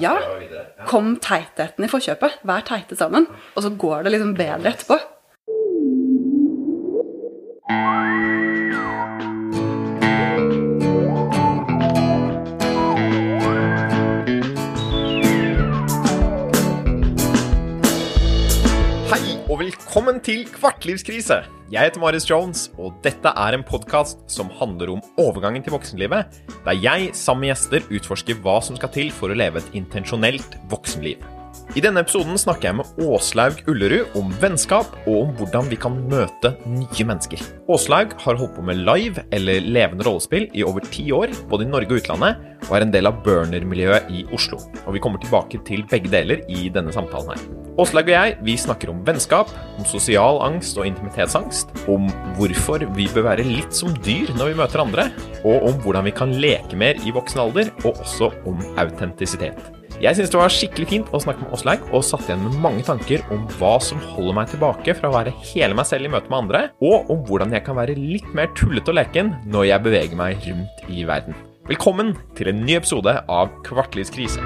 Ja. 0.00 0.14
Kom 0.88 1.14
teitheten 1.24 1.86
i 1.86 1.90
forkjøpet. 1.90 2.40
Vær 2.46 2.64
teite 2.68 2.98
sammen. 2.98 3.28
Og 3.56 3.64
så 3.64 3.70
går 3.72 4.04
det 4.06 4.12
liksom 4.16 4.34
bedre 4.36 4.74
etterpå. 4.74 4.98
Velkommen 19.96 20.18
til 20.20 20.42
Kvartlivskrise. 20.52 21.38
Jeg 21.72 21.88
heter 21.88 22.02
Marius 22.02 22.26
Jones, 22.28 22.66
og 22.76 22.98
dette 23.00 23.30
er 23.32 23.56
en 23.56 23.62
podkast 23.64 24.18
som 24.28 24.50
handler 24.58 24.90
om 24.92 25.00
overgangen 25.16 25.64
til 25.64 25.72
voksenlivet, 25.72 26.36
der 26.66 26.76
jeg 26.76 27.14
sammen 27.16 27.46
med 27.46 27.54
gjester 27.54 27.88
utforsker 27.88 28.36
hva 28.44 28.58
som 28.60 28.76
skal 28.76 28.92
til 28.92 29.08
for 29.08 29.32
å 29.32 29.38
leve 29.40 29.62
et 29.62 29.72
intensjonelt 29.80 30.58
voksenliv. 30.68 31.24
I 31.74 31.82
denne 31.82 32.00
episoden 32.04 32.38
snakker 32.38 32.68
jeg 32.68 32.76
med 32.78 33.00
Åslaug 33.02 33.58
Ullerud 33.68 34.14
om 34.16 34.30
vennskap 34.40 34.92
og 35.02 35.16
om 35.24 35.32
hvordan 35.36 35.66
vi 35.68 35.78
kan 35.80 35.96
møte 36.08 36.52
nye 36.70 37.06
mennesker. 37.08 37.42
Åslaug 37.72 38.14
har 38.22 38.38
holdt 38.38 38.54
på 38.54 38.64
med 38.64 38.84
live 38.86 39.24
eller 39.34 39.66
levende 39.66 40.06
rollespill 40.06 40.46
i 40.54 40.62
over 40.64 40.86
ti 40.92 41.08
år, 41.12 41.34
både 41.50 41.66
i 41.66 41.70
Norge 41.72 41.90
og 41.90 42.00
utlandet, 42.00 42.38
og 42.68 42.72
er 42.78 42.86
en 42.86 42.94
del 42.94 43.10
av 43.10 43.18
burner-miljøet 43.26 44.08
i 44.14 44.22
Oslo. 44.36 44.60
Og 44.86 44.94
Vi 44.94 45.02
kommer 45.02 45.20
tilbake 45.20 45.60
til 45.66 45.82
begge 45.90 46.12
deler 46.12 46.46
i 46.48 46.70
denne 46.72 46.94
samtalen 46.94 47.34
her. 47.34 47.46
Åslaug 47.82 48.06
og 48.06 48.14
jeg 48.14 48.36
vi 48.46 48.56
snakker 48.56 48.94
om 48.94 49.02
vennskap, 49.04 49.50
om 49.76 49.84
sosial 49.84 50.38
angst 50.46 50.78
og 50.78 50.86
intimitetsangst, 50.88 51.74
om 51.92 52.06
hvorfor 52.38 52.86
vi 52.96 53.10
bør 53.12 53.32
være 53.34 53.44
litt 53.44 53.74
som 53.74 53.90
dyr 54.06 54.30
når 54.38 54.52
vi 54.52 54.60
møter 54.62 54.86
andre, 54.86 55.10
og 55.42 55.66
om 55.66 55.82
hvordan 55.82 56.06
vi 56.06 56.14
kan 56.14 56.32
leke 56.40 56.78
mer 56.78 56.96
i 57.02 57.12
voksen 57.12 57.42
alder, 57.42 57.74
og 57.84 57.98
også 58.06 58.30
om 58.46 58.62
autentisitet. 58.78 59.75
Jeg 59.96 60.12
syns 60.12 60.28
det 60.28 60.36
var 60.36 60.52
skikkelig 60.52 60.86
fint 60.90 61.06
å 61.16 61.18
snakke 61.24 61.40
med 61.40 61.52
Åsleik, 61.56 61.84
og 61.88 62.02
satt 62.04 62.26
igjen 62.26 62.42
med 62.44 62.56
mange 62.60 62.82
tanker 62.84 63.22
om 63.32 63.46
hva 63.56 63.78
som 63.80 63.96
holder 64.12 64.34
meg 64.36 64.50
tilbake 64.52 64.92
fra 64.98 65.08
å 65.08 65.14
være 65.14 65.30
hele 65.54 65.72
meg 65.72 65.86
selv 65.88 66.04
i 66.04 66.10
møte 66.12 66.28
med 66.28 66.36
andre, 66.42 66.60
og 66.84 67.08
om 67.14 67.22
hvordan 67.24 67.54
jeg 67.56 67.64
kan 67.64 67.78
være 67.78 67.94
litt 67.96 68.26
mer 68.36 68.50
tullete 68.58 68.92
og 68.92 68.98
leken 68.98 69.30
når 69.48 69.64
jeg 69.70 69.84
beveger 69.86 70.18
meg 70.18 70.44
rundt 70.44 70.82
i 70.92 71.06
verden. 71.08 71.38
Velkommen 71.70 72.12
til 72.36 72.50
en 72.52 72.60
ny 72.66 72.76
episode 72.76 73.14
av 73.24 73.54
Kvartlivskrise. 73.64 74.44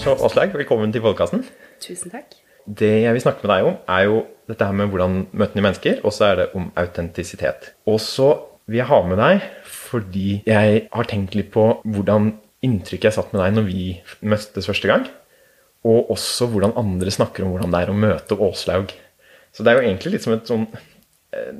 Så 0.00 0.16
Åsleik, 0.16 0.56
velkommen 0.56 0.96
til 0.96 1.04
podkasten. 1.04 1.44
Tusen 1.84 2.16
takk. 2.16 2.40
Det 2.64 2.94
jeg 3.04 3.12
vil 3.12 3.26
snakke 3.26 3.44
med 3.44 3.52
deg 3.52 3.68
om, 3.68 3.78
er 3.84 4.08
jo 4.08 4.24
dette 4.48 4.64
her 4.64 4.80
med 4.80 4.88
hvordan 4.88 5.26
møte 5.36 5.60
nye 5.60 5.68
mennesker, 5.68 6.00
og 6.00 6.16
så 6.16 6.30
er 6.30 6.40
det 6.40 6.50
om 6.56 6.72
autentisitet. 6.80 7.74
Og 7.84 8.00
så 8.00 8.32
vil 8.70 8.80
jeg 8.80 8.88
ha 8.88 9.00
med 9.06 9.20
deg 9.20 9.44
fordi 9.68 10.40
jeg 10.48 10.86
har 10.92 11.10
tenkt 11.10 11.36
litt 11.36 11.50
på 11.54 11.66
hvordan 11.84 12.32
inntrykket 12.64 13.10
jeg 13.10 13.16
satt 13.18 13.34
med 13.34 13.42
deg 13.42 13.58
når 13.58 13.66
vi 13.68 13.84
møttes 14.24 14.68
første 14.70 14.88
gang, 14.88 15.04
og 15.84 16.10
også 16.14 16.48
hvordan 16.48 16.72
andre 16.80 17.12
snakker 17.12 17.44
om 17.44 17.52
hvordan 17.52 17.74
det 17.74 17.82
er 17.84 17.92
å 17.92 17.98
møte 17.98 18.38
Åslaug. 18.40 18.94
Så 19.54 19.62
det 19.62 19.70
er 19.70 19.78
jo 19.78 19.86
egentlig 19.86 20.14
litt 20.14 20.24
som 20.24 20.34
et 20.34 20.48
sånn 20.48 20.64
eh, 21.36 21.50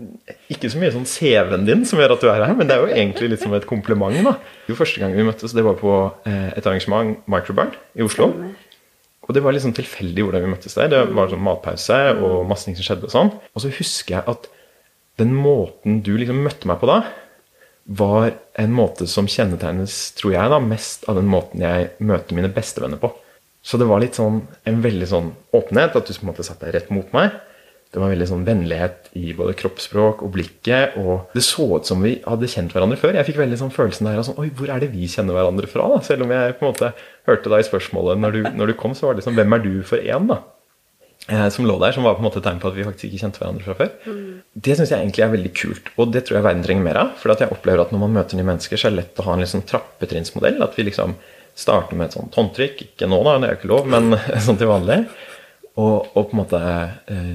Ikke 0.50 0.70
så 0.72 0.80
mye 0.80 0.94
sånn 0.94 1.05
CV-en 1.06 1.69
din 1.69 1.84
som 1.86 2.00
gjør 2.00 2.16
at 2.16 2.25
du 2.25 2.30
er 2.32 2.41
her, 2.42 2.56
men 2.56 2.70
det 2.70 2.78
er 2.78 2.86
jo 2.86 2.94
egentlig 2.97 3.34
litt 3.34 3.44
som 3.44 3.55
et 3.55 3.69
kompliment. 3.69 4.16
da. 4.25 4.38
Jo, 4.70 4.78
Første 4.80 5.02
gang 5.02 5.14
vi 5.14 5.28
møttes, 5.28 5.55
det 5.55 5.66
var 5.66 5.77
på 5.78 5.92
eh, 6.25 6.48
et 6.56 6.64
arrangement, 6.64 7.20
Microburn, 7.30 7.77
i 7.94 8.06
Oslo. 8.06 8.32
Og 9.25 9.36
det 9.36 9.44
var 9.44 9.55
litt 9.56 9.64
sånn 9.64 9.77
tilfeldig 9.77 10.25
hvordan 10.25 10.42
vi 10.44 10.52
møttes 10.56 10.75
der. 10.77 10.91
Det 10.92 11.05
var 11.16 11.30
sånn 11.32 11.44
matpause 11.44 12.00
og 12.16 12.48
masse 12.48 12.66
ting 12.66 12.75
som 12.80 12.88
skjedde. 12.88 13.08
Og 13.08 13.14
sånn. 13.14 13.30
Og 13.55 13.62
så 13.62 13.70
husker 13.72 14.19
jeg 14.19 14.27
at 14.34 14.48
den 15.20 15.34
måten 15.36 16.00
du 16.04 16.14
liksom 16.18 16.42
møtte 16.44 16.68
meg 16.70 16.80
på 16.80 16.90
da, 16.90 17.02
var 17.84 18.32
en 18.58 18.72
måte 18.74 19.06
som 19.10 19.28
kjennetegnes, 19.28 20.14
tror 20.18 20.34
jeg, 20.34 20.52
da, 20.52 20.60
mest 20.62 21.04
av 21.10 21.19
den 21.20 21.28
måten 21.30 21.62
jeg 21.62 21.91
møter 22.00 22.36
mine 22.36 22.50
bestevenner 22.52 23.00
på. 23.00 23.12
Så 23.64 23.80
det 23.80 23.88
var 23.88 24.03
litt 24.03 24.16
sånn, 24.19 24.42
en 24.69 24.80
veldig 24.84 25.08
sånn 25.08 25.32
åpenhet, 25.56 25.97
at 25.97 26.08
du 26.08 26.12
på 26.12 26.24
en 26.24 26.32
måte 26.32 26.47
satt 26.47 26.64
deg 26.64 26.74
rett 26.76 26.91
mot 26.92 27.12
meg. 27.16 27.36
Det 27.94 28.00
var 28.03 28.10
veldig 28.10 28.26
sånn 28.26 28.42
vennlighet 28.44 29.12
i 29.20 29.28
både 29.38 29.54
kroppsspråk 29.54 30.24
og 30.26 30.32
blikket. 30.34 30.97
Og 30.98 31.30
det 31.36 31.44
så 31.47 31.69
ut 31.76 31.86
som 31.86 32.03
vi 32.03 32.16
hadde 32.24 32.50
kjent 32.50 32.74
hverandre 32.74 32.98
før. 32.98 33.14
Jeg 33.14 33.28
fikk 33.28 33.38
veldig 33.38 33.60
sånn 33.60 33.70
følelsen 33.72 34.08
der 34.08 34.19
sånn 34.26 34.41
Oi, 34.42 34.48
hvor 34.58 34.72
er 34.74 34.82
det 34.82 34.91
vi 34.91 35.06
kjenner 35.08 35.38
hverandre 35.38 35.70
fra? 35.70 35.86
da? 35.92 36.00
Selv 36.03 36.26
om 36.26 36.34
jeg 36.34 36.56
på 36.58 36.66
en 36.66 36.72
måte 36.72 36.91
hørte 37.30 37.53
deg 37.53 37.62
i 37.62 37.69
spørsmålet 37.69 38.19
når 38.19 38.34
du, 38.34 38.41
når 38.58 38.72
du 38.72 38.76
kom, 38.80 38.97
så 38.98 39.06
var 39.06 39.14
det 39.14 39.22
liksom 39.22 39.38
Hvem 39.38 39.54
er 39.54 39.62
du 39.62 39.70
for 39.86 40.03
én, 40.03 40.26
da? 40.32 40.41
Eh, 41.24 41.46
som 41.48 41.64
lå 41.64 41.78
der, 41.80 41.94
som 41.96 42.04
var 42.04 42.18
på 42.18 42.20
en 42.20 42.26
måte 42.26 42.42
tegn 42.44 42.58
på 42.60 42.68
at 42.68 42.74
vi 42.76 42.84
faktisk 42.84 43.06
ikke 43.08 43.22
kjente 43.22 43.40
hverandre 43.40 43.64
fra 43.64 43.76
før. 43.78 43.92
Mm. 44.04 44.24
Det 44.66 44.74
syns 44.76 44.90
jeg 44.92 45.00
egentlig 45.00 45.24
er 45.24 45.30
veldig 45.32 45.52
kult, 45.56 45.86
og 45.96 46.10
det 46.12 46.26
tror 46.26 46.36
jeg 46.36 46.44
verden 46.44 46.66
trenger 46.66 46.84
mer 46.84 47.00
av. 47.00 47.14
For 47.20 47.32
jeg 47.32 47.48
opplever 47.54 47.80
at 47.80 47.94
når 47.94 48.02
man 48.02 48.18
møter 48.18 48.36
nye 48.36 48.48
mennesker, 48.50 48.80
så 48.80 48.90
er 48.90 48.92
det 48.92 49.00
lett 49.00 49.22
å 49.22 49.24
ha 49.30 49.36
en 49.36 49.44
liksom 49.44 49.64
trappetrinnsmodell. 49.70 50.60
At 50.66 50.76
vi 50.76 50.84
liksom 50.90 51.16
starter 51.56 51.96
med 51.96 52.10
et 52.10 52.18
sånt 52.18 52.36
håndtrykk. 52.36 52.84
Ikke 52.90 53.08
nå, 53.08 53.22
da, 53.24 53.38
det 53.40 53.48
er 53.48 53.56
jo 53.56 53.60
ikke 53.62 53.72
lov, 53.72 53.88
men 53.94 54.18
sånn 54.46 54.60
til 54.60 54.68
vanlig. 54.68 55.00
Og, 55.80 56.12
og, 56.12 56.20
på 56.28 56.36
en 56.36 56.42
måte 56.42 56.60
eh, 56.60 57.34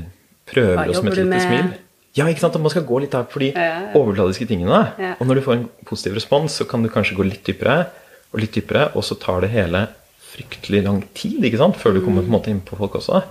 prøver 0.53 0.93
oss 0.93 1.01
med 1.01 1.15
et 1.15 1.23
lite 1.23 1.41
smil. 1.47 1.73
Ja, 2.17 2.29
ikke 2.29 2.45
sant? 2.45 2.61
Og 2.61 2.65
man 2.65 2.73
skal 2.73 2.85
gå 2.85 3.01
litt 3.01 3.17
der 3.17 3.25
på 3.29 3.41
de 3.41 3.51
ja. 3.55 3.89
overfladiske 3.97 4.45
tingene. 4.49 4.83
Ja. 5.01 5.15
Og 5.17 5.25
når 5.29 5.39
du 5.39 5.45
får 5.47 5.57
en 5.57 5.67
positiv 5.89 6.17
respons, 6.19 6.61
så 6.61 6.69
kan 6.69 6.85
du 6.85 6.93
kanskje 6.93 7.17
gå 7.17 7.25
litt 7.25 7.41
dypere 7.47 7.87
og 8.29 8.43
litt 8.43 8.53
dypere, 8.53 8.91
og 8.93 9.01
så 9.05 9.17
tar 9.17 9.41
det 9.41 9.49
hele 9.55 9.87
fryktelig 10.29 10.83
lang 10.85 11.01
tid 11.17 11.41
ikke 11.47 11.57
sant? 11.57 11.77
før 11.81 11.95
du 11.95 12.03
kommer 12.05 12.21
på 12.21 12.29
en 12.29 12.35
måte 12.37 12.51
inn 12.53 12.61
på 12.65 12.77
folk 12.77 12.99
også. 13.01 13.23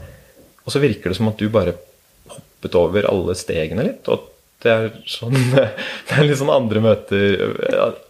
Og 0.68 0.74
så 0.74 0.82
virker 0.82 1.08
det 1.08 1.16
som 1.16 1.30
at 1.30 1.40
du 1.40 1.48
bare 1.48 1.72
hoppet 2.28 2.74
over 2.76 3.08
alle 3.08 3.36
stegene 3.38 3.86
litt. 3.86 4.08
Og 4.12 4.26
det 4.60 4.72
er 4.74 4.88
sånn 5.08 5.36
Det 6.08 6.16
er 6.16 6.26
litt 6.26 6.40
sånn 6.40 6.52
andre 6.52 6.82
møter 6.82 7.44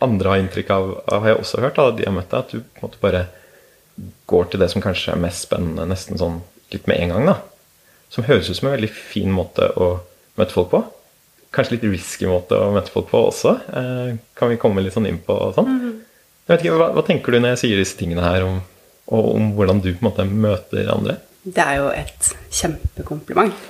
Andre 0.02 0.32
har 0.32 0.42
inntrykk 0.42 0.72
av, 0.74 0.88
har 1.12 1.28
jeg 1.30 1.42
også 1.42 1.62
hørt, 1.62 1.78
da, 1.78 1.92
de 1.94 2.06
har 2.08 2.16
møtt 2.16 2.32
deg, 2.32 2.40
at 2.40 2.54
du 2.54 2.62
på 2.64 2.80
en 2.80 2.88
måte 2.88 3.02
bare 3.04 3.26
går 4.30 4.50
til 4.50 4.62
det 4.62 4.70
som 4.72 4.82
kanskje 4.82 5.14
er 5.14 5.22
mest 5.22 5.46
spennende 5.46 5.86
nesten 5.90 6.18
sånn 6.18 6.40
litt 6.72 6.86
med 6.90 7.00
en 7.02 7.14
gang. 7.14 7.30
da. 7.32 7.36
Som 8.12 8.26
høres 8.26 8.50
ut 8.50 8.58
som 8.58 8.70
en 8.70 8.76
veldig 8.76 8.90
fin 8.92 9.30
måte 9.34 9.70
å 9.78 9.88
møte 10.38 10.54
folk 10.54 10.70
på. 10.72 10.82
Kanskje 11.54 11.76
litt 11.76 11.86
risky 11.88 12.28
måte 12.28 12.58
å 12.58 12.72
møte 12.74 12.92
folk 12.92 13.08
på 13.10 13.22
også. 13.30 13.54
Eh, 13.80 14.10
kan 14.38 14.52
vi 14.52 14.60
komme 14.60 14.84
litt 14.84 14.94
sånn 14.94 15.08
inn 15.10 15.20
på 15.24 15.36
sånn? 15.56 15.70
Mm. 15.70 15.96
Jeg 16.48 16.52
vet 16.52 16.64
ikke, 16.64 16.76
hva, 16.80 16.90
hva, 16.96 17.04
tenker 17.04 17.34
du 17.34 17.40
når 17.40 17.54
jeg 17.54 17.62
sier 17.64 17.80
disse 17.80 17.98
tingene 17.98 18.24
her, 18.24 18.46
om, 18.46 18.60
om 19.18 19.50
hvordan 19.56 19.82
du 19.84 19.90
på 19.90 20.00
en 20.00 20.08
måte 20.10 20.28
møter 20.28 20.92
andre? 20.92 21.18
Det 21.48 21.64
er 21.64 21.80
jo 21.80 21.88
et 21.94 22.30
kjempekompliment. 22.52 23.66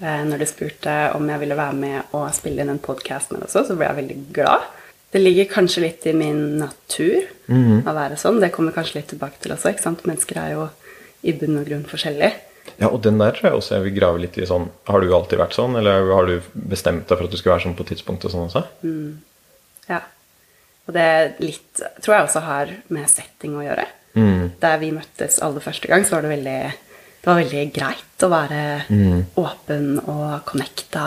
Eh, 0.00 0.22
når 0.26 0.42
du 0.42 0.48
spurte 0.48 0.96
om 1.14 1.28
jeg 1.28 1.42
ville 1.42 1.58
være 1.58 1.76
med 1.76 2.14
og 2.16 2.30
spille 2.34 2.64
inn 2.64 2.72
en 2.72 2.82
podkast 2.82 3.30
med 3.30 3.42
deg 3.42 3.50
også, 3.50 3.66
så 3.68 3.76
ble 3.78 3.88
jeg 3.88 3.98
veldig 4.00 4.18
glad. 4.34 4.68
Det 5.10 5.20
ligger 5.20 5.50
kanskje 5.50 5.84
litt 5.84 6.06
i 6.06 6.14
min 6.14 6.58
natur 6.58 7.26
mm 7.46 7.62
-hmm. 7.64 7.80
å 7.88 7.94
være 7.94 8.16
sånn. 8.16 8.40
Det 8.40 8.52
kommer 8.52 8.72
kanskje 8.72 9.00
litt 9.00 9.08
tilbake 9.08 9.38
til 9.40 9.52
også. 9.52 9.68
ikke 9.70 9.82
sant? 9.82 10.06
Mennesker 10.06 10.38
er 10.38 10.52
jo 10.52 10.68
i 11.22 11.32
bunn 11.32 11.58
og 11.58 11.66
grunn 11.66 11.84
forskjellige. 11.84 12.32
Ja, 12.78 12.88
og 12.88 13.02
den 13.02 13.18
der 13.18 13.30
tror 13.30 13.50
jeg 13.50 13.58
også 13.58 13.74
jeg 13.74 13.82
vil 13.84 14.00
grave 14.00 14.18
litt 14.18 14.38
i 14.38 14.46
sånn 14.46 14.70
Har 14.86 15.00
du 15.00 15.14
alltid 15.14 15.38
vært 15.38 15.54
sånn, 15.54 15.76
eller 15.76 16.14
har 16.14 16.26
du 16.26 16.40
bestemt 16.54 17.08
deg 17.08 17.18
for 17.18 17.24
at 17.24 17.30
du 17.30 17.36
skal 17.36 17.52
være 17.52 17.62
sånn 17.62 17.76
på 17.76 17.84
tidspunktet 17.84 18.24
og 18.24 18.30
sånn 18.30 18.48
også? 18.48 18.64
Mm. 18.82 19.20
Ja. 19.88 20.00
Og 20.86 20.94
det 20.94 21.34
litt 21.38 21.82
tror 22.02 22.14
jeg 22.14 22.24
også 22.24 22.40
har 22.40 22.76
med 22.88 23.10
setting 23.10 23.56
å 23.56 23.64
gjøre. 23.64 23.86
Mm. 24.14 24.52
Der 24.60 24.78
vi 24.78 24.90
møttes 24.92 25.42
aller 25.42 25.60
første 25.60 25.88
gang, 25.88 26.04
så 26.04 26.14
var 26.14 26.22
det 26.22 26.30
veldig 26.30 26.72
det 27.20 27.28
var 27.28 27.36
veldig 27.42 27.66
greit 27.76 28.24
å 28.24 28.30
være 28.32 28.62
mm. 28.88 29.18
åpen 29.40 29.86
og 30.08 30.40
connecta 30.48 31.04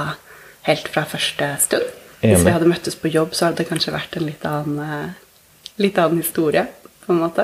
helt 0.67 0.89
fra 0.93 1.05
første 1.09 1.49
stund. 1.63 1.89
Enig. 2.21 2.37
Hvis 2.37 2.45
vi 2.45 2.53
hadde 2.53 2.69
møttes 2.69 2.97
på 2.99 3.11
jobb, 3.11 3.33
så 3.35 3.47
hadde 3.47 3.63
det 3.63 3.69
kanskje 3.71 3.95
vært 3.95 4.13
en 4.19 4.27
litt 4.27 4.45
annen, 4.47 4.77
eh, 4.85 5.63
litt 5.81 5.97
annen 5.99 6.23
historie. 6.23 6.67
på 7.03 7.11
en 7.11 7.19
måte. 7.19 7.43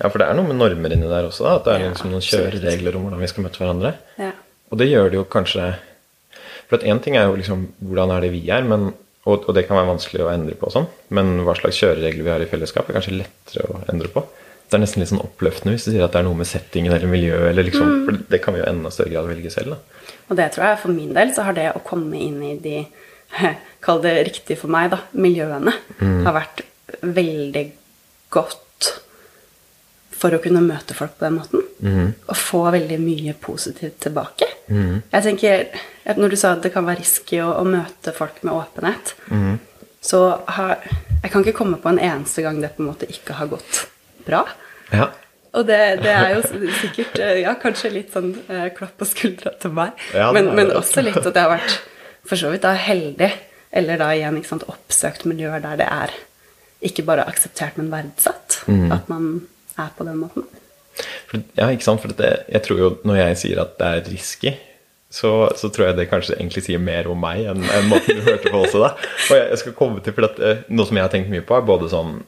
Ja, 0.00 0.08
for 0.10 0.18
det 0.18 0.26
er 0.26 0.34
noe 0.34 0.48
med 0.48 0.56
normer 0.58 0.90
inni 0.90 1.06
der 1.06 1.28
også. 1.28 1.44
Da, 1.44 1.50
at 1.60 1.66
det 1.68 1.74
er 1.76 1.82
ja, 1.84 1.90
liksom 1.92 2.08
noen 2.10 2.24
kjøreregler 2.26 2.96
om 2.98 3.04
hvordan 3.06 3.20
vi 3.22 3.28
skal 3.30 3.44
møte 3.44 3.60
hverandre. 3.60 3.92
Ja. 4.18 4.32
Og 4.72 4.80
det 4.80 4.88
gjør 4.90 5.12
det 5.12 5.20
jo 5.20 5.26
kanskje 5.30 5.76
For 6.66 6.82
én 6.82 6.98
ting 6.98 7.14
er 7.14 7.28
jo 7.28 7.36
liksom 7.38 7.68
hvordan 7.78 8.10
er 8.10 8.24
det 8.26 8.32
vi 8.32 8.40
er, 8.50 8.64
men, 8.66 8.88
og, 9.22 9.44
og, 9.46 9.52
det 9.54 9.68
kan 9.68 9.78
være 9.78 9.92
vanskelig 9.92 10.24
å 10.24 10.32
endre 10.32 10.56
på, 10.58 10.66
sånn, 10.74 10.88
men 11.14 11.44
hva 11.46 11.54
slags 11.54 11.78
kjøreregler 11.78 12.26
vi 12.26 12.32
har 12.32 12.42
i 12.42 12.48
fellesskap, 12.50 12.88
er 12.90 12.98
kanskje 12.98 13.20
lettere 13.20 13.68
å 13.70 13.84
endre 13.92 14.10
på 14.10 14.24
det 14.66 14.74
er 14.74 14.82
nesten 14.82 15.02
litt 15.02 15.10
sånn 15.12 15.22
oppløftende 15.22 15.76
hvis 15.76 15.86
du 15.86 15.92
sier 15.92 16.04
at 16.06 16.14
det 16.14 16.20
er 16.20 16.26
noe 16.26 16.38
med 16.40 16.48
settingen 16.50 16.94
eller 16.94 17.10
miljøet. 17.10 17.50
Eller 17.52 17.68
liksom, 17.68 17.86
mm. 17.86 18.04
For 18.06 18.22
det 18.32 18.40
kan 18.42 18.56
vi 18.56 18.62
jo 18.62 18.68
enda 18.70 18.90
større 18.94 19.12
grad 19.12 19.28
velge 19.30 19.52
selv. 19.54 19.76
Da. 19.76 20.12
Og 20.26 20.40
det 20.40 20.48
tror 20.54 20.66
jeg 20.66 20.80
for 20.82 20.96
min 20.96 21.12
del 21.14 21.32
så 21.36 21.46
har 21.46 21.56
det 21.56 21.68
å 21.70 21.82
komme 21.86 22.18
inn 22.18 22.40
i 22.42 22.56
de 22.62 22.80
Kall 23.86 24.00
det 24.02 24.14
riktig 24.26 24.56
for 24.58 24.72
meg, 24.72 24.90
da. 24.90 25.00
Miljøene. 25.14 25.74
Mm. 26.00 26.22
Har 26.26 26.34
vært 26.34 26.64
veldig 27.02 27.64
godt 28.34 28.90
for 30.16 30.34
å 30.34 30.40
kunne 30.42 30.64
møte 30.64 30.96
folk 30.96 31.14
på 31.18 31.26
den 31.26 31.36
måten. 31.38 31.64
Mm. 31.84 32.12
Og 32.26 32.38
få 32.40 32.64
veldig 32.74 32.98
mye 33.02 33.34
positivt 33.38 34.00
tilbake. 34.02 34.48
Mm. 34.66 35.02
Jeg 35.12 35.26
tenker, 35.28 35.66
Når 36.16 36.30
du 36.30 36.36
sa 36.38 36.52
at 36.54 36.62
det 36.62 36.72
kan 36.74 36.86
være 36.86 37.02
risky 37.02 37.38
å, 37.42 37.52
å 37.60 37.64
møte 37.66 38.14
folk 38.16 38.42
med 38.42 38.54
åpenhet, 38.54 39.14
mm. 39.30 39.58
så 40.00 40.22
har 40.58 40.80
Jeg 41.22 41.30
kan 41.32 41.42
ikke 41.42 41.58
komme 41.58 41.78
på 41.82 41.90
en 41.90 42.02
eneste 42.02 42.42
gang 42.42 42.58
det 42.62 42.74
på 42.76 42.82
en 42.82 42.90
måte 42.90 43.06
ikke 43.10 43.38
har 43.38 43.50
gått 43.50 43.86
bra. 44.26 44.42
Ja. 44.92 45.10
Og 45.56 45.64
det, 45.64 45.78
det, 46.02 46.12
er 46.12 46.34
jo 46.36 46.70
sikkert 46.82 47.18
eh, 47.22 47.40
ja, 47.46 47.54
kanskje 47.60 47.92
litt 47.94 48.12
sånn 48.12 48.34
eh, 48.52 48.68
klapp 48.76 48.98
på 49.00 49.08
skuldra 49.08 49.54
til 49.62 49.72
meg, 49.76 49.96
ja, 50.12 50.28
men, 50.36 50.50
men, 50.58 50.72
også 50.76 51.04
litt 51.04 51.16
at 51.16 51.30
jeg 51.30 51.40
har 51.40 51.54
vært 51.54 51.78
for 52.26 52.36
så 52.36 52.50
vidt 52.52 52.66
da 52.66 52.74
heldig 52.74 53.30
Eller 53.76 54.00
da 54.00 54.10
igjen 54.12 54.36
ikke 54.36 54.50
sant, 54.50 54.66
oppsøkt 54.68 55.24
miljøer 55.28 55.62
der 55.64 55.80
det 55.80 55.86
er 55.88 56.12
ikke 56.86 57.06
bare 57.08 57.24
akseptert, 57.28 57.78
men 57.80 57.88
verdsatt. 57.90 58.60
At 58.92 59.08
man 59.08 59.46
er 59.80 59.88
på 59.96 60.04
den 60.04 60.20
måten. 60.20 60.44
For, 61.28 61.40
ja, 61.56 61.68
ikke 61.72 61.86
sant? 61.86 62.02
For 62.02 62.12
det, 62.16 62.30
jeg 62.52 62.62
tror 62.66 62.80
jo 62.80 62.90
når 63.08 63.20
jeg 63.20 63.38
sier 63.42 63.62
at 63.64 63.74
det 63.80 63.88
er 63.88 64.10
risky, 64.12 64.52
så, 65.12 65.32
så 65.56 65.70
tror 65.72 65.88
jeg 65.88 65.98
det 65.98 66.08
kanskje 66.10 66.36
egentlig 66.36 66.66
sier 66.66 66.82
mer 66.82 67.08
om 67.10 67.20
meg 67.22 67.46
enn 67.48 67.64
enn 67.64 67.90
måten 67.90 68.18
du 68.18 68.24
hørte 68.26 68.52
på 68.52 68.62
også. 68.64 68.82
da. 68.82 68.92
Og 68.98 69.34
jeg, 69.38 69.44
jeg 69.52 69.60
skal 69.62 69.76
komme 69.78 70.04
til, 70.04 70.16
for 70.16 70.28
at, 70.28 70.40
eh, 70.42 70.64
Noe 70.68 70.88
som 70.88 70.98
jeg 70.98 71.06
har 71.06 71.12
tenkt 71.12 71.32
mye 71.32 71.44
på, 71.46 71.56
er 71.56 71.68
både 71.68 71.90
sånn 71.92 72.18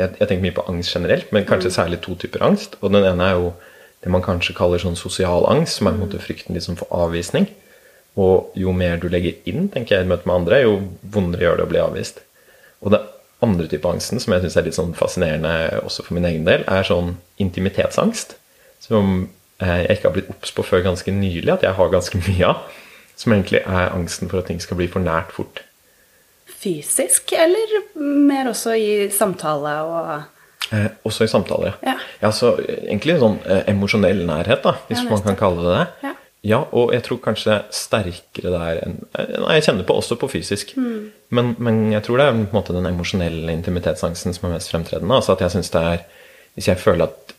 jeg, 0.00 0.16
jeg 0.18 0.28
tenker 0.28 0.42
mye 0.42 0.56
på 0.56 0.66
angst 0.70 0.94
generelt, 0.94 1.30
men 1.34 1.46
kanskje 1.48 1.72
særlig 1.74 2.00
to 2.04 2.16
typer 2.18 2.42
angst. 2.46 2.78
Og 2.82 2.92
den 2.94 3.06
ene 3.06 3.28
er 3.28 3.38
jo 3.38 3.52
det 4.04 4.12
man 4.12 4.24
kanskje 4.24 4.56
kaller 4.56 4.82
sånn 4.82 4.98
sosial 4.98 5.46
angst, 5.48 5.78
som 5.78 5.88
er 5.88 5.94
på 5.94 6.02
en 6.02 6.06
måte 6.06 6.22
frykten 6.22 6.56
liksom 6.56 6.76
for 6.80 6.90
avvisning. 6.92 7.48
Og 8.20 8.54
jo 8.58 8.74
mer 8.76 9.00
du 9.02 9.08
legger 9.10 9.38
inn 9.50 9.68
tenker 9.72 9.96
jeg, 9.96 10.06
i 10.06 10.10
møte 10.10 10.28
med 10.28 10.42
andre, 10.42 10.62
jo 10.66 10.74
vondere 11.14 11.46
gjør 11.46 11.60
det 11.60 11.66
å 11.66 11.70
bli 11.72 11.82
avvist. 11.82 12.20
Og 12.84 12.94
den 12.94 13.06
andre 13.44 13.68
type 13.70 13.90
angsten, 13.90 14.20
som 14.22 14.34
jeg 14.34 14.44
syns 14.44 14.58
er 14.60 14.66
litt 14.68 14.76
sånn 14.76 14.94
fascinerende 14.98 15.82
også 15.82 16.06
for 16.06 16.16
min 16.16 16.28
egen 16.28 16.46
del, 16.48 16.66
er 16.70 16.86
sånn 16.86 17.16
intimitetsangst. 17.42 18.36
Som 18.84 19.28
eh, 19.62 19.86
jeg 19.86 19.98
ikke 19.98 20.10
har 20.10 20.16
blitt 20.16 20.32
obs 20.32 20.54
på 20.54 20.66
før 20.66 20.84
ganske 20.86 21.14
nylig, 21.14 21.50
at 21.56 21.66
jeg 21.66 21.78
har 21.78 21.92
ganske 21.92 22.20
mye 22.26 22.50
av. 22.52 22.80
Som 23.18 23.34
egentlig 23.34 23.62
er 23.62 23.94
angsten 23.94 24.30
for 24.30 24.42
at 24.42 24.50
ting 24.50 24.60
skal 24.62 24.78
bli 24.78 24.88
for 24.90 25.02
nært 25.02 25.34
fort. 25.34 25.62
Fysisk, 26.64 27.32
eller 27.36 27.74
mer 28.00 28.48
også 28.54 28.76
i 28.80 29.10
samtale 29.12 29.80
og 29.84 30.14
Eh, 30.72 30.86
også 31.04 31.26
i 31.26 31.28
samtaler, 31.28 31.74
Ja. 31.84 31.92
ja 32.22 32.30
så 32.32 32.54
eh, 32.56 32.86
egentlig 32.88 33.12
en 33.14 33.20
sånn 33.20 33.34
eh, 33.44 33.66
emosjonell 33.68 34.22
nærhet, 34.24 34.62
da, 34.64 34.72
hvis 34.88 35.02
Ja, 35.02 35.10
man 35.10 35.20
kan 35.26 35.36
kalle 35.36 35.60
det 35.60 35.74
det. 35.76 35.88
Ja. 36.08 36.12
Ja, 36.44 36.58
og 36.76 36.90
jeg 36.92 37.04
tror 37.06 37.20
kanskje 37.24 37.52
er 37.54 37.66
sterkere 37.72 38.50
der 38.52 38.80
enn 38.84 38.96
eh, 39.16 39.30
Nei, 39.40 39.58
jeg 39.58 39.64
kjenner 39.68 39.86
på 39.88 39.96
også 39.96 40.16
på 40.20 40.28
fysisk. 40.32 40.74
Mm. 40.76 41.10
Men, 41.36 41.52
men 41.58 41.78
jeg 41.92 42.04
tror 42.04 42.20
det 42.20 42.26
er 42.26 42.34
på 42.36 42.42
en 42.48 42.56
måte 42.58 42.76
den 42.76 42.88
emosjonelle 42.90 43.52
intimitetsangsten 43.56 44.36
som 44.36 44.48
er 44.48 44.56
mest 44.56 44.72
fremtredende. 44.72 45.16
Altså 45.20 45.36
at 45.36 45.44
jeg 45.44 45.54
synes 45.56 45.72
det 45.72 45.84
er 45.92 46.02
Hvis 46.56 46.68
jeg 46.68 46.78
føler 46.78 47.08
at 47.08 47.32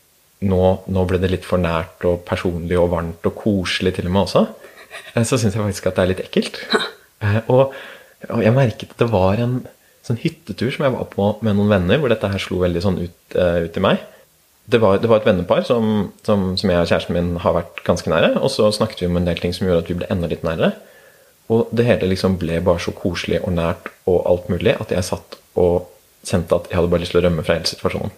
nå, 0.46 0.62
nå 0.92 1.04
ble 1.08 1.18
det 1.22 1.30
litt 1.32 1.46
for 1.48 1.62
nært 1.62 2.02
og 2.04 2.24
personlig 2.28 2.78
og 2.78 2.90
varmt 2.92 3.24
og 3.26 3.38
koselig 3.38 3.94
til 3.96 4.06
og 4.10 4.12
med 4.12 4.26
også, 4.26 4.42
eh, 5.14 5.22
så 5.22 5.38
syns 5.38 5.54
jeg 5.54 5.62
faktisk 5.62 5.86
at 5.90 5.96
det 5.98 6.04
er 6.04 6.12
litt 6.14 6.24
ekkelt. 6.28 6.62
Eh, 7.16 7.38
Og, 7.48 7.70
og 8.32 8.42
jeg 8.44 8.54
merket 8.56 8.92
at 8.92 9.02
det 9.02 9.08
var 9.12 9.40
en 9.42 9.60
sånn 10.06 10.20
hyttetur 10.22 10.70
som 10.74 10.86
jeg 10.86 10.94
var 10.94 11.08
på 11.10 11.30
med 11.44 11.58
noen 11.58 11.72
venner, 11.72 11.98
hvor 12.00 12.12
dette 12.12 12.30
her 12.30 12.42
slo 12.42 12.60
veldig 12.62 12.82
sånn 12.84 13.00
ut, 13.02 13.16
uh, 13.34 13.64
ut 13.66 13.78
i 13.78 13.82
meg. 13.82 14.04
Det 14.66 14.80
var, 14.82 14.98
det 15.02 15.10
var 15.10 15.20
et 15.20 15.28
vennepar 15.28 15.62
som, 15.66 16.10
som, 16.26 16.48
som 16.58 16.70
jeg 16.70 16.82
og 16.82 16.90
kjæresten 16.90 17.14
min 17.14 17.32
har 17.42 17.54
vært 17.54 17.82
ganske 17.86 18.10
nære. 18.10 18.32
Og 18.40 18.50
så 18.50 18.70
snakket 18.74 19.04
vi 19.04 19.10
om 19.10 19.18
en 19.20 19.26
del 19.28 19.38
ting 19.38 19.54
som 19.54 19.66
gjorde 19.66 19.84
at 19.84 19.90
vi 19.92 19.98
ble 20.00 20.08
enda 20.10 20.30
litt 20.30 20.46
nærere. 20.46 20.72
Og 21.54 21.70
det 21.76 21.86
hele 21.86 22.10
liksom 22.10 22.38
ble 22.40 22.58
bare 22.66 22.82
så 22.82 22.94
koselig 22.94 23.38
og 23.46 23.54
nært 23.54 23.90
og 24.10 24.24
alt 24.26 24.48
mulig 24.50 24.74
at 24.74 24.90
jeg 24.94 25.06
satt 25.06 25.38
og 25.54 25.86
kjente 26.26 26.58
at 26.58 26.66
jeg 26.70 26.80
hadde 26.80 26.90
bare 26.90 27.04
lyst 27.04 27.14
til 27.14 27.22
å 27.22 27.26
rømme 27.28 27.44
fra 27.46 27.58
hele 27.58 27.70
situasjonen. 27.70 28.14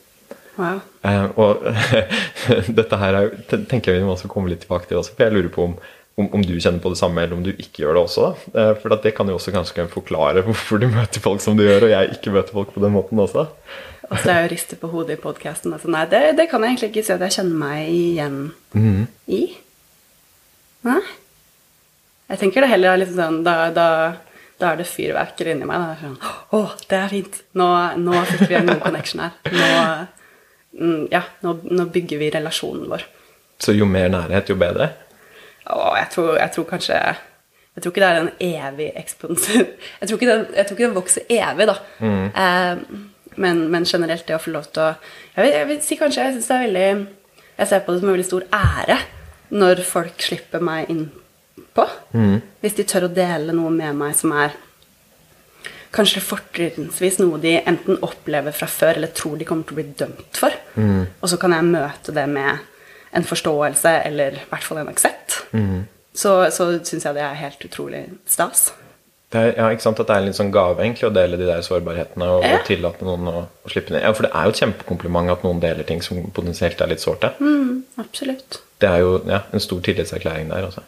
Wow. 0.58 0.80
Uh, 1.04 1.26
og 1.38 1.66
dette 2.80 2.98
her 2.98 3.18
er, 3.20 3.28
tenker 3.70 3.92
jeg 3.92 4.00
vi 4.00 4.08
må 4.08 4.16
også 4.16 4.30
komme 4.32 4.50
litt 4.50 4.64
tilbake 4.64 4.88
til 4.88 4.98
også, 4.98 5.14
for 5.14 5.28
jeg 5.28 5.36
lurer 5.36 5.52
på 5.54 5.68
om, 5.68 5.76
om, 6.18 6.28
om 6.34 6.42
du 6.42 6.56
kjenner 6.58 6.82
på 6.82 6.90
det 6.92 6.98
samme, 6.98 7.22
eller 7.22 7.38
om 7.38 7.44
du 7.46 7.52
ikke 7.54 7.84
gjør 7.84 7.98
det 7.98 8.02
også. 8.08 8.24
Da. 8.24 8.62
Eh, 8.62 8.72
for 8.82 8.96
det 9.04 9.14
kan 9.16 9.28
jo 9.30 9.36
også 9.38 9.54
kanskje 9.54 9.86
forklare 9.92 10.42
hvorfor 10.46 10.82
du 10.82 10.88
møter 10.90 11.22
folk 11.22 11.44
som 11.44 11.58
du 11.58 11.64
gjør, 11.66 11.86
og 11.86 11.94
jeg 11.94 12.16
ikke 12.16 12.34
møter 12.34 12.58
folk 12.58 12.74
på 12.74 12.82
den 12.82 12.96
måten 12.96 13.22
også. 13.22 13.46
Og 14.08 14.16
så 14.16 14.32
er 14.32 14.38
jeg 14.38 14.46
jo 14.46 14.52
ristet 14.54 14.80
på 14.80 14.90
hodet 14.90 15.18
i 15.18 15.22
podkasten. 15.22 15.72
Altså, 15.76 15.90
nei, 15.92 16.06
det, 16.10 16.22
det 16.38 16.48
kan 16.50 16.64
jeg 16.64 16.74
egentlig 16.74 16.90
ikke 16.94 17.06
si 17.06 17.14
at 17.14 17.24
jeg 17.26 17.36
kjenner 17.38 17.58
meg 17.60 17.90
igjen 17.92 18.38
i. 19.28 19.42
Nei. 20.88 21.00
Jeg 22.28 22.40
tenker 22.40 22.64
det 22.64 22.70
heller 22.70 22.92
er 22.92 23.00
litt 23.00 23.12
sånn 23.16 23.38
Da, 23.44 23.54
da, 23.74 23.86
da 24.60 24.70
er 24.70 24.80
det 24.80 24.88
fyrverkeri 24.88 25.54
inni 25.54 25.68
meg. 25.68 25.80
Da. 25.80 25.92
er 25.92 25.98
det 25.98 26.06
Sånn, 26.06 26.32
Å, 26.56 26.62
det 26.88 26.98
er 26.98 27.12
fint! 27.12 27.42
Nå, 27.60 27.68
nå 28.00 28.22
fikk 28.32 28.46
vi 28.48 28.58
en 28.58 28.72
god 28.72 28.82
connection 28.86 29.22
her. 29.26 29.36
Nå, 29.52 29.68
mm, 30.80 31.02
ja, 31.12 31.22
nå, 31.44 31.54
nå 31.68 31.88
bygger 31.94 32.22
vi 32.22 32.32
relasjonen 32.38 32.88
vår. 32.90 33.04
Så 33.60 33.74
jo 33.76 33.88
mer 33.90 34.08
nærhet, 34.12 34.48
jo 34.48 34.56
bedre. 34.58 34.92
Og 35.74 35.96
jeg 35.98 36.08
tror, 36.14 36.30
jeg 36.38 36.52
tror 36.54 36.64
kanskje 36.70 36.98
Jeg 37.78 37.82
tror 37.84 37.92
ikke 37.92 38.00
det 38.02 38.08
er 38.08 38.20
en 38.20 38.30
evig 38.40 38.88
ekspansjon 38.96 39.66
jeg, 40.00 40.08
tror 40.08 40.16
ikke 40.18 40.30
den- 40.32 40.46
tror 40.66 40.76
ikke 40.78 40.86
den 40.88 40.96
vokser 40.96 41.22
evig, 41.30 41.66
da. 41.68 41.76
Eh, 42.02 42.76
men, 43.38 43.60
men 43.70 43.84
generelt 43.86 44.26
det 44.26 44.34
å 44.34 44.40
få 44.42 44.50
lov 44.54 44.64
til 44.72 44.82
å 44.82 44.88
Jeg 45.36 45.44
vil, 45.44 45.52
jeg 45.58 45.68
vil 45.68 45.80
si 45.86 45.96
kanskje 46.00 46.24
jeg 46.24 46.32
synes 46.38 46.48
det 46.48 46.56
er 46.56 46.64
veldig 46.66 47.06
Jeg 47.58 47.68
ser 47.70 47.84
på 47.86 47.92
det 47.94 48.00
som 48.00 48.08
en 48.08 48.14
veldig 48.16 48.26
stor 48.30 48.48
ære 48.58 48.98
når 49.50 49.80
folk 49.88 50.20
slipper 50.20 50.60
meg 50.60 50.90
innpå. 50.92 51.84
Hvis 52.60 52.74
de 52.76 52.84
tør 52.84 53.06
å 53.06 53.12
dele 53.16 53.54
noe 53.56 53.70
med 53.72 53.94
meg 53.96 54.12
som 54.18 54.34
er 54.36 54.52
kanskje 55.96 56.20
fortrinnsvis 56.20 57.16
noe 57.22 57.38
de 57.40 57.54
enten 57.62 57.96
opplever 58.04 58.52
fra 58.52 58.68
før 58.68 58.98
eller 59.00 59.14
tror 59.16 59.38
de 59.40 59.46
kommer 59.48 59.64
til 59.64 59.72
å 59.72 59.78
bli 59.80 59.86
dømt 60.02 60.36
for. 60.36 60.52
Og 60.76 61.30
så 61.32 61.38
kan 61.40 61.54
jeg 61.56 61.64
møte 61.70 62.12
det 62.12 62.26
med 62.28 62.60
en 63.16 63.24
forståelse 63.24 63.92
eller 64.08 64.36
i 64.40 64.44
hvert 64.50 64.64
fall 64.66 64.78
en 64.82 64.88
aksept. 64.92 65.38
Så, 66.18 66.32
så 66.50 66.66
syns 66.82 67.04
jeg 67.06 67.14
det 67.14 67.22
er 67.22 67.34
helt 67.38 67.64
utrolig 67.64 68.04
stas. 68.26 68.72
Det 69.32 69.40
er, 69.40 69.50
ja, 69.58 69.66
ikke 69.74 69.84
sant 69.84 69.98
at 70.00 70.08
det 70.08 70.14
er 70.16 70.22
en 70.22 70.26
litt 70.30 70.38
sånn 70.38 70.52
gave 70.54 70.80
egentlig 70.80 71.04
å 71.10 71.12
dele 71.12 71.36
de 71.36 71.44
der 71.50 71.60
sårbarhetene 71.66 72.28
og, 72.32 72.44
Ja. 72.46 72.54
og 72.56 72.62
tillate 72.64 73.04
noen 73.04 73.28
å, 73.28 73.42
å 73.44 73.68
slippe 73.70 73.92
ned. 73.92 74.00
Ja, 74.06 74.12
for 74.16 74.24
det 74.24 74.30
er 74.32 74.46
jo 74.48 74.54
et 74.54 74.60
kjempekompliment 74.62 75.30
at 75.34 75.44
noen 75.44 75.60
deler 75.60 75.84
ting 75.84 76.00
som 76.02 76.22
potensielt 76.32 76.80
er 76.80 76.88
litt 76.94 77.04
sårt. 77.04 77.26
Mm, 77.38 77.84
Absolutt. 78.00 78.62
Det 78.80 78.88
er 78.88 79.02
jo 79.04 79.18
ja, 79.28 79.42
en 79.52 79.60
stor 79.60 79.82
tillitserklæring 79.84 80.48
der. 80.48 80.64
Også. 80.70 80.84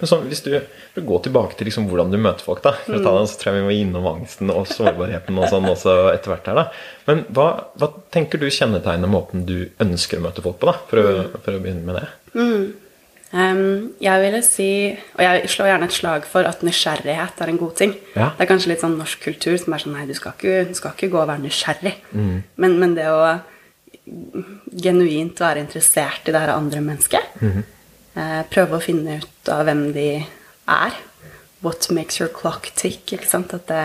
Men 0.00 0.10
så, 0.10 0.18
hvis 0.24 0.44
du 0.44 0.50
for 0.56 1.02
å 1.02 1.06
gå 1.08 1.18
tilbake 1.26 1.58
til 1.58 1.68
liksom 1.68 1.88
hvordan 1.90 2.12
du 2.12 2.18
møter 2.20 2.46
folk, 2.46 2.62
da, 2.64 2.74
for 2.84 2.98
å 2.98 3.02
ta 3.02 3.14
den, 3.16 3.28
så 3.30 3.40
tror 3.40 3.50
jeg 3.52 3.62
vi 3.62 3.66
må 3.66 3.74
innom 3.78 4.08
angsten 4.12 4.52
og 4.54 4.68
sårbarheten 4.70 5.40
og 5.40 5.50
sånn 5.50 5.68
også 5.70 5.96
etter 6.12 6.34
hvert 6.34 6.48
her. 6.50 6.60
da. 6.60 6.66
Men 7.08 7.24
hva, 7.34 7.48
hva 7.80 7.90
tenker 8.14 8.42
du 8.42 8.48
kjennetegner 8.48 9.10
måten 9.10 9.46
du 9.48 9.58
ønsker 9.82 10.20
å 10.20 10.26
møte 10.28 10.44
folk 10.44 10.60
på, 10.62 10.70
da, 10.70 10.78
for 10.90 11.02
å, 11.02 11.28
for 11.40 11.56
å 11.56 11.62
begynne 11.62 11.86
med 11.86 12.00
det? 12.00 12.08
Em, 13.34 13.94
jeg 13.98 14.22
ville 14.22 14.40
si, 14.46 14.68
og 15.16 15.22
jeg 15.24 15.48
slår 15.50 15.72
gjerne 15.72 15.88
et 15.90 15.96
slag 15.96 16.26
for 16.30 16.46
at 16.46 16.60
nysgjerrighet 16.62 17.40
er 17.42 17.50
en 17.50 17.58
god 17.58 17.74
ting. 17.80 17.96
Ja. 18.14 18.28
Det 18.36 18.44
er 18.44 18.50
kanskje 18.52 18.70
litt 18.70 18.84
sånn 18.84 18.94
norsk 19.00 19.24
kultur 19.26 19.56
som 19.58 19.74
er 19.74 19.82
sånn 19.82 19.96
Nei, 19.96 20.06
du 20.06 20.14
skal 20.14 20.36
ikke, 20.36 20.68
du 20.70 20.78
skal 20.78 20.94
ikke 20.94 21.10
gå 21.10 21.18
og 21.18 21.32
være 21.32 21.42
nysgjerrig. 21.42 21.96
Men, 22.14 22.78
men 22.78 22.94
det 22.94 23.08
å 23.10 23.24
genuint 24.84 25.40
være 25.40 25.62
interessert 25.64 26.28
i 26.28 26.34
det 26.34 26.42
her 26.44 26.52
andre 26.54 26.82
mennesket, 26.84 27.34
eh, 27.40 27.62
prøve 28.14 28.78
å 28.78 28.82
finne 28.82 29.18
ut 29.22 29.50
av 29.50 29.64
hvem 29.66 29.88
de 29.96 30.08
er 30.70 30.96
What 31.64 31.88
makes 31.90 32.20
your 32.20 32.28
clock 32.28 32.68
tick? 32.76 33.12
ikke 33.12 33.26
sant? 33.26 33.54
At 33.56 33.66
det 33.70 33.80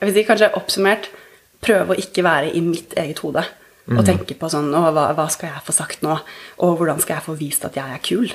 Jeg 0.00 0.08
vil 0.08 0.14
si 0.16 0.24
kanskje 0.26 0.54
oppsummert 0.56 1.10
prøve 1.60 1.92
å 1.92 2.00
ikke 2.00 2.24
være 2.24 2.54
i 2.56 2.62
mitt 2.64 2.96
eget 2.96 3.20
hode. 3.20 3.44
Og 3.90 4.04
tenke 4.06 4.36
på 4.38 4.48
sånn 4.52 4.70
Å, 4.76 4.82
hva, 4.94 5.08
hva 5.18 5.26
skal 5.32 5.50
jeg 5.50 5.64
få 5.66 5.74
sagt 5.74 6.04
nå? 6.06 6.16
Og 6.64 6.76
hvordan 6.78 7.00
skal 7.02 7.18
jeg 7.18 7.26
få 7.26 7.34
vist 7.38 7.64
at 7.66 7.76
jeg 7.76 7.84
er 7.84 8.02
kul? 8.04 8.28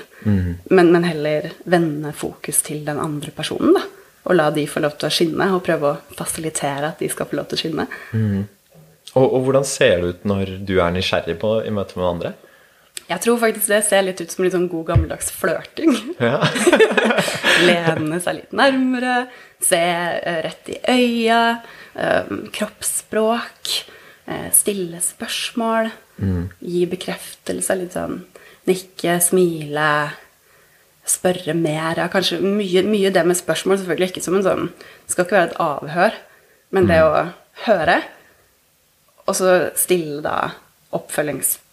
Men, 0.70 0.92
men 0.94 1.06
heller 1.08 1.50
vende 1.66 2.12
fokus 2.14 2.62
til 2.66 2.84
den 2.86 3.00
andre 3.02 3.32
personen, 3.36 3.74
da. 3.78 3.86
Og 4.26 4.36
la 4.36 4.50
de 4.54 4.66
få 4.68 4.82
lov 4.82 4.96
til 4.98 5.08
å 5.08 5.14
skinne, 5.14 5.48
og 5.54 5.62
prøve 5.66 5.92
å 5.92 6.16
fasilitere 6.18 6.90
at 6.90 7.02
de 7.02 7.10
skal 7.14 7.30
få 7.30 7.38
lov 7.38 7.50
til 7.50 7.58
å 7.58 7.62
skinne. 7.62 7.86
Og, 9.16 9.26
og 9.26 9.38
hvordan 9.46 9.68
ser 9.70 10.02
det 10.02 10.08
ut 10.10 10.26
når 10.28 10.56
du 10.66 10.80
er 10.82 10.92
nysgjerrig 10.96 11.38
på 11.42 11.60
i 11.64 11.74
møte 11.74 11.98
med 12.00 12.10
andre? 12.10 12.34
Jeg 13.06 13.22
tror 13.22 13.38
faktisk 13.38 13.70
det 13.70 13.84
ser 13.86 14.06
litt 14.06 14.22
ut 14.22 14.32
som 14.34 14.46
litt 14.46 14.56
sånn 14.56 14.70
god 14.70 14.88
gammeldags 14.88 15.28
flørting. 15.36 15.94
Ja. 16.18 16.40
Lene 17.68 18.18
seg 18.24 18.40
litt 18.40 18.56
nærmere, 18.58 19.28
se 19.62 19.78
eh, 19.78 20.40
rett 20.46 20.72
i 20.74 20.80
øya, 20.90 21.42
eh, 21.94 22.32
kroppsspråk, 22.56 23.74
eh, 24.26 24.48
stille 24.56 25.02
spørsmål, 25.06 25.92
gi 26.64 26.86
bekreftelse, 26.90 27.76
litt 27.78 27.94
sånn 27.94 28.22
nikke, 28.66 29.20
smile, 29.22 29.90
spørre 31.06 31.54
mer. 31.58 32.00
Ja, 32.02 32.08
kanskje 32.10 32.40
mye, 32.42 32.82
mye 32.88 33.12
det 33.14 33.26
med 33.28 33.38
spørsmål, 33.38 33.82
selvfølgelig 33.82 34.16
ikke 34.16 34.24
som 34.26 34.40
en 34.40 34.46
sånn 34.48 34.64
Det 34.72 35.14
skal 35.14 35.28
ikke 35.28 35.38
være 35.38 35.52
et 35.52 35.60
avhør, 35.62 36.18
men 36.74 36.90
det 36.90 37.04
å 37.06 37.12
høre, 37.68 38.00
og 39.28 39.38
så 39.38 39.54
stille 39.78 40.24
da 40.26 40.40
oppfølgingsspørsmål. 40.96 41.65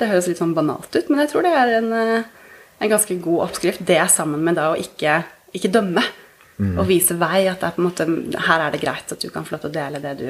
Det 0.00 0.08
høres 0.10 0.28
litt 0.30 0.40
sånn 0.40 0.56
banalt 0.56 0.94
ut, 0.94 1.10
men 1.10 1.22
jeg 1.24 1.32
tror 1.32 1.46
det 1.46 1.52
er 1.56 1.74
en, 1.78 1.92
eh, 1.92 2.56
en 2.80 2.92
ganske 2.92 3.16
god 3.22 3.46
oppskrift. 3.48 3.84
Det 3.86 4.00
sammen 4.10 4.42
med 4.44 4.58
da 4.60 4.70
å 4.72 4.80
ikke, 4.80 5.22
ikke 5.56 5.72
dømme. 5.72 6.04
Og 6.60 6.84
vise 6.90 7.16
vei. 7.16 7.46
At 7.48 7.62
det 7.62 7.70
er 7.70 7.76
på 7.76 7.80
en 7.80 7.88
måte, 7.88 8.06
her 8.48 8.66
er 8.66 8.74
det 8.74 8.82
greit 8.82 9.14
at 9.14 9.22
du 9.22 9.30
kan 9.32 9.46
få 9.46 9.56
lov 9.56 9.62
til 9.64 9.70
å 9.70 9.78
dele 9.78 10.02
det 10.02 10.18
du, 10.18 10.28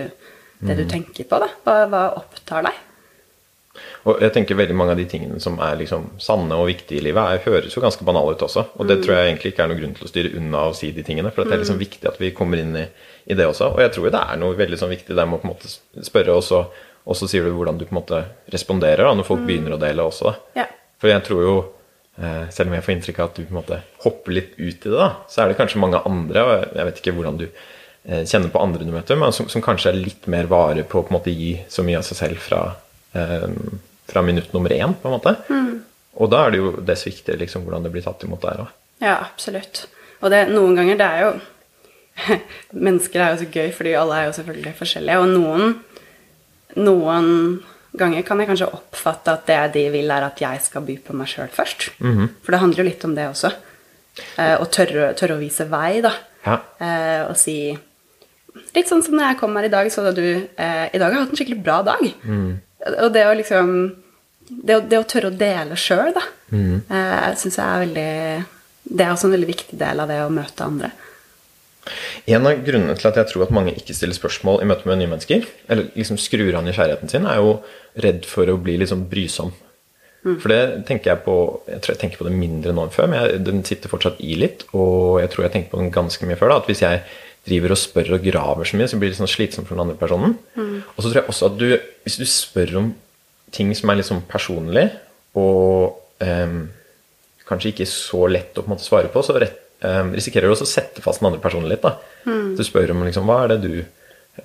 det 0.68 0.76
du 0.78 0.84
tenker 0.90 1.26
på. 1.26 1.40
Da. 1.42 1.50
Hva, 1.64 1.74
hva 1.90 2.04
opptar 2.20 2.68
deg? 2.68 2.78
Og 4.08 4.18
jeg 4.24 4.32
tenker 4.34 4.58
veldig 4.58 4.74
mange 4.76 4.94
av 4.94 4.98
de 4.98 5.06
tingene 5.08 5.38
som 5.42 5.58
er 5.62 5.76
liksom 5.78 6.06
sanne 6.20 6.56
og 6.58 6.68
viktige 6.70 7.00
i 7.00 7.04
livet, 7.04 7.20
er, 7.20 7.42
høres 7.44 7.74
jo 7.76 7.82
ganske 7.82 8.04
banale 8.06 8.34
ut 8.34 8.44
også. 8.44 8.64
Og 8.80 8.88
det 8.88 8.98
tror 9.04 9.16
jeg 9.16 9.30
egentlig 9.30 9.52
ikke 9.52 9.64
er 9.64 9.70
noen 9.70 9.80
grunn 9.82 9.96
til 9.96 10.06
å 10.06 10.10
styre 10.10 10.32
unna 10.40 10.64
å 10.68 10.76
si 10.76 10.90
de 10.96 11.04
tingene. 11.06 11.32
For 11.34 11.44
det 11.44 11.56
er 11.56 11.62
liksom 11.62 11.80
viktig 11.80 12.08
at 12.08 12.20
vi 12.20 12.32
kommer 12.36 12.62
inn 12.62 12.74
i, 12.80 12.86
i 13.30 13.36
det 13.38 13.46
også. 13.46 13.72
Og 13.74 13.82
jeg 13.84 13.94
tror 13.96 14.10
det 14.10 14.22
er 14.22 14.40
noe 14.40 14.58
veldig 14.58 14.80
sånn 14.80 14.94
viktig 14.94 15.16
der 15.16 15.28
med 15.28 15.38
å 15.38 15.42
på 15.42 15.48
en 15.48 15.54
måte 15.54 16.06
spørre, 16.06 16.36
og 16.36 16.46
så, 16.46 16.64
og 17.04 17.16
så 17.16 17.28
sier 17.30 17.46
du 17.46 17.54
hvordan 17.56 17.78
du 17.80 17.86
på 17.86 17.94
en 17.94 18.00
måte 18.00 18.22
responderer 18.52 19.06
da, 19.06 19.12
når 19.16 19.28
folk 19.28 19.44
begynner 19.46 19.76
å 19.76 19.80
dele 19.80 20.06
også. 20.06 20.34
Ja. 20.58 20.66
For 21.00 21.10
jeg 21.10 21.24
tror 21.26 21.42
jo 21.44 21.54
eh, 22.20 22.46
selv 22.52 22.70
om 22.70 22.76
jeg 22.76 22.86
får 22.86 22.94
inntrykk 22.96 23.20
av 23.20 23.30
at 23.30 23.38
du 23.38 23.42
på 23.42 23.54
en 23.54 23.60
måte 23.60 23.80
hopper 24.04 24.36
litt 24.36 24.56
ut 24.58 24.74
i 24.74 24.88
det, 24.90 24.96
da, 24.96 25.10
så 25.30 25.42
er 25.42 25.50
det 25.50 25.58
kanskje 25.60 25.82
mange 25.82 26.02
andre, 26.06 26.44
og 26.44 26.76
jeg 26.76 26.88
vet 26.90 27.02
ikke 27.02 27.14
hvordan 27.16 27.40
du 27.40 27.46
eh, 27.48 28.24
kjenner 28.24 28.52
på 28.52 28.62
andre 28.62 28.86
du 28.86 28.92
møter, 28.94 29.20
men 29.20 29.36
som, 29.36 29.48
som 29.52 29.64
kanskje 29.64 29.92
er 29.92 30.02
litt 30.02 30.28
mer 30.30 30.50
vare 30.50 30.84
på 30.84 31.00
å 31.00 31.06
på 31.06 31.14
en 31.14 31.18
måte 31.20 31.34
gi 31.34 31.54
så 31.72 31.86
mye 31.86 32.02
av 32.02 32.06
seg 32.06 32.20
selv 32.20 32.42
fra, 32.44 32.64
eh, 33.16 33.48
fra 34.10 34.24
minutt 34.26 34.52
nummer 34.56 34.76
én, 34.76 34.96
på 35.00 35.08
en 35.08 35.16
måte. 35.16 35.36
Og 36.20 36.28
da 36.28 36.44
er 36.44 36.52
det 36.52 36.60
jo 36.60 36.74
dess 36.84 37.06
viktigere 37.06 37.40
liksom, 37.44 37.64
hvordan 37.64 37.86
det 37.86 37.94
blir 37.94 38.04
tatt 38.04 38.26
imot 38.26 38.44
der 38.44 38.66
òg. 38.66 38.76
Ja, 39.00 39.16
absolutt. 39.24 39.86
Og 40.20 40.32
det, 40.32 40.44
noen 40.52 40.76
ganger, 40.76 40.98
det 41.00 41.08
er 41.08 41.24
jo 41.24 41.32
Mennesker 42.86 43.22
er 43.22 43.30
jo 43.32 43.38
så 43.40 43.46
gøy, 43.48 43.70
fordi 43.72 43.94
alle 43.96 44.18
er 44.18 44.26
jo 44.28 44.34
selvfølgelig 44.36 44.74
forskjellige. 44.76 45.20
Og 45.22 45.30
noen, 45.30 45.78
noen 46.76 47.60
ganger 47.98 48.22
kan 48.22 48.38
jeg 48.38 48.46
kanskje 48.52 48.70
oppfatte 48.70 49.32
at 49.34 49.46
det 49.50 49.58
de 49.74 49.84
vil, 49.90 50.10
er 50.14 50.22
at 50.28 50.38
jeg 50.40 50.60
skal 50.62 50.84
by 50.86 50.96
på 51.02 51.16
meg 51.18 51.26
sjøl 51.30 51.48
først. 51.50 51.88
For 51.98 52.54
det 52.54 52.60
handler 52.62 52.84
jo 52.84 52.88
litt 52.90 53.04
om 53.08 53.14
det 53.16 53.26
også. 53.32 53.50
Eh, 54.38 54.56
å 54.60 54.66
tørre, 54.70 55.12
tørre 55.18 55.36
å 55.38 55.40
vise 55.40 55.66
vei, 55.70 56.00
da. 56.04 56.12
Ja. 56.46 56.58
Eh, 56.80 57.22
og 57.28 57.36
si 57.38 57.76
Litt 58.74 58.88
sånn 58.90 59.02
som 59.02 59.14
når 59.14 59.28
jeg 59.28 59.38
kom 59.38 59.54
her 59.56 59.66
i 59.68 59.70
dag, 59.70 59.86
så 59.94 60.02
da 60.02 60.10
du 60.14 60.24
eh, 60.24 60.86
I 60.90 60.98
dag 60.98 61.04
har 61.06 61.14
jeg 61.14 61.22
hatt 61.22 61.30
en 61.34 61.38
skikkelig 61.38 61.62
bra 61.62 61.76
dag. 61.86 62.00
Og 63.04 63.12
det 63.14 63.22
å 63.28 63.34
liksom 63.38 63.68
det 64.50 64.74
å, 64.74 64.80
det 64.82 64.98
å 64.98 65.06
tørre 65.06 65.30
å 65.30 65.36
dele 65.38 65.76
sjøl, 65.78 66.10
da, 66.16 66.24
eh, 66.90 67.28
syns 67.38 67.58
jeg 67.60 67.66
er 67.66 67.84
veldig 67.84 68.46
Det 68.82 69.04
er 69.04 69.12
også 69.12 69.28
en 69.28 69.34
veldig 69.36 69.50
viktig 69.52 69.78
del 69.78 70.00
av 70.02 70.08
det 70.10 70.18
å 70.24 70.32
møte 70.34 70.66
andre. 70.66 70.90
En 72.30 72.46
av 72.46 72.60
grunnene 72.66 72.94
til 72.98 73.08
at 73.08 73.18
jeg 73.18 73.30
tror 73.30 73.46
at 73.46 73.54
mange 73.56 73.72
ikke 73.78 73.96
stiller 73.96 74.16
spørsmål 74.16 74.60
i 74.62 74.68
møte 74.68 74.88
med 74.88 75.00
nye 75.00 75.10
mennesker, 75.10 75.46
eller 75.72 75.88
liksom 75.96 76.20
skrur 76.20 76.58
av 76.58 76.66
nysgjerrigheten 76.66 77.10
sin, 77.10 77.26
er 77.26 77.40
jo 77.40 77.58
redd 78.04 78.28
for 78.28 78.50
å 78.50 78.58
bli 78.60 78.76
liksom 78.82 79.06
brysom. 79.10 79.54
For 80.20 80.52
det 80.52 80.84
tenker 80.84 81.14
jeg 81.14 81.22
på 81.24 81.34
Jeg 81.64 81.80
tror 81.80 81.94
jeg 81.94 82.00
tenker 82.02 82.20
på 82.20 82.26
det 82.26 82.34
mindre 82.36 82.74
nå 82.76 82.82
enn 82.84 82.92
før, 82.92 83.06
men 83.08 83.22
jeg, 83.22 83.40
den 83.46 83.62
sitter 83.64 83.88
fortsatt 83.88 84.18
i 84.20 84.34
litt. 84.36 84.66
Og 84.76 85.16
jeg 85.22 85.30
tror 85.32 85.46
jeg 85.46 85.54
tenker 85.54 85.72
på 85.72 85.80
den 85.80 85.92
ganske 85.94 86.28
mye 86.28 86.36
før. 86.36 86.52
da, 86.52 86.58
At 86.60 86.68
hvis 86.68 86.82
jeg 86.84 87.00
driver 87.48 87.72
og 87.72 87.80
spør 87.80 88.10
og 88.18 88.26
graver 88.26 88.68
så 88.68 88.76
mye, 88.76 88.88
så 88.90 88.98
blir 89.00 89.12
det 89.12 89.16
sånn 89.16 89.30
slitsomt 89.30 89.68
for 89.68 89.78
den 89.78 89.86
andre 89.86 89.96
personen. 89.96 90.36
Og 90.92 91.00
så 91.00 91.08
tror 91.08 91.22
jeg 91.22 91.30
også 91.32 91.48
at 91.48 91.56
du, 91.56 91.70
hvis 92.04 92.18
du 92.20 92.26
spør 92.28 92.74
om 92.82 92.90
ting 93.56 93.72
som 93.74 93.90
er 93.90 93.98
litt 93.98 94.10
sånn 94.10 94.20
personlig, 94.28 94.90
og 95.40 95.96
ehm, 96.22 96.68
kanskje 97.48 97.72
ikke 97.72 97.88
så 97.88 98.26
lett 98.30 98.58
å 98.58 98.62
på 98.62 98.68
en 98.68 98.76
måte 98.76 98.86
svare 98.86 99.10
på, 99.10 99.24
så 99.24 99.38
rett, 99.40 99.56
ehm, 99.86 100.12
risikerer 100.16 100.48
du 100.48 100.54
også 100.54 100.66
å 100.68 100.74
sette 100.74 101.04
fast 101.04 101.22
den 101.22 101.30
andre 101.30 101.42
personen 101.42 101.70
litt. 101.70 101.84
da. 101.84 101.96
Du 102.56 102.62
spør 102.66 102.92
om 102.94 103.04
liksom, 103.06 103.28
hva 103.28 103.44
er 103.44 103.54
det 103.54 103.60
du 103.64 103.74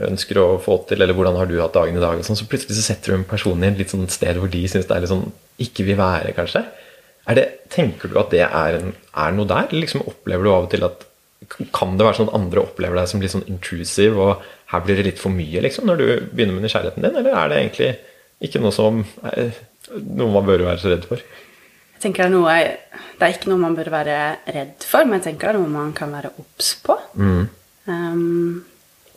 ønsker 0.05 0.39
å 0.41 0.45
få 0.61 0.79
til, 0.89 1.01
eller 1.01 1.15
hvordan 1.15 1.37
har 1.39 1.49
du 1.49 1.57
hatt 1.61 1.75
dagen 1.75 1.97
i 1.97 2.03
dag, 2.03 2.19
og 2.19 2.27
sånn, 2.27 2.37
så 2.39 2.47
plutselig 2.49 2.77
så 2.77 2.87
setter 2.89 3.13
du 3.13 3.19
en 3.19 3.27
person 3.27 3.63
i 3.63 3.69
et 3.71 3.91
sånn 3.91 4.07
sted 4.11 4.39
hvor 4.41 4.51
de 4.51 4.63
syns 4.67 4.87
det 4.89 4.95
er 4.95 5.03
litt 5.03 5.11
sånn 5.11 5.29
ikke 5.61 5.85
vil 5.87 5.99
være, 5.99 6.33
kanskje. 6.35 6.65
Det, 7.37 7.45
tenker 7.73 8.11
du 8.11 8.17
at 8.21 8.33
det 8.33 8.43
er, 8.45 8.79
en, 8.79 8.91
er 9.17 9.35
noe 9.35 9.49
der? 9.49 9.69
Eller 9.69 9.85
liksom 9.85 10.03
opplever 10.05 10.45
du 10.45 10.51
av 10.51 10.67
og 10.67 10.73
til 10.73 10.85
at 10.85 11.05
Kan 11.75 11.93
det 11.97 12.05
være 12.05 12.17
sånn 12.17 12.29
at 12.31 12.37
andre 12.37 12.61
opplever 12.63 12.97
deg 12.97 13.09
som 13.09 13.21
litt 13.21 13.33
sånn 13.33 13.45
intrusive, 13.51 14.17
og 14.17 14.45
her 14.71 14.81
blir 14.81 14.97
det 14.97 15.03
litt 15.11 15.19
for 15.21 15.33
mye, 15.33 15.61
liksom, 15.61 15.85
når 15.85 15.99
du 15.99 16.05
begynner 16.31 16.55
med 16.55 16.65
nysgjerrigheten 16.65 17.05
din, 17.05 17.17
eller 17.19 17.35
er 17.37 17.51
det 17.51 17.59
egentlig 17.59 17.89
ikke 18.47 18.61
noe 18.63 18.73
som 18.73 19.03
er, 19.29 19.51
noe 19.93 20.31
man 20.33 20.47
bør 20.47 20.63
være 20.65 20.81
så 20.81 20.89
redd 20.89 21.05
for? 21.05 21.21
Tenker 22.05 22.27
Det 22.27 22.29
er 22.29 22.35
noe, 22.35 22.55
det 23.17 23.25
er 23.25 23.33
ikke 23.33 23.49
noe 23.49 23.63
man 23.63 23.75
bør 23.77 23.89
være 23.89 24.15
redd 24.53 24.85
for, 24.85 25.07
men 25.07 25.17
jeg 25.17 25.31
tenker 25.31 25.49
det 25.49 25.57
er 25.57 25.63
noe 25.63 25.73
man 25.73 25.93
kan 25.97 26.11
være 26.13 26.35
obs 26.37 26.75
på. 26.85 26.97
Um, 27.89 28.59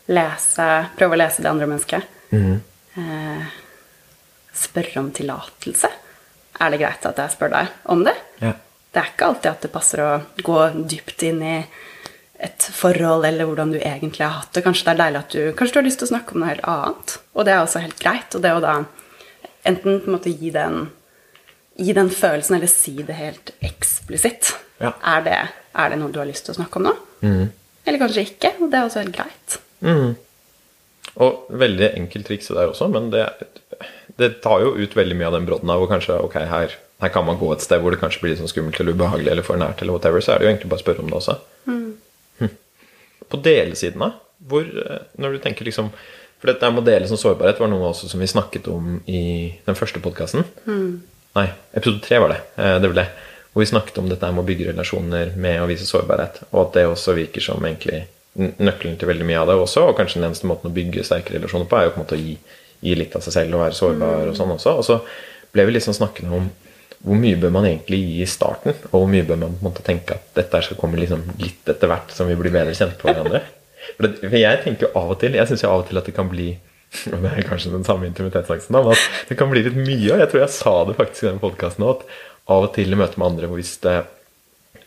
lese, 0.09 0.69
prøve 0.97 1.17
å 1.17 1.21
lese 1.21 1.45
det 1.45 1.51
andre 1.51 1.69
mennesket. 1.69 2.15
Eh, 2.33 3.43
spørre 4.57 5.03
om 5.03 5.11
tillatelse. 5.15 5.91
Er 6.59 6.73
det 6.73 6.81
greit 6.81 7.05
at 7.07 7.21
jeg 7.23 7.35
spør 7.35 7.53
deg 7.55 7.77
om 7.93 8.03
det? 8.07 8.17
Ja. 8.43 8.55
Det 8.89 9.03
er 9.03 9.13
ikke 9.13 9.29
alltid 9.29 9.51
at 9.53 9.67
det 9.67 9.73
passer 9.75 10.03
å 10.03 10.11
gå 10.43 10.59
dypt 10.89 11.23
inn 11.29 11.43
i 11.45 11.57
et 12.39 12.69
forhold 12.73 13.27
eller 13.27 13.47
hvordan 13.51 13.75
du 13.75 13.79
egentlig 13.79 14.25
har 14.25 14.41
hatt 14.41 14.55
det. 14.57 14.65
Kanskje 14.65 14.89
det 14.89 14.95
er 14.95 15.03
deilig 15.03 15.21
at 15.21 15.35
du, 15.35 15.43
kanskje 15.59 15.77
du 15.77 15.81
har 15.81 15.89
lyst 15.91 16.01
til 16.03 16.09
å 16.09 16.13
snakke 16.15 16.35
om 16.35 16.43
noe 16.43 16.53
helt 16.53 16.69
annet. 16.73 17.19
Og 17.35 17.47
det 17.47 17.55
er 17.55 17.63
også 17.63 17.83
helt 17.85 18.01
greit. 18.01 18.35
Og 18.35 18.45
det 18.45 18.55
å 18.55 18.63
da 18.65 18.75
enten 19.69 20.01
på 20.01 20.09
en 20.09 20.17
måte 20.17 20.33
gi 20.33 20.53
den, 20.55 20.87
gi 21.79 21.95
den 21.95 22.11
følelsen, 22.11 22.59
eller 22.59 22.71
si 22.71 22.97
det 23.07 23.17
helt 23.19 23.53
eksplisitt. 23.65 24.53
Ja. 24.83 24.93
Er, 25.03 25.23
det, 25.27 25.39
er 25.79 25.93
det 25.93 25.99
noe 26.01 26.13
du 26.15 26.21
har 26.21 26.29
lyst 26.29 26.47
til 26.47 26.55
å 26.55 26.59
snakke 26.59 26.81
om 26.81 26.89
nå? 26.89 26.95
Eller 27.89 28.03
kanskje 28.03 28.27
ikke. 28.27 28.55
Og 28.59 28.73
det 28.73 28.81
er 28.81 28.89
også 28.89 29.03
helt 29.03 29.15
greit. 29.17 29.59
Og 31.19 31.49
veldig 31.63 31.93
enkelt 31.99 32.29
triks 32.29 32.51
der 32.53 32.71
også, 32.71 32.87
men 32.93 33.09
det, 33.11 33.25
det 34.21 34.37
tar 34.45 34.63
jo 34.63 34.75
ut 34.79 34.95
veldig 34.95 35.17
mye 35.19 35.31
av 35.31 35.39
den 35.39 35.49
brodden 35.49 35.73
av 35.73 35.81
hvor 35.83 35.91
kanskje 35.91 36.19
ok, 36.23 36.37
her, 36.51 36.77
her 37.03 37.13
kan 37.15 37.27
man 37.27 37.41
gå 37.41 37.49
et 37.55 37.65
sted 37.65 37.83
hvor 37.83 37.95
det 37.95 37.99
kanskje 38.03 38.23
blir 38.23 38.35
litt 38.35 38.43
sånn 38.43 38.51
skummelt 38.53 38.79
eller 38.79 38.95
ubehagelig 38.95 39.33
eller 39.33 39.47
for 39.47 39.59
nært, 39.59 39.83
eller 39.83 39.97
whatever, 39.97 40.23
så 40.23 40.35
er 40.35 40.39
det 40.39 40.47
jo 40.47 40.53
egentlig 40.53 40.71
bare 40.71 40.83
å 40.83 40.85
spørre 40.85 41.03
om 41.03 41.11
det 41.11 41.19
også. 41.19 41.37
Hm. 41.67 42.53
På 43.29 43.43
delesiden, 43.45 44.05
da? 44.05 44.13
Hvor, 44.49 44.63
eh, 44.63 45.05
når 45.19 45.35
du 45.35 45.43
tenker 45.43 45.67
liksom 45.67 45.91
For 46.39 46.53
dette 46.53 46.69
med 46.71 46.85
å 46.85 46.87
dele 46.87 47.09
som 47.11 47.19
sårbarhet 47.19 47.59
var 47.59 47.67
noe 47.67 47.89
også 47.89 48.07
som 48.07 48.21
vi 48.23 48.29
snakket 48.31 48.69
om 48.71 49.01
i 49.11 49.23
den 49.67 49.75
første 49.75 49.99
podkasten. 49.99 50.45
Nei, 51.39 51.49
episode 51.79 52.03
tre 52.05 52.19
var 52.23 52.35
det. 52.35 52.41
eh, 52.59 52.77
Det 52.83 52.91
ble 52.91 53.03
det. 53.05 53.09
Hvor 53.53 53.63
vi 53.63 53.71
snakket 53.71 53.99
om 54.03 54.09
dette 54.11 54.31
med 54.33 54.43
å 54.45 54.47
bygge 54.49 54.71
relasjoner 54.73 55.35
med 55.37 55.63
å 55.63 55.67
vise 55.71 55.87
sårbarhet. 55.89 56.43
Og 56.53 56.67
at 56.67 56.77
det 56.77 56.87
også 56.91 57.15
virker 57.17 57.43
som 57.45 57.65
egentlig 57.65 58.05
nøkkelen 58.39 58.99
til 58.99 59.09
veldig 59.11 59.27
mye 59.27 59.41
av 59.41 59.49
det 59.51 59.57
også. 59.59 59.89
Og 59.89 59.97
kanskje 59.99 60.21
den 60.21 60.29
eneste 60.29 60.47
måten 60.51 60.71
å 60.71 60.75
bygge 60.75 61.05
sterke 61.07 61.35
relasjoner 61.35 61.69
på, 61.71 61.79
er 61.79 61.89
jo 61.89 61.95
på 61.95 62.01
en 62.01 62.05
måte 62.07 62.19
å 62.19 62.23
gi, 62.23 62.37
gi 62.85 62.95
litt 62.99 63.17
av 63.19 63.25
seg 63.25 63.35
selv 63.35 63.57
og 63.59 63.65
være 63.65 63.79
sårbar 63.79 64.31
og 64.31 64.39
sånn 64.39 64.55
også. 64.55 64.77
Og 64.79 64.87
så 64.87 64.99
ble 65.55 65.67
vi 65.67 65.77
liksom 65.79 65.97
snakkende 65.97 66.39
om 66.39 66.51
hvor 66.99 67.19
mye 67.19 67.39
bør 67.39 67.53
man 67.55 67.67
egentlig 67.69 68.01
gi 68.03 68.23
i 68.25 68.27
starten, 68.27 68.75
og 68.91 68.95
hvor 68.97 69.11
mye 69.11 69.27
bør 69.27 69.39
man 69.45 69.59
måte 69.63 69.85
tenke 69.87 70.17
at 70.19 70.33
dette 70.35 70.63
skal 70.67 70.79
komme 70.81 70.99
liksom 70.99 71.23
litt 71.39 71.71
etter 71.71 71.91
hvert 71.91 72.11
som 72.15 72.27
vi 72.27 72.35
blir 72.39 72.55
bedre 72.55 72.75
kjent 72.75 72.99
på 72.99 73.11
hverandre. 73.11 73.45
For, 73.99 74.11
jeg 74.35 74.63
tenker 74.65 74.89
jo 74.89 74.91
av 74.99 75.13
og 75.15 75.21
til 75.23 75.37
Jeg 75.39 75.49
syns 75.49 75.63
av 75.65 75.81
og 75.81 75.87
til 75.89 76.01
at 76.01 76.09
det 76.11 76.13
kan 76.17 76.27
bli 76.29 76.51
og 77.13 77.25
det 77.25 77.33
er 77.33 77.49
kanskje 77.49 77.75
den 77.75 77.87
samme 77.87 78.09
intimitetsangsten, 78.09 78.75
men 78.77 78.95
at 78.95 79.29
det 79.29 79.37
kan 79.39 79.51
bli 79.53 79.65
litt 79.67 79.77
mye. 79.77 80.15
Og 80.15 80.23
jeg 80.23 80.31
tror 80.31 80.43
jeg 80.45 80.55
sa 80.55 80.75
det 80.89 80.97
faktisk 80.99 81.27
i 81.27 81.31
den 81.31 81.43
podkasten 81.43 81.85
òg, 81.87 82.01
at 82.01 82.55
av 82.55 82.65
og 82.65 82.73
til 82.77 82.95
i 82.95 82.99
møte 82.99 83.21
med 83.21 83.29
andre, 83.35 83.51
hvis 83.53 83.75
det 83.85 83.99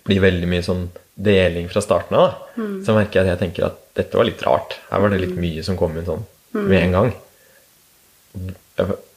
blir 0.08 0.24
veldig 0.24 0.50
mye 0.50 0.65
sånn 0.65 0.88
deling 1.22 1.67
fra 1.70 1.84
starten 1.84 2.17
av, 2.17 2.31
da, 2.31 2.65
så 2.86 2.96
merker 2.98 3.20
jeg 3.20 3.27
at 3.27 3.34
jeg 3.36 3.41
tenker 3.43 3.67
at 3.67 3.77
dette 4.00 4.17
var 4.17 4.25
litt 4.25 4.41
rart. 4.48 4.79
Her 4.89 5.03
var 5.03 5.13
det 5.13 5.22
litt 5.22 5.38
mye 5.38 5.63
som 5.65 5.77
kom 5.77 5.93
inn 5.98 6.08
sånn 6.08 6.25
med 6.58 6.79
en 6.79 6.98
gang. 6.98 7.12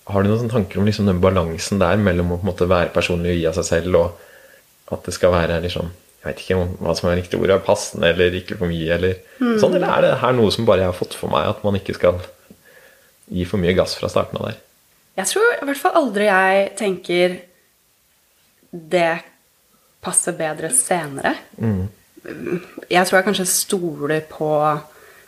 Har 0.04 0.22
du 0.22 0.28
noen 0.28 0.52
tanker 0.52 0.80
om 0.80 0.88
liksom 0.88 1.08
den 1.08 1.22
balansen 1.24 1.80
der 1.80 1.96
mellom 1.96 2.34
å 2.34 2.38
på 2.38 2.44
en 2.44 2.50
måte 2.50 2.68
være 2.68 2.92
personlig 2.92 3.32
og 3.32 3.38
gi 3.38 3.46
av 3.48 3.56
seg 3.56 3.68
selv, 3.70 4.00
og 4.02 4.92
at 4.92 5.06
det 5.08 5.14
skal 5.16 5.32
være 5.32 5.62
liksom 5.64 5.92
Jeg 6.24 6.32
vet 6.32 6.38
ikke 6.40 6.56
om 6.56 6.70
hva 6.80 6.92
som 6.96 7.08
er 7.10 7.18
riktig 7.18 7.36
ord, 7.36 7.50
er 7.52 7.60
passende 7.60 8.08
eller 8.08 8.32
ikke 8.38 8.56
for 8.56 8.70
mye, 8.72 8.94
eller 8.94 9.18
sånn, 9.60 9.74
eller 9.76 9.90
er 9.92 10.04
det 10.06 10.12
her 10.22 10.32
noe 10.32 10.52
som 10.54 10.64
bare 10.64 10.80
jeg 10.80 10.88
har 10.88 10.96
fått 10.96 11.16
for 11.20 11.28
meg, 11.28 11.50
at 11.50 11.60
man 11.66 11.76
ikke 11.76 11.98
skal 11.98 12.16
gi 13.30 13.44
for 13.48 13.62
mye 13.62 13.74
gass 13.76 13.96
fra 13.98 14.10
starten 14.12 14.40
av 14.40 14.50
der? 14.50 14.60
Jeg 15.20 15.30
tror 15.30 15.52
i 15.60 15.66
hvert 15.68 15.78
fall 15.80 15.98
aldri 16.00 16.26
jeg 16.26 16.70
tenker 16.78 17.36
det 18.74 19.12
passer 20.04 20.34
bedre 20.36 20.68
senere. 20.74 21.36
Jeg 22.90 23.06
tror 23.06 23.18
jeg 23.18 23.26
kanskje 23.28 23.46
stoler 23.46 24.24
på 24.28 24.48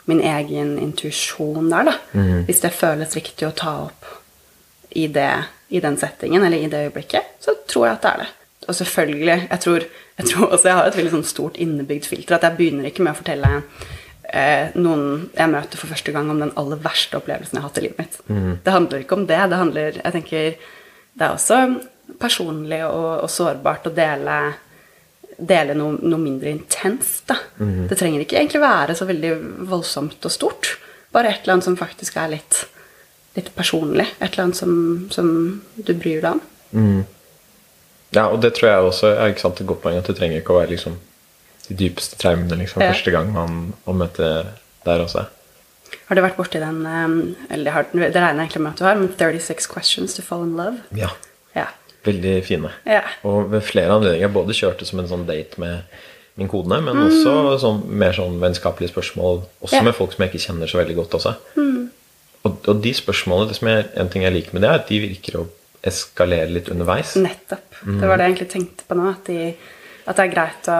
min 0.07 0.21
egen 0.23 0.77
intuisjon 0.79 1.69
der, 1.71 1.89
da. 1.89 1.95
Hvis 2.47 2.61
det 2.63 2.73
føles 2.75 3.15
riktig 3.15 3.47
å 3.47 3.55
ta 3.55 3.73
opp 3.87 4.05
i, 4.91 5.07
det, 5.07 5.31
i 5.69 5.79
den 5.83 5.97
settingen 5.99 6.43
eller 6.43 6.57
i 6.57 6.69
det 6.71 6.87
øyeblikket, 6.87 7.37
så 7.43 7.55
tror 7.67 7.87
jeg 7.87 7.97
at 7.97 8.03
det 8.03 8.11
er 8.11 8.21
det. 8.23 8.27
Og 8.67 8.75
selvfølgelig, 8.75 9.37
jeg 9.49 9.59
tror, 9.63 9.83
jeg 10.17 10.25
tror 10.27 10.47
også 10.51 10.67
jeg 10.67 10.75
har 10.77 10.87
et 10.89 10.97
veldig 10.99 11.11
sånn 11.13 11.27
stort 11.27 11.59
innebygd 11.63 12.07
filter. 12.09 12.35
At 12.35 12.43
jeg 12.43 12.57
begynner 12.57 12.89
ikke 12.89 13.05
med 13.05 13.15
å 13.15 13.19
fortelle 13.21 13.51
eh, 14.33 14.75
noen 14.75 15.29
jeg 15.35 15.51
møter 15.51 15.79
for 15.79 15.91
første 15.91 16.13
gang, 16.15 16.29
om 16.29 16.39
den 16.43 16.53
aller 16.59 16.79
verste 16.83 17.19
opplevelsen 17.19 17.57
jeg 17.57 17.63
har 17.63 17.69
hatt 17.69 17.81
i 17.81 17.85
livet 17.87 17.99
mitt. 18.03 18.21
Det 18.63 18.73
handler 18.73 19.03
ikke 19.03 19.17
om 19.19 19.27
det. 19.27 19.41
Det 19.49 19.61
handler 19.63 20.01
Jeg 20.03 20.13
tenker 20.13 20.55
Det 21.17 21.25
er 21.25 21.33
også 21.33 21.59
personlig 22.19 22.85
og, 22.85 23.23
og 23.25 23.29
sårbart 23.29 23.87
å 23.89 23.93
dele 23.95 24.37
dele 25.37 25.75
noe, 25.77 25.97
noe 26.01 26.19
mindre 26.19 26.49
intenst. 26.49 27.27
Da. 27.29 27.35
Det 27.89 27.97
trenger 27.97 28.23
ikke 28.23 28.39
egentlig 28.39 28.61
være 28.61 28.95
så 28.97 29.05
veldig 29.05 29.33
voldsomt 29.69 30.25
og 30.25 30.33
stort. 30.33 30.71
Bare 31.13 31.29
et 31.29 31.43
eller 31.43 31.57
annet 31.57 31.67
som 31.67 31.77
faktisk 31.77 32.17
er 32.17 32.31
litt, 32.33 32.63
litt 33.37 33.51
personlig. 33.55 34.07
Et 34.17 34.31
eller 34.31 34.47
annet 34.47 34.57
som, 34.57 34.71
som 35.13 35.29
du 35.77 35.93
bryr 35.93 36.23
deg 36.23 36.31
om. 36.31 36.41
Ja, 38.15 38.29
og 38.31 38.41
det 38.41 38.55
tror 38.55 38.69
jeg 38.71 38.87
også 38.87 39.11
er 39.13 39.33
ikke 39.33 39.43
sant, 39.45 39.61
et 39.61 39.69
godt 39.69 39.83
poeng, 39.83 39.97
at 39.99 40.07
det 40.09 40.15
trenger 40.17 40.41
ikke 40.41 40.55
å 40.55 40.61
være 40.61 40.73
liksom 40.73 40.97
de 41.69 41.75
dypeste 41.75 42.17
traumene 42.21 42.57
liksom, 42.61 42.81
Ja. 42.83 42.91
første 42.93 43.11
gang 43.11 43.31
man, 43.33 43.73
man 43.85 43.97
møter 44.03 44.53
der 44.85 45.03
også. 45.03 45.25
Har 46.07 46.15
du 46.15 46.21
vært 46.21 46.35
borti 46.39 46.59
den 46.59 46.81
um, 46.85 47.35
Eller 47.51 47.71
har, 47.71 47.85
det 47.93 48.11
regner 48.15 48.43
jeg 48.43 48.49
egentlig 48.49 48.61
med 48.63 48.71
at 48.73 48.79
du 48.79 48.85
har, 48.85 48.95
men 48.99 49.09
36 49.15 49.67
questions 49.71 50.15
to 50.15 50.21
fall 50.25 50.43
in 50.43 50.55
love? 50.59 50.79
Ja. 50.95 51.09
Ja. 51.55 51.67
Veldig 52.07 52.35
fine. 52.47 52.71
Ja. 52.87 53.01
Og 53.27 53.49
ved 53.51 53.61
flere 53.67 53.91
anledninger 53.95 54.31
både 54.31 54.55
kjørte 54.55 54.85
som 54.87 54.99
en 54.99 55.07
sånn 55.11 55.25
date 55.27 55.59
med 55.59 55.83
min 56.37 56.47
kone, 56.51 56.77
men 56.85 56.99
også 57.07 57.57
sånn, 57.63 57.79
mer 57.89 58.13
sånn 58.13 58.35
vennskapelige 58.39 58.91
spørsmål, 58.93 59.41
også 59.63 59.79
Mm. 59.79 59.81
Mm. 59.81 59.85
med 59.89 59.95
folk 59.97 60.11
som 60.13 60.23
jeg 60.23 60.31
ikke 60.33 60.45
kjenner 60.45 60.67
så 60.69 60.77
veldig 60.77 60.95
godt 60.99 61.15
også. 61.17 61.31
Og, 62.45 62.59
og 62.69 62.81
de 62.83 62.91
spørsmålene, 62.93 63.49
det 63.49 63.57
som 63.57 63.67
er 63.71 63.87
en 63.99 64.09
ting 64.13 64.23
jeg 64.23 64.35
liker 64.35 64.53
med 64.53 64.61
det, 64.63 64.69
er 64.69 64.79
at 64.83 64.87
de 64.91 64.99
virker 65.01 65.39
å 65.41 65.47
eskalere 65.87 66.51
litt 66.51 66.69
underveis. 66.71 67.15
Nettopp. 67.19 67.81
Det 67.83 68.07
var 68.07 68.17
det 68.21 68.27
jeg 68.27 68.35
egentlig 68.35 68.49
tenkte 68.53 68.85
på 68.87 68.95
nå. 68.99 69.09
At, 69.11 69.25
de, 69.25 69.55
at 70.07 70.15
det 70.19 70.25
er 70.27 70.33
greit 70.35 70.69
å 70.71 70.77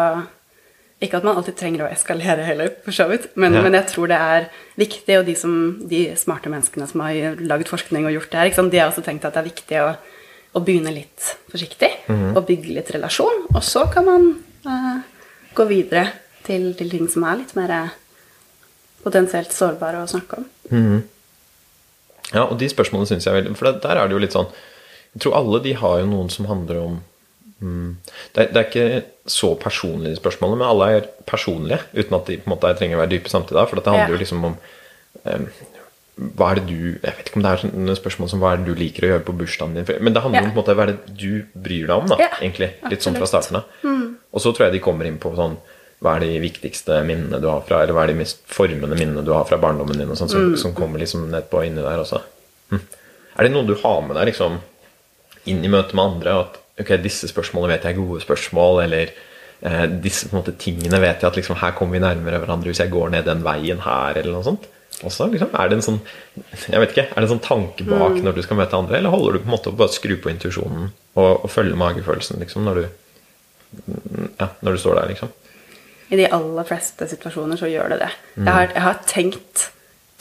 Ikke 1.01 1.19
at 1.19 1.25
man 1.27 1.37
alltid 1.37 1.53
trenger 1.59 1.83
å 1.85 1.91
eskalere 1.93 2.41
heller, 2.47 2.71
for 2.83 2.91
så 2.95 3.05
vidt, 3.09 3.27
men, 3.37 3.53
Ja. 3.53 3.61
men 3.61 3.73
jeg 3.77 3.85
tror 3.91 4.07
det 4.09 4.17
er 4.17 4.47
viktig, 4.81 5.19
og 5.19 5.25
de, 5.27 5.35
som, 5.37 5.51
de 5.87 6.15
smarte 6.17 6.49
menneskene 6.49 6.87
som 6.89 7.03
har 7.05 7.35
laget 7.37 7.69
forskning 7.69 8.07
og 8.09 8.15
gjort 8.15 8.31
det 8.31 8.39
her, 8.39 8.69
de 8.71 8.79
har 8.81 8.89
også 8.89 9.03
tenkt 9.05 9.25
at 9.25 9.33
det 9.37 9.43
er 9.43 9.49
viktig 9.51 9.81
å, 9.83 9.91
å 10.57 10.63
begynne 10.65 10.93
litt 10.95 11.35
forsiktig 11.51 11.91
og 12.09 12.47
bygge 12.47 12.73
litt 12.73 12.89
relasjon, 12.95 13.45
og 13.53 13.61
så 13.63 13.85
kan 13.93 14.05
man 14.07 14.25
eh, 14.65 14.97
gå 15.53 15.67
videre 15.69 16.07
til, 16.47 16.73
til 16.79 16.89
ting 16.89 17.07
som 17.11 17.23
er 17.29 17.43
litt 17.43 17.53
mer 17.55 17.69
eh, 17.75 17.93
potensielt 19.03 19.53
sårbare 19.53 20.01
å 20.01 20.07
snakke 20.09 20.41
om. 20.41 21.03
Ja, 22.33 22.43
og 22.49 22.57
de 22.59 22.67
spørsmålene 22.73 23.07
syns 23.07 23.23
jeg 23.27 23.31
er 23.31 23.37
veldig 23.43 23.53
For 23.55 23.71
der 23.71 24.01
er 24.01 24.07
det 24.09 24.15
jo 24.17 24.19
litt 24.19 24.33
sånn 24.35 24.49
Jeg 25.13 25.21
tror 25.23 25.37
alle 25.37 25.61
de 25.63 25.71
har 25.79 26.01
jo 26.01 26.09
noen 26.09 26.27
som 26.33 26.49
handler 26.49 26.81
om 26.81 26.97
mm, 27.61 27.95
det, 28.35 28.49
det 28.53 28.61
er 28.61 28.67
ikke 28.67 29.05
så 29.27 29.53
personlige 29.59 30.15
de 30.15 30.19
spørsmålene, 30.21 30.59
men 30.61 30.67
alle 30.71 30.89
er 30.97 31.07
personlige, 31.27 31.81
uten 31.93 32.15
at 32.19 32.29
de 32.29 32.37
på 32.37 32.47
en 32.47 32.53
måte 32.55 32.75
trenger 32.79 32.99
å 32.99 33.01
være 33.03 33.13
dype 33.15 33.31
samtidig. 33.33 33.65
For 33.69 33.79
det 33.79 33.93
handler 33.93 34.15
jo 34.15 34.21
liksom 34.21 34.45
om 34.51 34.57
um, 35.23 35.47
hva 36.37 36.47
er 36.49 36.57
det 36.57 36.63
du 36.65 36.79
Jeg 37.03 37.13
vet 37.13 37.27
ikke 37.29 37.37
om 37.37 37.43
det 37.45 37.49
er 37.51 37.61
sånne 37.61 37.95
spørsmål 37.99 38.29
som 38.31 38.39
hva 38.41 38.53
er 38.55 38.61
det 38.61 38.71
du 38.71 38.79
liker 38.79 39.05
å 39.05 39.09
gjøre 39.11 39.25
på 39.27 39.35
bursdagen 39.37 39.75
din, 39.77 39.89
men 40.01 40.15
det 40.15 40.23
handler 40.23 40.41
Ja. 40.41 40.45
om 40.47 40.53
på 40.53 40.57
en 40.57 40.61
måte 40.63 40.75
hva 40.77 40.87
er 40.87 40.93
det 40.95 41.17
du 41.19 41.45
bryr 41.53 41.85
deg 41.85 41.95
om, 41.97 42.07
da, 42.09 42.17
Ja, 42.23 42.29
egentlig. 42.41 42.71
Litt 42.89 43.05
sånn 43.05 43.17
fra 43.19 43.27
starten 43.29 43.59
av. 43.59 43.65
Og 44.33 44.41
så 44.41 44.53
tror 44.53 44.67
jeg 44.67 44.77
de 44.77 44.85
kommer 44.85 45.05
inn 45.05 45.19
på 45.21 45.35
sånn 45.37 45.57
hva 46.01 46.15
er 46.15 46.25
de 46.25 46.39
viktigste 46.41 46.99
minnene 47.05 47.39
du 47.41 47.47
har 47.49 47.63
fra 47.65 47.79
Eller 47.81 47.95
hva 47.97 48.03
er 48.05 48.11
de 48.13 48.19
mest 48.19 48.43
formende 48.45 48.97
minnene 48.97 49.23
du 49.25 49.31
har 49.33 49.45
fra 49.49 49.57
barndommen 49.57 49.97
din, 49.97 50.09
og 50.09 50.17
sånt, 50.19 50.33
som, 50.33 50.55
som 50.57 50.73
kommer 50.77 51.01
liksom 51.01 51.29
nedpå 51.33 51.63
inni 51.65 51.81
der 51.81 52.01
også. 52.03 52.21
Hm. 52.69 52.81
Er 53.37 53.43
det 53.47 53.53
noe 53.53 53.65
du 53.65 53.75
har 53.81 54.01
med 54.05 54.17
deg 54.17 54.31
liksom 54.31 54.59
inn 55.49 55.63
i 55.65 55.71
møte 55.73 55.97
med 55.97 56.05
andre? 56.17 56.35
At 56.45 56.59
ok, 56.81 56.93
disse 57.03 57.29
spørsmålene 57.31 57.75
vet 57.75 57.87
jeg 57.87 57.95
er 57.95 57.99
gode 57.99 58.23
spørsmål, 58.23 58.81
eller 58.85 59.11
eh, 59.11 59.85
disse 60.03 60.29
måte 60.33 60.55
tingene 60.59 61.01
vet 61.03 61.23
jeg 61.23 61.31
at 61.31 61.39
liksom 61.39 61.59
her 61.61 61.75
kommer 61.77 61.97
vi 61.97 62.03
nærmere 62.05 62.41
hverandre 62.43 62.71
hvis 62.71 62.83
jeg 62.83 62.93
går 62.93 63.13
ned 63.13 63.27
den 63.29 63.45
veien 63.45 63.81
her, 63.85 64.19
eller 64.19 64.37
noe 64.37 64.47
sånt? 64.47 64.69
Også, 65.05 65.27
liksom, 65.29 65.51
er 65.53 65.69
det 65.69 65.77
en 65.77 65.85
sånn 65.85 65.97
jeg 66.63 66.81
vet 66.81 66.93
ikke, 66.95 67.09
er 67.11 67.19
det 67.19 67.27
en 67.27 67.33
sånn 67.35 67.43
tanke 67.45 67.85
bak 67.85 68.15
når 68.23 68.37
du 68.37 68.45
skal 68.45 68.57
møte 68.57 68.77
andre, 68.77 68.97
eller 68.97 69.13
holder 69.13 69.35
du 69.35 69.43
på 69.43 69.49
en 69.49 69.53
måte 69.53 69.69
å 69.69 69.77
bare 69.77 69.93
skru 69.93 70.15
på 70.21 70.31
intuisjonen 70.31 70.87
og, 70.89 71.31
og 71.43 71.51
følge 71.53 71.77
magefølelsen 71.77 72.41
liksom, 72.41 72.65
når 72.65 72.81
du 72.81 72.87
ja, 74.39 74.47
når 74.63 74.77
du 74.77 74.81
står 74.81 74.95
der, 74.95 75.11
liksom? 75.11 75.33
I 76.07 76.19
de 76.21 76.27
aller 76.31 76.67
fleste 76.67 77.07
situasjoner 77.11 77.59
så 77.59 77.67
gjør 77.67 77.91
det 77.93 77.97
det. 78.05 78.11
Jeg, 78.37 78.47
har, 78.47 78.69
jeg 78.71 78.83
har 78.85 79.01
tenkt 79.09 79.65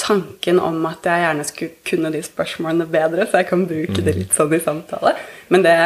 tanken 0.00 0.58
om 0.60 0.80
at 0.88 1.06
jeg 1.06 1.22
gjerne 1.22 1.44
skulle 1.46 1.76
kunne 1.86 2.10
de 2.14 2.22
spørsmålene 2.26 2.88
bedre, 2.90 3.26
så 3.26 3.40
jeg 3.40 3.48
kan 3.52 3.62
bruke 3.70 4.02
det 4.04 4.16
litt 4.16 4.34
sånn 4.34 4.54
i 4.54 4.60
samtale. 4.62 5.14
Men 5.54 5.64
det, 5.66 5.76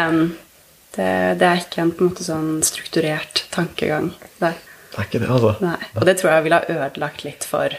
det, 0.96 1.10
det 1.40 1.46
er 1.46 1.62
ikke 1.62 1.84
en 1.84 1.92
på 1.94 2.04
en 2.04 2.10
måte 2.10 2.26
sånn 2.26 2.50
strukturert 2.66 3.44
tankegang 3.54 4.10
der. 4.40 4.58
Det 4.90 4.98
er 4.98 5.06
ikke 5.06 5.22
det, 5.22 5.30
altså. 5.30 5.52
Nei. 5.62 5.76
Og 5.94 6.06
det 6.08 6.16
tror 6.18 6.32
jeg 6.34 6.46
ville 6.46 6.58
ha 6.58 6.76
ødelagt 6.76 7.24
litt 7.26 7.46
for 7.46 7.76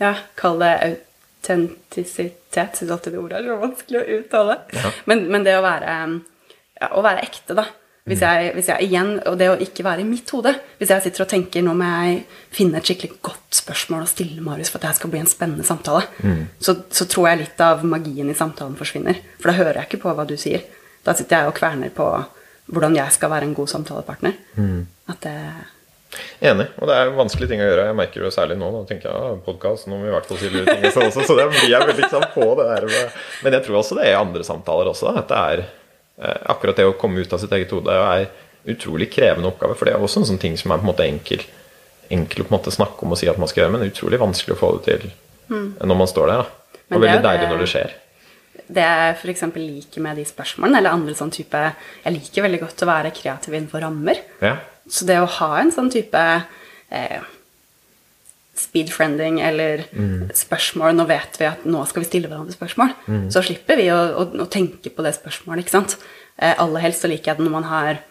Ja, 0.00 0.14
kall 0.40 0.62
det 0.62 0.72
autentisitet. 0.88 2.78
Syns 2.78 2.90
alltid 2.90 3.14
det 3.14 3.20
ordet 3.20 3.40
er 3.40 3.48
så 3.50 3.60
vanskelig 3.60 4.00
å 4.00 4.18
uttale. 4.18 4.58
Ja. 4.74 4.92
Men, 5.10 5.26
men 5.30 5.44
det 5.46 5.58
å 5.58 5.64
være, 5.64 5.96
ja, 6.80 6.88
å 6.96 7.04
være 7.04 7.24
ekte, 7.26 7.56
da. 7.58 7.68
Hvis 8.04 8.20
jeg, 8.20 8.50
hvis 8.52 8.66
jeg 8.68 8.84
igjen, 8.84 9.14
Og 9.30 9.38
det 9.40 9.46
å 9.48 9.56
ikke 9.56 9.84
være 9.86 10.02
i 10.02 10.08
mitt 10.08 10.28
hode. 10.34 10.50
Hvis 10.76 10.90
jeg 10.92 11.06
sitter 11.06 11.24
og 11.24 11.30
tenker 11.30 11.62
nå 11.64 11.72
må 11.78 11.86
jeg 11.88 12.18
finne 12.52 12.76
et 12.76 12.88
skikkelig 12.88 13.16
godt 13.24 13.60
spørsmål 13.62 14.04
å 14.04 14.10
stille 14.10 14.44
Marius 14.44 14.72
for 14.72 14.76
at 14.82 14.90
det 14.90 14.98
skal 14.98 15.12
bli 15.14 15.22
en 15.22 15.30
spennende 15.30 15.64
samtale, 15.64 16.02
så, 16.60 16.76
så 16.92 17.06
tror 17.08 17.30
jeg 17.30 17.40
litt 17.40 17.62
av 17.64 17.84
magien 17.88 18.28
i 18.28 18.36
samtalen 18.36 18.76
forsvinner. 18.76 19.22
For 19.40 19.48
da 19.48 19.56
hører 19.56 19.80
jeg 19.80 19.88
ikke 19.88 20.02
på 20.04 20.16
hva 20.18 20.26
du 20.28 20.36
sier. 20.40 20.66
Da 21.04 21.16
sitter 21.16 21.44
jeg 21.44 21.52
og 21.52 21.56
kverner 21.56 21.92
på 21.96 22.08
hvordan 22.72 22.94
jeg 22.96 23.12
skal 23.12 23.30
være 23.30 23.42
en 23.48 23.54
god 23.54 23.68
samtalepartner. 23.68 24.32
At 25.08 25.20
det 25.26 25.36
Enig. 26.40 26.68
Og 26.78 26.86
det 26.86 26.94
er 26.94 27.08
jo 27.08 27.16
vanskelige 27.18 27.48
ting 27.50 27.60
å 27.60 27.64
gjøre. 27.66 27.84
Jeg 27.88 27.96
merker 27.98 28.22
det 28.22 28.28
særlig 28.36 28.54
nå. 28.60 28.68
Nå 28.70 28.84
tenker 28.86 29.08
jeg 29.10 29.18
ja, 29.18 29.30
podkast, 29.42 29.88
nå 29.90 29.96
må 29.98 30.04
vi 30.04 30.12
i 30.12 30.14
hvert 30.14 30.28
fall 30.30 30.38
si 30.38 30.50
lure 30.52 30.66
ting. 30.70 30.84
Så, 30.94 31.02
også, 31.08 31.24
så 31.26 31.34
det 31.34 31.46
blir 31.50 31.72
jeg 31.72 31.80
veldig 31.88 32.04
liksom 32.04 32.26
på 32.36 32.46
det 32.60 32.66
der. 32.68 32.86
med- 32.86 33.16
Men 33.42 33.52
jeg 33.56 33.64
tror 33.66 33.78
også 33.80 33.96
det 33.98 34.04
er 34.06 34.20
andre 34.20 34.44
samtaler 34.46 34.90
også. 34.92 35.10
At 35.18 35.26
det 35.32 35.40
er 35.40 35.64
eh, 35.64 36.38
akkurat 36.54 36.76
det 36.78 36.86
å 36.86 36.94
komme 37.00 37.18
ut 37.24 37.32
av 37.34 37.42
sitt 37.42 37.50
eget 37.58 37.74
hode 37.74 37.90
er 37.98 38.28
utrolig 38.70 39.10
krevende 39.10 39.50
oppgave. 39.50 39.74
For 39.74 39.84
det 39.90 39.96
er 39.96 40.06
også 40.06 40.22
en 40.22 40.28
sånn 40.30 40.38
ting 40.40 40.54
som 40.60 40.70
er 40.70 40.78
på 40.78 40.86
en 40.86 40.92
måte 40.92 41.08
enkel, 41.08 41.42
enkel 42.14 42.44
å 42.44 42.46
på 42.46 42.54
en 42.54 42.58
måte 42.60 42.76
snakke 42.78 43.02
om 43.02 43.10
og 43.16 43.18
si 43.18 43.26
at 43.32 43.38
man 43.42 43.50
skal 43.50 43.64
gjøre, 43.64 43.74
men 43.74 43.90
utrolig 43.90 44.22
vanskelig 44.22 44.54
å 44.54 44.60
få 44.62 44.70
det 44.78 44.84
til 45.00 45.10
når 45.50 45.96
man 45.98 46.06
står 46.14 46.30
der. 46.30 46.44
da. 46.46 46.78
Og 46.94 47.00
veldig 47.02 47.22
deilig 47.26 47.48
når 47.50 47.58
det 47.64 47.68
skjer. 47.74 47.98
Det 48.68 48.84
jeg 48.84 49.30
eksempel 49.34 49.64
liker 49.66 50.04
med 50.04 50.16
de 50.16 50.24
spørsmålene, 50.28 50.80
eller 50.80 50.96
andre 50.96 51.14
sånn 51.18 51.32
type 51.34 51.60
Jeg 52.04 52.14
liker 52.14 52.46
veldig 52.46 52.60
godt 52.62 52.84
å 52.84 52.90
være 52.90 53.14
kreativ 53.16 53.54
innenfor 53.54 53.84
rammer. 53.84 54.20
Ja. 54.40 54.56
Så 54.88 55.06
det 55.08 55.18
å 55.20 55.30
ha 55.40 55.50
en 55.60 55.72
sånn 55.72 55.90
type 55.92 56.20
eh, 56.90 57.20
speedfriending 58.54 59.40
eller 59.42 59.84
spørsmål 60.36 60.94
Nå 60.94 61.06
vet 61.08 61.38
vi 61.40 61.46
at 61.48 61.64
nå 61.66 61.84
skal 61.90 62.04
vi 62.04 62.08
stille 62.08 62.30
hverandre 62.30 62.54
spørsmål. 62.54 62.94
Så 63.32 63.42
slipper 63.44 63.80
vi 63.80 63.88
å, 63.92 64.00
å, 64.22 64.26
å 64.44 64.50
tenke 64.50 64.92
på 64.94 65.04
det 65.06 65.16
spørsmålet, 65.16 65.64
ikke 65.64 65.76
sant. 65.76 65.96
Eh, 66.36 66.54
aller 66.58 66.84
helst 66.84 67.04
så 67.04 67.10
liker 67.10 67.32
jeg 67.32 67.40
det 67.40 67.46
når 67.46 67.56
man 67.60 67.70
har 67.70 68.02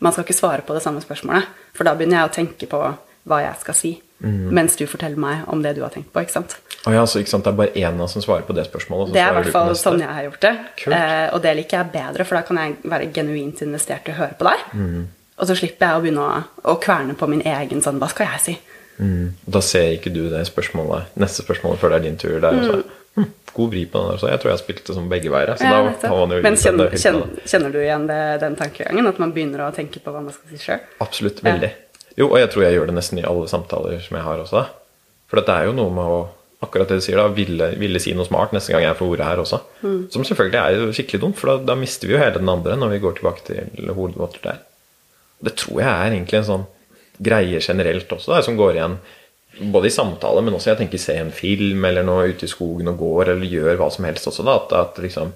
Man 0.00 0.14
skal 0.14 0.24
ikke 0.24 0.36
svare 0.36 0.64
på 0.64 0.72
det 0.72 0.80
samme 0.80 1.02
spørsmålet, 1.04 1.44
for 1.76 1.84
da 1.84 1.92
begynner 1.92 2.22
jeg 2.22 2.28
å 2.30 2.32
tenke 2.32 2.66
på 2.70 2.78
hva 2.80 3.38
jeg 3.44 3.58
skal 3.60 3.76
si. 3.76 3.90
Mens 4.20 4.76
du 4.76 4.84
forteller 4.86 5.16
meg 5.20 5.46
om 5.48 5.62
det 5.64 5.74
du 5.78 5.80
har 5.82 5.92
tenkt 5.94 6.12
på. 6.12 6.20
ikke 6.20 6.34
sant? 6.34 6.56
Oh, 6.86 6.92
ja, 6.92 7.04
så, 7.08 7.20
ikke 7.20 7.32
sant, 7.32 7.44
Det 7.44 7.52
er 7.52 7.56
bare 7.56 7.72
én 7.76 7.94
av 7.94 8.06
oss 8.06 8.12
som 8.16 8.24
svarer 8.24 8.44
på 8.48 8.56
det 8.56 8.66
spørsmålet. 8.68 9.08
så 9.08 9.16
Det 9.16 9.22
er 9.22 9.30
i 9.30 9.38
hvert 9.38 9.52
fall 9.52 9.72
sånn 9.76 10.00
jeg 10.00 10.08
har 10.08 10.26
gjort 10.28 10.40
det. 10.44 10.52
Eh, 10.86 11.26
og 11.34 11.40
det 11.44 11.54
liker 11.56 11.78
jeg 11.78 11.92
bedre, 11.92 12.24
for 12.28 12.40
da 12.40 12.42
kan 12.42 12.60
jeg 12.60 12.76
være 12.84 13.10
genuint 13.16 13.62
investert 13.64 14.08
i 14.08 14.14
å 14.14 14.20
høre 14.20 14.36
på 14.38 14.48
deg. 14.48 14.66
Mm. 14.72 15.08
Og 15.40 15.48
så 15.48 15.56
slipper 15.56 15.86
jeg 15.86 15.96
å 15.96 16.04
begynne 16.04 16.24
å, 16.24 16.40
å 16.68 16.76
kverne 16.80 17.16
på 17.16 17.28
min 17.32 17.42
egen 17.48 17.80
sånn 17.84 18.00
Hva 18.00 18.10
skal 18.12 18.28
jeg 18.34 18.44
si? 18.44 18.56
Mm. 19.00 19.32
Da 19.48 19.62
ser 19.64 19.94
ikke 19.96 20.12
du 20.12 20.26
det 20.28 20.42
spørsmålet 20.48 21.16
neste 21.20 21.44
spørsmålet 21.46 21.80
før 21.80 21.94
det 21.94 22.00
er 22.00 22.08
din 22.08 22.18
tur. 22.20 22.36
Der, 22.40 22.56
mm. 22.56 22.64
så, 22.68 23.04
hm, 23.16 23.28
god 23.56 23.70
vri 23.72 23.84
på 23.88 24.02
den 24.02 24.10
der. 24.12 24.20
Så 24.20 24.32
jeg 24.32 24.42
tror 24.42 24.52
jeg 24.52 24.62
spilte 24.64 24.96
som 24.96 25.12
begge 25.12 25.32
veier. 25.32 25.54
Så 25.56 25.64
Mm. 25.64 25.70
Ja, 25.72 25.92
da 26.02 26.08
har 26.08 26.26
man 26.26 26.36
jo 26.36 26.42
Men 26.42 26.52
liksom 26.56 26.70
kjenner, 26.70 26.90
helt 26.90 27.02
kjenner, 27.02 27.46
kjenner 27.52 27.72
du 27.72 27.78
igjen 27.80 28.06
det, 28.06 28.40
den 28.40 28.56
tankegangen? 28.56 29.08
At 29.08 29.18
man 29.18 29.32
begynner 29.32 29.68
å 29.68 29.74
tenke 29.74 30.00
på 30.00 30.12
hva 30.12 30.24
man 30.24 30.32
skal 30.36 30.52
si 30.52 30.64
sjøl? 30.64 30.84
Absolutt. 31.00 31.44
Veldig. 31.44 31.72
Jo, 32.18 32.28
og 32.32 32.38
jeg 32.40 32.50
tror 32.52 32.66
jeg 32.66 32.76
gjør 32.76 32.90
det 32.90 32.96
nesten 32.98 33.20
i 33.20 33.26
alle 33.26 33.48
samtaler 33.50 34.00
som 34.02 34.18
jeg 34.18 34.26
har 34.26 34.42
også. 34.42 34.64
For 35.30 35.40
det 35.40 35.54
er 35.54 35.68
jo 35.68 35.76
noe 35.76 35.94
med 35.94 36.10
å 36.10 36.20
akkurat 36.60 36.90
det 36.90 36.98
du 37.00 37.04
sier 37.04 37.16
da, 37.16 37.28
ville, 37.32 37.70
ville 37.80 38.00
si 38.02 38.12
noe 38.16 38.28
smart 38.28 38.52
neste 38.52 38.74
gang 38.74 38.82
jeg 38.84 38.96
får 38.98 39.14
ordet 39.14 39.28
her 39.28 39.40
også. 39.40 39.60
Mm. 39.80 40.00
Som 40.12 40.26
selvfølgelig 40.28 40.60
er 40.60 40.74
jo 40.76 40.96
skikkelig 40.96 41.22
dumt, 41.22 41.38
for 41.40 41.52
da, 41.52 41.70
da 41.70 41.76
mister 41.78 42.08
vi 42.10 42.16
jo 42.16 42.20
hele 42.20 42.36
den 42.42 42.52
andre 42.52 42.76
når 42.76 42.92
vi 42.94 43.00
går 43.04 43.16
tilbake 43.16 43.46
til 43.46 43.94
hodet 43.96 44.20
vårt 44.20 44.36
der. 44.44 44.60
Det 45.40 45.54
tror 45.56 45.80
jeg 45.80 45.88
er 45.88 46.10
egentlig 46.10 46.40
en 46.42 46.50
sånn 46.50 46.66
greie 47.20 47.62
generelt 47.64 48.12
også, 48.12 48.34
da, 48.34 48.42
som 48.44 48.58
går 48.60 48.76
igjen 48.76 48.98
både 49.72 49.88
i 49.88 49.92
samtale, 49.92 50.42
men 50.44 50.54
også 50.56 50.70
jeg 50.70 50.80
tenker 50.82 51.00
se 51.00 51.16
en 51.20 51.32
film 51.34 51.84
eller 51.84 52.04
noe 52.06 52.28
ute 52.30 52.46
i 52.46 52.52
skogen 52.52 52.92
og 52.92 53.00
går, 53.00 53.32
eller 53.32 53.56
gjør 53.56 53.80
hva 53.80 53.88
som 53.92 54.06
helst 54.08 54.28
også. 54.30 54.44
da, 54.46 54.58
At, 54.60 54.76
at 54.76 55.00
liksom 55.02 55.32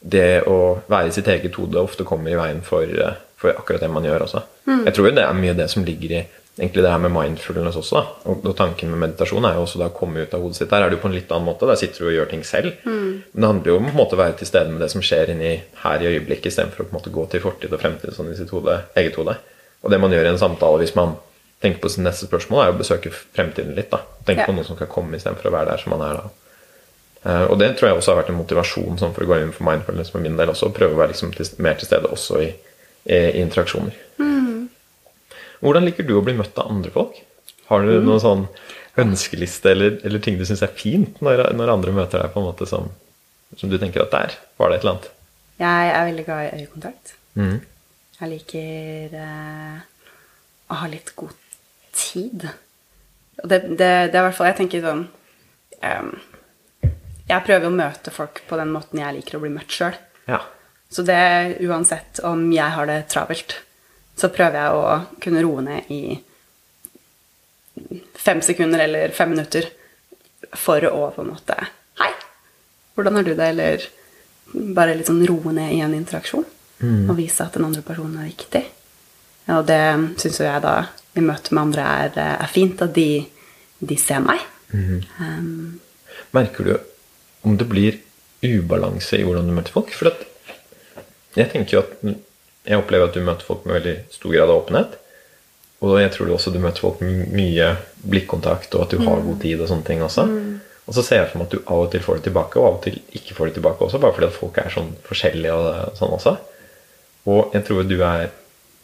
det 0.00 0.44
å 0.48 0.82
være 0.92 1.10
i 1.10 1.16
sitt 1.16 1.28
eget 1.32 1.56
hode 1.58 1.80
ofte 1.80 2.04
kommer 2.06 2.32
i 2.32 2.38
veien 2.38 2.60
for, 2.64 2.84
eh, 2.84 3.16
for 3.36 3.52
akkurat 3.52 3.80
det 3.84 3.90
man 3.92 4.04
gjør 4.04 4.24
også. 4.26 4.42
Jeg 4.66 4.94
tror 4.96 5.08
jo 5.10 5.14
det 5.16 5.24
er 5.26 5.38
mye 5.38 5.54
det 5.58 5.68
som 5.70 5.84
ligger 5.84 6.12
i 6.18 6.26
egentlig 6.56 6.82
det 6.82 6.90
her 6.90 6.98
med 7.04 7.12
mindfulness 7.12 7.76
også. 7.76 8.00
da, 8.00 8.30
og, 8.32 8.56
tanken 8.56 8.88
med 8.90 9.02
meditasjon 9.02 9.44
er 9.44 9.58
jo 9.58 9.66
også 9.66 9.78
da 9.82 9.90
å 9.90 9.96
komme 9.96 10.22
ut 10.24 10.32
av 10.34 10.40
hodet 10.40 10.56
sitt. 10.56 10.70
Der 10.70 10.86
er 10.86 10.90
du 10.90 10.96
på 10.96 11.10
en 11.10 11.14
litt 11.14 11.30
annen 11.30 11.44
måte. 11.50 11.68
Der 11.68 11.76
sitter 11.76 12.04
du 12.04 12.08
og 12.08 12.14
gjør 12.16 12.30
ting 12.30 12.44
selv. 12.48 12.72
Men 12.84 13.22
det 13.34 13.50
handler 13.50 13.72
jo 13.72 13.76
om 13.76 13.84
på 13.84 13.92
en 13.92 13.98
måte 14.00 14.16
å 14.16 14.22
være 14.22 14.38
til 14.40 14.48
stede 14.48 14.72
med 14.72 14.80
det 14.80 14.88
som 14.90 15.04
skjer 15.04 15.34
inni 15.34 15.52
her 15.82 16.00
i 16.00 16.08
øyeblikket, 16.14 16.48
istedenfor 16.48 16.86
å 16.86 16.88
på 16.88 16.94
en 16.94 16.98
måte 17.00 17.12
gå 17.12 17.26
til 17.34 17.44
fortid 17.44 17.76
og 17.76 17.82
fremtid 17.82 18.16
sånn 18.16 18.32
i 18.32 18.38
sitt 18.38 18.54
hode, 18.56 18.78
eget 18.96 19.20
hode. 19.20 19.36
Og 19.84 19.92
det 19.92 20.00
man 20.00 20.16
gjør 20.16 20.30
i 20.30 20.32
en 20.32 20.40
samtale 20.40 20.80
hvis 20.80 20.96
man 20.96 21.12
tenker 21.60 21.80
på 21.82 21.92
sitt 21.92 22.04
neste 22.04 22.24
spørsmål, 22.28 22.62
er 22.64 22.72
å 22.72 22.80
besøke 22.80 23.12
fremtiden 23.12 23.76
litt. 23.76 23.90
da, 23.90 24.00
Tenke 24.24 24.40
Ja. 24.40 24.46
på 24.46 24.56
noe 24.56 24.64
som 24.64 24.76
kan 24.76 24.88
komme 24.88 25.16
istedenfor 25.16 25.50
å 25.50 25.52
være 25.52 25.70
der 25.70 25.84
som 25.84 25.92
man 25.92 26.08
er 26.08 26.14
da. 26.22 26.24
Uh, 27.26 27.50
og 27.50 27.58
det 27.58 27.76
tror 27.76 27.88
jeg 27.90 27.98
også 27.98 28.12
har 28.14 28.22
vært 28.22 28.28
en 28.30 28.38
motivasjon 28.38 28.98
sånn 29.00 29.12
for 29.14 29.24
å 29.24 29.26
gå 29.26 29.42
inn 29.42 29.52
for 29.52 29.64
mindfulness 29.66 30.10
for 30.10 30.20
min 30.20 30.36
del 30.36 30.48
også. 30.48 30.72
Prøve 30.72 30.94
å 30.94 31.00
være 31.00 31.12
liksom 31.12 31.32
til, 31.34 31.46
mer 31.58 31.74
til 31.74 31.88
stede 31.88 32.06
også 32.08 32.40
i, 32.40 32.54
i, 33.06 33.40
interaksjoner. 33.40 33.96
interaksjoner. 34.18 34.68
Hvordan 35.64 35.86
liker 35.86 36.06
du 36.06 36.16
å 36.18 36.24
bli 36.24 36.36
møtt 36.36 36.58
av 36.60 36.70
andre 36.70 36.92
folk? 36.94 37.16
Har 37.70 37.82
du 37.82 37.96
noen 38.04 38.22
sånn 38.22 38.44
ønskeliste 39.00 39.72
eller, 39.72 39.98
eller 40.06 40.22
ting 40.22 40.38
du 40.38 40.44
syns 40.48 40.62
er 40.64 40.72
fint 40.76 41.18
når, 41.24 41.48
når 41.56 41.72
andre 41.72 41.94
møter 41.96 42.22
deg 42.22 42.32
på 42.32 42.40
en 42.40 42.48
måte 42.48 42.68
som, 42.68 42.88
som 43.58 43.72
du 43.72 43.78
tenker 43.80 44.04
at 44.04 44.14
der 44.14 44.36
var 44.60 44.70
det 44.70 44.78
et 44.78 44.86
eller 44.86 44.96
annet? 44.96 45.08
Jeg 45.56 45.90
er 45.90 46.06
veldig 46.10 46.26
glad 46.26 46.44
i 46.44 46.60
øyekontakt. 46.60 47.14
Mm. 47.36 47.58
Jeg 48.20 48.32
liker 48.32 49.18
eh, 49.20 49.80
å 50.72 50.80
ha 50.80 50.88
litt 50.92 51.12
god 51.16 51.36
tid. 51.96 52.46
Og 53.42 53.50
det, 53.50 53.62
det, 53.68 53.90
det 54.12 54.16
er 54.16 54.22
i 54.22 54.24
hvert 54.24 54.36
fall 54.38 54.48
Jeg 54.48 54.56
tenker 54.56 54.80
sånn 54.80 55.02
um, 55.84 56.06
Jeg 57.28 57.44
prøver 57.44 57.66
å 57.68 57.74
møte 57.74 58.12
folk 58.14 58.40
på 58.48 58.56
den 58.56 58.70
måten 58.72 59.02
jeg 59.02 59.18
liker 59.18 59.36
å 59.36 59.42
bli 59.42 59.50
møtt 59.52 59.74
sjøl. 59.76 59.96
Ja. 60.24 60.40
Så 60.96 61.02
det 61.04 61.58
uansett 61.60 62.22
om 62.24 62.46
jeg 62.54 62.72
har 62.72 62.86
det 62.88 63.02
travelt, 63.12 63.52
så 64.16 64.30
prøver 64.32 64.54
jeg 64.56 64.76
å 64.80 64.84
kunne 65.20 65.42
roe 65.44 65.60
ned 65.60 65.90
i 65.92 66.14
fem 68.16 68.38
sekunder 68.40 68.80
eller 68.80 69.10
fem 69.12 69.34
minutter 69.34 69.66
for 70.56 70.86
å 70.88 71.10
på 71.12 71.20
en 71.20 71.34
måte 71.34 71.56
Hei, 72.00 72.08
hvordan 72.96 73.18
har 73.18 73.26
du 73.26 73.34
det? 73.34 73.48
Eller 73.52 73.84
bare 74.78 74.94
litt 74.96 75.10
sånn 75.10 75.20
roe 75.28 75.52
ned 75.52 75.74
i 75.74 75.82
en 75.84 75.96
interaksjon. 75.98 76.46
Og 77.10 77.12
vise 77.18 77.44
at 77.44 77.58
den 77.58 77.66
andre 77.66 77.84
personen 77.84 78.22
er 78.22 78.30
viktig. 78.30 78.62
Ja, 79.50 79.58
og 79.58 79.66
det 79.68 79.82
syns 80.22 80.40
jo 80.40 80.46
jeg 80.46 80.62
da 80.64 80.78
i 81.12 81.24
møte 81.24 81.52
med 81.52 81.62
andre 81.66 81.90
er, 82.06 82.16
er 82.38 82.54
fint, 82.54 82.80
at 82.80 82.96
de, 82.96 83.20
de 83.84 83.98
ser 84.00 84.24
meg. 84.24 84.40
Um, 84.72 85.76
Merker 86.32 86.70
du 86.70 86.72
om 87.44 87.60
det 87.60 87.68
blir 87.68 88.00
ubalanse 88.40 89.20
i 89.20 89.28
hvordan 89.28 89.52
du 89.52 89.54
møter 89.60 89.76
folk? 89.76 89.92
For 89.92 90.08
at 90.14 90.24
jeg 91.36 91.50
tenker 91.52 91.76
jo 91.76 91.82
at 91.84 92.06
jeg 92.66 92.80
opplever 92.80 93.08
at 93.08 93.16
du 93.16 93.22
møter 93.24 93.46
folk 93.46 93.66
med 93.66 93.78
veldig 93.78 93.96
stor 94.14 94.32
grad 94.32 94.50
av 94.50 94.60
åpenhet. 94.62 94.96
Og 95.84 95.98
jeg 96.00 96.12
tror 96.14 96.32
også 96.32 96.52
du 96.54 96.58
møter 96.62 96.82
folk 96.82 97.02
med 97.04 97.28
mye 97.36 97.74
blikkontakt, 98.06 98.72
og 98.74 98.86
at 98.86 98.94
du 98.94 99.04
har 99.04 99.22
god 99.22 99.42
tid 99.42 99.60
og 99.60 99.70
sånne 99.70 99.86
ting 99.86 100.02
også. 100.02 100.24
Og 100.86 100.94
så 100.96 101.02
ser 101.02 101.20
jeg 101.20 101.30
for 101.32 101.42
meg 101.42 101.48
at 101.48 101.54
du 101.54 101.60
av 101.66 101.84
og 101.84 101.92
til 101.92 102.02
får 102.02 102.18
det 102.18 102.28
tilbake, 102.28 102.58
og 102.58 102.66
av 102.66 102.78
og 102.78 102.82
til 102.86 102.98
ikke 103.18 103.36
får 103.36 103.50
det 103.50 103.56
tilbake 103.58 103.86
også, 103.86 104.00
bare 104.02 104.16
fordi 104.16 104.30
at 104.30 104.38
folk 104.38 104.60
er 104.62 104.72
sånn 104.72 104.92
forskjellige 105.06 105.56
og 105.60 105.96
sånn 105.98 106.16
også. 106.16 106.34
Og 107.26 107.56
jeg 107.56 107.66
tror 107.66 107.86
du 107.86 107.96
er 108.06 108.28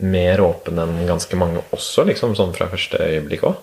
mer 0.03 0.43
åpen 0.43 0.81
enn 0.83 0.97
ganske 1.07 1.39
mange 1.39 1.63
også, 1.75 2.05
liksom 2.09 2.35
sånn 2.39 2.55
fra 2.57 2.69
første 2.73 2.99
øyeblikk 2.99 3.47
òg. 3.49 3.61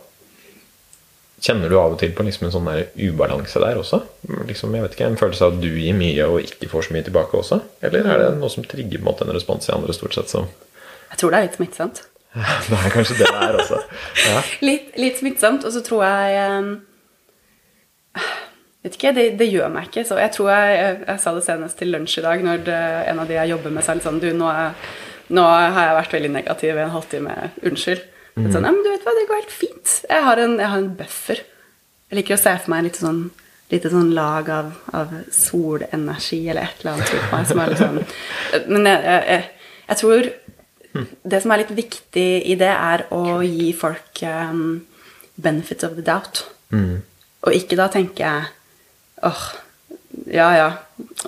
Kjenner 1.39 1.71
du 1.71 1.77
av 1.79 1.93
og 1.93 1.99
til 2.01 2.11
på 2.15 2.23
liksom 2.27 2.47
en 2.47 2.51
sånn 2.51 2.67
der 2.67 2.87
ubalanse 2.99 3.61
der 3.63 3.77
også? 3.79 4.01
Liksom, 4.49 4.73
jeg 4.75 4.83
vet 4.83 4.97
ikke, 4.97 5.07
En 5.07 5.19
følelse 5.19 5.45
av 5.45 5.55
at 5.55 5.61
du 5.63 5.69
gir 5.71 5.95
mye 5.95 6.25
og 6.27 6.41
ikke 6.43 6.67
får 6.71 6.89
så 6.89 6.95
mye 6.95 7.05
tilbake 7.07 7.39
også? 7.39 7.61
Eller 7.85 8.03
er 8.03 8.25
det 8.25 8.33
noe 8.41 8.51
som 8.51 8.65
trigger 8.67 8.99
på 8.99 9.05
en 9.05 9.07
måte 9.07 9.27
en 9.27 9.35
respons 9.35 9.69
i 9.69 9.75
andre 9.75 9.95
stort 9.95 10.17
sett 10.17 10.33
som 10.33 10.49
jeg 11.09 11.21
tror 11.21 11.33
det 11.33 11.39
er 11.39 11.47
litt 11.47 11.57
smittsomt. 11.57 12.03
Det 12.69 12.77
er 12.77 12.91
kanskje 12.93 13.15
det 13.17 13.25
det 13.25 13.41
er 13.41 13.55
også. 13.57 13.77
Ja. 14.21 14.41
Litt, 14.61 14.91
litt 15.01 15.17
smittsomt, 15.17 15.63
og 15.65 15.73
så 15.73 15.81
tror 15.81 16.03
jeg 16.05 16.59
um, 16.61 16.67
Vet 18.85 18.95
ikke, 18.95 19.11
det, 19.17 19.23
det, 19.39 19.47
gjør 19.49 19.71
meg 19.73 19.89
ikke. 19.89 20.03
Så 20.07 20.19
jeg 20.21 20.31
tror 20.35 20.51
jeg, 20.53 20.75
jeg, 20.77 20.99
jeg 21.07 21.23
sa 21.23 21.33
det 21.35 21.41
senest 21.43 21.79
til 21.81 21.89
lunsj 21.91 22.19
i 22.21 22.23
dag, 22.23 22.43
når 22.45 22.61
det, 22.67 22.77
en 23.11 23.23
av 23.23 23.27
de 23.27 23.35
jeg 23.35 23.51
jobber 23.55 23.73
med, 23.73 23.83
sa 23.83 23.97
litt 23.97 24.05
sånn 24.05 24.21
Du, 24.21 24.29
nå, 24.37 24.51
nå, 25.35 25.47
har 25.49 25.89
jeg 25.89 25.97
vært 25.97 26.15
veldig 26.15 26.31
negativ 26.37 26.77
i 26.77 26.85
en 26.85 26.93
halvtime. 26.93 27.35
Unnskyld. 27.65 28.05
Mm. 28.39 28.49
Sånn, 28.53 28.65
ja, 28.65 28.71
men 28.71 28.83
du 28.85 28.89
vet 28.91 29.05
hva, 29.05 29.13
det 29.17 29.27
går 29.29 29.41
helt 29.41 29.53
fint. 29.53 29.93
Jeg 30.07 30.25
har 30.25 30.41
en, 30.41 30.57
jeg 30.61 30.71
har 30.71 30.81
en 30.81 30.91
buffer. 30.99 31.43
Jeg 32.09 32.19
liker 32.21 32.37
å 32.37 32.41
se 32.41 32.55
for 32.63 32.73
meg 32.73 32.87
litt 32.87 32.99
sånn 33.01 33.27
lite 33.69 33.91
sånn 33.93 34.13
lag 34.17 34.47
av, 34.49 34.69
av, 34.97 35.11
solenergi 35.33 36.39
eller 36.49 36.65
et 36.65 36.79
eller 36.81 36.95
annet 36.95 37.11
rundt 37.13 37.33
meg 37.35 37.49
som 37.49 37.59
er 37.61 37.69
litt 37.69 37.81
sånn 37.83 37.99
Men 38.65 38.87
jeg, 38.89 39.03
jeg, 39.05 39.43
jeg, 39.83 39.99
tror 39.99 40.29
det 41.21 41.41
som 41.43 41.53
er 41.53 41.61
litt 41.61 41.73
viktig 41.77 42.29
i 42.49 42.55
det, 42.57 42.71
er 42.71 43.05
å 43.13 43.39
gi 43.45 43.69
folk 43.77 44.23
um, 44.25 44.63
benefits 45.37 45.85
of 45.85 45.93
the 45.99 46.05
doubt. 46.05 46.41
Mm. 46.73 47.03
Og 47.45 47.55
ikke 47.55 47.77
da 47.77 47.85
tenke 47.93 48.31
åh, 49.29 49.43
ja 50.33 50.49
ja, 50.57 50.69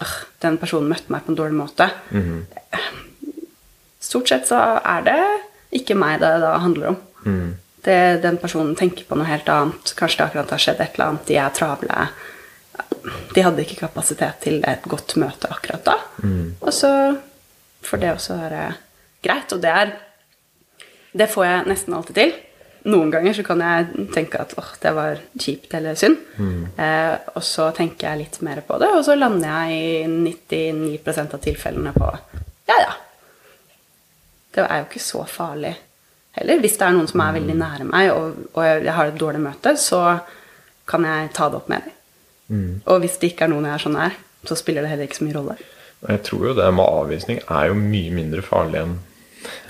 åh, 0.02 0.16
den 0.42 0.58
personen 0.62 0.90
møtte 0.90 1.14
meg 1.14 1.28
på 1.28 1.34
en 1.34 1.40
dårlig 1.40 1.60
måte. 1.60 1.92
Mm. 2.10 2.48
Stort 4.02 4.34
sett 4.34 4.50
så 4.50 4.58
er 4.82 5.06
det 5.06 5.20
ikke 5.72 5.98
meg 5.98 6.20
det 6.22 6.32
da 6.44 6.56
handler 6.62 6.94
om. 6.94 7.00
Mm. 7.26 7.50
Det, 7.82 7.98
den 8.22 8.38
personen 8.42 8.76
tenker 8.78 9.08
på 9.08 9.18
noe 9.18 9.30
helt 9.30 9.50
annet. 9.50 9.96
Kanskje 9.98 10.22
det 10.22 10.28
akkurat 10.28 10.54
har 10.54 10.62
skjedd 10.62 10.84
et 10.84 10.94
eller 10.96 11.08
annet. 11.08 11.26
De 11.30 11.40
er 11.42 11.58
travle. 11.58 12.06
De 13.34 13.44
hadde 13.46 13.66
ikke 13.66 13.82
kapasitet 13.82 14.44
til 14.44 14.62
et 14.68 14.86
godt 14.90 15.16
møte 15.22 15.50
akkurat 15.50 15.84
da. 15.88 15.98
Mm. 16.22 16.62
Og 16.62 16.72
så 16.76 16.92
får 17.88 18.04
det 18.04 18.14
også 18.14 18.38
være 18.44 18.64
greit. 19.26 19.54
Og 19.56 19.62
det 19.64 19.76
er 19.82 19.98
Det 21.12 21.28
får 21.28 21.44
jeg 21.44 21.64
nesten 21.68 21.94
alltid 21.94 22.16
til. 22.16 22.30
Noen 22.88 23.10
ganger 23.12 23.34
så 23.36 23.44
kan 23.44 23.60
jeg 23.60 24.06
tenke 24.16 24.40
at 24.40 24.54
åh, 24.58 24.70
det 24.80 24.94
var 24.96 25.20
kjipt 25.36 25.74
eller 25.76 25.98
synd. 26.00 26.16
Mm. 26.38 26.62
Eh, 26.80 27.16
og 27.36 27.44
så 27.44 27.68
tenker 27.76 28.08
jeg 28.08 28.22
litt 28.22 28.40
mer 28.48 28.62
på 28.64 28.78
det, 28.80 28.88
og 28.96 29.04
så 29.04 29.18
lander 29.18 29.68
jeg 29.68 30.08
i 30.08 30.08
99% 30.08 31.36
av 31.36 31.44
tilfellene 31.44 31.92
på 31.98 32.08
ja, 32.72 32.78
ja. 32.80 32.94
Det 34.56 34.66
er 34.66 34.82
jo 34.82 34.88
ikke 34.90 35.04
så 35.04 35.24
farlig 35.30 35.74
heller. 36.38 36.62
Hvis 36.64 36.78
det 36.80 36.88
er 36.88 36.96
noen 36.96 37.10
som 37.12 37.24
er 37.24 37.38
veldig 37.38 37.58
nære 37.60 37.88
meg, 37.88 38.12
og, 38.16 38.48
og 38.56 38.66
jeg 38.68 38.96
har 38.98 39.12
et 39.12 39.20
dårlig 39.20 39.44
møte, 39.44 39.76
så 39.80 40.02
kan 40.90 41.06
jeg 41.08 41.30
ta 41.36 41.48
det 41.52 41.62
opp 41.62 41.70
med 41.72 41.86
dem. 41.88 42.00
Mm. 42.52 42.74
Og 42.86 43.04
hvis 43.04 43.16
det 43.22 43.32
ikke 43.32 43.48
er 43.48 43.54
noen 43.54 43.70
jeg 43.70 43.78
er 43.78 43.86
så 43.86 43.94
nær, 43.94 44.18
så 44.48 44.58
spiller 44.60 44.84
det 44.84 44.92
heller 44.92 45.08
ikke 45.08 45.22
så 45.22 45.28
mye 45.28 45.38
rolle. 45.38 45.56
Jeg 46.02 46.24
tror 46.28 46.50
jo 46.50 46.58
det 46.58 46.68
med 46.74 47.00
avvisning 47.00 47.40
er 47.46 47.70
jo 47.70 47.78
mye 47.78 48.12
mindre 48.16 48.44
farlig 48.46 48.82
enn 48.82 49.00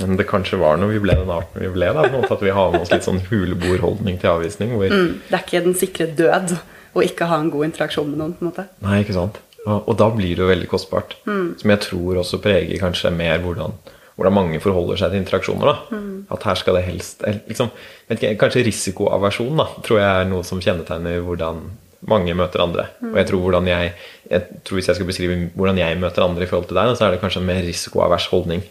enn 0.03 0.17
det 0.19 0.27
kanskje 0.27 0.59
var 0.59 0.79
når 0.79 0.89
vi 0.95 0.99
ble 1.03 1.15
den 1.15 1.31
arten 1.31 1.63
vi 1.63 1.69
ble. 1.71 1.91
da, 1.95 2.03
på 2.03 2.09
en 2.09 2.17
måte 2.19 2.35
At 2.35 2.43
vi 2.43 2.55
har 2.55 2.73
med 2.73 2.83
oss 2.83 2.91
litt 2.91 3.07
sånn 3.07 3.21
huleboerholdning 3.29 4.19
til 4.19 4.33
avvisning. 4.33 4.73
Hvor... 4.75 4.91
Mm, 4.91 5.21
det 5.29 5.37
er 5.37 5.45
ikke 5.45 5.63
den 5.67 5.77
sikre 5.79 6.07
død 6.17 6.55
å 6.91 7.05
ikke 7.05 7.29
ha 7.31 7.39
en 7.39 7.51
god 7.53 7.69
interaksjon 7.69 8.09
med 8.11 8.19
noen. 8.19 8.35
på 8.35 8.43
en 8.43 8.51
måte. 8.51 8.67
Nei, 8.83 9.01
ikke 9.05 9.15
sant. 9.15 9.39
Og, 9.63 9.77
og 9.77 9.95
da 10.01 10.09
blir 10.11 10.35
det 10.35 10.43
jo 10.43 10.49
veldig 10.49 10.69
kostbart. 10.71 11.15
Mm. 11.23 11.47
Som 11.61 11.73
jeg 11.73 11.83
tror 11.85 12.21
også 12.23 12.41
preger 12.43 12.81
kanskje 12.81 13.13
mer 13.15 13.39
hvordan, 13.43 13.77
hvordan 14.15 14.35
mange 14.35 14.59
forholder 14.63 14.99
seg 14.99 15.13
til 15.13 15.23
interaksjoner. 15.23 15.69
da. 15.71 15.97
Mm. 15.97 16.17
At 16.35 16.47
her 16.49 16.59
skal 16.59 16.77
det 16.77 16.87
helst 16.87 17.23
liksom, 17.47 17.71
vet 18.09 18.19
ikke, 18.19 18.35
Kanskje 18.43 18.65
risikoaversjon 18.67 19.61
da, 19.61 19.69
tror 19.85 20.01
jeg 20.01 20.09
er 20.09 20.29
noe 20.29 20.47
som 20.47 20.61
kjennetegner 20.63 21.23
hvordan 21.25 21.63
mange 22.09 22.33
møter 22.37 22.63
andre. 22.63 22.87
Og 23.05 23.17
jeg 23.19 23.29
tror, 23.29 23.43
hvordan 23.45 23.67
jeg, 23.69 23.93
jeg 24.31 24.61
tror 24.65 24.79
Hvis 24.79 24.87
jeg 24.89 24.97
skal 24.97 25.09
beskrive 25.09 25.37
hvordan 25.53 25.77
jeg 25.77 25.99
møter 26.01 26.25
andre, 26.25 26.43
i 26.43 26.49
forhold 26.49 26.69
til 26.69 26.79
deg, 26.79 26.95
så 26.97 27.07
er 27.07 27.15
det 27.15 27.21
kanskje 27.21 27.43
en 27.43 27.49
mer 27.49 27.61
risikoavers 27.65 28.25
holdning. 28.33 28.63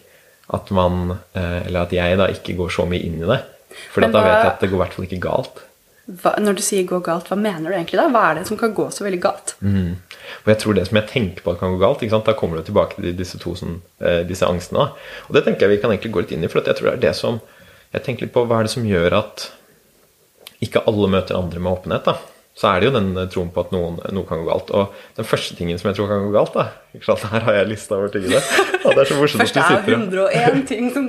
At 0.51 0.71
man, 0.75 1.17
eh, 1.39 1.67
eller 1.69 1.85
at 1.85 1.93
jeg 1.95 2.19
da 2.19 2.27
ikke 2.33 2.57
går 2.59 2.73
så 2.75 2.87
mye 2.91 3.03
inn 3.07 3.21
i 3.23 3.29
det. 3.29 3.39
For 3.95 4.03
Men 4.03 4.15
da 4.15 4.25
vet 4.25 4.35
jeg 4.35 4.51
at 4.51 4.63
det 4.65 4.71
går 4.71 4.81
i 4.81 4.83
hvert 4.83 4.97
fall 4.97 5.07
ikke 5.07 5.23
galt. 5.23 5.61
Hva, 6.11 6.33
når 6.43 6.57
du 6.59 6.63
sier 6.65 6.83
'gå 6.85 6.99
galt', 7.07 7.29
hva 7.31 7.37
mener 7.39 7.71
du 7.71 7.77
egentlig 7.77 8.01
da? 8.01 8.09
Hva 8.11 8.31
er 8.31 8.35
det 8.41 8.47
som 8.49 8.59
kan 8.59 8.75
gå 8.75 8.91
så 8.91 9.05
veldig 9.05 9.21
galt? 9.21 9.55
Mm. 9.63 9.97
Og 10.43 10.47
jeg 10.47 10.59
tror 10.59 10.75
det 10.75 10.87
som 10.89 10.97
jeg 10.97 11.09
tenker 11.09 11.43
på 11.43 11.53
at 11.53 11.61
kan 11.61 11.77
gå 11.77 11.79
galt, 11.79 12.25
da 12.25 12.33
kommer 12.33 12.57
du 12.57 12.63
tilbake 12.63 12.97
til 12.97 13.17
disse 13.17 13.39
to 13.39 13.55
sånn, 13.55 13.81
disse 14.27 14.47
angstene. 14.47 14.79
da. 14.79 14.93
Og 15.29 15.35
det 15.35 15.45
tenker 15.45 15.69
jeg 15.69 15.77
vi 15.77 15.83
kan 15.83 15.91
egentlig 15.91 16.13
gå 16.13 16.21
litt 16.21 16.33
inn 16.33 16.45
i, 16.45 16.49
for 16.49 16.63
jeg 16.63 16.77
tror 16.77 16.91
det 16.91 16.97
er 16.99 17.09
det 17.11 17.17
som 17.17 17.41
Jeg 17.93 18.05
tenker 18.05 18.23
litt 18.23 18.33
på 18.33 18.47
hva 18.47 18.61
er 18.61 18.63
det 18.63 18.71
som 18.71 18.85
gjør 18.87 19.13
at 19.19 19.51
ikke 20.63 20.85
alle 20.87 21.09
møter 21.11 21.35
andre 21.35 21.59
med 21.59 21.73
åpenhet. 21.73 22.05
da. 22.05 22.15
Så 22.61 22.69
er 22.69 22.83
det 22.83 22.91
jo 22.91 22.93
den 22.93 23.15
eh, 23.17 23.29
troen 23.33 23.49
på 23.55 23.63
at 23.65 23.71
noen, 23.73 23.95
noe 24.13 24.29
kan 24.29 24.43
gå 24.43 24.51
galt. 24.51 24.69
Og 24.77 24.97
den 25.17 25.25
første 25.25 25.55
tingen 25.57 25.79
som 25.81 25.89
jeg 25.89 25.97
tror 25.97 26.11
kan 26.11 26.27
gå 26.27 26.33
galt, 26.35 26.57
da 26.59 26.67
ikke 26.93 27.07
sant? 27.07 27.23
Her 27.33 27.47
har 27.47 27.57
jeg 27.57 27.69
lista 27.71 27.97
over 27.97 28.11
tingene. 28.13 28.41
Ja, 28.83 28.93
det 28.93 29.05
er 29.05 29.09
så 29.09 29.17
morsomt 29.17 29.45
at 29.47 29.55
du 29.55 29.61
sitter. 29.63 29.87
sitter 29.87 30.21
og 30.27 30.35
101 30.35 30.67
ting 30.69 30.91
som 30.93 31.07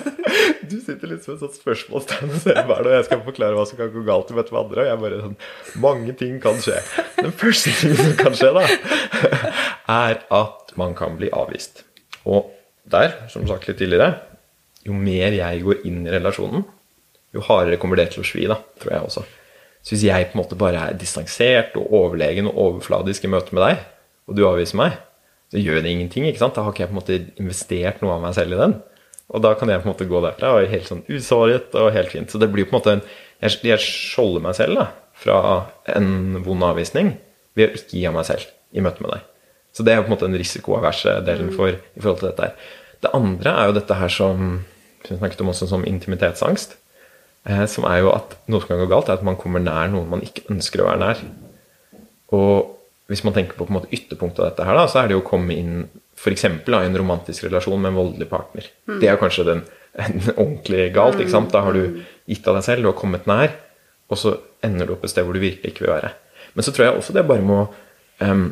du 0.70 0.76
sitter 0.82 1.08
litt 1.08 1.24
som 1.24 1.36
et 1.36 1.44
sånt 1.44 1.56
spørsmålstegn 1.56 2.34
og 2.34 2.42
ser 2.42 2.60
hva 2.68 2.76
er 2.76 2.84
det, 2.84 2.90
og 2.90 2.96
jeg 2.98 3.06
skal 3.08 3.22
forklare 3.30 3.56
hva 3.56 3.64
som 3.70 3.80
kan 3.80 3.92
gå 3.94 4.02
galt 4.08 4.32
i 4.32 4.36
møte 4.36 4.54
med 4.56 4.60
andre. 4.60 4.84
Og 4.84 4.90
jeg 4.90 5.00
bare 5.04 5.20
sånn 5.22 5.38
Mange 5.84 6.16
ting 6.20 6.36
kan 6.42 6.60
skje. 6.64 6.76
Den 7.20 7.32
første 7.40 7.72
tingen 7.78 8.02
som 8.02 8.18
kan 8.20 8.36
skje, 8.36 8.50
da, 8.58 8.66
er 10.04 10.20
at 10.40 10.74
man 10.80 10.92
kan 10.98 11.16
bli 11.20 11.30
avvist. 11.32 11.84
Og 12.28 12.52
der, 12.92 13.14
som 13.32 13.46
sagt 13.48 13.70
litt 13.70 13.80
tidligere, 13.80 14.18
jo 14.84 14.92
mer 14.96 15.32
jeg 15.32 15.64
går 15.64 15.80
inn 15.88 16.04
i 16.04 16.12
relasjonen, 16.12 16.66
jo 17.34 17.46
hardere 17.48 17.80
kommer 17.80 17.96
det 17.98 18.10
til 18.12 18.20
å 18.20 18.28
svi, 18.28 18.44
da, 18.50 18.58
tror 18.82 18.92
jeg 18.92 19.08
også. 19.08 19.24
Så 19.84 19.94
hvis 19.94 20.06
jeg 20.06 20.30
på 20.30 20.38
en 20.38 20.40
måte 20.40 20.58
bare 20.58 20.80
er 20.88 20.96
distansert 20.96 21.74
og 21.76 21.92
overlegen 21.92 22.48
og 22.48 22.56
overfladisk 22.68 23.26
i 23.26 23.30
møte 23.32 23.52
med 23.56 23.66
deg, 23.66 23.82
og 24.24 24.38
du 24.38 24.46
avviser 24.48 24.80
meg, 24.80 24.96
så 25.52 25.60
gjør 25.60 25.84
det 25.84 25.92
ingenting. 25.92 26.26
ikke 26.26 26.40
sant? 26.40 26.56
Da 26.56 26.64
har 26.64 26.72
ikke 26.72 26.86
jeg 26.86 26.90
på 26.90 26.96
en 26.96 27.00
måte 27.02 27.18
investert 27.42 28.00
noe 28.02 28.16
av 28.16 28.24
meg 28.24 28.34
selv 28.38 28.56
i 28.56 28.60
den. 28.62 28.78
Og 29.34 29.44
da 29.44 29.52
kan 29.58 29.70
jeg 29.70 29.82
på 29.82 29.88
en 29.88 29.92
måte 29.92 30.08
gå 30.08 30.22
derfra 30.24 30.50
og 30.52 30.58
være 30.62 30.72
helt 30.72 30.88
sånn 30.88 31.04
usåret 31.08 31.76
og 31.80 31.92
helt 31.94 32.12
fint. 32.12 32.32
Så 32.32 32.40
det 32.40 32.48
blir 32.52 32.66
på 32.68 32.74
en 32.74 32.80
måte 32.80 32.98
en 32.98 33.06
Jeg, 33.44 33.58
jeg 33.66 33.82
skjolder 33.82 34.40
meg 34.40 34.54
selv 34.56 34.78
da, 34.78 34.84
fra 35.20 35.38
en 35.92 36.38
vond 36.46 36.64
avvisning 36.64 37.10
ved 37.58 37.66
å 37.66 37.76
ikke 37.76 37.98
gi 37.98 38.04
av 38.08 38.14
meg 38.14 38.24
selv 38.24 38.46
i 38.72 38.80
møte 38.80 39.04
med 39.04 39.10
deg. 39.12 39.26
Så 39.74 39.84
det 39.84 39.92
er 39.92 40.00
på 40.00 40.08
en 40.08 40.14
måte 40.14 40.28
den 40.30 40.38
risikoaverse 40.40 41.18
delen 41.26 41.50
for, 41.52 41.74
i 41.74 42.00
forhold 42.00 42.22
til 42.22 42.30
dette 42.30 42.46
her. 42.46 42.70
Det 43.04 43.10
andre 43.18 43.52
er 43.52 43.68
jo 43.68 43.74
dette 43.76 43.98
her 43.98 44.14
som 44.14 44.62
som 45.04 45.16
vi 45.16 45.20
snakket 45.20 45.42
om 45.44 45.52
også 45.52 45.68
som 45.68 45.84
intimitetsangst. 45.86 46.78
Eh, 47.44 47.64
som 47.68 47.84
er 47.88 48.00
jo 48.00 48.12
at 48.14 48.38
noe 48.48 48.62
som 48.62 48.72
kan 48.72 48.80
gå 48.80 48.88
galt, 48.88 49.10
er 49.10 49.18
at 49.18 49.26
man 49.26 49.36
kommer 49.40 49.60
nær 49.60 49.90
noen 49.92 50.08
man 50.12 50.24
ikke 50.24 50.46
ønsker 50.52 50.80
å 50.80 50.88
være 50.88 51.02
nær. 51.02 51.20
Og 52.34 52.72
hvis 53.12 53.24
man 53.26 53.34
tenker 53.36 53.58
på, 53.58 53.66
på 53.68 53.76
måte 53.76 53.92
ytterpunktet 53.92 54.40
av 54.40 54.50
dette 54.50 54.66
her, 54.66 54.78
da, 54.78 54.86
så 54.88 55.02
er 55.02 55.10
det 55.10 55.18
jo 55.18 55.22
å 55.22 55.28
komme 55.28 55.56
inn 55.56 55.84
f.eks. 56.16 56.46
i 56.46 56.76
en 56.78 56.96
romantisk 56.96 57.44
relasjon 57.44 57.80
med 57.82 57.92
en 57.92 57.98
voldelig 57.98 58.30
partner. 58.30 58.68
Det 59.00 59.10
er 59.10 59.20
kanskje 59.20 59.46
den, 59.50 59.62
en 60.00 60.20
ordentlig 60.32 60.88
galt. 60.94 61.20
ikke 61.20 61.34
sant? 61.34 61.52
Da 61.52 61.64
har 61.66 61.76
du 61.76 62.00
gitt 62.30 62.48
av 62.48 62.56
deg 62.56 62.66
selv, 62.66 62.84
du 62.84 62.90
har 62.90 62.98
kommet 62.98 63.28
nær, 63.28 63.52
og 64.08 64.20
så 64.20 64.38
ender 64.64 64.88
du 64.88 64.96
opp 64.96 65.04
et 65.04 65.12
sted 65.12 65.26
hvor 65.26 65.36
du 65.36 65.42
virkelig 65.42 65.74
ikke 65.74 65.84
vil 65.84 65.92
være. 65.98 66.14
Men 66.54 66.64
så 66.64 66.72
tror 66.72 66.86
jeg 66.86 66.96
også 66.96 67.16
det 67.16 67.26
bare 67.28 67.44
må 67.44 67.60
um, 68.22 68.46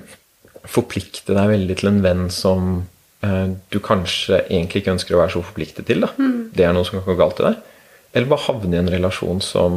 forplikte 0.69 1.33
deg 1.37 1.53
veldig 1.55 1.79
til 1.79 1.93
en 1.93 2.05
venn 2.05 2.25
som 2.35 2.71
uh, 3.25 3.47
du 3.73 3.79
kanskje 3.85 4.43
egentlig 4.43 4.83
ikke 4.83 4.97
ønsker 4.99 5.17
å 5.17 5.23
være 5.23 5.37
så 5.39 5.45
forpliktet 5.47 5.89
til. 5.89 6.05
da. 6.05 6.13
Det 6.53 6.67
er 6.67 6.77
noe 6.77 6.85
som 6.85 6.99
kan 6.99 7.09
gå 7.09 7.17
galt 7.23 7.41
i 7.41 7.49
deg. 7.49 7.72
Eller 8.13 8.29
bare 8.29 8.45
havne 8.45 8.77
i 8.77 8.81
en 8.81 8.91
relasjon 8.93 9.41
som, 9.45 9.77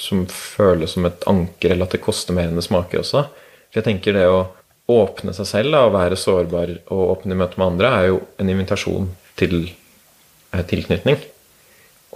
som 0.00 0.24
føles 0.32 0.94
som 0.96 1.04
et 1.08 1.26
anker, 1.28 1.72
eller 1.72 1.88
at 1.88 1.96
det 1.96 2.04
koster 2.04 2.36
mer 2.36 2.48
enn 2.48 2.56
det 2.56 2.64
smaker 2.64 3.02
også. 3.02 3.26
For 3.68 3.80
jeg 3.80 3.88
tenker 3.90 4.16
det 4.16 4.24
å 4.32 4.46
åpne 4.92 5.34
seg 5.36 5.48
selv 5.50 5.74
da, 5.74 5.84
og 5.84 5.96
være 5.96 6.18
sårbar 6.18 6.72
og 6.86 7.02
åpne 7.16 7.36
i 7.36 7.40
møte 7.42 7.60
med 7.60 7.74
andre, 7.74 7.92
er 7.92 8.08
jo 8.12 8.20
en 8.40 8.52
invitasjon 8.52 9.10
til 9.36 9.58
eh, 9.66 10.64
tilknytning. 10.70 11.20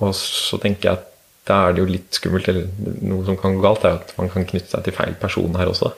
Og 0.01 0.15
så 0.17 0.61
tenker 0.63 0.89
jeg 0.89 1.01
at 1.01 1.09
da 1.51 1.59
er 1.67 1.75
det 1.75 1.83
jo 1.83 1.91
litt 1.91 2.15
skummelt, 2.15 2.49
eller 2.49 2.69
noe 3.05 3.27
som 3.27 3.37
kan 3.41 3.57
gå 3.57 3.65
galt, 3.65 3.85
er 3.85 3.99
at 3.99 4.15
man 4.17 4.31
kan 4.33 4.47
knytte 4.49 4.71
seg 4.73 4.87
til 4.87 4.97
feil 4.97 5.17
person 5.21 5.57
her 5.59 5.73
også. 5.73 5.93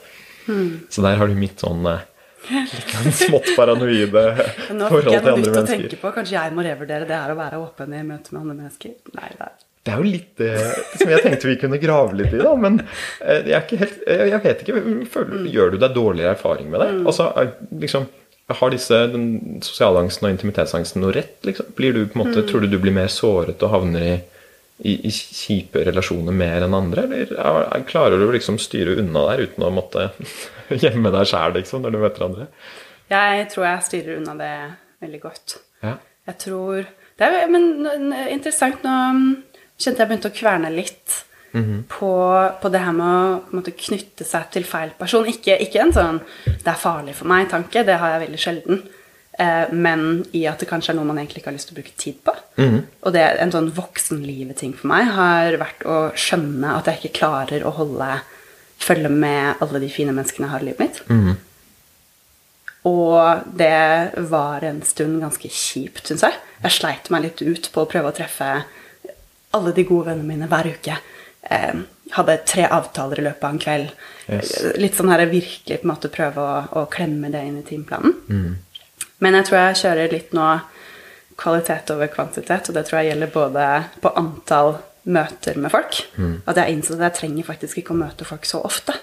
Så 0.91 1.05
der 1.05 1.21
har 1.21 1.31
du 1.31 1.39
mitt 1.39 1.63
sånn 1.63 1.87
eh, 1.87 2.03
litt 2.51 2.95
en 2.99 3.13
smått 3.17 3.51
paranoide 3.57 4.23
forhold 4.37 4.69
til 4.69 4.79
nå 4.79 4.89
fikk 4.93 5.11
jeg 5.13 5.25
noe 5.27 5.37
nytt 5.43 5.59
å 5.61 5.67
tenke 5.69 5.99
på. 6.03 6.13
Kanskje 6.17 6.39
jeg 6.39 6.55
må 6.57 6.65
revurdere 6.67 7.07
det 7.09 7.19
her 7.19 7.35
å 7.35 7.37
være 7.39 7.61
åpen 7.63 7.95
i 7.95 8.03
møte 8.07 8.33
med 8.35 8.41
andre 8.45 8.57
mennesker? 8.63 8.97
Nei, 9.19 9.29
det 9.39 9.47
er 9.49 9.61
Det 9.83 9.93
er 9.93 9.99
jo 10.03 10.07
litt 10.07 10.33
det 10.39 10.51
som 11.01 11.11
jeg 11.11 11.23
tenkte 11.25 11.49
vi 11.51 11.57
kunne 11.59 11.79
grave 11.83 12.15
litt 12.19 12.35
i, 12.35 12.41
da. 12.43 12.53
Men 12.55 12.81
eh, 12.85 13.41
jeg 13.51 13.57
er 13.59 13.63
ikke 13.67 13.79
helt 13.85 14.03
eh, 14.07 14.25
Jeg 14.31 14.43
vet 14.45 14.61
ikke. 14.67 14.83
Føler, 15.15 15.47
gjør 15.55 15.73
du 15.75 15.79
deg 15.83 15.95
dårligere 15.97 16.35
erfaring 16.37 16.69
med 16.71 16.85
det? 16.85 16.91
Altså, 17.07 17.31
er- 17.37 17.55
liksom 17.87 18.07
har 18.53 18.69
disse 18.75 18.97
den 19.09 19.27
sosiale 19.65 20.03
angsten 20.03 20.27
og 20.29 20.35
intimitetsangsten 20.35 21.01
noe 21.01 21.15
rett? 21.17 21.39
Liksom? 21.47 21.71
Blir 21.79 21.95
du 21.97 22.03
på 22.11 22.19
en 22.19 22.27
måte, 22.27 22.43
Tror 22.51 22.61
du 22.61 22.69
du 22.69 22.77
blir 22.83 22.93
mer 22.93 23.09
såret 23.09 23.63
og 23.65 23.71
havner 23.73 24.03
i, 24.05 24.15
i, 24.85 24.97
i 25.09 25.13
kjipe 25.15 25.81
relasjoner 25.87 26.35
mer 26.37 26.67
enn 26.67 26.75
andre? 26.77 27.07
Eller 27.07 27.33
er, 27.33 27.61
er, 27.73 27.85
klarer 27.89 28.21
du 28.21 28.27
liksom 28.35 28.59
styre 28.61 28.99
unna 29.01 29.23
der 29.31 29.47
uten 29.47 29.65
å 29.65 29.71
måtte 29.73 30.11
gjemme 30.85 31.13
deg 31.15 31.29
sjæl 31.29 31.57
liksom, 31.59 31.85
når 31.85 31.95
du 31.95 32.01
møter 32.03 32.27
andre? 32.29 32.49
Jeg 33.13 33.49
tror 33.53 33.69
jeg 33.69 33.87
styrer 33.89 34.19
unna 34.21 34.37
det 34.39 34.55
veldig 35.03 35.21
godt. 35.21 35.59
Ja. 35.83 35.97
Jeg 36.31 36.39
tror 36.39 36.85
Det 37.19 37.27
er 37.27 37.51
men, 37.51 37.67
interessant 38.33 38.83
nå 38.87 38.93
mm, 39.15 39.27
kjente 39.77 40.01
jeg 40.01 40.09
begynte 40.09 40.31
å 40.31 40.35
kverne 40.35 40.71
litt 40.73 41.19
på, 41.53 42.13
på 42.63 42.71
det 42.73 42.81
her 42.81 42.95
med 42.97 43.13
å 43.13 43.59
måte, 43.59 43.75
knytte 43.77 44.25
seg 44.25 44.49
til 44.55 44.65
feil 44.65 44.95
person. 44.99 45.29
Ikke, 45.29 45.59
ikke 45.61 45.83
en 45.83 45.93
sånn 45.93 46.21
'det 46.47 46.71
er 46.73 46.81
farlig 46.81 47.15
for 47.19 47.29
meg'-tanke, 47.29 47.85
det 47.85 47.99
har 48.01 48.15
jeg 48.15 48.23
veldig 48.27 48.41
sjelden. 48.41 48.83
Eh, 49.39 49.73
men 49.73 50.25
i 50.33 50.45
at 50.47 50.61
det 50.61 50.69
kanskje 50.69 50.93
er 50.93 50.97
noe 50.97 51.09
man 51.09 51.19
egentlig 51.19 51.41
ikke 51.41 51.51
har 51.53 51.57
lyst 51.57 51.69
til 51.69 51.77
å 51.77 51.81
bruke 51.81 51.97
tid 51.97 52.19
på. 52.25 52.35
Og 53.05 53.13
det 53.13 53.23
en 53.41 53.53
sånn 53.53 53.71
voksenlivet-ting 53.77 54.75
for 54.77 54.89
meg 54.93 55.09
har 55.17 55.57
vært 55.61 55.85
å 55.89 55.99
skjønne 56.17 56.77
at 56.79 56.89
jeg 56.89 57.01
ikke 57.01 57.19
klarer 57.21 57.65
å 57.65 57.75
holde 57.77 58.09
følge 58.83 59.11
med 59.13 59.63
alle 59.63 59.81
de 59.83 59.91
fine 59.93 60.15
menneskene 60.15 60.49
jeg 60.49 60.55
har 60.55 60.65
i 60.65 60.69
livet 60.71 60.83
mitt. 60.85 61.03
Og 62.91 63.47
det 63.55 64.27
var 64.33 64.65
en 64.67 64.81
stund 64.83 65.21
ganske 65.23 65.49
kjipt, 65.49 66.07
syns 66.09 66.25
jeg. 66.27 66.39
Jeg 66.65 66.77
sleit 66.79 67.11
meg 67.15 67.27
litt 67.29 67.43
ut 67.43 67.69
på 67.75 67.85
å 67.85 67.91
prøve 67.91 68.11
å 68.11 68.17
treffe 68.17 68.49
alle 69.53 69.75
de 69.77 69.85
gode 69.87 70.11
vennene 70.11 70.27
mine 70.27 70.49
hver 70.51 70.71
uke. 70.73 70.97
Eh, 71.43 71.83
hadde 72.17 72.37
tre 72.49 72.67
avtaler 72.67 73.23
i 73.23 73.27
løpet 73.29 73.47
av 73.47 73.55
en 73.55 73.63
kveld. 73.63 73.95
Yes. 74.27 74.53
Litt 74.81 74.99
sånn 74.99 75.13
her 75.13 75.25
virkelig 75.31 75.81
på 75.81 75.87
en 75.87 75.93
måte 75.93 76.11
prøve 76.13 76.43
å, 76.43 76.61
å 76.83 76.85
klemme 76.91 77.31
det 77.33 77.45
inn 77.47 77.61
i 77.61 77.67
timeplanen. 77.67 78.17
Men 79.23 79.39
jeg 79.39 79.49
tror 79.49 79.59
jeg 79.61 79.81
kjører 79.85 80.15
litt 80.17 80.33
nå 80.35 80.47
kvalitet 81.39 81.91
over 81.95 82.11
kvantitet, 82.13 82.69
og 82.69 82.77
det 82.77 82.85
tror 82.87 83.01
jeg 83.01 83.13
gjelder 83.13 83.31
både 83.33 83.67
på 84.03 84.11
antall 84.19 84.75
møter 85.05 85.59
med 85.59 85.73
folk. 85.73 85.99
At 86.47 86.57
jeg 86.61 86.77
innså 86.77 86.95
at 86.95 87.07
jeg 87.09 87.19
trenger 87.21 87.49
faktisk 87.49 87.79
ikke 87.81 87.95
å 87.95 87.99
møte 88.03 88.25
folk 88.29 88.47
så 88.47 88.61
ofte. 88.63 88.95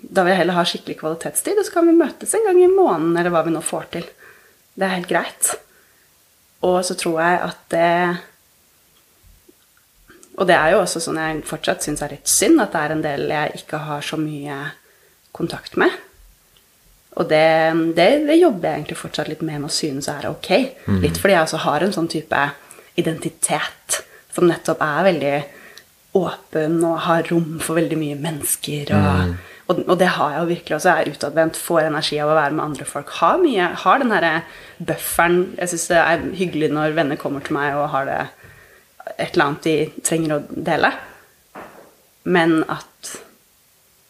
Da 0.00 0.24
vil 0.24 0.32
jeg 0.32 0.40
heller 0.40 0.56
ha 0.56 0.64
skikkelig 0.66 0.98
kvalitetstid, 1.02 1.58
og 1.60 1.66
så 1.66 1.74
kan 1.74 1.86
vi 1.86 1.94
møtes 1.98 2.32
en 2.34 2.46
gang 2.48 2.58
i 2.62 2.70
måneden, 2.72 3.16
eller 3.16 3.30
hva 3.34 3.44
vi 3.46 3.52
nå 3.54 3.60
får 3.62 3.90
til. 3.92 4.08
Det 4.74 4.86
er 4.86 4.96
helt 4.96 5.10
greit. 5.10 5.52
Og 6.66 6.80
så 6.86 6.96
tror 6.98 7.20
jeg 7.22 7.40
at 7.44 7.60
det 7.70 8.18
Og 10.38 10.46
det 10.46 10.54
er 10.54 10.70
jo 10.70 10.80
også 10.84 11.00
sånn 11.02 11.16
jeg 11.18 11.42
fortsatt 11.46 11.82
syns 11.82 12.02
er 12.02 12.12
litt 12.14 12.28
synd, 12.30 12.60
at 12.62 12.70
det 12.70 12.80
er 12.80 12.92
en 12.94 13.02
del 13.02 13.24
jeg 13.28 13.56
ikke 13.58 13.78
har 13.88 14.04
så 14.06 14.16
mye 14.16 14.58
kontakt 15.34 15.74
med. 15.76 15.90
Og 17.18 17.26
det, 17.26 17.74
det, 17.96 18.06
det 18.28 18.36
jobber 18.38 18.68
jeg 18.68 18.78
egentlig 18.78 18.98
fortsatt 19.00 19.28
litt 19.28 19.42
med 19.42 19.58
med 19.58 19.66
å 19.66 19.74
synes 19.74 20.06
er 20.08 20.28
ok. 20.30 20.50
Litt 21.02 21.18
fordi 21.18 21.34
jeg 21.34 21.42
også 21.42 21.58
har 21.64 21.82
en 21.82 21.94
sånn 21.96 22.06
type 22.12 22.42
identitet 22.94 24.04
som 24.38 24.46
nettopp 24.46 24.82
er 24.84 25.06
veldig 25.08 25.36
åpen 26.18 26.78
og 26.86 26.98
har 27.04 27.26
rom 27.28 27.58
for 27.62 27.78
veldig 27.78 27.98
mye 27.98 28.18
mennesker. 28.22 28.92
Og, 28.94 29.34
og, 29.68 29.82
og 29.84 29.96
det 30.00 30.12
har 30.14 30.34
jeg 30.34 30.40
jo 30.40 30.50
virkelig 30.52 30.76
også. 30.78 30.94
Jeg 30.94 31.04
er 31.04 31.18
utadvendt, 31.18 31.60
får 31.60 31.88
energi 31.88 32.20
av 32.22 32.32
å 32.32 32.38
være 32.38 32.54
med 32.54 32.64
andre 32.68 32.86
folk. 32.88 33.12
Har 33.18 33.38
mye, 33.42 33.70
har 33.82 34.02
den 34.02 34.14
derre 34.14 34.32
bufferen. 34.78 35.40
Jeg 35.58 35.72
syns 35.74 35.88
det 35.90 36.00
er 36.04 36.26
hyggelig 36.38 36.70
når 36.74 36.96
venner 36.98 37.20
kommer 37.20 37.44
til 37.44 37.58
meg 37.58 37.76
og 37.78 37.90
har 37.96 38.08
det 38.08 38.20
et 39.16 39.32
eller 39.32 39.46
annet 39.48 39.66
de 39.66 39.76
trenger 40.06 40.36
å 40.36 40.42
dele. 40.52 40.92
Men 42.28 42.60
at 42.70 43.14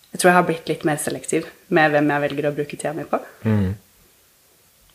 jeg 0.09 0.21
tror 0.21 0.31
jeg 0.31 0.39
har 0.39 0.47
blitt 0.49 0.71
litt 0.71 0.87
mer 0.89 1.01
selektiv 1.01 1.51
med 1.75 1.93
hvem 1.93 2.09
jeg 2.11 2.25
velger 2.25 2.49
å 2.49 2.57
bruke 2.57 2.77
tida 2.77 2.95
mi 2.97 3.05
på. 3.09 3.21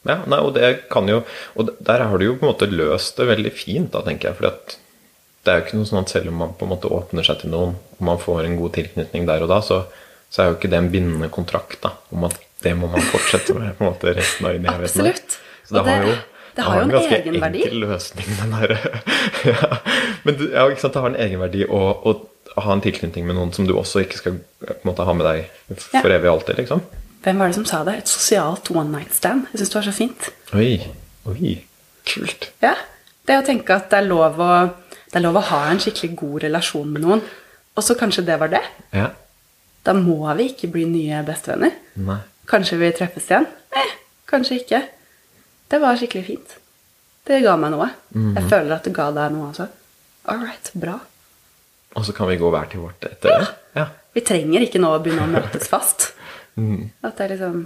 Ja, 0.03 0.17
nei, 0.27 0.39
og 0.43 0.49
det 0.57 0.89
kan 0.91 1.07
jo 1.07 1.21
Og 1.55 1.69
der 1.79 2.01
har 2.03 2.19
du 2.19 2.25
jo 2.25 2.33
på 2.35 2.43
en 2.43 2.49
måte 2.49 2.67
løst 2.67 3.21
det 3.21 3.29
veldig 3.29 3.53
fint, 3.55 3.93
da, 3.93 4.01
tenker 4.03 4.29
jeg. 4.29 4.39
For 4.41 4.49
det 5.43 5.51
er 5.51 5.59
jo 5.59 5.65
ikke 5.65 5.77
noe 5.79 5.89
sånn 5.89 6.01
at 6.05 6.09
selv 6.13 6.31
om 6.31 6.37
man 6.39 6.53
på 6.55 6.65
en 6.65 6.71
måte 6.71 6.87
åpner 6.91 7.25
seg 7.27 7.41
til 7.41 7.51
noen, 7.51 7.73
og 7.97 8.03
man 8.07 8.19
får 8.21 8.45
en 8.47 8.57
god 8.61 8.73
tilknytning 8.77 9.25
der 9.27 9.43
og 9.43 9.49
da, 9.51 9.59
så, 9.65 9.81
så 10.31 10.41
er 10.43 10.51
jo 10.51 10.57
ikke 10.57 10.69
det 10.71 10.79
en 10.79 10.91
bindende 10.93 11.29
kontrakt 11.33 11.81
da, 11.83 11.91
om 12.15 12.23
at 12.29 12.37
det 12.63 12.71
må 12.79 12.87
man 12.87 13.01
fortsette 13.11 13.55
med 13.57 13.73
på 13.77 13.83
en 13.83 13.89
måte 13.91 14.13
resten 14.15 14.47
av 14.47 14.55
evigheten. 14.55 14.85
Absolutt. 14.87 15.39
Så 15.67 15.75
det, 15.75 15.83
det- 15.83 15.97
har 15.97 16.05
jo, 16.07 16.13
det 16.55 16.63
har 16.67 16.75
jo 16.77 16.83
en 16.85 16.93
ganske 16.93 17.17
egenverdi. 17.17 17.63
enkel 17.65 17.79
løsning, 17.83 18.27
den 18.39 18.51
der 18.55 18.75
ja. 19.51 19.69
Men 20.23 20.37
ja, 20.53 20.67
ikke 20.69 20.83
sant, 20.85 20.93
det 20.95 21.01
har 21.03 21.09
en 21.11 21.19
egenverdi 21.27 21.65
å, 21.67 21.81
å 22.07 22.61
ha 22.63 22.75
en 22.75 22.83
tilknytning 22.85 23.25
med 23.27 23.35
noen 23.39 23.51
som 23.55 23.65
du 23.67 23.73
også 23.75 24.03
ikke 24.05 24.19
skal 24.21 24.35
på 24.63 24.75
en 24.77 24.85
måte 24.87 25.03
ha 25.07 25.15
med 25.17 25.25
deg 25.27 25.79
for 25.81 26.07
Ja. 26.07 26.17
evig 26.19 26.29
og 26.29 26.35
alltid, 26.37 26.59
liksom. 26.63 26.83
Hvem 27.23 27.39
var 27.39 27.49
det 27.51 27.55
som 27.57 27.65
sa 27.65 27.81
det? 27.87 27.97
Et 28.03 28.11
sosialt 28.11 28.69
one 28.75 28.91
night 28.93 29.13
stand. 29.15 29.47
Jeg 29.51 29.61
syns 29.63 29.71
det 29.73 29.77
var 29.79 29.85
så 29.87 29.93
fint. 29.95 30.29
Oi, 30.59 30.73
oi, 31.31 31.53
kult. 32.07 32.49
Ja. 32.61 32.73
Det 33.25 33.37
å 33.39 33.45
tenke 33.47 33.77
at 33.79 33.85
det 33.89 34.01
er 34.01 34.07
lov 34.09 34.39
å, 34.43 34.49
det 35.13 35.19
er 35.19 35.25
lov 35.27 35.37
å 35.37 35.45
ha 35.51 35.59
en 35.69 35.79
skikkelig 35.81 36.15
god 36.17 36.43
relasjon 36.47 36.89
med 36.89 37.03
noen, 37.05 37.21
og 37.77 37.85
så 37.85 37.93
kanskje 37.97 38.25
det 38.25 38.39
var 38.41 38.49
det. 38.49 38.63
Ja. 38.97 39.11
Da 39.85 39.93
må 39.93 40.17
vi 40.39 40.49
ikke 40.49 40.71
bli 40.73 40.87
nye 40.89 41.19
bestevenner. 41.27 41.75
Nei. 42.01 42.17
Kanskje 42.49 42.79
vi 42.81 42.89
treffes 42.97 43.29
igjen? 43.29 43.45
Nei, 43.75 43.85
kanskje 44.29 44.57
ikke. 44.63 44.81
Det 45.69 45.79
var 45.83 45.99
skikkelig 45.99 46.25
fint. 46.27 46.55
Det 47.27 47.39
ga 47.45 47.53
meg 47.59 47.71
noe. 47.75 47.87
Jeg 48.35 48.49
føler 48.51 48.73
at 48.75 48.87
det 48.89 48.93
ga 48.95 49.11
deg 49.15 49.35
noe 49.35 49.51
også. 49.51 49.67
All 50.31 50.41
right, 50.43 50.71
bra. 50.79 50.97
Og 51.93 52.07
så 52.07 52.15
kan 52.15 52.27
vi 52.31 52.39
gå 52.41 52.49
hver 52.49 52.67
til 52.71 52.81
vårt 52.83 53.05
etter 53.05 53.37
det. 53.37 53.51
Ja. 53.77 53.85
Vi 54.17 54.23
trenger 54.25 54.65
ikke 54.65 54.81
nå 54.81 54.91
å 54.95 54.99
begynne 55.03 55.27
å 55.27 55.33
møtes 55.37 55.69
fast. 55.71 56.09
Mm. 56.53 56.91
At 57.01 57.17
det 57.17 57.23
er 57.23 57.31
liksom 57.31 57.61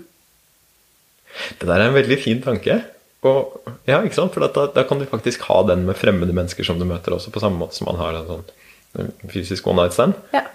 Det 1.60 1.66
der 1.68 1.82
er 1.82 1.90
en 1.90 1.96
veldig 1.98 2.18
fin 2.24 2.38
tanke. 2.40 2.78
Og, 3.26 3.56
ja, 3.90 4.02
ikke 4.06 4.18
sant? 4.18 4.36
For 4.36 4.46
da, 4.46 4.68
da 4.76 4.84
kan 4.88 5.02
du 5.02 5.08
faktisk 5.10 5.48
ha 5.50 5.64
den 5.66 5.88
med 5.88 5.98
fremmede 5.98 6.36
mennesker 6.38 6.68
som 6.68 6.78
du 6.78 6.86
møter 6.86 7.16
også, 7.16 7.34
på 7.34 7.42
samme 7.42 7.58
måte 7.62 7.80
som 7.80 7.90
man 7.90 7.98
har 8.02 8.20
en 8.20 8.30
sånn 8.30 8.46
fysisk 9.32 9.68
one 9.68 9.82
night 9.82 9.96
stand. 9.96 10.18
Ja. 10.36 10.46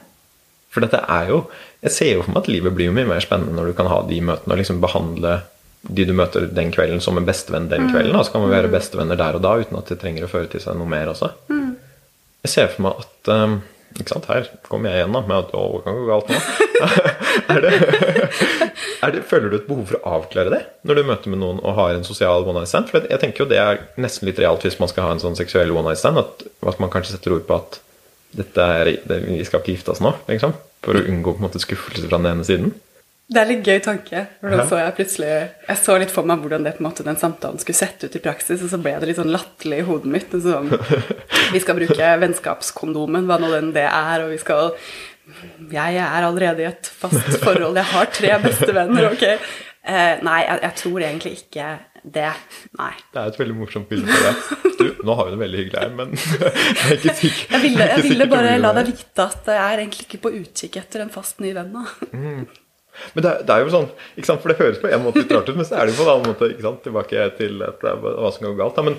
For 0.72 0.84
dette 0.84 1.02
er 1.04 1.28
jo 1.28 1.42
Jeg 1.82 1.92
ser 1.92 2.12
jo 2.14 2.22
for 2.24 2.32
meg 2.32 2.44
at 2.44 2.52
livet 2.52 2.74
blir 2.76 2.88
jo 2.88 2.94
mye 2.96 3.08
mer 3.08 3.22
spennende 3.22 3.56
når 3.56 3.72
du 3.72 3.76
kan 3.76 3.90
ha 3.90 3.98
de 4.06 4.20
møtene 4.22 4.54
og 4.54 4.60
liksom 4.60 4.78
behandle 4.82 5.40
de 5.82 6.04
du 6.06 6.12
møter 6.14 6.44
den 6.46 6.70
kvelden, 6.70 7.00
som 7.02 7.16
en 7.18 7.26
bestevenn 7.26 7.66
den 7.66 7.88
kvelden. 7.90 8.14
Og 8.14 8.22
så 8.22 8.30
kan 8.36 8.44
man 8.44 8.52
være 8.52 8.70
bestevenner 8.70 9.18
der 9.18 9.34
og 9.34 9.42
da 9.42 9.56
uten 9.58 9.80
at 9.80 9.90
det 9.90 9.98
trenger 9.98 10.28
å 10.28 10.30
føre 10.30 10.46
til 10.52 10.62
seg 10.62 10.78
noe 10.78 10.86
mer 10.86 11.10
også. 11.10 11.32
Jeg 12.46 12.52
ser 12.52 12.70
for 12.70 12.86
meg 12.86 13.00
at 13.02 13.30
um, 13.34 13.56
Ikke 13.92 14.08
sant, 14.08 14.28
her 14.30 14.48
kommer 14.68 14.90
jeg 14.90 15.02
igjen 15.02 15.16
da 15.16 15.20
med 15.26 15.36
at 15.36 15.52
å, 15.56 15.62
det 15.76 15.84
kan 15.84 15.98
gå 15.98 16.06
galt 16.08 16.30
nå. 16.32 16.38
er 17.52 17.64
det, 17.64 17.72
er 19.04 19.14
det, 19.14 19.22
føler 19.28 19.52
du 19.52 19.58
et 19.58 19.68
behov 19.68 19.84
for 19.90 19.98
å 20.00 20.14
avklare 20.18 20.52
det 20.54 20.60
når 20.88 20.98
du 20.98 21.02
møter 21.10 21.34
med 21.34 21.42
noen 21.42 21.60
og 21.60 21.76
har 21.76 21.96
en 21.96 22.06
sosial 22.06 22.46
one 22.46 22.62
night 22.62 22.72
stand? 22.72 22.88
For 22.92 23.04
jeg 23.04 23.22
tenker 23.22 23.44
jo 23.44 23.50
det 23.50 23.60
er 23.60 23.82
nesten 24.00 24.28
litt 24.30 24.40
realt 24.40 24.64
hvis 24.66 24.80
man 24.80 24.90
skal 24.90 25.08
ha 25.08 25.16
en 25.16 25.22
sånn 25.22 25.38
seksuell 25.38 25.74
one 25.74 25.90
night 25.90 26.00
stand. 26.00 26.20
At, 26.22 26.46
at 26.72 26.80
man 26.82 26.92
kanskje 26.92 27.16
setter 27.16 27.36
ord 27.36 27.44
på 27.48 27.58
at 27.60 27.82
dette 28.32 28.68
er, 28.78 28.94
det, 29.04 29.18
vi 29.28 29.44
skal 29.44 29.60
ikke 29.60 29.76
gifte 29.76 29.92
oss 29.92 30.00
nå. 30.04 30.14
Liksom, 30.30 30.56
for 30.84 30.96
å 30.96 31.04
unngå 31.04 31.36
på 31.36 31.42
en 31.42 31.48
måte 31.50 31.60
skuffelse 31.62 32.08
fra 32.08 32.20
den 32.20 32.32
ene 32.32 32.48
siden. 32.48 32.72
Det 33.32 33.40
er 33.40 33.48
litt 33.48 33.66
gøy 33.66 33.78
tanke. 33.84 34.24
For 34.40 34.52
da 34.52 34.64
så 34.68 34.80
jeg 34.80 34.94
plutselig 34.98 35.30
Jeg 35.30 35.78
så 35.80 35.94
litt 36.00 36.12
for 36.12 36.28
meg 36.28 36.42
hvordan 36.42 36.66
det 36.66 36.74
på 36.76 36.82
en 36.82 36.88
måte 36.88 37.06
den 37.06 37.20
samtalen 37.20 37.60
skulle 37.62 37.78
sett 37.78 38.02
ut 38.04 38.18
i 38.18 38.22
praksis, 38.22 38.64
og 38.64 38.72
så 38.72 38.80
ble 38.82 38.96
det 39.00 39.08
litt 39.08 39.20
sånn 39.20 39.32
latterlig 39.32 39.82
i 39.82 39.86
hodet 39.88 40.12
mitt. 40.12 40.34
Sånn, 40.44 40.72
vi 41.54 41.62
skal 41.62 41.78
bruke 41.78 42.10
vennskapskondomen, 42.24 43.28
hva 43.30 43.38
nå 43.40 43.52
den 43.54 43.72
det 43.76 43.86
er, 43.88 44.26
og 44.26 44.34
vi 44.34 44.40
skal 44.42 44.74
Jeg 45.72 46.00
er 46.02 46.26
allerede 46.26 46.64
i 46.64 46.68
et 46.68 46.90
fast 46.98 47.38
forhold, 47.44 47.78
jeg 47.78 47.90
har 47.94 48.10
tre 48.12 48.34
bestevenner, 48.42 49.12
ok? 49.12 49.24
Eh, 49.82 50.18
nei, 50.22 50.42
jeg, 50.44 50.58
jeg 50.62 50.78
tror 50.78 51.02
egentlig 51.02 51.32
ikke 51.40 51.70
det. 52.02 52.28
Nei. 52.78 52.92
Det 53.14 53.20
er 53.22 53.30
et 53.30 53.38
veldig 53.38 53.54
morsomt 53.56 53.88
bilde 53.90 54.10
på 54.10 54.18
det. 54.26 54.74
Du, 54.78 54.84
nå 55.06 55.14
har 55.18 55.28
vi 55.28 55.34
det 55.34 55.40
veldig 55.40 55.62
hyggelig 55.62 55.80
her, 55.82 55.94
men 55.98 56.12
jeg 56.18 56.84
er 56.90 56.96
ikke 56.98 57.16
sikker. 57.18 57.46
Jeg 57.54 57.62
ville, 57.64 57.88
jeg 57.94 58.04
ville 58.08 58.28
bare 58.30 58.58
la 58.60 58.74
deg 58.78 58.90
vite 58.92 59.26
at 59.26 59.50
jeg 59.54 59.62
er 59.62 59.84
egentlig 59.84 60.06
ikke 60.08 60.22
på 60.26 60.34
utkikk 60.42 60.78
etter 60.82 61.06
en 61.06 61.14
fast 61.14 61.42
ny 61.42 61.54
venn 61.56 61.72
nå. 61.74 61.86
Men 63.14 63.24
det, 63.24 63.30
er- 63.32 63.42
det 63.48 63.54
er 63.56 63.64
jo 63.66 63.72
sånn, 63.74 63.90
ikke 64.16 64.28
sant? 64.28 64.42
for 64.44 64.52
det 64.52 64.58
høres 64.60 64.80
på 64.82 64.88
en 64.92 65.02
måte 65.04 65.22
litt 65.22 65.32
rart 65.34 65.48
ut, 65.48 65.56
men 65.58 65.64
så 65.68 65.78
er 65.80 65.86
det 65.88 65.94
jo 65.94 66.00
på 66.02 66.06
en 66.08 66.14
annen 66.14 66.32
måte 66.32 66.48
ikke 66.52 66.66
sant? 66.68 66.82
tilbake 66.84 67.26
til 67.38 67.62
at 67.66 67.78
det 67.84 67.92
er 67.92 68.00
hva 68.04 68.32
som 68.34 68.46
går 68.48 68.58
galt. 68.58 68.76
Da. 68.78 68.84
Men 68.90 68.98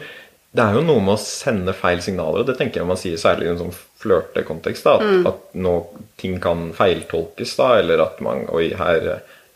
det 0.53 0.62
er 0.67 0.75
jo 0.77 0.84
noe 0.86 1.01
med 1.01 1.15
å 1.15 1.21
sende 1.21 1.73
feil 1.73 2.01
signaler, 2.06 2.43
og 2.43 2.49
det 2.49 2.58
tenker 2.60 2.82
jeg 2.82 2.89
man 2.89 2.99
sier 3.01 3.17
særlig 3.21 3.47
i 3.47 3.51
en 3.53 3.62
sånn 3.63 3.73
flørtekontekst. 4.03 4.89
At, 4.91 5.06
at 5.32 5.56
nå 5.58 5.75
ting 6.21 6.39
kan 6.43 6.67
feiltolkes, 6.77 7.56
da, 7.58 7.71
eller 7.82 8.03
at 8.06 8.19
man 8.25 8.43
Oi, 8.53 8.67
her, 8.77 9.08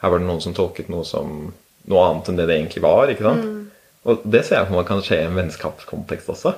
her 0.02 0.14
var 0.14 0.22
det 0.24 0.30
noen 0.30 0.42
som 0.46 0.56
tolket 0.58 0.90
noe 0.94 1.06
som 1.06 1.52
noe 1.88 2.04
annet 2.10 2.32
enn 2.34 2.40
det 2.42 2.48
det 2.50 2.58
egentlig 2.62 2.82
var. 2.84 3.12
ikke 3.14 3.26
sant? 3.28 3.46
Og 4.08 4.24
det 4.24 4.42
ser 4.48 4.62
jeg 4.62 4.70
for 4.70 4.78
meg 4.80 4.88
kan 4.90 5.02
skje 5.04 5.18
i 5.22 5.28
en 5.28 5.38
vennskapskontekst 5.38 6.30
også. 6.34 6.54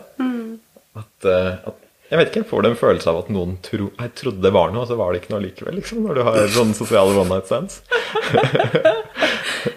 At, 1.00 1.26
eh, 1.30 1.54
at 1.70 1.86
jeg 2.10 2.18
vet 2.18 2.30
ikke, 2.32 2.42
jeg 2.42 2.50
får 2.50 2.64
du 2.64 2.70
en 2.72 2.80
følelse 2.80 3.12
av 3.12 3.20
at 3.22 3.28
noen 3.34 3.58
tro, 3.66 3.90
jeg 4.00 4.14
trodde 4.18 4.42
det 4.42 4.52
var 4.56 4.72
noe, 4.74 4.82
og 4.84 4.90
så 4.90 4.98
var 4.98 5.14
det 5.14 5.22
ikke 5.22 5.34
noe 5.36 5.44
likevel, 5.44 5.78
liksom, 5.78 6.02
når 6.08 6.18
du 6.18 6.24
har 6.26 6.40
sånne 6.56 6.78
sosiale 6.78 7.14
one 7.14 7.30
night 7.36 7.50
stands. 7.50 7.82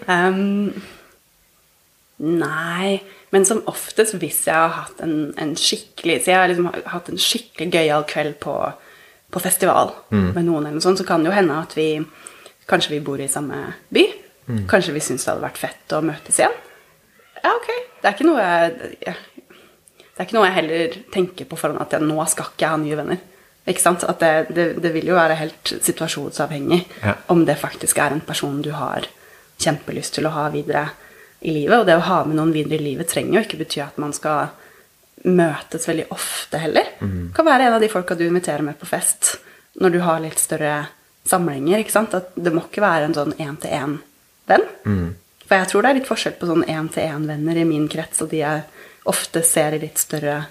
Um, 0.07 0.71
nei, 2.23 3.01
men 3.35 3.45
som 3.47 3.59
oftest 3.67 4.15
hvis 4.21 4.37
jeg 4.47 4.55
har 4.55 4.71
hatt 4.77 5.01
en, 5.03 5.33
en 5.39 5.51
skikkelig 5.59 6.21
Så 6.23 6.31
jeg 6.31 6.37
har 6.39 6.47
liksom 6.51 6.69
hatt 6.91 7.09
en 7.11 7.19
skikkelig 7.19 7.67
gøyal 7.73 8.05
kveld 8.07 8.37
på, 8.43 8.53
på 9.33 9.41
festival 9.43 9.91
med 10.13 10.39
noen, 10.45 10.69
eller 10.69 10.77
noe 10.77 10.85
sånt, 10.85 11.01
så 11.01 11.07
kan 11.07 11.23
det 11.23 11.31
jo 11.31 11.35
hende 11.35 11.59
at 11.65 11.75
vi 11.75 11.87
Kanskje 12.69 12.93
vi 12.93 13.01
bor 13.03 13.19
i 13.19 13.27
samme 13.27 13.57
by. 13.91 14.05
Kanskje 14.71 14.93
vi 14.95 15.01
syns 15.03 15.25
det 15.25 15.33
hadde 15.33 15.43
vært 15.43 15.59
fett 15.59 15.95
å 15.97 15.99
møtes 16.05 16.37
igjen. 16.39 16.53
Ja, 17.43 17.51
ok. 17.57 17.67
Det 17.99 18.07
er 18.07 18.15
ikke 18.15 18.27
noe 18.29 18.45
jeg, 18.45 18.93
jeg 19.03 19.42
Det 20.13 20.21
er 20.21 20.27
ikke 20.27 20.37
noe 20.37 20.45
jeg 20.49 20.57
heller 20.59 20.97
tenker 21.13 21.45
på 21.49 21.57
foran 21.57 21.79
at 21.81 21.91
jeg, 21.95 22.01
nå 22.05 22.25
skal 22.29 22.45
ikke 22.51 22.61
jeg 22.65 22.69
ha 22.69 22.77
nye 22.77 22.97
venner. 22.99 23.21
Ikke 23.67 23.81
sant? 23.81 24.03
At 24.05 24.19
det, 24.21 24.31
det, 24.53 24.65
det 24.83 24.91
vil 24.93 25.07
jo 25.09 25.15
være 25.17 25.37
helt 25.39 25.71
situasjonsavhengig 25.81 26.81
Ja. 27.03 27.15
om 27.33 27.45
det 27.47 27.55
faktisk 27.57 27.97
er 27.97 28.11
en 28.13 28.21
person 28.21 28.61
du 28.61 28.71
har 28.75 29.07
kjempelyst 29.63 30.13
til 30.17 30.27
å 30.27 30.33
ha 30.35 30.49
videre 30.53 30.89
i 31.41 31.51
livet. 31.55 31.79
Og 31.79 31.85
det 31.87 31.95
å 31.97 32.03
ha 32.09 32.19
med 32.27 32.35
noen 32.37 32.51
videre 32.53 32.77
i 32.77 32.83
livet 32.91 33.07
trenger 33.09 33.39
jo 33.39 33.45
ikke 33.47 33.61
bety 33.63 33.81
at 33.81 33.97
man 33.97 34.13
skal 34.13 34.51
møtes 35.23 35.87
veldig 35.87 36.05
ofte 36.11 36.59
heller. 36.59 36.89
Det 36.99 37.31
kan 37.37 37.45
være 37.47 37.67
en 37.69 37.77
av 37.77 37.81
de 37.81 37.89
folka 37.91 38.15
du 38.19 38.25
inviterer 38.27 38.61
med 38.65 38.77
på 38.79 38.85
fest 38.89 39.37
når 39.79 39.89
du 39.95 39.99
har 40.03 40.19
litt 40.21 40.37
større 40.41 40.85
samlinger. 41.25 41.79
ikke 41.79 41.91
sant? 41.95 42.13
At 42.13 42.33
det 42.35 42.51
må 42.53 42.65
ikke 42.67 42.83
være 42.83 43.07
en 43.09 43.15
sånn 43.17 43.33
én-til-én-venn. 43.39 44.65
For 45.47 45.55
jeg 45.59 45.69
tror 45.71 45.81
det 45.85 45.89
er 45.93 45.97
litt 46.01 46.09
forskjell 46.09 46.35
på 46.39 46.49
sånn 46.49 46.65
én-til-én-venner 46.67 47.61
i 47.63 47.65
min 47.67 47.87
krets 47.91 48.21
og 48.21 48.29
de 48.33 48.43
jeg 48.43 48.63
ofte 49.09 49.43
ser 49.45 49.75
i 49.75 49.83
litt 49.83 50.01
større 50.01 50.43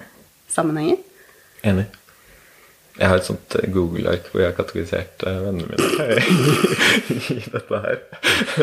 sammenhenger. 0.53 1.01
Enig. 1.62 1.88
Jeg 2.93 3.09
har 3.09 3.23
et 3.23 3.25
sånt 3.25 3.55
eh, 3.57 3.71
Google-ark 3.73 4.27
hvor 4.29 4.43
jeg 4.43 4.51
har 4.51 4.57
kategorisert 4.59 5.23
eh, 5.25 5.38
vennene 5.41 5.65
mine 5.71 6.17
i 7.33 7.38
dette 7.55 7.79
her. 7.87 8.03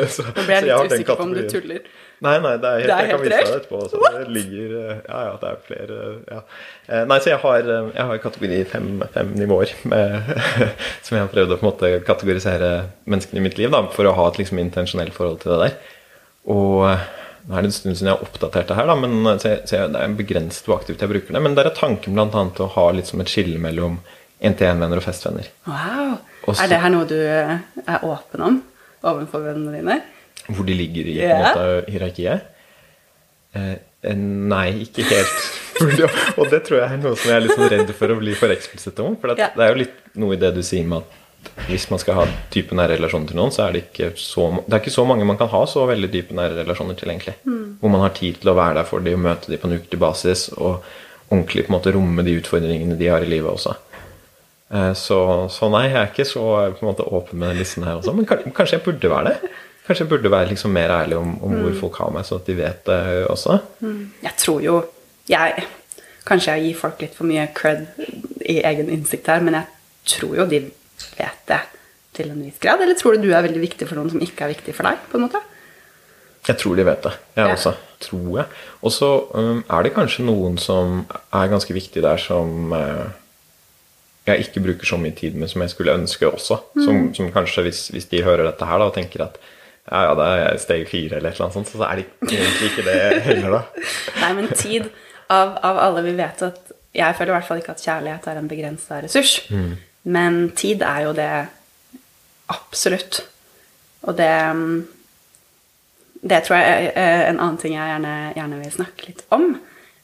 Så, 0.06 0.26
Nå 0.36 0.44
ble 0.44 0.60
jeg 0.60 0.68
litt 0.68 0.94
usikker 0.94 1.18
på 1.18 1.26
om 1.26 1.34
du 1.34 1.42
tuller. 1.50 1.82
Nei, 2.22 2.36
nei, 2.44 2.52
det 2.62 2.70
er 2.70 2.84
helt, 2.84 2.92
Det 2.92 2.94
er 2.94 3.08
jeg 3.08 3.10
kan 3.10 3.24
vise 3.24 3.32
deg 3.34 3.48
det 3.48 3.56
etterpå. 3.56 3.82
Så 3.90 4.02
det 4.06 4.36
ligger, 4.36 4.76
eh, 4.84 5.00
ja, 5.08 5.22
ja, 5.26 5.34
det 5.42 5.50
er 5.50 5.64
flere 5.66 6.00
ja. 6.30 6.42
Nei, 7.10 7.18
så 7.18 7.32
jeg 7.32 7.42
har, 7.42 7.72
jeg 7.96 8.08
har 8.12 8.24
kategori 8.28 8.60
fem, 8.70 8.90
fem 9.16 9.34
nivåer 9.40 9.74
med, 9.90 10.34
som 11.08 11.18
jeg 11.18 11.26
har 11.26 11.34
prøvd 11.34 11.56
å 11.56 11.58
på 11.58 11.66
en 11.66 11.72
måte 11.72 11.94
kategorisere 12.06 12.74
menneskene 13.10 13.42
i 13.42 13.48
mitt 13.50 13.58
liv 13.58 13.74
da, 13.74 13.82
for 13.96 14.06
å 14.06 14.14
ha 14.20 14.30
et 14.30 14.44
liksom 14.44 14.62
intensjonelt 14.62 15.18
forhold 15.18 15.42
til 15.42 15.56
det 15.56 15.64
der. 15.66 15.96
Og 16.54 16.86
nå 17.48 17.56
er 17.56 17.66
det 17.66 17.70
en 17.70 17.76
stund 17.76 17.98
siden 17.98 18.10
jeg 18.12 18.18
har 18.18 18.26
oppdatert 18.26 18.70
det 18.72 18.78
her, 18.78 18.88
da, 18.90 18.96
men 19.00 19.18
eh, 19.32 19.38
så 19.42 19.52
jeg, 19.54 19.62
så 19.70 19.76
jeg, 19.78 19.92
det 19.96 20.02
er 20.04 20.16
begrenset 20.20 20.68
hvor 20.68 20.80
aktivt 20.80 21.04
jeg 21.04 21.12
bruker 21.12 21.36
det. 21.38 21.42
Men 21.46 21.58
der 21.58 21.70
er 21.70 21.76
tanken 21.78 22.18
bl.a. 22.18 22.46
å 22.66 22.70
ha 22.76 22.86
litt 22.96 23.10
som 23.10 23.24
et 23.24 23.32
skille 23.32 23.62
mellom 23.64 24.00
én-til-én-venner 24.40 25.02
og 25.02 25.06
festvenner. 25.06 25.50
Wow. 25.68 26.18
Også- 26.46 26.64
Er 26.64 26.72
det 26.72 26.82
her 26.84 26.94
noe 26.94 27.08
du 27.10 27.18
er 27.20 28.06
åpen 28.08 28.46
om 28.46 28.62
overfor 29.04 29.44
vennene 29.48 29.80
dine? 29.80 30.00
Hvor 30.50 30.66
de 30.66 30.74
ligger 30.74 31.08
i 31.12 31.18
på 31.20 31.28
Ja. 31.28 31.38
en 31.38 31.46
måte, 31.46 31.92
hierarkiet? 31.92 32.42
Eh, 33.56 33.76
eh, 34.04 34.16
nei, 34.16 34.68
ikke 34.86 35.06
helt. 35.10 35.40
og 36.40 36.50
det 36.52 36.64
tror 36.68 36.82
jeg 36.82 36.92
er 36.92 37.02
noe 37.02 37.16
som 37.16 37.32
jeg 37.32 37.38
er 37.38 37.46
litt 37.46 37.56
sånn 37.56 37.72
redd 37.72 37.94
for 37.96 38.12
å 38.14 38.20
bli 38.20 38.36
for 38.38 38.52
eksplisitt 38.54 39.00
om. 39.04 39.16
For 39.20 39.32
det, 39.32 39.40
yeah. 39.42 39.56
det 39.56 39.66
er 39.66 39.74
jo 39.74 39.82
litt 39.84 40.00
noe 40.20 40.36
i 40.36 40.42
det 40.42 40.52
du 40.58 40.62
sier 40.66 40.86
med 40.88 41.04
at 41.06 41.20
hvis 41.70 41.90
man 41.92 42.00
skal 42.02 42.18
ha 42.18 42.24
dype 42.54 42.76
nære 42.76 42.96
relasjoner 42.98 43.30
til 43.30 43.38
noen, 43.38 43.52
så 43.54 43.66
er 43.68 43.76
det 43.76 43.82
ikke 43.88 44.12
så, 44.18 44.48
det 44.66 44.74
er 44.74 44.82
ikke 44.82 44.94
så 44.96 45.06
mange 45.06 45.28
man 45.28 45.38
kan 45.38 45.52
ha 45.52 45.62
så 45.70 45.84
veldig 45.90 46.10
dype 46.14 46.36
nære 46.38 46.58
relasjoner 46.64 46.98
til, 46.98 47.12
egentlig. 47.14 47.36
Hvor 47.80 47.92
man 47.94 48.02
har 48.02 48.16
tid 48.18 48.40
til 48.42 48.50
å 48.52 48.58
være 48.58 48.80
der 48.80 48.88
for 48.90 49.06
dem 49.06 49.20
og 49.20 49.26
møte 49.28 49.52
dem 49.52 49.62
på 49.62 49.70
en 49.70 49.78
ukentlig 49.78 50.00
basis, 50.02 50.48
og 50.58 50.84
ordentlig 51.30 51.66
på 51.68 51.72
en 51.74 51.78
måte 51.78 51.94
romme 51.94 52.26
de 52.26 52.38
utfordringene 52.40 52.98
de 52.98 53.08
har 53.12 53.22
i 53.22 53.30
livet 53.30 53.52
også. 53.52 53.76
Eh, 54.74 54.94
Så, 54.98 55.20
så 55.54 55.70
nei, 55.70 55.88
jeg 55.90 56.00
er 56.02 56.12
ikke 56.12 56.26
så 56.26 56.46
på 56.74 56.84
en 56.86 56.90
måte 56.92 57.06
åpen 57.06 57.40
med 57.40 57.54
den 57.54 57.62
listen 57.62 57.86
her 57.86 58.00
også. 58.00 58.14
Men 58.18 58.26
kanskje 58.26 58.80
jeg 58.80 58.86
burde 58.88 59.10
være 59.14 59.34
det? 59.34 59.52
Kanskje 59.88 60.04
jeg 60.06 60.10
burde 60.10 60.32
være 60.32 60.50
liksom 60.50 60.74
mer 60.74 60.92
ærlig 60.94 61.18
om, 61.18 61.36
om 61.44 61.54
hvor 61.64 61.78
folk 61.80 62.02
har 62.04 62.12
meg, 62.14 62.26
så 62.26 62.38
at 62.42 62.50
de 62.50 62.58
vet 62.58 62.82
det 62.86 63.26
også? 63.30 63.60
Jeg 64.24 64.36
tror 64.38 64.62
jo 64.62 64.80
jeg, 65.30 65.66
Kanskje 66.30 66.54
jeg 66.58 66.66
gir 66.68 66.78
folk 66.78 67.00
litt 67.02 67.16
for 67.18 67.26
mye 67.26 67.48
cred 67.56 67.88
i 68.46 68.60
egen 68.66 68.90
innsikt 68.94 69.30
her, 69.32 69.42
men 69.42 69.56
jeg 69.58 69.66
tror 70.06 70.36
jo 70.38 70.46
de 70.50 70.60
vet 71.18 71.46
det 71.50 71.62
til 72.18 72.32
en 72.34 72.42
viss 72.44 72.60
grad. 72.62 72.82
Eller 72.82 72.98
tror 73.00 73.16
du 73.16 73.28
du 73.28 73.32
er 73.34 73.46
veldig 73.46 73.62
viktig 73.62 73.88
for 73.88 74.00
noen 74.00 74.12
som 74.14 74.24
ikke 74.24 74.48
er 74.48 74.54
viktig 74.56 74.76
for 74.76 74.90
deg? 74.90 75.00
på 75.12 75.20
en 75.20 75.28
måte? 75.28 75.42
Jeg 76.48 76.58
tror 76.58 76.76
de 76.80 76.86
vet 76.88 77.04
det. 77.04 77.14
Jeg 77.36 77.46
Ja. 77.46 77.54
også. 77.54 77.74
Tror 78.00 78.38
jeg. 78.38 78.46
Og 78.82 78.92
så 78.96 79.10
um, 79.36 79.64
er 79.70 79.84
det 79.84 79.94
kanskje 79.94 80.24
noen 80.24 80.58
som 80.58 81.06
er 81.34 81.50
ganske 81.52 81.74
viktig 81.76 82.02
der, 82.02 82.18
som 82.18 82.72
uh, 82.72 83.10
jeg 84.26 84.46
ikke 84.46 84.64
bruker 84.64 84.86
så 84.88 84.98
mye 84.98 85.12
tid 85.16 85.36
med 85.36 85.50
som 85.52 85.62
jeg 85.62 85.74
skulle 85.74 85.94
ønske 86.00 86.28
også. 86.30 86.58
Som, 86.86 87.14
som 87.14 87.32
kanskje, 87.32 87.66
hvis, 87.68 87.88
hvis 87.92 88.06
de 88.12 88.24
hører 88.24 88.46
dette 88.48 88.66
her 88.66 88.80
da, 88.80 88.88
og 88.88 88.96
tenker 88.96 89.26
at 89.26 89.38
ja, 89.92 90.04
ja, 90.06 90.14
det 90.16 90.26
er 90.46 90.58
steg 90.62 90.88
fire 90.88 91.18
eller 91.18 91.32
et 91.32 91.36
eller 91.36 91.48
annet 91.48 91.58
sånt, 91.58 91.70
så 91.72 91.84
er 91.88 91.96
det 92.02 92.06
egentlig 92.30 92.72
ikke 92.72 92.84
det 92.86 93.22
heller, 93.26 93.56
da. 93.58 93.62
Nei, 94.24 94.34
men 94.38 94.50
tid 94.54 94.90
av, 95.34 95.56
av 95.66 95.80
alle 95.88 96.04
vi 96.06 96.14
vet 96.18 96.44
at 96.46 96.76
Jeg 96.94 97.16
føler 97.18 97.34
i 97.34 97.36
hvert 97.38 97.48
fall 97.48 97.60
ikke 97.62 97.74
at 97.76 97.84
kjærlighet 97.86 98.28
er 98.32 98.38
en 98.40 98.48
begrensa 98.50 99.02
ressurs. 99.04 99.34
Men 100.04 100.52
tid 100.56 100.82
er 100.86 101.02
jo 101.08 101.14
det 101.18 101.32
absolutt. 102.50 103.24
Og 104.08 104.16
det 104.18 104.32
mm, 104.56 104.88
Det 106.22 106.44
tror 106.44 106.58
jeg 106.58 106.92
er 107.00 107.30
en 107.30 107.40
annen 107.40 107.58
ting 107.58 107.74
jeg 107.78 107.88
gjerne, 107.94 108.14
gjerne 108.36 108.58
vil 108.60 108.72
snakke 108.72 109.06
litt 109.08 109.22
om, 109.32 109.54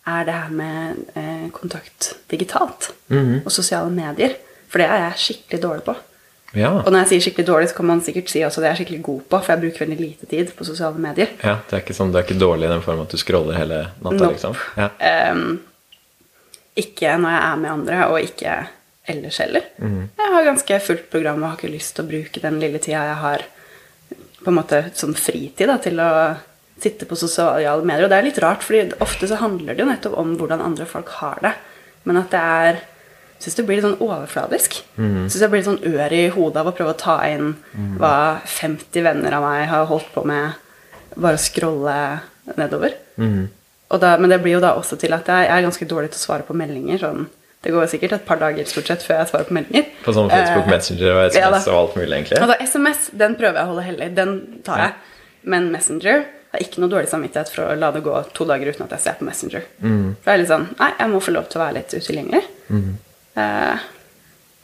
er 0.08 0.24
det 0.28 0.34
her 0.34 0.52
med 0.54 1.02
eh, 1.18 1.48
kontakt 1.52 2.14
digitalt 2.32 2.94
og 3.10 3.52
sosiale 3.52 3.90
medier. 3.92 4.38
For 4.70 4.80
det 4.80 4.88
er 4.88 5.02
jeg 5.10 5.18
skikkelig 5.24 5.62
dårlig 5.64 5.84
på. 5.84 5.96
Ja. 6.56 6.70
Og 6.72 6.88
når 6.88 7.02
jeg 7.04 7.10
sier 7.10 7.24
skikkelig 7.26 7.48
dårlig, 7.50 7.68
så 7.70 7.76
kan 7.76 7.90
man 7.90 8.02
sikkert 8.02 8.30
si 8.32 8.44
også 8.48 8.62
det 8.64 8.70
er 8.70 8.78
skikkelig 8.80 9.02
god 9.04 9.22
på, 9.28 9.40
for 9.44 9.52
jeg 9.52 9.62
bruker 9.66 9.84
veldig 9.86 9.98
lite 10.00 10.26
tid 10.32 10.54
på 10.56 10.64
sosiale 10.64 11.02
medier. 11.04 11.34
ja 11.44 11.58
det, 11.68 11.74
er 11.74 11.84
ikke 11.84 11.98
sånn, 11.98 12.14
det 12.14 12.22
er 12.22 12.28
ikke 12.30 12.40
dårlig 12.40 12.70
i 12.70 12.72
den 12.72 12.84
form 12.86 13.02
at 13.04 13.12
du 13.12 13.18
scroller 13.20 13.58
hele 13.60 13.82
natta, 14.00 14.22
Nope. 14.22 14.32
liksom? 14.38 14.56
Ja. 14.80 14.88
Um, 15.32 15.60
ikke 16.80 17.18
når 17.20 17.36
jeg 17.36 17.44
er 17.50 17.60
med 17.66 17.72
andre, 17.74 18.00
og 18.08 18.22
ikke 18.24 18.56
ellers 19.12 19.38
heller. 19.44 19.66
Jeg 20.18 20.34
har 20.36 20.48
ganske 20.48 20.80
fullt 20.88 21.10
program 21.14 21.44
og 21.44 21.50
har 21.50 21.58
ikke 21.60 21.74
lyst 21.76 21.96
til 21.96 22.06
å 22.06 22.10
bruke 22.10 22.42
den 22.44 22.60
lille 22.60 22.80
tida 22.82 23.04
jeg 23.12 23.20
har 23.22 23.46
på 24.44 24.52
en 24.52 24.58
måte 24.60 24.82
som 24.94 25.14
fritid 25.18 25.68
da, 25.70 25.78
til 25.82 26.00
å 26.00 26.10
sitte 26.82 27.06
på 27.10 27.16
sosiale 27.18 27.82
medier. 27.86 28.06
Og 28.06 28.12
det 28.12 28.18
er 28.20 28.28
litt 28.28 28.42
rart, 28.44 28.64
fordi 28.66 28.92
ofte 29.02 29.28
så 29.30 29.40
handler 29.42 29.74
det 29.74 29.82
jo 29.86 29.90
nettopp 29.90 30.18
om 30.22 30.36
hvordan 30.38 30.62
andre 30.62 30.86
folk 30.90 31.10
har 31.22 31.40
det. 31.42 31.54
Men 32.06 32.18
at 32.22 32.30
det 32.34 32.42
er 32.42 32.82
jeg 33.36 33.50
syns 33.52 33.58
det 33.58 33.66
blir 33.68 33.78
litt 33.78 33.86
sånn 33.86 34.00
overfladisk. 34.06 34.78
Jeg 35.26 35.30
synes 35.30 35.42
jeg 35.44 35.50
blir 35.52 35.60
litt 35.60 35.68
sånn 35.68 35.84
ør 36.00 36.14
i 36.16 36.22
hodet 36.32 36.62
av 36.62 36.68
å 36.70 36.72
prøve 36.78 36.94
å 36.94 36.98
ta 36.98 37.18
inn 37.28 37.50
hva 38.00 38.40
50 38.48 39.04
venner 39.04 39.34
av 39.36 39.44
meg 39.44 39.68
har 39.68 39.86
holdt 39.90 40.08
på 40.14 40.24
med 40.26 40.54
bare 41.16 41.36
å 41.36 41.42
scrolle 41.44 41.98
nedover. 42.56 42.96
Og 43.92 44.00
da, 44.02 44.18
men 44.18 44.30
det 44.32 44.40
blir 44.42 44.56
jo 44.56 44.62
da 44.64 44.72
også 44.80 44.96
til 44.98 45.14
at 45.14 45.28
jeg, 45.28 45.46
jeg 45.50 45.58
er 45.58 45.66
ganske 45.68 45.86
dårlig 45.86 46.10
til 46.14 46.22
å 46.22 46.26
svare 46.26 46.48
på 46.48 46.56
meldinger. 46.58 46.98
Sånn, 47.04 47.28
det 47.66 47.74
går 47.74 47.88
sikkert 47.90 48.12
et 48.20 48.26
par 48.28 48.38
dager 48.38 48.68
stort 48.70 48.90
sett 48.92 49.04
før 49.04 49.24
jeg 49.24 49.30
svarer 49.32 49.48
på 49.48 49.56
meldinger. 49.58 49.88
På 50.06 50.14
sånn 50.14 50.30
Facebook 50.30 50.68
Eh, 50.68 50.72
Messenger 50.76 51.12
og 51.16 51.22
SMS 51.34 51.66
ja, 51.66 51.74
og 51.74 51.78
alt 51.80 51.96
mulig, 51.98 52.12
egentlig? 52.14 52.42
Altså 52.46 52.70
SMS, 52.70 53.08
den 53.24 53.38
prøver 53.40 53.58
jeg 53.58 53.66
å 53.66 53.72
holde 53.72 53.86
hellig. 53.88 54.10
Den 54.20 54.36
tar 54.68 54.84
jeg. 54.84 54.94
Men 55.50 55.72
Messenger 55.74 56.28
har 56.54 56.62
ikke 56.62 56.84
noe 56.84 56.94
dårlig 56.94 57.10
samvittighet 57.10 57.50
for 57.56 57.66
å 57.66 57.80
la 57.80 57.90
det 57.96 58.04
gå 58.06 58.14
to 58.38 58.46
dager 58.50 58.70
uten 58.70 58.86
at 58.86 58.94
jeg 58.94 59.06
ser 59.08 59.18
på 59.18 59.26
Messenger. 59.26 59.66
For 59.82 60.30
det 60.30 60.36
er 60.36 60.42
litt 60.44 60.52
sånn 60.54 60.68
Nei, 60.78 60.92
jeg 61.00 61.14
må 61.16 61.24
få 61.26 61.34
lov 61.34 61.50
til 61.50 61.60
å 61.62 61.66
være 61.66 61.78
litt 61.80 61.98
utilgjengelig. 61.98 62.44
Eh, 63.42 63.90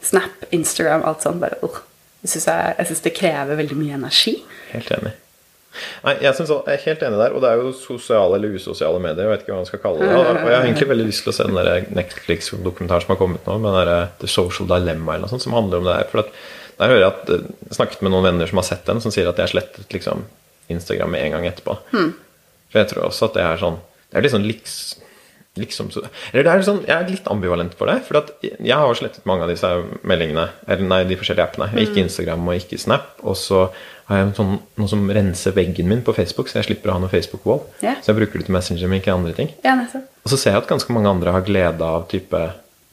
Snap, 0.02 0.46
Instagram, 0.50 1.04
alt 1.06 1.26
sånt. 1.26 1.42
Bare, 1.42 1.58
uh. 1.66 1.82
jeg 2.26 2.88
syns 2.90 3.04
det 3.06 3.18
krever 3.18 3.58
veldig 3.58 3.78
mye 3.78 3.98
energi. 3.98 4.38
Helt 4.72 4.94
enig. 4.98 5.18
Nei, 6.04 6.16
jeg, 6.20 6.36
synes, 6.36 6.52
jeg 6.52 6.76
er 6.76 6.86
helt 6.86 7.04
enig 7.08 7.20
der, 7.22 7.36
og 7.36 7.44
det 7.44 7.50
er 7.52 7.62
jo 7.62 7.70
sosiale 7.76 8.38
eller 8.38 8.56
usosiale 8.58 9.00
medier. 9.00 9.24
Jeg 9.24 9.32
vet 9.32 9.44
ikke 9.46 9.54
hva 9.54 9.60
man 9.62 9.70
skal 9.70 9.82
kalle 9.84 10.02
det. 10.02 10.10
Og 10.12 10.50
jeg 10.50 10.58
har 10.58 10.66
egentlig 10.66 10.90
veldig 10.90 11.06
lyst 11.08 11.24
til 11.26 11.32
å 11.32 11.36
se 11.38 11.46
den 11.48 11.94
Netflix-dokumentaren 11.98 13.06
som 13.06 13.14
har 13.14 13.20
kommet 13.22 13.48
nå, 13.48 13.56
med 13.64 13.78
den 13.78 13.92
der 13.92 14.12
The 14.22 14.32
Social 14.32 14.68
Dilemma 14.72 15.16
eller 15.16 15.30
noe 15.30 15.34
sånt, 15.34 15.46
som 15.46 15.56
handler 15.56 15.82
om 15.82 15.88
det 15.88 15.96
her. 15.96 16.10
For 16.12 16.24
at, 16.26 16.34
der 16.82 16.92
hører 16.92 17.04
jeg 17.06 17.12
at 17.12 17.32
eh, 17.36 17.48
jeg 17.70 17.78
snakket 17.78 18.04
med 18.04 18.14
noen 18.16 18.28
venner 18.28 18.52
som 18.52 18.60
har 18.60 18.68
sett 18.68 18.84
den, 18.90 19.00
som 19.04 19.14
sier 19.16 19.30
at 19.30 19.40
de 19.40 19.46
har 19.46 19.54
slettet 19.54 19.96
liksom, 19.96 20.26
Instagram 20.74 21.16
med 21.16 21.28
en 21.28 21.38
gang 21.38 21.48
etterpå. 21.52 21.78
For 22.72 22.82
jeg 22.82 22.92
tror 22.92 23.08
også 23.08 23.30
at 23.30 23.38
det 23.38 23.46
er 23.46 23.60
sånn 23.60 23.80
Det 24.12 24.20
er 24.20 24.26
litt 24.26 24.34
sånn 24.34 24.48
liks, 24.48 24.76
liksom 25.60 25.92
så- 25.92 26.04
Eller 26.34 26.44
det 26.44 26.52
er 26.54 26.62
sånn, 26.64 26.86
Jeg 26.88 26.96
er 27.04 27.10
litt 27.10 27.26
ambivalent 27.28 27.76
på 27.78 27.86
det. 27.86 28.04
For 28.06 28.24
jeg 28.42 28.72
har 28.74 28.94
slettet 28.96 29.26
mange 29.26 29.44
av 29.44 29.50
disse 29.50 29.68
meldingene. 30.04 30.50
Eller 30.68 30.84
nei, 30.88 31.04
de 31.04 31.16
forskjellige 31.16 31.48
appene. 31.52 31.72
Ikke 31.76 31.98
Instagram 32.04 32.48
og 32.48 32.56
ikke 32.56 32.80
Snap. 32.80 33.20
Og 33.24 33.36
så 33.36 33.70
har 34.08 34.18
jeg 34.26 34.36
sånn, 34.36 34.60
noe 34.78 34.88
som 34.88 35.08
renser 35.10 35.52
veggen 35.54 35.88
min 35.88 36.02
på 36.02 36.14
Facebook, 36.16 36.48
så 36.48 36.56
jeg 36.62 36.66
slipper 36.66 36.90
å 36.90 36.94
ha 36.94 37.00
noe 37.00 37.10
Facebook-wall. 37.10 37.62
Yeah. 37.84 37.96
Så 38.02 38.08
jeg 38.12 38.16
bruker 38.18 38.40
det 38.40 38.46
til 38.46 38.54
Messenger, 38.56 38.88
men 38.88 39.02
ikke 39.02 39.14
andre 39.14 39.34
ting. 39.34 39.50
Ja. 39.64 39.76
Og 39.76 40.32
så 40.32 40.38
ser 40.38 40.52
jeg 40.52 40.64
at 40.64 40.68
ganske 40.68 40.90
mange 40.92 41.08
andre 41.08 41.32
har 41.32 41.42
glede 41.42 41.82
av 41.82 42.08
type 42.10 42.34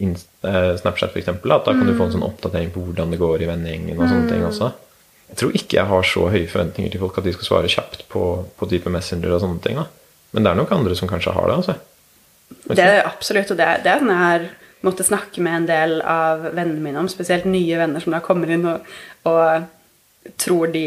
eh, 0.00 0.76
Snapchat, 0.78 1.10
f.eks. 1.10 1.28
At 1.28 1.42
da 1.42 1.72
kan 1.72 1.86
du 1.86 1.94
få 1.98 2.06
en 2.06 2.12
sånn 2.12 2.26
oppdatering 2.26 2.70
på 2.74 2.84
hvordan 2.86 3.10
det 3.10 3.18
går 3.18 3.42
i 3.42 3.46
vennegjengen 3.50 3.98
og 3.98 4.08
sånne 4.08 4.28
ting 4.30 4.44
også. 4.46 4.72
Jeg 5.28 5.36
tror 5.36 5.52
ikke 5.52 5.76
jeg 5.76 5.86
har 5.90 6.02
så 6.08 6.28
høye 6.30 6.48
forventninger 6.48 6.90
til 6.94 7.00
folk 7.00 7.18
at 7.18 7.24
de 7.24 7.32
skal 7.32 7.48
svare 7.48 7.68
kjapt 7.68 8.06
på, 8.08 8.22
på 8.56 8.68
type 8.70 8.88
Messenger 8.90 9.34
og 9.34 9.42
sånne 9.42 9.62
ting. 9.62 9.76
da. 9.76 9.86
Men 10.32 10.44
det 10.44 10.50
er 10.52 10.56
nok 10.60 10.72
andre 10.72 10.94
som 10.96 11.08
kanskje 11.08 11.34
har 11.34 11.48
det. 11.50 11.56
altså. 11.56 11.74
Det 12.68 12.84
er 12.84 13.06
absolutt, 13.06 13.50
og 13.54 13.58
det, 13.60 13.66
det 13.84 13.92
er 13.92 14.02
sånn 14.02 14.12
jeg 14.12 14.22
har 14.24 14.46
måttet 14.86 15.08
snakke 15.08 15.42
med 15.42 15.56
en 15.62 15.66
del 15.68 15.94
av 16.06 16.44
vennene 16.54 16.80
mine 16.84 17.00
om, 17.00 17.08
spesielt 17.10 17.48
nye 17.50 17.78
venner 17.80 18.00
som 18.04 18.12
da 18.14 18.20
kommer 18.24 18.50
inn 18.54 18.66
og, 18.68 18.84
og 19.26 19.64
tror, 20.38 20.68
de, 20.74 20.84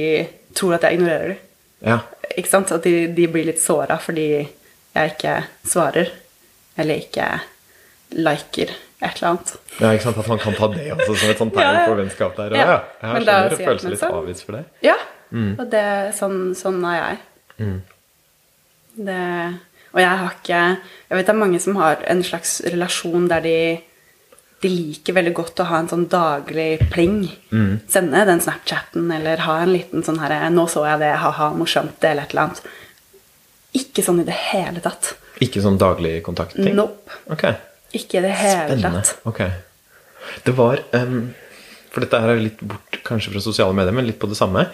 tror 0.58 0.78
at 0.78 0.86
jeg 0.88 1.00
ignorerer 1.00 1.34
dem. 1.34 1.42
Ja. 1.82 1.98
Ikke 2.38 2.52
sant? 2.52 2.72
At 2.72 2.86
de, 2.86 3.08
de 3.18 3.26
blir 3.34 3.48
litt 3.50 3.62
såra 3.62 3.98
fordi 4.00 4.28
jeg 4.38 5.14
ikke 5.16 5.36
svarer. 5.68 6.12
Eller 6.80 7.02
ikke 7.02 7.26
liker 8.16 8.70
et 9.02 9.18
eller 9.18 9.28
annet. 9.32 9.52
ja, 9.80 9.90
ikke 9.96 10.06
sant? 10.06 10.20
At 10.22 10.28
man 10.30 10.40
kan 10.40 10.54
ta 10.56 10.68
det 10.76 10.86
også 10.94 11.16
som 11.18 11.32
et 11.34 11.40
sånt 11.42 11.56
tegn 11.56 11.66
Ja, 11.66 11.80
ja. 11.82 11.86
på 11.90 11.98
vennskap 11.98 12.38
der. 12.38 12.54
Ja, 12.56 12.68
Ja. 12.68 12.78
Jeg 13.02 13.26
da 13.26 13.38
skjønner, 13.40 13.50
det 13.50 13.66
føles 13.66 13.88
litt 13.90 14.06
avvist 14.08 14.46
for 14.46 14.60
deg. 14.60 14.70
Ja. 14.86 14.96
Mm. 15.32 15.52
Og 15.58 15.66
det, 15.72 15.86
sånn, 16.20 16.40
sånn 16.60 16.80
er 16.86 16.98
jeg. 17.02 17.20
Det, 19.08 19.20
og 19.92 20.00
jeg 20.00 20.18
har 20.24 20.36
ikke 20.38 20.60
Jeg 21.10 21.18
vet 21.18 21.26
det 21.28 21.34
er 21.34 21.40
mange 21.40 21.60
som 21.60 21.80
har 21.80 22.04
en 22.08 22.24
slags 22.24 22.62
relasjon 22.72 23.28
der 23.32 23.42
de 23.46 23.56
de 24.62 24.70
liker 24.70 25.16
veldig 25.18 25.34
godt 25.34 25.62
å 25.64 25.66
ha 25.72 25.80
en 25.82 25.88
sånn 25.90 26.04
daglig 26.12 26.84
pling. 26.94 27.24
Sende 27.90 28.22
den 28.30 28.42
Snapchatten 28.44 29.10
eller 29.10 29.42
ha 29.48 29.56
en 29.64 29.74
liten 29.74 30.06
sånn 30.06 30.20
herre 30.22 30.52
'Nå 30.54 30.68
så 30.70 30.86
jeg 30.86 31.00
det. 31.02 31.16
Ha-ha, 31.18 31.50
morsomt.' 31.58 32.04
Eller 32.06 32.24
et 32.24 32.36
eller 32.36 32.44
annet. 32.44 32.62
Ikke 33.74 34.04
sånn 34.06 34.22
i 34.22 34.28
det 34.28 34.38
hele 34.52 34.84
tatt. 34.84 35.16
Ikke 35.42 35.64
sånn 35.64 35.80
daglig 35.82 36.22
kontakt-ting? 36.22 36.76
Nope. 36.78 37.10
Ok. 37.34 37.48
Ikke 37.98 38.20
i 38.20 38.26
det 38.28 38.36
hele 38.38 38.78
Spennende. 38.78 39.02
tatt. 39.02 39.26
Ok. 39.26 39.42
Det 40.46 40.54
var 40.56 40.84
um, 40.94 41.34
For 41.92 42.06
dette 42.06 42.20
her 42.22 42.30
er 42.30 42.40
litt 42.40 42.62
bort 42.62 43.02
kanskje 43.04 43.34
fra 43.34 43.42
sosiale 43.44 43.74
medier, 43.74 43.92
men 43.92 44.06
litt 44.06 44.20
på 44.22 44.30
det 44.30 44.38
samme. 44.38 44.70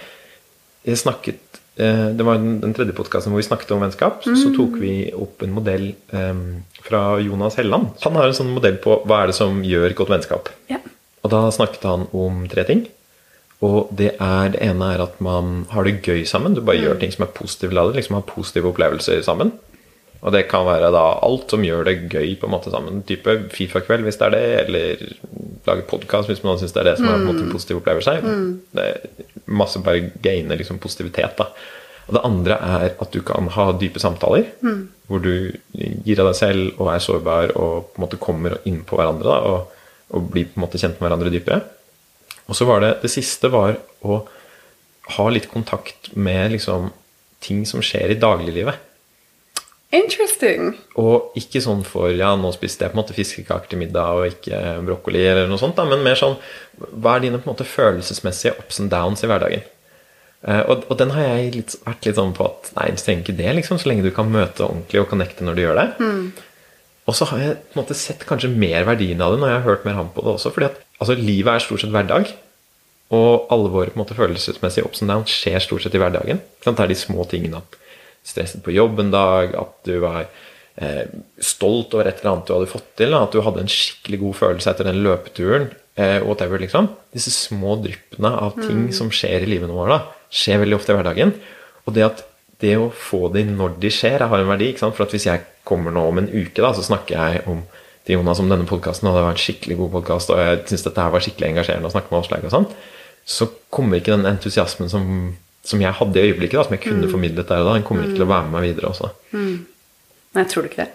Jeg 0.87 0.99
snakket 1.01 1.59
eh, 1.75 2.09
Det 2.15 2.25
var 2.25 2.39
den, 2.39 2.73
tredje 2.75 2.95
podkasten 2.95 3.33
hvor 3.33 3.41
vi 3.41 3.47
snakket 3.47 3.73
om 3.75 3.83
vennskap. 3.83 4.23
Så 4.23 4.51
tok 4.55 4.77
vi 4.81 5.09
opp 5.15 5.43
en 5.43 5.55
modell 5.55 5.89
um, 6.15 6.61
fra 6.85 7.19
Jonas 7.23 7.59
Helland. 7.59 7.91
Han 8.05 8.19
har 8.19 8.29
en 8.29 8.37
sånn 8.37 8.53
modell 8.55 8.79
på 8.83 9.01
hva 9.03 9.23
er 9.23 9.31
det 9.31 9.37
som 9.39 9.59
gjør 9.67 9.97
godt 9.99 10.13
vennskap. 10.15 10.53
Ja. 10.71 10.79
Og 11.25 11.33
da 11.33 11.47
snakket 11.51 11.83
han 11.89 12.07
om 12.15 12.45
tre 12.51 12.63
ting. 12.69 12.85
Og 13.65 13.89
det 13.97 14.11
er 14.21 14.51
det 14.53 14.61
ene 14.61 14.91
er 14.93 15.01
at 15.01 15.17
man 15.23 15.65
har 15.71 15.87
det 15.87 15.97
gøy 16.05 16.21
sammen. 16.29 16.53
Du 16.53 16.61
bare 16.61 16.79
gjør 16.79 16.99
ting 17.01 17.11
som 17.13 17.25
er 17.25 17.33
positive 17.35 17.73
ladet. 17.73 17.97
Liksom 17.97 18.19
har 18.19 18.27
positive 18.29 18.69
opplevelser 18.69 19.23
sammen. 19.25 19.55
Og 20.25 20.33
det 20.33 20.47
kan 20.49 20.65
være 20.65 20.89
da 20.93 21.03
alt 21.23 21.51
som 21.53 21.63
gjør 21.63 21.85
det 21.85 21.97
gøy 22.09 22.35
på 22.39 22.47
en 22.47 22.53
måte 22.55 22.71
sammen. 22.73 23.03
Type 23.07 23.35
Fifa-kveld 23.53 24.05
hvis 24.07 24.17
det 24.17 24.27
er 24.27 24.33
det, 24.33 24.45
eller 24.63 25.03
lage 25.67 25.85
podkast 25.89 26.31
hvis 26.31 26.43
man 26.45 26.57
syns 26.59 26.73
det 26.73 26.81
er 26.81 26.89
det 26.91 26.95
som 26.99 27.09
er 27.09 27.19
på 27.19 27.21
en 27.21 27.27
måte 27.29 27.43
en 27.45 27.53
positiv 27.53 27.81
opplevelse. 27.81 28.15
Det 28.73 28.85
er 28.85 29.27
masse 29.45 29.81
bare 29.85 30.09
gaine 30.23 30.57
liksom 30.57 30.79
positivitet, 30.83 31.37
da. 31.37 31.51
Og 32.07 32.15
det 32.15 32.23
andre 32.23 32.55
er 32.63 32.93
at 33.03 33.11
du 33.11 33.19
kan 33.27 33.49
ha 33.51 33.71
dype 33.75 33.99
samtaler, 33.99 34.47
hvor 35.07 35.19
du 35.23 35.51
gir 35.75 36.21
av 36.23 36.31
deg 36.31 36.37
selv 36.39 36.79
og 36.81 36.93
er 36.93 37.03
sårbar 37.03 37.51
og 37.59 37.91
på 37.91 37.99
en 37.99 38.05
måte 38.05 38.19
kommer 38.23 38.57
inn 38.65 38.81
på 38.87 38.95
hverandre 38.95 39.27
da, 39.27 39.37
og, 39.43 39.89
og 40.15 40.29
blir 40.31 40.47
på 40.47 40.57
en 40.57 40.65
måte 40.65 40.79
kjent 40.79 40.97
med 41.01 41.09
hverandre 41.09 41.33
dypere. 41.33 41.61
Og 42.47 42.55
så 42.55 42.65
var 42.65 42.79
det 42.79 43.01
Det 43.03 43.11
siste 43.11 43.51
var 43.51 43.75
å 44.07 44.21
ha 45.17 45.29
litt 45.29 45.49
kontakt 45.51 46.15
med 46.15 46.51
liksom 46.55 46.89
ting 47.43 47.65
som 47.67 47.83
skjer 47.83 48.11
i 48.15 48.19
dagliglivet. 48.19 48.86
Interesting. 49.95 50.73
Og 50.99 51.31
ikke 51.39 51.61
sånn 51.63 51.85
for 51.87 52.11
ja, 52.11 52.33
nå 52.35 52.49
spiste 52.51 52.83
jeg 52.83 52.91
på 52.91 52.97
en 52.97 53.01
måte 53.01 53.15
fiskekaker 53.15 53.71
til 53.71 53.79
middag 53.79 54.19
og 54.19 54.33
ikke 54.33 54.59
brokkoli, 54.83 55.21
eller 55.23 55.47
noe 55.47 55.61
sånt, 55.61 55.77
da, 55.77 55.85
men 55.87 56.03
mer 56.03 56.19
sånn 56.19 56.35
hva 56.77 57.15
er 57.15 57.23
dine 57.23 57.39
på 57.39 57.47
en 57.47 57.53
måte 57.55 57.67
følelsesmessige 57.67 58.57
ups 58.59 58.81
and 58.83 58.91
downs 58.91 59.23
i 59.23 59.29
hverdagen? 59.31 59.63
Eh, 60.43 60.59
og, 60.67 60.83
og 60.91 60.99
den 60.99 61.13
har 61.15 61.29
jeg 61.31 61.53
litt, 61.55 61.77
vært 61.87 62.09
litt 62.09 62.19
sånn 62.19 62.35
på 62.35 62.49
at 62.49 62.69
nei, 62.75 62.89
du 62.93 62.99
trenger 63.01 63.23
ikke 63.23 63.37
det, 63.39 63.47
liksom, 63.61 63.79
så 63.79 63.89
lenge 63.89 64.05
du 64.05 64.11
kan 64.15 64.29
møte 64.31 64.67
ordentlig 64.67 65.01
og 65.01 65.09
connecte 65.13 65.47
når 65.47 65.57
du 65.57 65.63
gjør 65.63 65.79
det. 65.79 65.87
Og 67.07 67.15
så 67.15 67.29
har 67.31 67.41
jeg 67.41 67.55
på 67.69 67.77
en 67.77 67.81
måte 67.81 67.95
sett 67.95 68.27
kanskje 68.27 68.51
mer 68.51 68.83
verdien 68.89 69.23
av 69.23 69.33
det 69.33 69.39
når 69.39 69.53
jeg 69.53 69.59
har 69.61 69.67
hørt 69.69 69.87
mer 69.87 69.97
ham 70.01 70.11
på 70.11 70.25
det 70.25 70.35
også. 70.35 70.51
fordi 70.51 70.67
at 70.67 70.83
altså, 70.99 71.15
livet 71.15 71.53
er 71.53 71.63
stort 71.63 71.85
sett 71.85 71.95
hverdag. 71.95 72.33
Og 73.15 73.47
alle 73.55 73.71
våre 73.71 73.93
på 73.93 73.95
en 73.95 74.03
måte, 74.03 74.17
følelsesmessige 74.17 74.83
ups 74.83 74.99
and 75.01 75.13
downs 75.13 75.31
skjer 75.31 75.61
stort 75.63 75.85
sett 75.85 75.95
i 75.95 76.01
hverdagen. 76.01 76.41
Det 76.65 76.73
er 76.75 76.91
de 76.91 76.97
små 76.99 77.23
tingene 77.31 77.61
at 77.63 77.77
stresset 78.27 78.63
på 78.65 78.75
jobb 78.75 79.01
en 79.03 79.13
dag, 79.13 79.55
at 79.57 79.75
du 79.87 79.97
var 80.03 80.25
eh, 80.75 81.03
stolt 81.39 81.95
over 81.95 82.09
et 82.09 82.21
eller 82.21 82.33
annet 82.35 82.49
du 82.49 82.55
hadde 82.57 82.71
fått 82.71 82.89
til, 82.99 83.15
da, 83.15 83.23
at 83.23 83.35
du 83.35 83.43
hadde 83.45 83.63
en 83.63 83.71
skikkelig 83.71 84.21
god 84.25 84.39
følelse 84.43 84.73
etter 84.73 84.89
den 84.89 85.03
løpeturen, 85.05 85.69
eh, 85.95 86.19
whatever, 86.25 86.61
liksom. 86.61 86.91
Disse 87.15 87.33
små 87.33 87.77
dryppene 87.83 88.33
av 88.45 88.57
ting 88.59 88.89
som 88.95 89.11
skjer 89.13 89.45
i 89.45 89.51
livet 89.55 89.71
vårt, 89.71 89.93
da, 89.95 90.27
skjer 90.33 90.63
veldig 90.65 90.79
ofte 90.79 90.93
i 90.93 90.99
hverdagen. 90.99 91.37
Og 91.87 91.95
det 91.95 92.05
at 92.07 92.25
det 92.61 92.73
å 92.79 92.89
få 92.89 93.27
de 93.33 93.43
når 93.47 93.77
de 93.81 93.91
skjer, 93.93 94.25
har 94.25 94.41
en 94.41 94.49
verdi. 94.49 94.71
For 94.81 95.05
at 95.05 95.13
hvis 95.13 95.27
jeg 95.29 95.45
kommer 95.67 95.93
nå 95.93 96.07
om 96.09 96.21
en 96.21 96.29
uke, 96.31 96.57
da, 96.57 96.71
så 96.73 96.85
snakker 96.85 97.15
jeg 97.15 97.43
om 97.49 97.61
til 98.07 98.15
Jonas 98.15 98.39
om 98.39 98.47
denne 98.49 98.67
podkasten, 98.67 99.09
og 99.09 99.17
det 99.17 99.25
var 99.25 99.35
en 99.35 99.41
skikkelig 99.41 99.75
god 99.81 99.89
podkast, 99.97 100.31
og 100.31 100.39
jeg 100.39 100.61
syns 100.69 100.85
dette 100.85 101.03
her 101.03 101.11
var 101.11 101.23
skikkelig 101.23 101.49
engasjerende 101.49 101.89
å 101.89 101.91
snakke 101.91 102.13
med 102.13 102.21
Åslaug 102.21 102.45
og 102.47 102.53
sånn, 102.53 102.67
så 103.27 103.49
kommer 103.73 103.99
ikke 103.99 104.13
den 104.13 104.29
entusiasmen 104.29 104.91
som, 104.91 105.09
som 105.67 105.81
jeg 105.83 105.95
hadde 105.99 106.21
i 106.21 106.29
øyeblikket, 106.29 106.55
da, 106.59 106.63
som 106.67 106.77
jeg 106.77 106.83
kunne 106.85 107.09
formidlet 107.11 107.49
der 107.49 107.63
og 107.63 107.67
da, 107.67 107.73
den 107.75 107.87
kommer 107.87 108.05
ikke 108.07 108.21
til 108.21 108.27
å 108.27 108.31
være 108.31 108.47
med 108.47 108.55
meg 108.55 108.69
videre 108.69 108.91
også. 108.93 109.11
Nei, 109.35 110.45
tror 110.47 110.63
du 110.63 110.69
ikke 110.71 110.85
det? 110.85 110.93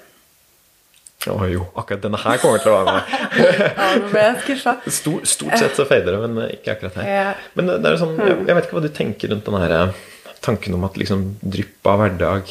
Å 1.31 1.47
jo, 1.47 1.67
akkurat 1.79 2.03
denne 2.03 2.19
her 2.19 2.41
kommer 2.43 2.63
til 2.63 2.73
å 2.73 2.79
være 2.81 2.95
med. 2.97 3.11
Ja, 3.79 3.91
nå 4.01 4.09
ble 4.11 4.23
jeg 4.25 4.39
skuffa. 4.43 4.75
Stort, 4.91 5.29
stort 5.31 5.55
sett 5.61 5.77
så 5.79 5.87
fader 5.87 6.17
det, 6.17 6.21
men 6.25 6.41
eh, 6.43 6.55
ikke 6.57 6.75
akkurat 6.75 6.99
her. 6.99 7.11
Ja. 7.11 7.29
Men 7.59 7.71
det, 7.71 7.77
det 7.85 7.93
er 7.93 8.01
sånn, 8.01 8.17
jeg, 8.19 8.39
jeg 8.49 8.59
vet 8.59 8.67
ikke 8.67 8.79
hva 8.79 8.83
du 8.83 8.91
tenker 8.97 9.33
rundt 9.33 9.47
den 9.47 9.59
her 9.63 9.75
eh, 9.77 10.01
tanken 10.43 10.75
om 10.79 10.89
at 10.89 10.99
liksom 10.99 11.25
drypp 11.45 11.93
av 11.93 12.03
hverdag 12.03 12.51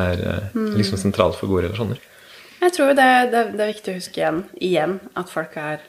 er 0.00 0.24
eh, 0.32 0.56
liksom 0.78 1.00
sentralt 1.02 1.36
for 1.36 1.50
gode 1.50 1.66
relasjoner. 1.68 2.00
Jeg 2.60 2.76
tror 2.76 2.94
det, 2.96 3.10
det, 3.32 3.44
det 3.56 3.64
er 3.64 3.72
viktig 3.74 3.92
å 3.92 3.98
huske 3.98 4.20
igjen, 4.20 4.42
igjen 4.60 4.98
at 5.18 5.32
folk 5.32 5.54
er 5.60 5.84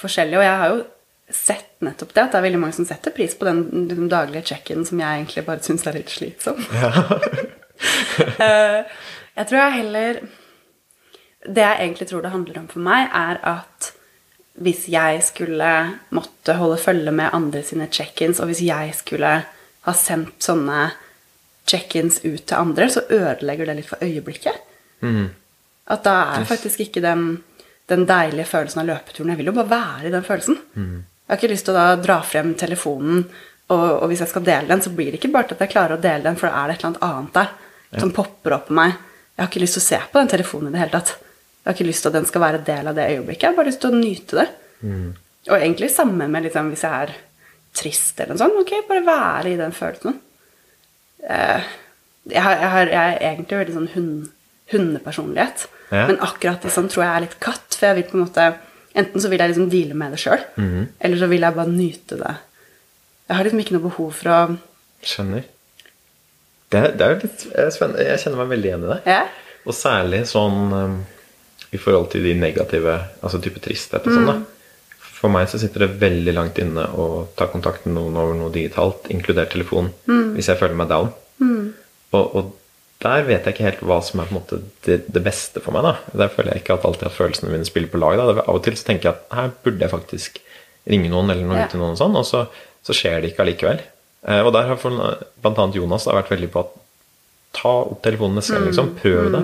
forskjellige. 0.00 0.42
Og 0.42 0.46
jeg 0.46 0.60
har 0.62 0.74
jo 0.74 0.82
sett 1.30 1.80
nettopp 1.82 2.14
det, 2.14 2.22
at 2.22 2.32
det 2.32 2.38
er 2.38 2.46
veldig 2.46 2.60
mange 2.62 2.76
som 2.76 2.86
setter 2.86 3.14
pris 3.14 3.34
på 3.34 3.48
den, 3.48 3.88
den 3.90 4.08
daglige 4.10 4.46
check-in 4.52 4.86
som 4.86 5.00
jeg 5.02 5.20
egentlig 5.20 5.44
bare 5.46 5.64
syns 5.64 5.86
er 5.86 5.98
litt 5.98 6.12
slitsom. 6.12 6.60
Ja. 6.76 6.92
jeg 9.36 9.48
tror 9.50 9.58
jeg 9.58 9.72
heller 9.74 10.20
Det 11.44 11.60
jeg 11.60 11.76
egentlig 11.82 12.06
tror 12.08 12.22
det 12.24 12.30
handler 12.32 12.60
om 12.62 12.68
for 12.70 12.82
meg, 12.86 13.10
er 13.12 13.40
at 13.44 13.90
hvis 14.56 14.86
jeg 14.88 15.20
skulle 15.22 15.72
måtte 16.16 16.54
holde 16.56 16.78
følge 16.80 17.12
med 17.12 17.34
andre 17.36 17.60
sine 17.62 17.90
check-ins, 17.92 18.40
og 18.40 18.48
hvis 18.48 18.62
jeg 18.64 18.94
skulle 18.96 19.32
ha 19.86 19.92
sendt 19.94 20.40
sånne 20.42 20.86
check-ins 21.68 22.22
ut 22.24 22.46
til 22.46 22.56
andre, 22.56 22.88
så 22.90 23.04
ødelegger 23.10 23.68
det 23.68 23.76
litt 23.80 23.90
for 23.90 24.02
øyeblikket. 24.02 24.62
At 25.86 26.06
da 26.06 26.14
er 26.38 26.48
faktisk 26.48 26.80
ikke 26.86 27.02
den, 27.04 27.42
den 27.90 28.06
deilige 28.08 28.48
følelsen 28.48 28.80
av 28.82 28.88
løpeturen 28.88 29.30
Jeg 29.30 29.38
vil 29.38 29.50
jo 29.52 29.58
bare 29.60 29.70
være 29.70 30.08
i 30.08 30.14
den 30.14 30.24
følelsen. 30.24 30.56
Jeg 31.26 31.34
har 31.34 31.40
ikke 31.40 31.50
lyst 31.50 31.66
til 31.66 31.76
å 31.76 31.84
dra 31.98 32.20
frem 32.22 32.52
telefonen, 32.58 33.24
og, 33.66 33.86
og 33.98 34.04
hvis 34.10 34.22
jeg 34.22 34.30
skal 34.30 34.44
dele 34.46 34.70
den, 34.70 34.82
så 34.84 34.92
blir 34.94 35.10
det 35.10 35.18
ikke 35.18 35.32
bare 35.34 35.50
til 35.50 35.58
at 35.58 35.64
jeg 35.64 35.72
klarer 35.72 35.96
å 35.96 36.02
dele 36.02 36.22
den, 36.22 36.38
for 36.38 36.46
da 36.46 36.60
er 36.60 36.70
det 36.70 36.76
et 36.76 36.84
eller 36.84 36.92
annet 36.92 37.06
annet 37.06 37.38
der 37.40 38.00
som 38.02 38.12
popper 38.14 38.54
opp 38.54 38.68
på 38.68 38.76
meg. 38.78 38.94
Jeg 39.34 39.42
har 39.42 39.50
ikke 39.50 39.62
lyst 39.64 39.76
til 39.78 39.82
å 39.82 39.86
se 39.88 39.98
på 40.12 40.20
den 40.20 40.30
telefonen 40.32 40.70
i 40.70 40.76
det 40.76 40.82
hele 40.84 40.94
tatt. 40.94 41.16
Jeg 41.16 41.66
har 41.66 41.76
ikke 41.76 41.88
lyst 41.88 42.04
til 42.04 42.12
at 42.12 42.16
den 42.20 42.28
skal 42.30 42.44
være 42.44 42.62
del 42.66 42.90
av 42.90 42.94
det 42.96 43.08
øyeblikket. 43.10 43.42
Jeg 43.42 43.50
har 43.50 43.58
bare 43.58 43.70
lyst 43.72 43.82
til 43.82 43.90
å 43.90 43.98
nyte 43.98 44.38
det. 44.38 44.46
Og 45.50 45.56
egentlig 45.56 45.90
samme 45.90 46.28
med 46.30 46.46
liksom, 46.46 46.70
hvis 46.70 46.84
jeg 46.86 47.06
er 47.06 47.16
trist 47.76 48.22
eller 48.22 48.36
noe 48.36 48.42
sånt. 48.44 48.60
Ok, 48.62 48.72
bare 48.88 49.04
være 49.06 49.50
i 49.50 49.58
den 49.58 49.74
følelsen. 49.74 50.20
Eh, 51.26 51.66
jeg, 52.30 52.42
har, 52.42 52.54
jeg, 52.62 52.70
har, 52.76 52.92
jeg 52.94 53.16
er 53.16 53.26
egentlig 53.32 53.60
veldig 53.60 53.76
sånn 53.76 53.90
hund, 53.96 54.14
hundepersonlighet. 54.72 55.66
Ja. 55.90 56.06
Men 56.08 56.22
akkurat 56.24 56.64
liksom 56.66 56.88
tror 56.90 57.04
jeg 57.04 57.12
er 57.12 57.26
litt 57.26 57.36
katt. 57.42 57.66
For 57.74 57.88
jeg 57.88 57.98
vil 57.98 58.08
på 58.10 58.18
en 58.18 58.24
måte 58.24 58.48
Enten 58.96 59.20
så 59.20 59.28
vil 59.28 59.42
jeg 59.42 59.52
liksom 59.52 59.68
deale 59.72 59.96
med 59.98 60.14
det 60.16 60.20
sjøl, 60.22 60.42
eller 60.56 61.20
så 61.20 61.26
vil 61.28 61.44
jeg 61.44 61.56
bare 61.58 61.72
nyte 61.72 62.16
det. 62.20 62.34
Jeg 63.26 63.36
har 63.36 63.44
liksom 63.44 63.60
ikke 63.60 63.74
noe 63.76 63.88
behov 63.88 64.12
for 64.16 64.32
å 64.32 64.38
Skjønner. 65.06 65.44
Det, 66.72 66.80
det 66.98 67.04
er 67.04 67.12
jo 67.12 67.18
litt 67.22 67.42
eh, 67.52 67.68
spennende. 67.70 68.06
Jeg 68.08 68.22
kjenner 68.22 68.40
meg 68.40 68.48
veldig 68.54 68.70
igjen 68.70 68.86
i 68.86 68.88
det. 68.90 68.96
Ja. 69.06 69.20
Og 69.68 69.76
særlig 69.76 70.22
sånn 70.26 70.72
um, 70.72 70.96
i 71.76 71.78
forhold 71.78 72.08
til 72.14 72.24
de 72.26 72.32
negative, 72.38 72.96
altså 73.20 73.38
type 73.44 73.60
tristhet 73.62 74.06
og 74.08 74.16
sånn. 74.16 74.30
da. 74.30 75.04
For 75.16 75.32
meg 75.32 75.46
så 75.52 75.60
sitter 75.60 75.84
det 75.84 76.00
veldig 76.00 76.34
langt 76.34 76.58
inne 76.62 76.88
å 76.96 77.06
ta 77.38 77.46
kontakt 77.52 77.86
med 77.86 77.94
noen 77.98 78.18
over 78.20 78.34
noe 78.38 78.52
digitalt, 78.54 79.06
inkludert 79.12 79.52
telefon, 79.54 79.92
hvis 80.34 80.50
jeg 80.50 80.58
føler 80.60 80.76
meg 80.80 80.90
down. 80.90 81.12
Og, 82.16 82.24
og 82.24 82.50
der 83.02 83.22
vet 83.28 83.44
jeg 83.44 83.54
ikke 83.54 83.66
helt 83.66 83.80
hva 83.84 83.98
som 84.02 84.20
er 84.22 84.28
på 84.30 84.32
en 84.34 84.38
måte 84.40 84.58
det, 84.86 85.02
det 85.12 85.22
beste 85.24 85.60
for 85.60 85.74
meg. 85.76 85.82
da. 85.84 85.96
Der 86.16 86.30
føler 86.32 86.54
jeg 86.54 86.62
ikke 86.64 86.78
at 86.78 86.86
alltid 86.88 87.08
at 87.10 87.16
følelsene 87.16 87.50
mine 87.52 87.66
spiller 87.68 87.88
på 87.92 88.00
lag. 88.00 88.16
da. 88.16 88.40
Av 88.46 88.54
og 88.56 88.62
til 88.64 88.76
så 88.78 88.86
tenker 88.88 89.10
jeg 89.10 89.14
at 89.18 89.36
her 89.36 89.52
burde 89.64 89.84
jeg 89.84 89.92
faktisk 89.92 90.38
ringe 90.88 91.10
noen 91.12 91.30
eller 91.30 91.44
noe 91.44 91.58
Ja. 91.58 91.66
til 91.68 91.80
noen, 91.82 91.92
og 91.92 92.00
sånn, 92.00 92.16
og 92.16 92.24
så, 92.24 92.46
så 92.86 92.94
skjer 92.96 93.20
det 93.20 93.32
ikke 93.34 93.44
allikevel. 93.44 93.80
Eh, 94.26 94.40
og 94.42 94.52
der 94.54 94.66
har 94.70 94.76
bl.a. 94.80 95.66
Jonas 95.76 96.04
da, 96.08 96.14
vært 96.16 96.30
veldig 96.32 96.50
på 96.54 96.62
at 96.64 96.72
ta 97.56 97.72
opp 97.90 98.00
telefonene 98.04 98.42
selv, 98.42 98.64
gang, 98.64 98.70
liksom. 98.70 98.92
Prøv 99.02 99.32
det. 99.34 99.42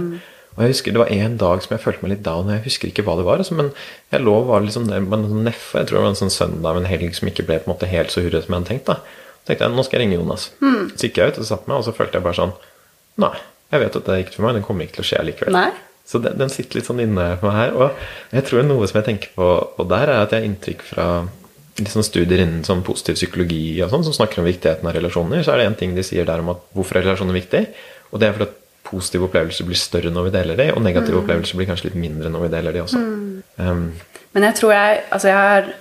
Og 0.52 0.60
jeg 0.64 0.72
husker 0.74 0.92
Det 0.92 1.00
var 1.00 1.12
en 1.12 1.36
dag 1.40 1.62
som 1.64 1.72
jeg 1.76 1.80
følte 1.84 2.02
meg 2.04 2.10
litt 2.12 2.24
down, 2.26 2.44
og 2.48 2.52
jeg 2.56 2.64
husker 2.66 2.88
ikke 2.90 3.04
hva 3.06 3.14
det 3.16 3.24
var. 3.24 3.38
Altså, 3.40 3.54
men 3.56 3.70
jeg 4.12 4.20
lå 4.20 4.34
og 4.42 4.48
var 4.50 4.60
liksom 4.64 4.88
der 4.88 5.00
med 5.00 5.18
en 5.18 5.28
sånn 5.30 5.44
neffe. 5.48 5.78
Jeg 5.80 5.88
tror 5.88 5.96
det 5.98 6.02
var 6.04 6.12
en 6.12 6.20
sånn 6.24 6.34
søndag 6.34 6.76
en 6.80 6.88
helg 6.90 7.14
som 7.16 7.28
ikke 7.28 7.46
ble 7.48 7.56
på 7.62 7.68
en 7.70 7.74
måte 7.76 7.88
helt 7.88 8.12
så 8.12 8.20
hurret 8.24 8.44
som 8.44 8.52
jeg 8.52 8.60
hadde 8.60 8.68
tenkt. 8.72 8.86
da. 8.90 8.98
Så 9.42 9.48
tenkte 9.48 9.64
jeg 9.68 9.74
nå 9.76 9.84
skal 9.86 9.98
jeg 10.00 10.04
ringe 10.08 10.18
Jonas. 10.20 10.50
Så 10.60 11.08
gikk 11.08 11.16
jeg 11.22 11.32
ut 11.32 11.38
og 11.40 11.48
satte 11.48 11.68
meg, 11.72 11.76
og 11.80 11.84
så 11.88 11.94
følte 11.96 12.20
jeg 12.20 12.26
bare 12.26 12.38
sånn 12.38 12.52
Nei, 13.20 13.36
jeg 13.72 13.80
vet 13.80 13.96
at 13.96 14.04
det 14.06 14.14
er 14.14 14.22
ikke 14.24 14.36
for 14.38 14.46
meg. 14.46 14.54
Den 14.54 14.62
kommer 14.66 14.84
ikke 14.86 15.00
til 15.00 15.04
å 15.04 15.08
skje 15.10 15.24
likevel. 15.26 15.52
Nei. 15.52 15.70
Så 16.08 16.18
den, 16.18 16.34
den 16.40 16.50
sitter 16.50 16.78
litt 16.80 16.86
sånn 16.88 17.00
inne 17.00 17.28
for 17.40 17.48
meg 17.50 17.58
her. 17.60 17.76
Og 17.76 18.34
jeg 18.36 18.44
tror 18.48 18.64
noe 18.66 18.88
som 18.90 18.98
jeg 19.00 19.06
tenker 19.10 19.34
på, 19.36 19.48
på 19.76 19.84
der, 19.92 20.08
er 20.10 20.24
at 20.24 20.32
jeg 20.34 20.42
har 20.42 20.48
inntrykk 20.48 20.82
fra 20.82 21.06
sånn 21.88 22.04
studier 22.04 22.42
innen 22.42 22.64
sånn 22.66 22.82
positiv 22.84 23.16
psykologi 23.16 23.80
og 23.84 23.88
sånn, 23.92 24.02
som 24.04 24.12
snakker 24.16 24.42
om 24.42 24.48
viktigheten 24.48 24.86
av 24.88 24.92
relasjoner, 24.96 25.40
så 25.44 25.54
er 25.54 25.62
det 25.62 25.68
en 25.70 25.78
ting 25.80 25.94
de 25.96 26.04
sier 26.04 26.26
der 26.28 26.42
om 26.42 26.50
at 26.52 26.60
hvorfor 26.76 26.98
er 27.00 27.06
relasjoner 27.06 27.36
viktig. 27.38 27.62
Og 28.12 28.20
det 28.20 28.28
er 28.28 28.34
fordi 28.36 28.48
at 28.50 28.58
positive 28.90 29.24
opplevelser 29.28 29.64
blir 29.68 29.78
større 29.80 30.10
når 30.12 30.26
vi 30.26 30.34
deler 30.34 30.58
de, 30.58 30.66
og 30.74 30.82
negative 30.84 31.16
Mm. 31.16 31.22
opplevelser 31.22 31.56
blir 31.56 31.70
kanskje 31.70 31.86
litt 31.88 32.00
mindre 32.02 32.28
når 32.34 32.42
vi 32.44 32.50
deler 32.56 32.72
de 32.76 32.82
også. 32.82 33.00
Um, 33.56 33.86
Men 34.34 34.42
jeg 34.48 34.54
tror 34.58 34.72
jeg 34.72 35.00
Altså, 35.10 35.28
jeg 35.28 35.36
har 35.36 35.72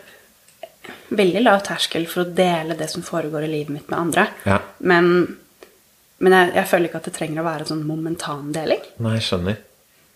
veldig 1.11 1.43
lav 1.43 1.61
terskel 1.65 2.05
for 2.07 2.23
å 2.23 2.33
dele 2.35 2.77
det 2.79 2.87
som 2.89 3.03
foregår 3.03 3.43
i 3.43 3.51
livet 3.51 3.73
mitt 3.75 3.89
med 3.91 3.99
andre. 3.99 4.27
Ja. 4.47 4.61
Men, 4.79 5.37
men 6.21 6.35
jeg, 6.37 6.53
jeg 6.59 6.69
føler 6.69 6.89
ikke 6.89 7.01
at 7.01 7.09
det 7.09 7.15
trenger 7.17 7.41
å 7.41 7.47
være 7.49 7.65
en 7.65 7.71
sånn 7.73 7.83
momentan 7.89 8.51
deling. 8.55 8.81
nei, 9.01 9.17
jeg 9.17 9.27
skjønner. 9.27 9.59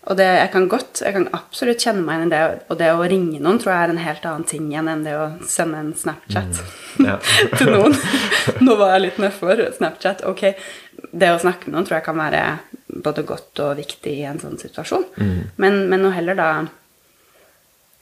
Og 0.06 0.14
det, 0.20 0.26
jeg 0.38 0.50
kan 0.52 0.68
godt, 0.70 1.00
jeg 1.02 1.14
kan 1.16 1.24
absolutt 1.34 1.82
kjenne 1.82 2.04
meg 2.06 2.20
igjen 2.20 2.28
i 2.28 2.34
det. 2.36 2.42
Og 2.70 2.78
det 2.78 2.90
å 2.94 3.06
ringe 3.10 3.40
noen 3.42 3.56
tror 3.58 3.72
jeg 3.72 3.86
er 3.88 3.92
en 3.96 4.04
helt 4.04 4.26
annen 4.30 4.44
ting 4.46 4.68
igjen 4.70 4.90
enn 4.92 5.02
det 5.02 5.16
å 5.18 5.24
sende 5.50 5.80
en 5.82 5.88
Snapchat 5.98 6.60
Ja. 7.02 7.16
til 7.58 7.72
noen. 7.74 7.96
Nå 8.62 8.76
var 8.78 8.94
jeg 8.94 9.02
litt 9.08 9.18
nedfor 9.24 9.64
Snapchat. 9.74 10.22
Ok, 10.30 10.44
det 11.10 11.32
å 11.34 11.40
snakke 11.42 11.66
med 11.66 11.74
noen 11.74 11.88
tror 11.88 11.98
jeg 11.98 12.06
kan 12.06 12.20
være 12.22 12.44
både 13.02 13.24
godt 13.26 13.64
og 13.64 13.80
viktig 13.80 14.12
i 14.20 14.28
en 14.30 14.38
sånn 14.38 14.54
situasjon. 14.62 15.08
Men, 15.58 15.82
men 15.90 16.06
nå 16.06 16.14
heller 16.14 16.38
da 16.38 16.50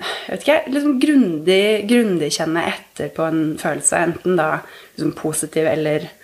jeg 0.05 0.28
vet 0.34 0.44
ikke, 0.44 0.59
liksom 0.74 0.98
grundig, 1.00 1.64
grundig 1.88 2.28
kjenne 2.34 2.66
etter 2.68 3.09
på 3.14 3.24
en 3.30 3.42
følelse, 3.61 4.00
enten 4.11 4.36
da 4.36 4.48
liksom 4.96 5.14
positiv 5.16 5.68
eller 5.70 6.05
negativ, 6.05 6.20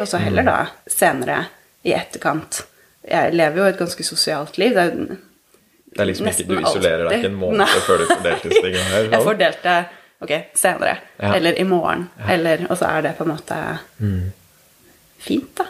og 0.00 0.08
så 0.08 0.18
heller 0.18 0.42
da 0.46 0.56
senere 0.90 1.46
i 1.86 1.92
etterkant. 1.94 2.64
Jeg 3.06 3.32
lever 3.34 3.56
jo 3.62 3.64
et 3.70 3.78
ganske 3.78 4.02
sosialt 4.04 4.58
liv. 4.58 4.74
Det 4.74 4.82
er 4.82 4.90
Det 5.96 6.02
er 6.02 6.08
liksom 6.10 6.26
ikke, 6.28 6.46
du 6.48 6.58
isolerer 6.60 7.08
deg 7.08 7.18
ikke 7.22 7.30
en 7.30 7.38
måned 7.40 7.58
Nei. 7.62 7.66
før 7.86 7.98
du 8.02 8.06
får 8.10 8.22
deltidsstigen 8.26 8.82
her. 8.90 9.02
Jeg 9.10 9.12
sånn. 9.14 9.24
får 9.24 9.38
delt 9.38 9.62
det 9.62 9.76
ok, 10.20 10.32
senere, 10.54 10.96
Ja. 11.22 11.34
eller 11.36 11.58
i 11.60 11.64
morgen, 11.64 12.08
eller, 12.28 12.66
og 12.70 12.76
så 12.78 12.84
er 12.90 13.02
det 13.02 13.14
på 13.18 13.24
en 13.24 13.30
måte 13.36 13.56
fint, 15.18 15.54
da. 15.56 15.66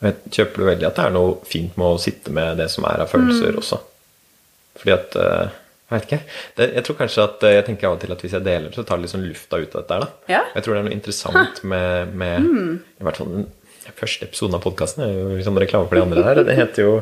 Og 0.00 0.06
jeg 0.06 0.14
kjøper 0.36 0.68
veldig 0.68 0.86
at 0.86 0.94
det 0.98 1.04
er 1.08 1.14
noe 1.16 1.38
fint 1.48 1.76
med 1.76 1.86
å 1.86 1.98
sitte 2.00 2.30
med 2.34 2.56
det 2.60 2.68
som 2.70 2.84
er 2.86 3.00
av 3.02 3.08
følelser 3.10 3.50
Mm. 3.52 3.58
også. 3.58 3.78
Fordi 4.78 4.92
at 4.94 5.16
eh, 5.16 5.48
Jeg 5.88 5.94
vet 5.96 6.08
ikke. 6.08 6.20
Det, 6.58 6.66
jeg 6.76 6.84
tror 6.84 6.98
kanskje 6.98 7.22
at 7.24 7.44
eh, 7.48 7.54
jeg 7.56 7.66
tenker 7.68 7.88
av 7.88 7.94
og 7.96 8.02
til 8.02 8.12
at 8.12 8.24
hvis 8.24 8.34
jeg 8.36 8.44
deler, 8.44 8.72
så 8.74 8.84
tar 8.84 8.98
det 8.98 9.06
litt 9.06 9.14
sånn 9.14 9.24
lufta 9.24 9.60
ut 9.60 9.72
av 9.72 9.80
dette 9.80 9.96
her, 9.96 10.04
da. 10.04 10.34
Ja. 10.34 10.42
Mm. 10.44 10.52
Jeg 10.58 10.66
tror 10.66 10.74
det 10.74 10.80
er 10.80 10.86
noe 10.88 10.98
interessant 10.98 11.64
med, 11.72 12.12
med 12.24 12.50
I 13.00 13.08
hvert 13.08 13.22
fall 13.22 13.32
den 13.32 13.48
første 13.96 14.28
episoden 14.28 14.58
av 14.58 14.64
podkasten 14.66 15.06
er 15.06 15.14
jo 15.14 15.26
liksom 15.38 15.58
reklame 15.62 15.88
for 15.88 15.96
de 15.96 16.04
andre 16.04 16.24
der. 16.26 16.44
Det 16.44 16.58
heter 16.58 16.84
jo 16.84 16.92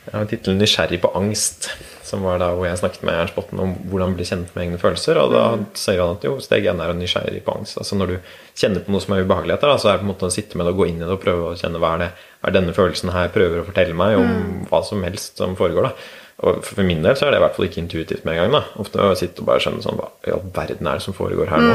jeg 0.00 0.16
har 0.16 0.26
tittelen 0.26 0.58
'Nysgjerrig 0.58 0.98
på 1.02 1.10
angst', 1.14 1.68
som 2.02 2.22
var 2.24 2.38
da 2.40 2.48
hvor 2.56 2.64
jeg 2.66 2.78
snakket 2.80 3.02
med 3.04 3.14
Ernst 3.14 3.34
Botten 3.36 3.60
om 3.60 3.74
hvordan 3.92 4.14
bli 4.16 4.24
kjent 4.24 4.54
med 4.56 4.64
egne 4.64 4.78
følelser. 4.80 5.20
Og 5.20 5.34
da 5.34 5.42
sier 5.76 6.00
han 6.00 6.16
at 6.16 6.24
jo, 6.24 6.38
steg 6.40 6.64
én 6.66 6.80
er 6.80 6.90
å 6.90 6.96
nysgjerrig 6.96 7.42
på 7.44 7.52
angst. 7.54 7.76
Altså 7.78 7.98
når 8.00 8.14
du 8.14 8.16
kjenner 8.56 8.82
på 8.82 8.90
noe 8.90 9.04
som 9.04 9.14
er 9.14 9.22
ubehageligheter, 9.22 9.68
da, 9.68 9.76
så 9.76 9.90
er 9.90 9.98
det 9.98 10.02
på 10.02 10.08
en 10.08 10.12
måte 10.14 10.30
å 10.30 10.34
sitte 10.34 10.56
med 10.56 10.66
det 10.66 10.72
og 10.72 10.80
gå 10.80 10.88
inn 10.88 11.02
i 11.02 11.04
det 11.04 11.12
og 11.14 11.22
prøve 11.22 11.52
å 11.52 11.58
kjenne 11.60 11.82
hva 11.82 11.92
er 11.94 12.02
det 12.02 12.10
er 12.48 12.56
denne 12.56 12.74
følelsen 12.74 13.12
her 13.12 13.30
prøver 13.34 13.60
å 13.60 13.68
fortelle 13.68 13.94
meg 14.00 14.16
om 14.18 14.64
hva 14.72 14.80
som 14.88 15.04
helst 15.04 15.38
som 15.38 15.54
foregår. 15.60 15.90
da. 15.90 15.92
Og 16.40 16.60
for 16.64 16.86
min 16.86 17.02
del 17.04 17.16
så 17.18 17.26
er 17.26 17.34
det 17.34 17.40
i 17.40 17.44
hvert 17.44 17.56
fall 17.56 17.66
ikke 17.68 17.82
intuitivt 17.82 18.24
med 18.24 18.36
en 18.36 18.42
gang. 18.42 18.54
da. 18.56 18.82
Ofte 18.82 19.04
å 19.04 19.16
sitte 19.18 19.42
og 19.42 19.48
bare 19.50 19.62
skjønne 19.62 19.84
sånn, 19.84 19.98
hva 20.00 20.08
i 20.24 20.32
all 20.32 20.44
verden 20.56 20.88
er 20.88 21.00
det 21.00 21.04
som 21.04 21.16
foregår 21.16 21.52
her 21.52 21.64
nå? 21.64 21.74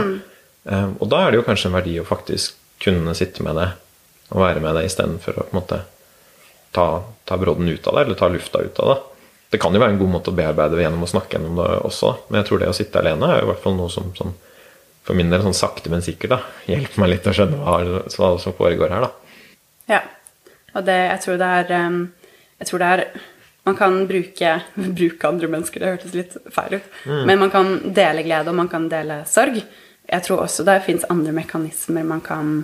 Eh, 0.65 0.87
og 0.97 1.09
da 1.11 1.21
er 1.21 1.31
det 1.31 1.41
jo 1.41 1.47
kanskje 1.47 1.69
en 1.69 1.77
verdi 1.77 1.99
å 2.01 2.07
faktisk 2.07 2.55
kunne 2.81 3.13
sitte 3.17 3.45
med 3.45 3.59
det 3.59 3.67
og 4.33 4.41
være 4.41 4.63
med 4.63 4.73
det 4.77 4.87
istedenfor 4.87 5.37
å 5.37 5.43
på 5.45 5.53
en 5.53 5.59
måte 5.59 5.77
ta, 6.73 6.87
ta 7.29 7.37
brodden 7.37 7.69
ut 7.69 7.85
av 7.87 7.95
det, 7.95 8.05
eller 8.07 8.17
ta 8.19 8.29
lufta 8.31 8.63
ut 8.65 8.79
av 8.81 8.89
det. 8.89 8.97
Det 9.53 9.59
kan 9.61 9.75
jo 9.75 9.79
være 9.79 9.93
en 9.93 10.01
god 10.01 10.11
måte 10.15 10.33
å 10.33 10.35
bearbeide 10.35 10.81
gjennom 10.81 11.05
å 11.05 11.09
snakke 11.09 11.37
gjennom 11.37 11.61
det 11.61 11.67
også, 11.85 12.15
men 12.27 12.41
jeg 12.41 12.49
tror 12.49 12.63
det 12.63 12.71
å 12.71 12.75
sitte 12.75 12.99
alene 12.99 13.29
er 13.29 13.43
jo 13.43 13.45
i 13.45 13.51
hvert 13.51 13.61
fall 13.63 13.77
noe 13.77 13.93
som, 13.93 14.09
som 14.17 14.33
for 15.05 15.17
min 15.17 15.29
del 15.29 15.45
sånn 15.45 15.55
sakte, 15.55 15.91
men 15.93 16.03
sikkert 16.03 16.33
da, 16.33 16.41
hjelper 16.71 17.03
meg 17.03 17.13
litt 17.13 17.29
å 17.29 17.35
skjønne 17.37 17.61
hva, 17.61 18.01
hva 18.09 18.33
som 18.41 18.57
foregår 18.57 18.97
her. 18.97 19.05
da. 19.05 19.39
Ja. 19.93 20.01
Og 20.75 20.83
det, 20.89 20.97
jeg 20.97 21.21
tror 21.23 21.37
det 21.39 21.49
er 21.61 21.69
um, 21.85 21.99
Jeg 22.59 22.67
tror 22.67 22.81
det 22.81 22.87
er 22.91 23.03
Man 23.65 23.75
kan 23.79 23.95
bruke, 24.07 24.51
bruke 24.99 25.27
andre 25.31 25.47
mennesker, 25.49 25.81
det 25.81 25.93
hørtes 25.95 26.13
litt 26.17 26.35
feil 26.53 26.77
ut. 26.79 26.89
Men 27.25 27.39
man 27.41 27.49
kan 27.53 27.71
dele 27.95 28.23
glede, 28.27 28.51
og 28.51 28.59
man 28.59 28.69
kan 28.71 28.87
dele 28.91 29.23
sorg. 29.29 29.57
Jeg 30.05 30.21
tror 30.27 30.43
også 30.45 30.65
det 30.67 30.83
fins 30.85 31.05
andre 31.09 31.31
mekanismer 31.33 32.05
man 32.05 32.21
kan 32.21 32.59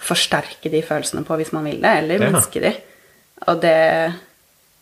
forsterke 0.00 0.70
de 0.72 0.80
følelsene 0.86 1.26
på 1.28 1.36
hvis 1.36 1.52
man 1.52 1.66
vil 1.68 1.80
det, 1.82 1.90
eller 2.04 2.22
Ja. 2.24 2.30
minske 2.32 2.60
de. 2.64 2.72
Og 3.48 3.60
det 3.60 3.76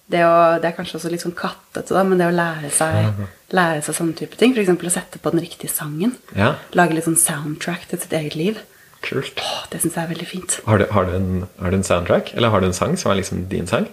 det, 0.09 0.23
å, 0.25 0.57
det 0.57 0.71
er 0.71 0.73
kanskje 0.73 0.97
også 0.97 1.11
litt 1.13 1.21
sånn 1.21 1.35
kattete, 1.37 1.93
da, 1.93 2.01
men 2.03 2.17
det 2.17 2.31
å 2.31 2.33
lære 2.33 2.71
seg, 2.73 3.11
lære 3.53 3.83
seg 3.85 3.97
sånne 3.99 4.15
type 4.17 4.39
ting, 4.41 4.55
f.eks. 4.57 4.71
å 4.73 4.93
sette 4.95 5.21
på 5.21 5.33
den 5.35 5.43
riktige 5.45 5.69
sangen, 5.69 6.15
Ja, 6.33 6.55
lage 6.73 6.97
litt 6.97 7.05
sånn 7.05 7.19
soundtrack 7.21 7.85
til 7.91 8.01
sitt 8.01 8.15
eget 8.17 8.35
liv, 8.39 8.63
kult. 9.05 9.37
Åh, 9.37 9.67
det 9.69 9.83
syns 9.83 9.99
jeg 9.99 10.07
er 10.07 10.13
veldig 10.15 10.29
fint. 10.31 10.57
Har 10.65 10.81
du, 10.81 10.87
har, 10.97 11.05
du 11.11 11.13
en, 11.19 11.29
har 11.61 11.75
du 11.75 11.77
en 11.77 11.85
soundtrack, 11.85 12.33
eller 12.39 12.49
har 12.55 12.65
du 12.65 12.71
en 12.71 12.79
sang 12.79 12.97
som 12.97 13.13
er 13.13 13.21
liksom 13.21 13.45
din 13.53 13.69
sang? 13.69 13.85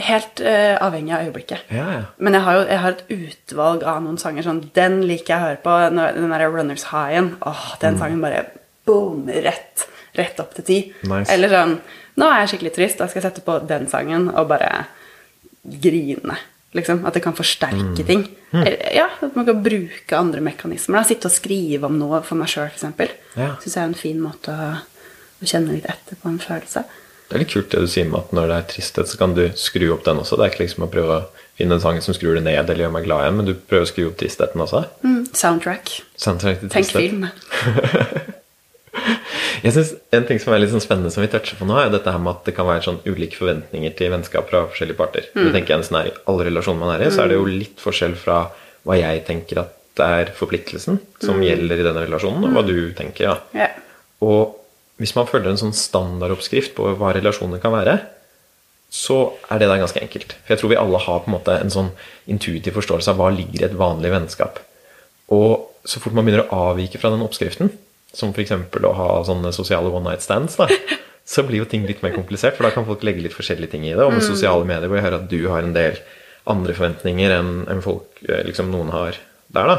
Helt 0.00 0.40
uh, 0.40 0.76
avhengig 0.80 1.12
av 1.12 1.26
øyeblikket. 1.26 1.66
Ja, 1.68 1.86
ja. 1.92 2.02
Men 2.18 2.32
jeg 2.38 2.42
har 2.46 2.54
jo 2.56 2.62
jeg 2.70 2.78
har 2.80 2.94
et 2.94 3.04
utvalg 3.12 3.82
av 3.84 3.98
noen 4.02 4.16
sanger. 4.18 4.42
sånn, 4.46 4.62
Den 4.74 5.02
liker 5.06 5.34
jeg 5.34 5.42
å 5.42 5.46
høre 5.48 5.60
på. 5.64 5.74
Den 5.92 6.30
derre 6.32 6.48
Runners 6.52 6.86
High-en. 6.88 7.34
Åh, 7.44 7.66
Den 7.82 7.98
sangen 8.00 8.22
bare 8.24 8.46
boom, 8.88 9.26
rett, 9.28 9.84
rett 10.16 10.40
opp 10.40 10.54
til 10.56 10.64
ti. 10.64 10.78
Nice. 11.04 11.30
Eller 11.32 11.52
sånn 11.52 11.78
Nå 12.16 12.28
er 12.30 12.44
jeg 12.44 12.52
skikkelig 12.54 12.74
trist, 12.76 12.98
da 13.00 13.08
skal 13.10 13.18
jeg 13.20 13.24
sette 13.26 13.42
på 13.42 13.56
den 13.66 13.88
sangen 13.90 14.28
og 14.30 14.46
bare 14.48 14.86
grine. 15.64 16.36
Liksom. 16.74 17.04
At 17.06 17.14
det 17.14 17.22
kan 17.24 17.34
forsterke 17.34 18.04
ting. 18.06 18.24
Eller, 18.52 18.78
Ja, 18.94 19.08
At 19.20 19.34
man 19.36 19.44
kan 19.46 19.62
bruke 19.62 20.16
andre 20.16 20.40
mekanismer. 20.40 20.98
da, 20.98 21.02
Sitte 21.04 21.26
og 21.26 21.32
skrive 21.34 21.84
om 21.86 21.98
noe 21.98 22.22
for 22.22 22.36
meg 22.38 22.48
sjøl, 22.48 22.70
f.eks. 22.70 23.10
Ja. 23.36 23.56
Syns 23.62 23.74
jeg 23.74 23.82
er 23.82 23.88
en 23.88 23.94
fin 23.98 24.20
måte 24.22 24.54
å, 24.54 24.68
å 25.42 25.44
kjenne 25.46 25.72
litt 25.74 25.86
etter 25.90 26.16
på 26.22 26.28
en 26.28 26.38
følelse. 26.38 26.84
Det 27.28 27.36
er 27.36 27.40
litt 27.40 27.54
kult 27.54 27.72
det 27.72 27.80
du 27.80 27.88
sier 27.90 28.06
med 28.10 28.20
at 28.20 28.34
når 28.36 28.50
det 28.50 28.56
er 28.56 28.68
tristhet, 28.74 29.08
så 29.10 29.18
kan 29.20 29.32
du 29.36 29.46
skru 29.58 29.86
opp 29.94 30.04
den 30.06 30.20
også. 30.20 30.36
Det 30.36 30.44
er 30.44 30.52
ikke 30.52 30.64
liksom 30.66 30.86
å 30.86 30.92
prøve 30.92 31.16
å 31.16 31.44
finne 31.58 31.78
en 31.78 31.82
sang 31.82 32.00
som 32.04 32.16
skrur 32.16 32.36
det 32.36 32.44
ned 32.44 32.58
eller 32.58 32.84
gjør 32.84 32.94
meg 32.94 33.06
glad 33.06 33.24
igjen, 33.24 33.36
men 33.38 33.48
du 33.48 33.54
prøver 33.56 33.86
å 33.86 33.90
skru 33.90 34.06
opp 34.10 34.18
tristheten 34.20 34.64
også. 34.64 34.84
Mm, 35.06 35.20
soundtrack. 35.32 35.92
Soundtrack 36.20 36.64
til 36.64 36.72
Tenk 36.74 36.90
film. 36.92 37.28
Jeg 39.64 39.72
synes 39.72 39.94
En 40.14 40.26
ting 40.28 40.38
som 40.42 40.52
er 40.54 40.60
litt 40.60 40.70
sånn 40.70 40.82
spennende 40.82 41.10
som 41.10 41.22
vi 41.24 41.28
toucher 41.32 41.56
på 41.58 41.66
nå, 41.66 41.76
er 41.80 41.92
dette 41.92 42.12
her 42.12 42.20
med 42.22 42.36
at 42.36 42.48
det 42.48 42.54
kan 42.56 42.68
være 42.68 42.84
sånn 42.84 43.00
ulike 43.08 43.38
forventninger 43.38 43.94
til 43.98 44.12
vennskap 44.12 44.50
fra 44.50 44.66
forskjellige 44.68 44.98
parter. 44.98 45.30
Mm. 45.32 45.46
Det 45.46 45.54
tenker 45.56 45.74
jeg 45.74 45.82
nesten 45.82 45.98
er 46.00 46.10
I 46.10 46.18
alle 46.30 46.46
relasjoner 46.50 46.82
man 46.82 46.92
er 46.94 47.06
i, 47.06 47.08
så 47.14 47.24
er 47.24 47.32
det 47.32 47.38
jo 47.38 47.48
litt 47.48 47.80
forskjell 47.82 48.18
fra 48.20 48.42
hva 48.84 48.98
jeg 49.00 49.24
tenker 49.28 49.62
at 49.64 49.72
det 49.94 50.10
er 50.18 50.32
forpliktelsen 50.36 50.98
som 51.22 51.40
gjelder 51.42 51.80
i 51.80 51.86
denne 51.86 52.02
relasjonen, 52.04 52.44
og 52.48 52.56
hva 52.56 52.64
du 52.66 52.76
tenker. 52.98 53.30
Ja. 53.30 53.36
Yeah. 53.54 53.80
Og 54.26 54.63
hvis 55.04 55.12
man 55.12 55.28
følger 55.28 55.52
en 55.52 55.60
sånn 55.60 55.76
standardoppskrift 55.76 56.72
på 56.78 56.94
hva 56.96 57.12
relasjoner 57.12 57.60
kan 57.60 57.74
være, 57.76 57.98
så 58.94 59.34
er 59.52 59.60
det 59.60 59.68
der 59.68 59.82
ganske 59.82 60.00
enkelt. 60.00 60.32
For 60.46 60.54
jeg 60.54 60.60
tror 60.62 60.70
vi 60.70 60.78
alle 60.80 61.00
har 61.02 61.18
på 61.20 61.28
en 61.28 61.34
måte 61.34 61.56
en 61.60 61.72
sånn 61.72 61.90
intuitiv 62.30 62.78
forståelse 62.78 63.12
av 63.12 63.18
hva 63.20 63.28
ligger 63.34 63.60
i 63.60 63.66
et 63.66 63.76
vanlig 63.76 64.12
vennskap. 64.14 64.62
Og 65.34 65.66
så 65.84 66.00
fort 66.00 66.16
man 66.16 66.24
begynner 66.24 66.46
å 66.46 66.70
avvike 66.70 67.00
fra 67.02 67.10
den 67.12 67.24
oppskriften, 67.26 67.72
som 68.14 68.32
f.eks. 68.32 68.54
å 68.54 68.94
ha 68.96 69.08
sånne 69.28 69.52
sosiale 69.52 69.90
one 69.90 70.06
night 70.06 70.24
stands, 70.24 70.56
da, 70.56 70.70
så 71.34 71.44
blir 71.44 71.60
jo 71.64 71.68
ting 71.68 71.84
litt 71.88 72.00
mer 72.06 72.14
komplisert, 72.16 72.56
for 72.56 72.68
da 72.68 72.72
kan 72.72 72.86
folk 72.88 73.04
legge 73.04 73.26
litt 73.26 73.36
forskjellige 73.36 73.74
ting 73.74 73.84
i 73.84 73.92
det. 73.92 74.00
Og 74.06 74.14
med 74.14 74.24
sosiale 74.24 74.64
medier, 74.64 74.88
hvor 74.88 75.00
jeg 75.00 75.08
hører 75.08 75.20
at 75.20 75.28
du 75.28 75.40
har 75.50 75.66
en 75.66 75.76
del 75.76 76.00
andre 76.48 76.76
forventninger 76.76 77.32
enn 77.34 77.84
folk 77.84 78.24
eh, 78.28 78.44
liksom 78.46 78.72
noen 78.72 78.94
har 78.94 79.20
der, 79.54 79.68
da, 79.70 79.76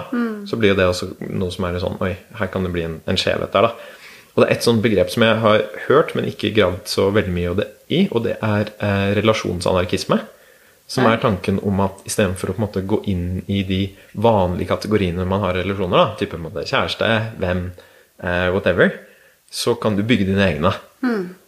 så 0.47 0.57
blir 0.59 0.71
jo 0.71 0.77
det 0.77 0.85
også 0.87 1.09
noe 1.35 1.51
som 1.51 1.65
er 1.67 1.77
sånn 1.83 1.97
Oi, 2.03 2.13
her 2.39 2.49
kan 2.53 2.63
det 2.63 2.71
bli 2.71 2.85
en, 2.87 2.99
en 3.09 3.17
skjevhet 3.19 3.51
der, 3.53 3.67
da. 3.67 3.94
Og 4.35 4.43
det 4.43 4.47
er 4.49 4.57
et 4.57 4.65
sånt 4.67 4.83
begrep 4.83 5.11
som 5.13 5.23
jeg 5.23 5.39
har 5.39 5.61
hørt, 5.87 6.11
men 6.15 6.27
ikke 6.27 6.51
gravd 6.55 6.89
så 6.91 7.07
veldig 7.15 7.33
mye 7.35 7.51
av 7.53 7.59
det 7.61 7.67
i, 7.87 8.01
og 8.11 8.25
det 8.25 8.35
er 8.43 8.71
eh, 8.83 9.11
relasjonsanarkisme. 9.21 10.19
Som 10.91 11.07
er 11.09 11.17
tanken 11.17 11.57
om 11.65 11.79
at 11.81 12.03
istedenfor 12.05 12.51
å 12.51 12.53
på 12.53 12.61
en 12.61 12.65
måte 12.67 12.83
gå 12.85 12.99
inn 13.09 13.39
i 13.49 13.63
de 13.65 13.79
vanlige 14.21 14.69
kategoriene 14.69 15.23
man 15.25 15.41
har 15.41 15.57
i 15.57 15.63
relasjoner, 15.63 15.97
da, 15.97 16.17
type 16.19 16.37
måte 16.37 16.65
kjæreste, 16.67 17.07
hvem, 17.41 17.63
eh, 18.21 18.49
whatever, 18.53 18.91
så 19.49 19.73
kan 19.81 19.95
du 19.97 20.03
bygge 20.05 20.27
dine 20.29 20.45
egne. 20.45 20.73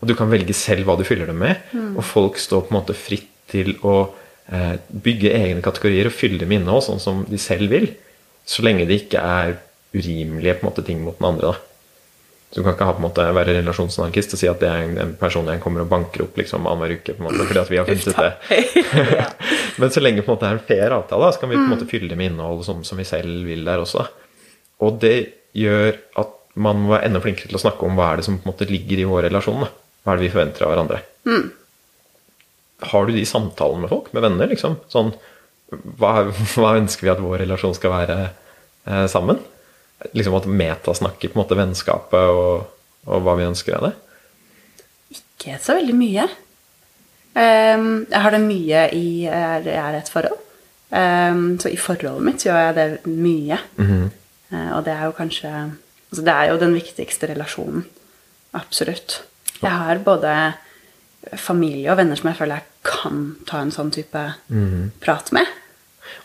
Og 0.02 0.10
du 0.10 0.16
kan 0.18 0.32
velge 0.32 0.56
selv 0.58 0.88
hva 0.88 0.96
du 0.98 1.06
fyller 1.06 1.30
dem 1.30 1.44
med, 1.44 1.60
og 1.98 2.04
folk 2.08 2.40
står 2.42 2.66
på 2.66 2.74
en 2.74 2.80
måte 2.80 2.98
fritt 2.98 3.30
til 3.52 3.76
å 3.86 4.10
eh, 4.50 4.76
bygge 4.90 5.36
egne 5.38 5.62
kategorier 5.66 6.10
og 6.10 6.16
fylle 6.18 6.40
dem 6.42 6.50
med 6.50 6.64
innhold 6.64 6.88
sånn 6.88 7.04
som 7.04 7.24
de 7.28 7.38
selv 7.42 7.70
vil, 7.74 7.92
så 8.48 8.64
lenge 8.66 8.88
det 8.88 9.04
ikke 9.04 9.22
er 9.22 9.58
urimelige 9.94 10.62
måte, 10.64 10.84
ting 10.88 11.04
mot 11.04 11.18
den 11.20 11.30
andre. 11.30 11.52
da. 11.52 11.77
Så 12.48 12.62
du 12.62 12.64
kan 12.64 12.78
ikke 12.78 12.88
ha, 12.88 12.94
på 12.96 13.02
en 13.02 13.08
måte, 13.10 13.24
være 13.36 13.58
relasjonsanarkist 13.58 14.38
og 14.38 14.40
si 14.40 14.48
at 14.48 14.62
det 14.62 14.70
er 14.72 14.86
en, 14.86 14.94
en 15.04 15.10
person 15.20 15.50
jeg 15.52 15.60
kommer 15.64 15.84
og 15.84 15.90
banker 15.92 16.24
opp 16.24 16.38
liksom 16.40 16.64
annenhver 16.64 16.96
uke. 16.96 17.18
på 17.18 17.20
en 17.20 17.28
måte, 17.28 17.48
fordi 17.50 17.60
at 17.60 17.72
vi 17.74 17.82
har 17.82 17.90
funnet 17.90 18.22
det. 18.24 19.26
Men 19.82 19.92
så 19.94 20.04
lenge 20.04 20.24
på 20.24 20.32
en 20.32 20.38
måte 20.38 20.48
det 20.48 20.54
er 20.54 20.62
en 20.62 20.70
fair 20.70 20.96
avtale, 20.96 21.34
så 21.34 21.44
kan 21.44 21.52
vi 21.52 21.60
på 21.60 21.66
en 21.66 21.74
måte 21.76 21.90
fylle 21.90 22.10
det 22.12 22.18
med 22.20 22.32
innhold 22.32 22.64
som, 22.66 22.86
som 22.88 23.02
vi 23.02 23.08
selv 23.08 23.44
vil 23.50 23.68
der 23.68 23.84
også. 23.84 24.08
Og 24.86 25.00
det 25.04 25.18
gjør 25.58 25.92
at 26.22 26.34
man 26.58 26.82
må 26.82 26.96
være 26.96 27.10
enda 27.10 27.22
flinkere 27.22 27.52
til 27.52 27.60
å 27.60 27.62
snakke 27.62 27.86
om 27.86 27.98
hva 27.98 28.12
er 28.12 28.20
det 28.20 28.28
som 28.28 28.40
på 28.40 28.48
en 28.48 28.54
måte 28.54 28.70
ligger 28.70 29.02
i 29.02 29.08
vår 29.10 29.28
relasjon. 29.28 29.66
Da. 29.66 29.70
Hva 30.04 30.14
er 30.14 30.20
det 30.20 30.26
vi 30.26 30.34
forventer 30.34 30.66
av 30.66 30.74
hverandre. 30.74 31.02
Har 32.92 33.08
du 33.08 33.14
de 33.14 33.26
samtalene 33.26 33.84
med 33.84 33.92
folk, 33.92 34.10
med 34.14 34.26
venner? 34.26 34.50
liksom? 34.50 34.80
Sånn, 34.92 35.12
hva, 36.00 36.14
hva 36.56 36.74
ønsker 36.80 37.08
vi 37.08 37.14
at 37.14 37.22
vår 37.22 37.42
relasjon 37.44 37.76
skal 37.78 37.94
være 37.94 38.18
eh, 38.24 39.06
sammen? 39.12 39.42
Liksom 40.14 40.36
at 40.38 40.50
metasnakker 40.50 41.32
på 41.32 41.38
en 41.38 41.44
måte 41.44 41.58
vennskapet 41.58 42.34
og, 42.34 42.68
og 43.08 43.24
hva 43.26 43.38
vi 43.40 43.48
ønsker 43.48 43.78
av 43.78 43.88
det? 43.88 43.94
Ikke 45.18 45.58
så 45.64 45.78
veldig 45.78 45.96
mye. 45.98 46.28
Um, 47.38 47.90
jeg 48.10 48.22
har 48.24 48.34
det 48.34 48.42
mye 48.42 48.84
i 48.98 49.08
Jeg 49.28 49.74
er 49.78 49.94
i 49.94 50.00
et 50.00 50.10
forhold. 50.10 50.40
Um, 50.90 51.58
så 51.60 51.70
i 51.70 51.78
forholdet 51.78 52.26
mitt 52.26 52.46
gjør 52.46 52.62
jeg 52.62 52.78
det 52.78 52.88
mye. 53.12 53.60
Eh, 54.48 54.70
og 54.72 54.86
det 54.86 54.94
er 54.94 55.10
jo 55.10 55.12
kanskje 55.18 55.50
altså 56.08 56.24
Det 56.24 56.34
er 56.34 56.46
jo 56.48 56.60
den 56.62 56.74
viktigste 56.78 57.28
relasjonen. 57.28 57.84
Absolutt. 58.56 59.22
Jeg 59.60 59.72
har 59.72 60.00
både 60.06 60.32
familie 61.36 61.92
og 61.92 61.98
venner 62.00 62.16
som 62.16 62.30
jeg 62.30 62.38
føler 62.40 62.62
jeg 62.62 62.88
kan 62.88 63.24
ta 63.50 63.60
en 63.60 63.74
sånn 63.76 63.92
type 63.92 64.22
prat 65.04 65.34
med. 65.36 65.50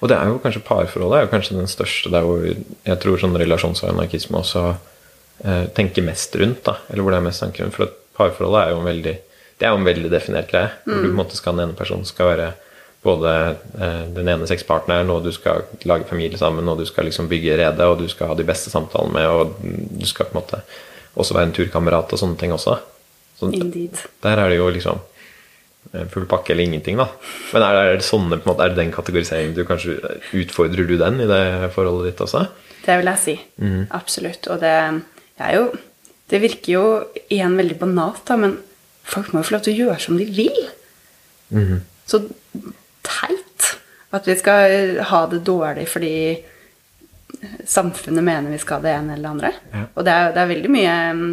Og 0.01 0.11
det 0.11 0.17
er 0.17 0.31
jo 0.31 0.41
kanskje 0.43 0.65
parforholdet 0.67 1.19
er 1.19 1.27
jo 1.27 1.33
kanskje 1.35 1.59
den 1.59 1.71
største 1.71 2.11
der 2.13 2.25
hvor 2.27 2.47
jeg 2.47 2.99
tror 3.03 3.21
sånn 3.21 3.37
relasjonsanarkisme 3.39 4.41
også 4.41 4.65
eh, 4.73 5.67
tenker 5.77 6.07
mest 6.07 6.35
rundt. 6.41 6.65
da, 6.67 6.79
Eller 6.91 7.05
hvor 7.05 7.15
det 7.15 7.21
er 7.21 7.29
mest 7.29 7.45
tanker 7.45 7.67
rundt. 7.67 7.77
For 7.77 7.93
parforholdet 8.19 8.65
er 8.65 8.75
jo 8.75 8.83
en 8.83 8.91
veldig 8.91 9.15
det 9.63 9.69
er 9.69 9.77
jo 9.77 9.79
en 9.79 9.87
veldig 9.87 10.09
definert 10.11 10.49
greie. 10.51 10.73
Hvor 10.83 10.97
du 10.99 11.07
på 11.07 11.13
en 11.13 11.21
måte 11.21 11.39
skal 11.39 11.55
den 11.55 11.69
ene 11.69 11.79
personen 11.79 12.07
skal 12.09 12.33
være 12.33 12.49
både 13.03 13.33
eh, 13.79 14.09
den 14.15 14.31
ene 14.31 14.47
sexpartneren, 14.51 15.11
og 15.11 15.23
du 15.23 15.31
skal 15.35 15.65
lage 15.87 16.07
familie 16.09 16.39
sammen, 16.39 16.67
og 16.71 16.81
du 16.81 16.87
skal 16.89 17.07
liksom 17.07 17.29
bygge 17.31 17.59
rede, 17.59 17.87
og 17.87 17.99
du 17.99 18.09
skal 18.11 18.31
ha 18.31 18.37
de 18.39 18.47
beste 18.47 18.73
samtalene 18.73 19.15
med, 19.15 19.29
og 19.31 19.55
du 20.01 20.07
skal 20.09 20.27
på 20.27 20.35
en 20.35 20.41
måte 20.41 20.63
også 21.15 21.37
være 21.37 21.51
en 21.51 21.55
turkamerat 21.57 22.15
og 22.15 22.23
sånne 22.23 22.39
ting 22.41 22.55
også. 22.55 22.77
Så 23.39 23.51
Indeed. 23.55 24.03
der 24.23 24.39
er 24.39 24.51
det 24.51 24.59
jo 24.59 24.69
liksom 24.71 25.03
full 26.13 26.27
pakke 26.31 26.55
eller 26.55 26.65
ingenting, 26.65 26.97
da. 27.01 27.09
Men 27.53 27.65
er, 27.67 27.79
er 27.93 27.97
det 28.01 28.07
sånne, 28.07 28.39
på 28.41 28.47
en 28.47 28.53
måte, 28.55 28.65
er 28.65 28.73
det 28.73 28.81
den 28.81 28.93
kategoriseringen 28.95 29.57
du 29.57 29.65
kanskje 29.69 29.99
Utfordrer 30.39 30.89
du 30.89 30.95
den 31.01 31.21
i 31.21 31.29
det 31.29 31.73
forholdet 31.75 32.13
ditt 32.13 32.23
også? 32.25 32.47
Det 32.83 32.99
vil 32.99 33.11
jeg 33.13 33.23
si. 33.23 33.35
Absolutt. 33.95 34.49
Og 34.51 34.63
det 34.63 34.73
er 34.73 35.57
jo 35.59 35.67
Det 36.31 36.41
virker 36.41 36.73
jo 36.73 36.85
igjen 37.29 37.59
veldig 37.59 37.77
banalt, 37.83 38.23
da, 38.29 38.39
men 38.41 38.57
folk 39.05 39.33
må 39.35 39.43
jo 39.43 39.49
få 39.51 39.57
lov 39.59 39.65
til 39.67 39.75
å 39.75 39.81
gjøre 39.83 40.01
som 40.01 40.17
de 40.17 40.25
vil. 40.33 40.63
Så 42.09 42.23
teit 43.05 43.69
at 44.13 44.29
vi 44.29 44.37
skal 44.41 45.03
ha 45.09 45.21
det 45.29 45.43
dårlig 45.45 45.85
fordi 45.91 46.15
samfunnet 47.67 48.25
mener 48.25 48.53
vi 48.53 48.61
skal 48.63 48.83
det 48.85 48.93
ene 48.95 49.17
eller 49.17 49.25
det 49.25 49.33
andre. 49.33 49.53
Ja. 49.73 49.85
Og 49.97 50.07
det 50.07 50.15
er, 50.15 50.33
det 50.33 50.43
er 50.43 50.51
veldig 50.53 50.71
mye 50.73 50.97
mm, 51.19 51.31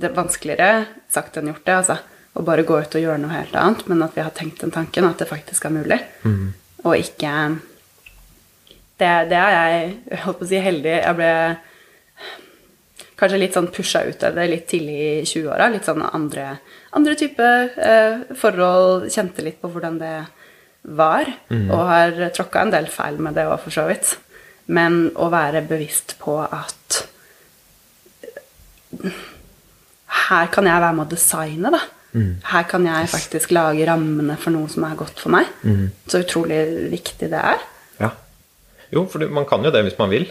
Det 0.00 0.08
er 0.08 0.16
vanskeligere 0.16 0.70
sagt 1.12 1.36
enn 1.36 1.50
gjort, 1.50 1.64
det. 1.66 1.74
altså. 1.74 1.96
Å 2.38 2.44
bare 2.46 2.62
gå 2.62 2.76
ut 2.78 2.94
og 2.94 3.02
gjøre 3.02 3.18
noe 3.18 3.34
helt 3.34 3.56
annet, 3.58 3.82
men 3.90 4.04
at 4.06 4.14
vi 4.14 4.22
har 4.22 4.30
tenkt 4.36 4.62
den 4.62 4.70
tanken, 4.74 5.08
at 5.08 5.18
det 5.18 5.28
faktisk 5.30 5.66
er 5.66 5.74
mulig. 5.74 5.98
Og 6.84 6.94
ikke 6.96 7.32
det, 9.00 9.10
det 9.30 9.38
er 9.40 9.56
jeg 9.56 10.20
holdt 10.24 10.38
på 10.40 10.46
å 10.46 10.50
si 10.50 10.60
heldig. 10.60 10.94
Jeg 11.00 11.16
ble 11.18 11.32
kanskje 13.20 13.40
litt 13.40 13.56
sånn 13.56 13.70
pusha 13.72 14.02
ut 14.06 14.22
av 14.24 14.36
det 14.36 14.46
litt 14.48 14.66
tidlig 14.70 14.96
i 15.00 15.12
20-åra. 15.28 15.68
Litt 15.72 15.88
sånn 15.88 16.04
andre, 16.06 16.52
andre 16.96 17.16
type 17.20 17.46
eh, 17.76 18.22
forhold. 18.36 19.08
Kjente 19.12 19.44
litt 19.44 19.60
på 19.60 19.70
hvordan 19.72 19.98
det 20.00 20.16
var. 20.96 21.28
Og 21.72 21.86
har 21.90 22.16
tråkka 22.36 22.64
en 22.64 22.74
del 22.74 22.88
feil 22.92 23.20
med 23.20 23.36
det 23.36 23.46
òg, 23.48 23.58
for 23.64 23.74
så 23.74 23.86
vidt. 23.90 24.14
Men 24.70 25.08
å 25.18 25.30
være 25.32 25.64
bevisst 25.66 26.16
på 26.20 26.36
at 26.44 27.00
her 30.30 30.50
kan 30.52 30.66
jeg 30.66 30.82
være 30.82 30.96
med 30.96 31.06
å 31.06 31.10
designe, 31.14 31.72
da. 31.72 31.80
Her 32.12 32.64
kan 32.70 32.84
jeg 32.88 33.08
faktisk 33.12 33.52
lage 33.54 33.86
rammene 33.86 34.36
for 34.40 34.50
noe 34.54 34.68
som 34.72 34.84
er 34.88 34.96
godt 34.98 35.20
for 35.22 35.30
meg. 35.34 35.46
Så 36.10 36.22
utrolig 36.24 36.60
viktig 36.90 37.28
det 37.30 37.38
er. 37.54 37.62
Ja. 38.00 38.10
Jo, 38.90 39.04
for 39.06 39.22
man 39.30 39.46
kan 39.46 39.62
jo 39.64 39.70
det 39.70 39.84
hvis 39.86 39.98
man 40.00 40.10
vil. 40.10 40.26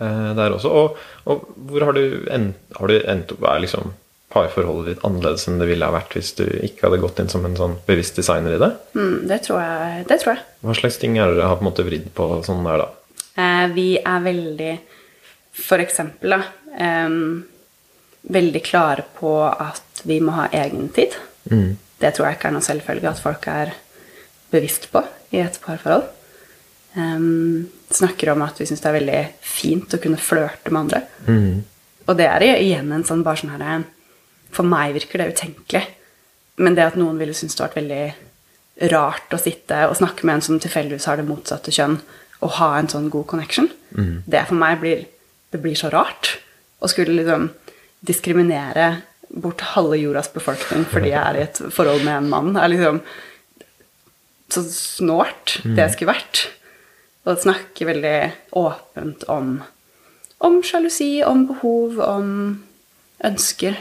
eh, 0.00 0.30
der 0.34 0.50
også. 0.56 0.70
Og, 0.70 0.96
og 1.30 1.44
hvor 1.70 1.84
har 1.86 1.92
du 1.94 2.26
endt, 2.30 2.56
har 2.78 2.86
du 2.90 2.96
endt 3.00 3.32
opp 3.36 3.42
Er 3.46 3.60
liksom 3.62 3.92
parforholdet 4.30 4.94
ditt 4.94 5.04
annerledes 5.04 5.48
enn 5.50 5.58
det 5.58 5.66
ville 5.66 5.86
ha 5.86 5.90
vært 5.90 6.12
hvis 6.14 6.28
du 6.38 6.44
ikke 6.62 6.86
hadde 6.86 7.00
gått 7.02 7.18
inn 7.18 7.28
som 7.32 7.42
en 7.48 7.56
sånn 7.58 7.72
bevisst 7.88 8.14
designer 8.20 8.54
i 8.54 8.60
det? 8.62 8.68
Mm, 8.94 9.16
det, 9.26 9.40
tror 9.46 9.58
jeg, 9.58 10.04
det 10.06 10.20
tror 10.22 10.36
jeg. 10.36 10.44
Hva 10.62 10.76
slags 10.78 10.98
ting 11.02 11.18
er 11.18 11.30
det 11.32 11.40
dere 11.40 11.48
har 11.50 11.58
på 11.58 11.64
en 11.66 11.70
måte 11.70 11.86
vridd 11.86 12.06
på 12.14 12.28
sånn 12.46 12.62
der, 12.68 12.84
da? 12.84 13.16
Eh, 13.42 13.64
vi 13.74 13.88
er 13.98 14.20
veldig 14.26 14.74
For 15.66 15.82
eksempel, 15.82 16.36
da. 16.36 16.42
em, 16.78 17.42
veldig 18.22 18.62
klare 18.64 19.04
på 19.16 19.32
at 19.48 20.02
vi 20.04 20.20
må 20.20 20.34
ha 20.36 20.48
egen 20.52 20.88
tid. 20.96 21.16
Det 22.00 22.14
tror 22.14 22.28
jeg 22.28 22.38
ikke 22.38 22.48
er 22.48 22.56
noe 22.56 22.64
selvfølge 22.64 23.10
at 23.10 23.22
folk 23.22 23.46
er 23.52 23.74
bevisst 24.50 24.88
på 24.92 25.02
i 25.32 25.42
et 25.42 25.60
parforhold. 25.62 26.08
Um, 26.96 27.68
snakker 27.90 28.32
om 28.32 28.42
at 28.42 28.58
vi 28.58 28.66
syns 28.66 28.82
det 28.82 28.88
er 28.90 28.96
veldig 28.98 29.20
fint 29.46 29.94
å 29.94 30.00
kunne 30.02 30.18
flørte 30.18 30.72
med 30.72 30.80
andre. 30.80 31.02
Og 32.08 32.16
det 32.18 32.26
er 32.26 32.46
igjen 32.56 32.90
en 32.92 33.06
sånn 33.06 33.22
bare 33.22 33.38
sånn 33.38 33.52
her 33.54 33.84
For 34.50 34.66
meg 34.66 34.96
virker 34.96 35.22
det 35.22 35.34
utenkelig. 35.36 35.84
Men 36.58 36.74
det 36.74 36.88
at 36.88 36.98
noen 36.98 37.18
ville 37.20 37.34
synes 37.36 37.54
det 37.54 37.62
var 37.62 37.76
veldig 37.76 38.04
rart 38.90 39.34
å 39.34 39.38
sitte 39.38 39.84
og 39.86 39.96
snakke 39.98 40.26
med 40.26 40.38
en 40.38 40.44
som 40.44 40.58
tilfeldigvis 40.60 41.06
har 41.06 41.20
det 41.20 41.28
motsatte 41.28 41.72
kjønn, 41.74 42.00
og 42.40 42.56
ha 42.56 42.70
en 42.78 42.88
sånn 42.88 43.10
god 43.12 43.26
connection, 43.28 43.68
det 44.26 44.46
for 44.48 44.56
meg 44.56 44.80
blir 44.80 45.06
Det 45.50 45.58
blir 45.58 45.74
så 45.74 45.88
rart. 45.90 46.38
Å 46.78 46.86
skulle 46.86 47.10
liksom 47.10 47.48
diskriminere 48.06 48.92
bort 49.30 49.62
halve 49.76 49.98
jordas 50.00 50.30
befolkning 50.34 50.86
fordi 50.90 51.12
jeg 51.12 51.20
er 51.20 51.38
i 51.38 51.44
et 51.44 51.60
forhold 51.70 52.02
med 52.06 52.16
en 52.16 52.30
mann, 52.32 52.56
er 52.58 52.72
liksom 52.72 53.02
så 54.50 54.64
snålt 54.66 55.60
det 55.76 55.92
skulle 55.92 56.10
vært. 56.10 56.48
Og 57.28 57.38
snakke 57.38 57.86
veldig 57.86 58.16
åpent 58.58 59.26
om, 59.30 59.52
om 60.42 60.56
sjalusi, 60.66 61.20
om 61.22 61.44
behov, 61.46 62.00
om 62.02 62.32
ønsker. 63.28 63.76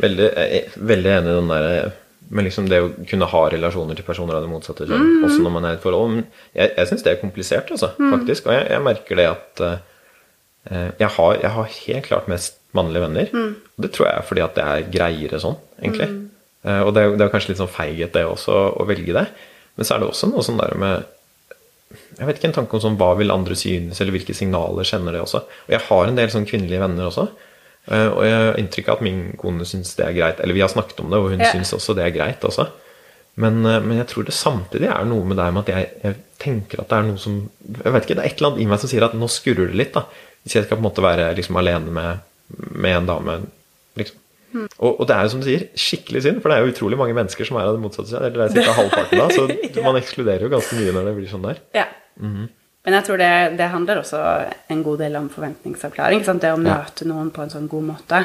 Veldig, 0.00 0.30
jeg 0.30 0.62
er 0.62 0.78
veldig 0.92 1.12
enig 1.18 1.32
i 1.34 1.36
den 1.40 1.52
der 1.52 1.92
med 2.34 2.46
liksom 2.46 2.68
det 2.70 2.80
å 2.80 2.92
kunne 3.04 3.28
ha 3.28 3.40
relasjoner 3.52 3.98
til 3.98 4.06
personer 4.06 4.38
av 4.38 4.44
det 4.44 4.50
motsatte 4.50 4.86
kjønn, 4.88 5.24
også 5.26 5.42
når 5.44 5.52
man 5.54 5.66
er 5.66 5.74
i 5.74 5.78
et 5.78 5.84
forhold. 5.84 6.14
Men 6.14 6.22
jeg, 6.56 6.70
jeg 6.78 6.90
syns 6.90 7.04
det 7.04 7.12
er 7.12 7.20
komplisert, 7.20 7.72
altså, 7.74 7.90
faktisk. 7.98 8.48
Og 8.48 8.56
jeg, 8.56 8.68
jeg 8.72 8.84
merker 8.86 9.20
det 9.20 9.26
at 9.28 9.64
uh, 9.66 10.88
jeg, 11.02 11.10
har, 11.18 11.34
jeg 11.42 11.52
har 11.58 11.74
helt 11.74 12.08
klart 12.08 12.30
mest 12.32 12.56
mannlige 12.74 13.04
venner. 13.06 13.32
Og 13.34 13.80
det 13.86 13.92
tror 13.94 14.08
jeg 14.08 14.18
er 14.20 14.28
fordi 14.28 14.44
at 14.44 14.54
det 14.58 14.64
er 14.64 14.86
greiere 14.92 15.40
sånn, 15.42 15.56
egentlig. 15.82 16.10
Eh, 16.64 16.80
og 16.82 16.94
det 16.96 17.02
er, 17.02 17.16
det 17.18 17.26
er 17.26 17.32
kanskje 17.34 17.52
litt 17.54 17.62
sånn 17.62 17.72
feighet, 17.74 18.12
det 18.14 18.24
også, 18.28 18.60
å 18.80 18.86
velge 18.88 19.16
det. 19.16 19.26
Men 19.76 19.86
så 19.88 19.96
er 19.96 20.04
det 20.04 20.08
også 20.12 20.30
noe 20.30 20.44
sånn 20.46 20.60
der 20.60 20.76
med 20.80 21.10
jeg 22.18 22.26
vet 22.26 22.38
ikke 22.38 22.48
en 22.50 22.54
tanke 22.58 22.76
om 22.76 22.82
sånn, 22.82 22.96
hva 22.98 23.12
vil 23.18 23.32
andre 23.34 23.56
synes, 23.58 23.98
eller 24.00 24.14
hvilke 24.14 24.34
signaler 24.34 24.86
kjenner 24.86 25.14
det 25.14 25.22
også. 25.24 25.40
Og 25.66 25.74
jeg 25.74 25.82
har 25.88 26.08
en 26.10 26.16
del 26.18 26.30
sånn 26.32 26.46
kvinnelige 26.48 26.82
venner 26.82 27.08
også. 27.10 27.28
Uh, 27.90 28.08
Og 28.16 28.22
jeg 28.24 28.34
har 28.34 28.58
inntrykk 28.60 28.88
av 28.88 28.96
at 28.96 29.04
min 29.04 29.18
kone 29.38 29.66
syns 29.68 29.92
det 29.98 30.06
er 30.06 30.16
greit. 30.16 30.40
Eller 30.40 30.56
vi 30.56 30.62
har 30.64 30.72
snakket 30.72 31.02
om 31.04 31.10
det, 31.12 31.18
og 31.20 31.30
hun 31.34 31.40
Ja. 31.42 31.50
syns 31.52 31.74
også 31.76 31.94
det 31.94 32.04
er 32.06 32.16
greit. 32.16 32.40
også. 32.40 32.68
Men, 33.36 33.64
uh, 33.66 33.80
men 33.80 33.98
jeg 33.98 34.06
tror 34.08 34.24
det 34.24 34.34
samtidig 34.34 34.88
er 34.88 35.04
noe 35.04 35.24
med 35.24 35.36
det 35.36 35.52
med 35.52 35.68
at 35.68 35.74
jeg, 35.74 35.90
jeg 36.02 36.16
tenker 36.38 36.80
at 36.80 36.88
det 36.88 36.98
er 36.98 37.02
noe 37.02 37.18
som 37.18 37.50
Jeg 37.84 37.92
vet 37.92 38.02
ikke, 38.04 38.14
det 38.14 38.24
er 38.24 38.30
et 38.30 38.36
eller 38.38 38.50
annet 38.52 38.62
i 38.62 38.66
meg 38.66 38.80
som 38.80 38.88
sier 38.88 39.04
at 39.04 39.14
nå 39.14 39.28
skurrer 39.28 39.68
det 39.68 39.76
litt. 39.76 39.92
da 39.92 40.06
Hvis 40.44 40.54
jeg 40.54 40.64
skal 40.64 40.78
på 40.78 40.82
en 40.84 40.90
måte 40.90 41.02
være 41.02 41.34
liksom 41.36 41.56
alene 41.56 41.90
med, 41.90 42.20
med 42.48 42.96
en 42.96 43.06
dame. 43.06 43.38
liksom 43.96 44.20
og, 44.78 45.00
og 45.00 45.06
det 45.10 45.14
er 45.16 45.22
jo 45.26 45.30
som 45.32 45.40
du 45.42 45.46
sier, 45.48 45.62
skikkelig 45.74 46.20
synd, 46.22 46.36
for 46.42 46.48
det 46.52 46.56
er 46.56 46.62
jo 46.66 46.70
utrolig 46.74 46.98
mange 47.00 47.14
mennesker 47.16 47.46
som 47.48 47.56
er 47.58 47.66
av 47.66 47.74
det 47.74 47.82
motsatte 47.82 48.12
kjønn. 48.12 48.26
Eller 48.28 48.52
det 48.54 48.60
er 48.62 48.68
ca. 48.68 48.74
halvparten 48.76 49.18
da, 49.18 49.26
så 49.34 49.82
man 49.86 49.96
ekskluderer 49.98 50.44
jo 50.46 50.50
ganske 50.52 50.76
mye 50.78 50.92
når 50.94 51.08
det 51.08 51.14
blir 51.16 51.30
sånn 51.32 51.46
der. 51.48 51.58
Ja. 51.74 51.86
Men 52.22 52.94
jeg 52.98 53.06
tror 53.08 53.18
det, 53.18 53.30
det 53.58 53.66
handler 53.72 53.98
også 54.02 54.20
en 54.70 54.82
god 54.86 55.00
del 55.02 55.16
om 55.18 55.26
forventningsavklaring. 55.32 56.22
Sant? 56.26 56.44
Det 56.44 56.52
å 56.54 56.60
Ja. 56.60 56.76
møte 56.84 57.08
noen 57.10 57.32
på 57.34 57.42
en 57.42 57.50
sånn 57.50 57.66
god 57.72 57.88
måte. 57.88 58.20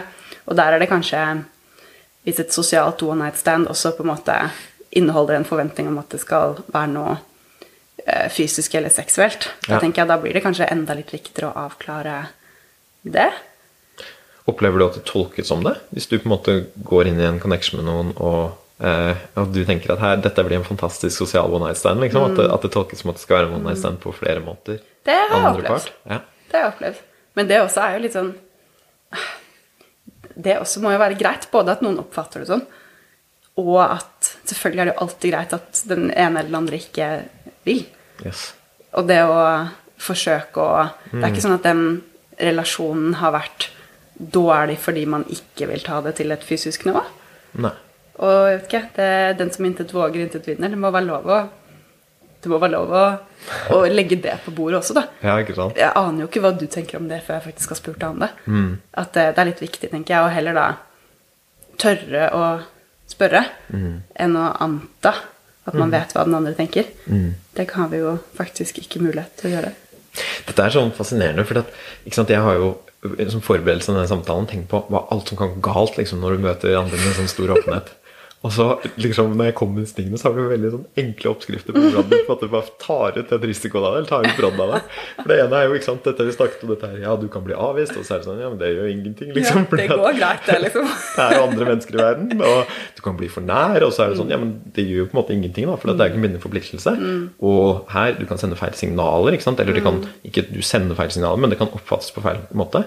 Og 0.46 0.60
der 0.60 0.76
er 0.76 0.84
det 0.84 0.90
kanskje 0.92 1.24
Hvis 2.28 2.40
et 2.44 2.52
sosialt 2.54 3.02
one 3.08 3.24
night 3.24 3.38
stand 3.40 3.66
også 3.72 3.94
på 3.98 4.04
en 4.04 4.10
måte 4.12 4.36
inneholder 4.92 5.38
en 5.40 5.46
forventning 5.48 5.88
om 5.88 5.98
at 6.02 6.10
det 6.12 6.20
skal 6.22 6.58
være 6.70 6.92
noe 6.92 7.14
eh, 8.06 8.28
fysisk 8.30 8.76
eller 8.76 8.92
seksuelt, 8.94 9.48
da 9.66 9.80
tenker 9.80 10.04
jeg 10.04 10.10
da 10.12 10.18
blir 10.20 10.34
det 10.36 10.44
kanskje 10.44 10.68
enda 10.70 10.94
litt 11.00 11.10
viktigere 11.16 11.50
å 11.50 11.64
avklare 11.66 12.18
det. 13.08 13.30
Opplever 14.50 14.82
du 14.82 14.86
at 14.88 14.98
det 14.98 15.06
tolkes 15.10 15.50
som 15.52 15.62
det? 15.66 15.76
Hvis 15.94 16.10
du 16.10 16.18
på 16.18 16.28
en 16.28 16.34
måte 16.34 16.56
går 16.88 17.12
inn 17.12 17.22
i 17.22 17.28
en 17.28 17.40
connection 17.42 17.80
med 17.80 17.88
noen, 17.90 18.12
og, 18.18 18.58
eh, 18.82 19.20
og 19.40 19.52
du 19.54 19.62
tenker 19.68 19.94
at 19.94 20.04
her, 20.04 20.22
dette 20.24 20.46
blir 20.48 20.58
en 20.60 20.68
fantastisk 20.68 21.14
sosial 21.16 21.52
one 21.54 21.68
night 21.68 21.82
stand, 21.82 22.02
liksom, 22.04 22.32
at, 22.32 22.40
det, 22.40 22.48
at 22.56 22.66
det 22.66 22.74
tolkes 22.74 23.04
som 23.04 23.14
at 23.14 23.20
det 23.20 23.26
skal 23.26 23.40
være 23.40 23.52
en 23.52 23.60
one 23.60 23.68
night 23.70 23.82
stand 23.82 24.02
på 24.04 24.16
flere 24.16 24.44
måter? 24.46 24.82
Det 25.06 25.16
har 25.16 25.36
jeg 25.36 25.60
opplevd. 25.60 25.94
Ja. 26.10 26.20
Det 26.50 26.58
har 26.58 26.66
jeg 26.66 26.74
opplevd. 26.74 27.06
Men 27.38 27.52
det 27.52 27.62
også 27.62 27.86
er 27.86 27.96
jo 27.96 28.04
litt 28.04 28.16
sånn 28.18 28.32
Det 30.40 30.56
også 30.60 30.82
må 30.84 30.92
jo 30.94 31.02
være 31.02 31.18
greit, 31.20 31.50
både 31.52 31.76
at 31.76 31.82
noen 31.84 32.00
oppfatter 32.02 32.44
det 32.44 32.50
sånn, 32.50 32.64
og 33.60 33.80
at 33.84 34.30
selvfølgelig 34.48 34.82
er 34.82 34.88
det 34.88 34.94
jo 34.94 35.04
alltid 35.04 35.34
greit 35.34 35.56
at 35.58 35.82
den 35.90 36.06
ene 36.10 36.40
eller 36.40 36.48
den 36.48 36.60
andre 36.62 36.80
ikke 36.80 37.08
vil. 37.68 37.82
Yes. 38.24 38.54
Og 38.96 39.10
det 39.10 39.20
å 39.28 39.42
forsøke 40.00 40.64
å 40.64 40.86
Det 41.12 41.20
er 41.20 41.34
ikke 41.34 41.44
sånn 41.44 41.58
at 41.58 41.68
den 41.68 41.84
relasjonen 42.40 43.18
har 43.20 43.34
vært 43.36 43.68
dårlig 44.20 44.76
fordi 44.84 45.06
man 45.08 45.24
ikke 45.32 45.70
vil 45.72 45.82
ta 45.86 46.02
det 46.06 46.16
til 46.20 46.32
et 46.36 46.44
fysisk 46.44 46.86
nivå. 46.90 47.02
Nei. 47.64 47.72
Og 48.20 48.36
jeg 48.50 48.58
vet 48.58 48.68
ikke, 48.68 48.82
det 48.98 49.08
er 49.16 49.38
den 49.40 49.52
som 49.56 49.66
intet 49.66 49.94
våger, 49.96 50.26
intet 50.26 50.48
vinner. 50.50 50.70
Det 50.70 50.78
må 50.80 50.92
være 50.92 51.08
lov 51.08 51.30
å 51.32 51.40
Det 52.40 52.48
må 52.48 52.56
være 52.60 52.72
lov 52.72 52.92
å, 52.96 53.00
å 53.76 53.78
legge 53.92 54.16
det 54.24 54.38
på 54.46 54.52
bordet 54.56 54.78
også, 54.80 54.94
da. 54.96 55.02
Ja, 55.20 55.34
ikke 55.44 55.58
sant? 55.58 55.76
Jeg 55.76 55.92
aner 55.92 56.22
jo 56.24 56.28
ikke 56.30 56.40
hva 56.46 56.54
du 56.56 56.66
tenker 56.72 56.96
om 57.00 57.10
det 57.10 57.18
før 57.26 57.36
jeg 57.36 57.44
faktisk 57.50 57.74
har 57.74 57.80
spurt 57.82 58.00
deg 58.00 58.14
om 58.14 58.22
det. 58.24 58.30
At 58.96 59.12
det, 59.18 59.26
det 59.36 59.42
er 59.44 59.50
litt 59.50 59.60
viktig, 59.64 59.90
tenker 59.92 60.14
jeg, 60.16 60.24
å 60.24 60.32
heller 60.32 60.56
da 60.56 60.68
tørre 61.80 62.30
å 62.36 62.44
spørre 63.12 63.42
enn 64.16 64.38
å 64.40 64.46
anta 64.64 65.12
at 65.68 65.76
man 65.76 65.92
vet 65.92 66.16
hva 66.16 66.24
den 66.26 66.38
andre 66.40 66.56
tenker. 66.56 66.88
Det 67.56 67.68
har 67.76 67.92
vi 67.92 68.00
jo 68.06 68.16
faktisk 68.40 68.80
ikke 68.86 69.02
mulighet 69.04 69.36
til 69.38 69.50
å 69.50 69.54
gjøre. 69.58 69.74
Dette 70.48 70.64
er 70.64 70.74
sånn 70.74 70.96
fascinerende, 70.96 71.44
for 71.46 71.60
at, 71.62 71.76
sant, 72.16 72.32
jeg 72.32 72.40
har 72.42 72.56
jo 72.56 72.72
som 73.02 73.44
forberedelse 73.44 73.88
til 73.88 73.96
denne 73.96 74.10
samtalen 74.12 74.48
tenk 74.50 74.68
på 74.72 74.82
hva 74.92 75.06
alt 75.14 75.30
som 75.32 75.40
kan 75.40 75.54
gå 75.56 75.62
galt 75.64 76.00
liksom, 76.00 76.20
når 76.20 76.36
du 76.36 76.46
møter 76.48 76.76
andre 76.80 77.00
med 77.00 77.16
sånn 77.16 77.32
stor 77.32 77.56
åpenhet. 77.56 77.94
Og 78.40 78.54
så 78.56 78.66
liksom, 78.96 79.34
når 79.36 79.50
jeg 79.50 79.56
kom 79.60 79.74
med 79.76 79.84
disse 79.84 79.98
tingene, 79.98 80.20
så 80.20 80.30
har 80.30 80.38
du 80.38 80.46
veldig 80.48 80.70
sånn 80.72 80.86
enkle 81.02 81.32
oppskrifter 81.34 81.76
på 81.76 81.82
hvordan 81.84 82.08
du 82.08 82.16
på 82.24 82.38
bare 82.48 82.76
tar 82.80 83.18
ut 83.18 83.34
den 83.34 83.48
risikoen 83.50 83.84
av 83.84 83.96
det, 83.96 84.00
eller 84.00 84.12
tar 84.12 84.28
ut 84.28 84.38
brodden 84.38 84.64
av 84.64 84.72
det. 84.76 84.80
For 85.18 85.32
det 85.34 85.40
ene 85.44 85.60
er 85.60 85.68
jo 85.68 85.80
ikke 85.80 85.88
sant, 85.90 86.06
dette 86.08 86.28
vi 86.30 86.36
snakket 86.38 86.64
om, 86.64 86.72
dette 86.72 86.92
her, 86.92 87.02
ja, 87.04 87.16
du 87.20 87.28
kan 87.34 87.44
bli 87.44 87.58
avvist, 87.58 87.98
og 88.00 88.08
så 88.08 88.16
er 88.16 88.22
det 88.22 88.30
sånn, 88.30 88.40
ja, 88.40 88.52
men 88.54 88.62
det 88.62 88.72
gjør 88.72 88.92
ingenting, 88.94 89.34
liksom. 89.36 89.66
Ja, 89.66 89.82
det 89.82 89.90
går 89.92 90.20
greit, 90.22 90.48
det, 90.48 90.58
liksom. 90.70 90.88
det 91.18 91.26
er 91.26 91.36
jo 91.36 91.44
andre 91.50 91.70
mennesker 91.74 92.00
i 92.00 92.02
verden, 92.02 92.46
og 92.48 92.78
du 92.96 93.04
kan 93.10 93.20
bli 93.20 93.32
for 93.34 93.50
nær, 93.50 93.84
og 93.84 93.92
så 93.96 94.06
er 94.06 94.14
det 94.14 94.22
sånn, 94.22 94.32
ja, 94.32 94.40
men 94.40 94.56
det 94.78 94.88
gjør 94.88 95.04
jo 95.04 95.10
på 95.10 95.18
en 95.18 95.22
måte 95.22 95.36
ingenting, 95.36 95.68
da, 95.68 95.76
for 95.76 95.92
det 95.92 96.08
er 96.08 96.14
ikke 96.14 96.24
min 96.24 96.40
forpliktelse. 96.40 96.96
forpliktelse. 96.96 97.36
Og 97.44 97.92
her, 97.94 98.16
du 98.20 98.26
kan 98.30 98.40
sende 98.42 98.58
feil 98.60 98.76
signaler, 98.78 99.36
ikke 99.36 99.48
sant, 99.48 99.60
eller 99.60 99.76
det 99.76 99.84
kan, 99.86 100.02
ikke 100.28 100.48
du 100.50 100.62
sender 100.66 100.98
feil 101.00 101.12
signaler, 101.14 101.40
men 101.42 101.52
det 101.52 101.60
kan 101.60 101.72
oppfattes 101.76 102.12
på 102.16 102.24
feil 102.24 102.42
måte. 102.58 102.84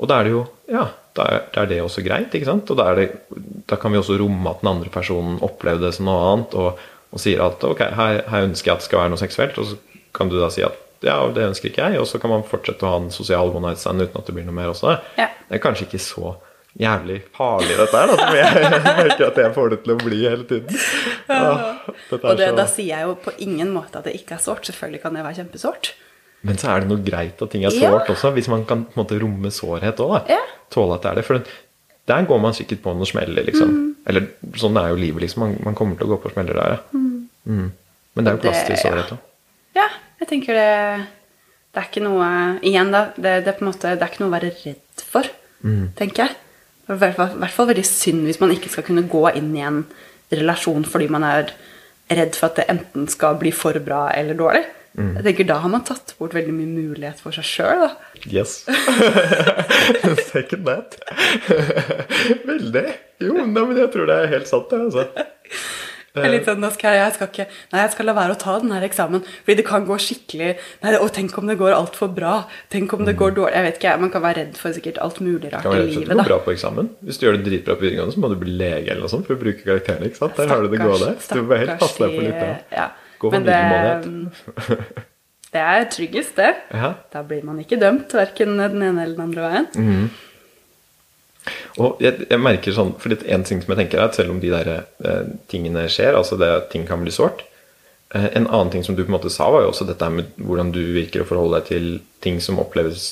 Og 0.00 0.08
da 0.10 0.20
er 0.20 0.28
det 0.28 0.34
jo, 0.36 0.44
ja, 0.70 0.84
da 1.18 1.24
er, 1.26 1.40
da 1.54 1.62
er 1.64 1.70
det 1.72 1.80
også 1.82 2.04
greit, 2.06 2.34
ikke 2.36 2.46
sant, 2.48 2.70
og 2.70 2.78
da, 2.78 2.88
er 2.92 3.00
det, 3.00 3.08
da 3.70 3.76
kan 3.80 3.92
vi 3.92 3.98
også 3.98 4.18
romme 4.20 4.50
at 4.52 4.60
den 4.62 4.70
andre 4.72 4.92
personen 4.94 5.40
opplever 5.42 5.82
det 5.82 5.94
som 5.96 6.06
noe 6.06 6.20
annet, 6.32 6.54
og, 6.54 6.78
og 7.10 7.22
sier 7.22 7.42
at, 7.44 7.64
ok, 7.66 7.80
her, 7.98 8.20
her 8.30 8.46
ønsker 8.46 8.70
jeg 8.70 8.76
at 8.78 8.84
det 8.84 8.88
skal 8.90 9.02
være 9.02 9.12
noe 9.16 9.22
seksuelt, 9.24 9.58
og 9.58 9.66
så 9.72 9.80
kan 10.16 10.30
du 10.30 10.38
da 10.40 10.50
si 10.54 10.62
at, 10.66 10.76
ja, 11.06 11.16
det 11.34 11.46
ønsker 11.48 11.70
ikke 11.72 11.88
jeg, 11.90 11.98
og 12.02 12.06
så 12.06 12.20
kan 12.22 12.30
man 12.30 12.46
fortsette 12.46 12.84
å 12.86 12.92
ha 12.92 13.00
en 13.02 13.10
sosial 13.14 13.50
one 13.50 13.66
night 13.70 13.80
stand 13.82 14.02
uten 14.04 14.20
at 14.20 14.26
det 14.30 14.34
blir 14.36 14.46
noe 14.46 14.54
mer 14.56 14.70
også. 14.74 14.94
Ja. 15.18 15.26
Det 15.48 15.58
er 15.58 15.62
kanskje 15.64 15.86
ikke 15.88 16.02
så 16.04 16.34
jævlig 16.78 17.16
farlig 17.34 17.74
dette 17.80 17.98
her, 17.98 18.12
da, 18.12 18.16
som 18.20 18.36
jeg 18.36 18.84
merker 19.00 19.24
at 19.32 19.40
jeg 19.42 19.54
får 19.56 19.72
det 19.72 19.78
til 19.82 19.94
å 19.96 19.98
bli 20.04 20.20
hele 20.22 20.44
tiden. 20.46 20.76
Ja, 21.26 21.48
er 21.80 22.14
Og 22.20 22.36
det, 22.38 22.50
så- 22.52 22.58
da 22.60 22.66
sier 22.70 22.92
jeg 22.92 23.08
jo 23.08 23.16
på 23.24 23.34
ingen 23.42 23.72
måte 23.74 23.98
at 23.98 24.06
det 24.06 24.14
ikke 24.20 24.36
er 24.36 24.44
sårt. 24.44 24.68
Selvfølgelig 24.70 25.02
kan 25.02 25.16
det 25.18 25.24
være 25.26 25.40
kjempesårt. 25.40 25.90
Men 26.42 26.56
så 26.60 26.70
er 26.72 26.80
det 26.82 26.88
noe 26.88 27.02
greit 27.04 27.40
at 27.42 27.50
ting 27.52 27.64
er 27.64 27.74
Ja. 27.76 27.90
også, 27.98 28.32
hvis 28.32 28.48
man 28.48 28.64
kan 28.64 28.84
på 28.86 28.96
en 28.96 29.04
måte 29.04 29.18
romme 29.20 29.50
sårhet 29.52 30.00
òg. 30.00 30.28
Ja. 30.28 30.40
Tåle 30.72 30.94
at 30.96 31.02
det 31.02 31.10
er 31.10 31.14
det. 31.20 31.24
For 31.26 31.42
der 32.08 32.26
går 32.26 32.40
man 32.40 32.54
sikkert 32.56 32.82
på 32.82 32.94
noen 32.94 33.06
smeller, 33.06 33.44
liksom. 33.44 33.68
Mm. 33.68 33.94
Eller 34.06 34.28
sånn 34.56 34.76
er 34.80 34.88
jo 34.90 34.96
livet, 34.96 35.20
liksom. 35.26 35.40
Man, 35.44 35.56
man 35.64 35.74
kommer 35.74 35.96
til 35.98 36.06
å 36.08 36.14
gå 36.14 36.22
på 36.22 36.32
smeller 36.32 36.54
der, 36.54 36.78
ja. 36.78 37.00
Mm. 37.46 37.72
Men 38.14 38.24
det 38.24 38.32
er 38.32 38.36
jo 38.36 38.42
plass 38.42 38.66
til 38.66 38.76
sårhet 38.80 39.12
òg. 39.14 39.18
Ja, 39.76 39.88
jeg 40.20 40.28
tenker 40.28 40.54
det 40.54 41.06
Det 41.72 41.78
er 41.78 41.86
ikke 41.86 42.02
noe 42.02 42.58
Igjen, 42.66 42.90
da. 42.90 43.12
Det, 43.14 43.44
det, 43.46 43.60
måte, 43.62 43.92
det 43.94 44.02
er 44.02 44.10
ikke 44.10 44.24
noe 44.24 44.32
å 44.32 44.36
være 44.40 44.50
redd 44.64 45.04
for, 45.06 45.28
tenker 45.96 46.24
jeg. 46.24 46.36
I 46.90 46.96
hvert 46.98 47.54
fall 47.54 47.68
veldig 47.70 47.84
synd 47.86 48.24
hvis 48.26 48.40
man 48.40 48.50
ikke 48.50 48.68
skal 48.72 48.82
kunne 48.88 49.04
gå 49.06 49.22
inn 49.38 49.52
i 49.54 49.62
en 49.62 49.84
relasjon 50.32 50.82
fordi 50.84 51.06
man 51.10 51.22
er 51.22 51.52
redd 52.10 52.34
for 52.34 52.48
at 52.50 52.58
det 52.58 52.66
enten 52.72 53.06
skal 53.10 53.36
bli 53.38 53.52
for 53.54 53.78
bra 53.78 54.08
eller 54.10 54.34
dårlig. 54.34 54.64
Jeg 54.98 55.22
tenker 55.22 55.46
Da 55.46 55.60
har 55.62 55.70
man 55.70 55.84
tatt 55.86 56.14
bort 56.18 56.32
veldig 56.34 56.52
mye 56.52 56.66
mulighet 56.70 57.20
for 57.22 57.30
seg 57.36 57.46
sjøl. 57.46 57.86
Yes. 58.26 58.64
Second 60.32 60.66
that. 60.66 60.96
Veldig. 62.50 62.86
Jo, 63.20 63.36
nei, 63.44 63.62
men 63.62 63.78
jeg 63.78 63.92
tror 63.94 64.10
det 64.10 64.16
er 64.24 64.32
helt 64.34 64.50
sant, 64.50 64.70
det. 64.72 64.80
Altså. 64.88 65.06
Det 66.10 66.24
er 66.26 66.32
litt 66.32 66.48
sånn, 66.48 66.64
skal 66.74 66.96
jeg, 66.96 67.00
jeg 67.04 67.14
skal 67.14 67.28
ikke, 67.30 67.44
Nei, 67.70 67.80
jeg 67.84 67.90
skal 67.92 68.08
la 68.08 68.14
være 68.16 68.34
å 68.34 68.38
ta 68.42 68.56
den 68.58 68.72
her 68.74 68.82
eksamen, 68.82 69.20
fordi 69.44 69.54
det 69.60 69.64
kan 69.68 69.84
gå 69.86 69.94
skikkelig 70.02 70.48
Nei, 70.82 70.94
og 70.98 71.12
tenk 71.14 71.36
om 71.38 71.46
det 71.46 71.54
går 71.60 71.70
altfor 71.76 72.10
bra. 72.16 72.32
Tenk 72.74 72.96
om 72.96 73.04
det 73.06 73.14
går 73.20 73.36
dårlig. 73.36 73.54
Jeg 73.54 73.66
vet 73.68 73.78
ikke, 73.78 73.92
Man 74.02 74.10
kan 74.10 74.24
være 74.24 74.40
redd 74.40 74.58
for 74.58 74.74
sikkert 74.74 74.98
alt 75.04 75.20
mulig 75.22 75.52
rart 75.52 75.62
Kan 75.68 75.76
være 75.76 75.84
i 75.84 75.86
rett 75.86 75.92
og 75.92 75.94
slett 75.94 76.08
livet. 76.08 76.18
da. 76.18 76.24
bra 76.32 76.40
på 76.48 76.54
eksamen. 76.56 76.88
Hvis 77.06 77.20
du 77.22 77.28
gjør 77.28 77.38
det 77.38 77.44
dritbra 77.46 77.76
på 77.78 77.86
videregående, 77.86 78.16
så 78.16 78.24
må 78.24 78.32
du 78.32 78.36
bli 78.42 78.56
lege 78.58 78.90
eller 78.90 79.04
noe 79.06 79.12
sånt 79.14 79.30
for 79.30 79.38
å 79.38 79.42
bruke 79.44 79.62
karakterene. 79.62 80.10
ikke 80.10 80.18
sant? 80.24 80.34
Der 80.42 80.50
har 80.50 80.66
du 80.66 80.68
det 80.74 80.82
gående. 80.82 81.12
Så 81.22 81.38
du 81.38 81.46
må 81.46 81.60
helt 81.62 81.76
stakkars 81.76 81.84
passe 81.86 82.02
deg 82.02 82.16
for 82.18 82.26
litt. 82.26 82.74
Ja. 82.74 82.88
Gå 83.20 83.30
Men 83.34 83.44
det, 83.44 83.58
det 85.54 85.60
er 85.60 85.86
tryggest, 85.92 86.38
det. 86.40 86.54
Ja. 86.72 86.94
Da 87.12 87.22
blir 87.26 87.44
man 87.44 87.60
ikke 87.60 87.78
dømt, 87.80 88.14
verken 88.16 88.56
den 88.56 88.80
ene 88.80 89.04
eller 89.04 89.16
den 89.18 89.26
andre 89.28 89.46
veien. 89.46 89.70
Mm. 89.76 90.10
Og 91.80 92.00
jeg, 92.04 92.26
jeg 92.28 92.40
merker 92.42 92.74
sånn, 92.76 92.94
for 93.00 93.14
En 93.16 93.44
ting 93.48 93.62
som 93.62 93.72
jeg 93.72 93.80
tenker 93.82 94.00
er 94.00 94.10
at 94.10 94.18
selv 94.18 94.34
om 94.34 94.40
de 94.42 94.50
der 94.52 94.70
eh, 94.72 95.30
tingene 95.50 95.86
skjer, 95.92 96.16
altså 96.18 96.36
det 96.40 96.50
at 96.52 96.68
ting 96.72 96.84
kan 96.88 97.00
bli 97.00 97.12
sårt 97.14 97.46
eh, 98.14 98.26
En 98.36 98.48
annen 98.48 98.72
ting 98.74 98.84
som 98.84 98.96
du 98.96 99.02
på 99.02 99.08
en 99.08 99.16
måte 99.16 99.32
sa, 99.32 99.48
var 99.52 99.64
jo 99.64 99.70
også 99.72 99.88
dette 99.88 100.10
med 100.12 100.34
hvordan 100.36 100.72
du 100.74 100.82
virker 100.96 101.24
å 101.24 101.28
forholde 101.28 101.60
deg 101.60 101.70
til 101.70 101.88
ting 102.24 102.40
som 102.44 102.60
oppleves 102.60 103.06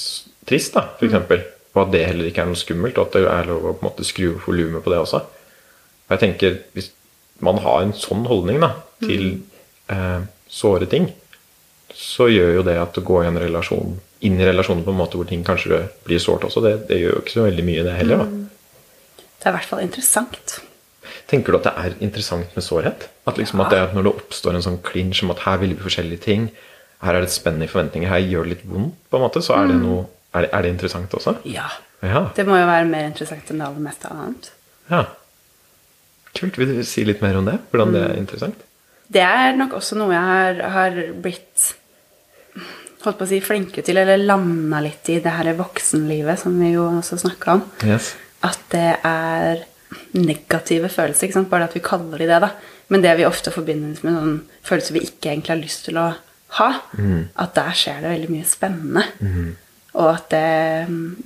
trist, 0.49 0.77
da, 0.77 0.85
for 0.97 1.09
eksempel. 1.09 1.45
Og 1.75 1.83
at 1.87 1.93
det 1.93 2.07
heller 2.09 2.29
ikke 2.29 2.45
er 2.45 2.51
noe 2.51 2.59
skummelt, 2.59 3.01
og 3.01 3.09
at 3.09 3.19
det 3.19 3.27
er 3.29 3.49
lov 3.49 3.65
å 3.65 3.75
på 3.75 3.85
en 3.85 3.91
måte 3.91 4.07
skru 4.09 4.31
opp 4.35 4.47
volumet 4.49 4.85
på 4.85 4.93
det 4.93 5.01
også. 5.03 5.21
Og 6.09 6.15
jeg 6.15 6.25
tenker, 6.25 6.61
Hvis 6.77 6.93
man 7.45 7.61
har 7.63 7.85
en 7.85 7.95
sånn 7.95 8.25
holdning 8.27 8.61
da, 8.65 8.73
til 9.05 9.43
eh, 9.95 10.21
såre 10.49 10.89
ting, 10.91 11.11
så 11.95 12.29
gjør 12.31 12.59
jo 12.59 12.63
det 12.67 12.77
at 12.81 12.95
du 12.95 13.03
går 13.05 13.25
i 13.25 13.31
en 13.33 13.41
relasjon 13.43 13.97
inn 14.27 14.39
i 14.41 14.47
relasjonen 14.47 14.85
på 14.87 14.91
en 14.91 14.99
måte 14.99 15.19
hvor 15.19 15.29
ting 15.29 15.45
kanskje 15.47 15.85
blir 16.07 16.19
sårt 16.23 16.47
også, 16.49 16.63
det, 16.65 16.73
det 16.89 16.99
gjør 17.01 17.13
jo 17.17 17.21
ikke 17.23 17.37
så 17.37 17.45
veldig 17.47 17.65
mye, 17.67 17.85
det 17.87 17.95
heller. 18.01 18.25
da. 18.25 19.25
Det 19.39 19.47
er 19.47 19.53
i 19.53 19.57
hvert 19.59 19.69
fall 19.71 19.85
interessant. 19.85 20.57
Tenker 21.31 21.55
du 21.55 21.59
at 21.61 21.69
det 21.69 21.75
er 21.79 21.95
interessant 22.05 22.57
med 22.57 22.65
sårhet? 22.67 23.07
At 23.31 23.39
liksom 23.39 23.63
at 23.63 23.71
det 23.71 23.79
er 23.79 23.93
når 23.95 24.09
det 24.09 24.15
oppstår 24.17 24.59
en 24.59 24.65
sånn 24.65 24.81
klinsj 24.83 25.23
om 25.27 25.35
at 25.35 25.45
her 25.45 25.61
vil 25.63 25.77
vi 25.77 25.85
forskjellige 25.85 26.25
ting, 26.25 26.49
her 27.05 27.15
er 27.15 27.23
det 27.23 27.29
et 27.31 27.37
spenn 27.37 27.63
i 27.63 27.69
forventninger, 27.71 28.11
her 28.11 28.25
gjør 28.25 28.49
det 28.49 28.57
litt 28.57 28.65
vondt, 28.67 28.97
på 29.07 29.21
en 29.21 29.25
måte, 29.27 29.43
så 29.45 29.55
er 29.61 29.71
det 29.71 29.79
noe 29.83 30.07
Er 30.37 30.45
det, 30.45 30.49
er 30.53 30.63
det 30.63 30.71
interessant 30.75 31.15
også? 31.17 31.39
Ja. 31.49 31.65
Ja. 32.05 32.27
Det 32.37 32.45
må 32.47 32.59
jo 32.59 32.67
være 32.69 32.85
mer 32.85 33.07
interessant 33.09 33.49
enn 33.51 33.63
det 33.63 33.65
aller 33.65 33.85
meste 33.87 34.11
annet. 34.13 34.51
ja. 34.91 35.07
Kult. 36.37 36.59
Vil 36.61 36.69
du 36.69 36.85
si 36.87 37.03
litt 37.09 37.23
mer 37.25 37.39
om 37.41 37.47
det? 37.49 37.55
Hvordan 37.71 37.95
det 37.95 38.03
er 38.05 38.19
interessant? 38.21 38.61
Det 39.09 39.25
er 39.25 39.57
nok 39.57 39.79
også 39.79 39.97
noe 39.97 40.13
jeg 40.13 40.29
har, 40.29 40.63
har 40.75 40.97
blitt 41.25 41.71
holdt 43.05 43.19
på 43.21 43.25
å 43.25 43.31
si 43.31 43.39
flinke 43.45 43.83
til, 43.87 44.01
eller 44.01 44.21
landa 44.21 44.81
litt 44.85 45.09
i 45.13 45.21
det 45.23 45.33
her 45.33 45.53
voksenlivet 45.57 46.41
som 46.43 46.57
vi 46.61 46.73
jo 46.75 46.89
også 46.91 47.21
snakka 47.23 47.55
om. 47.57 47.63
Yes. 47.87 48.13
At 48.45 48.61
det 48.75 48.89
er 49.07 49.63
negative 50.19 50.91
følelser. 50.93 51.29
Ikke 51.29 51.39
sant? 51.39 51.51
Bare 51.53 51.69
at 51.69 51.77
vi 51.77 51.85
kaller 51.85 52.21
de 52.21 52.29
det, 52.29 52.41
da. 52.45 52.51
Men 52.93 53.05
det 53.05 53.15
vi 53.19 53.27
ofte 53.29 53.53
forbinder 53.53 54.01
med 54.05 54.19
sånn 54.19 54.35
følelser 54.67 54.97
vi 54.97 55.05
ikke 55.07 55.31
egentlig 55.33 55.55
har 55.55 55.63
lyst 55.63 55.87
til 55.89 56.01
å 56.01 56.09
ha, 56.59 56.69
at 57.37 57.57
der 57.57 57.73
skjer 57.77 57.99
det 58.03 58.13
veldig 58.13 58.29
mye 58.33 58.49
spennende. 58.49 59.03
Og 59.99 60.09
at 60.13 60.29
det, 60.33 60.45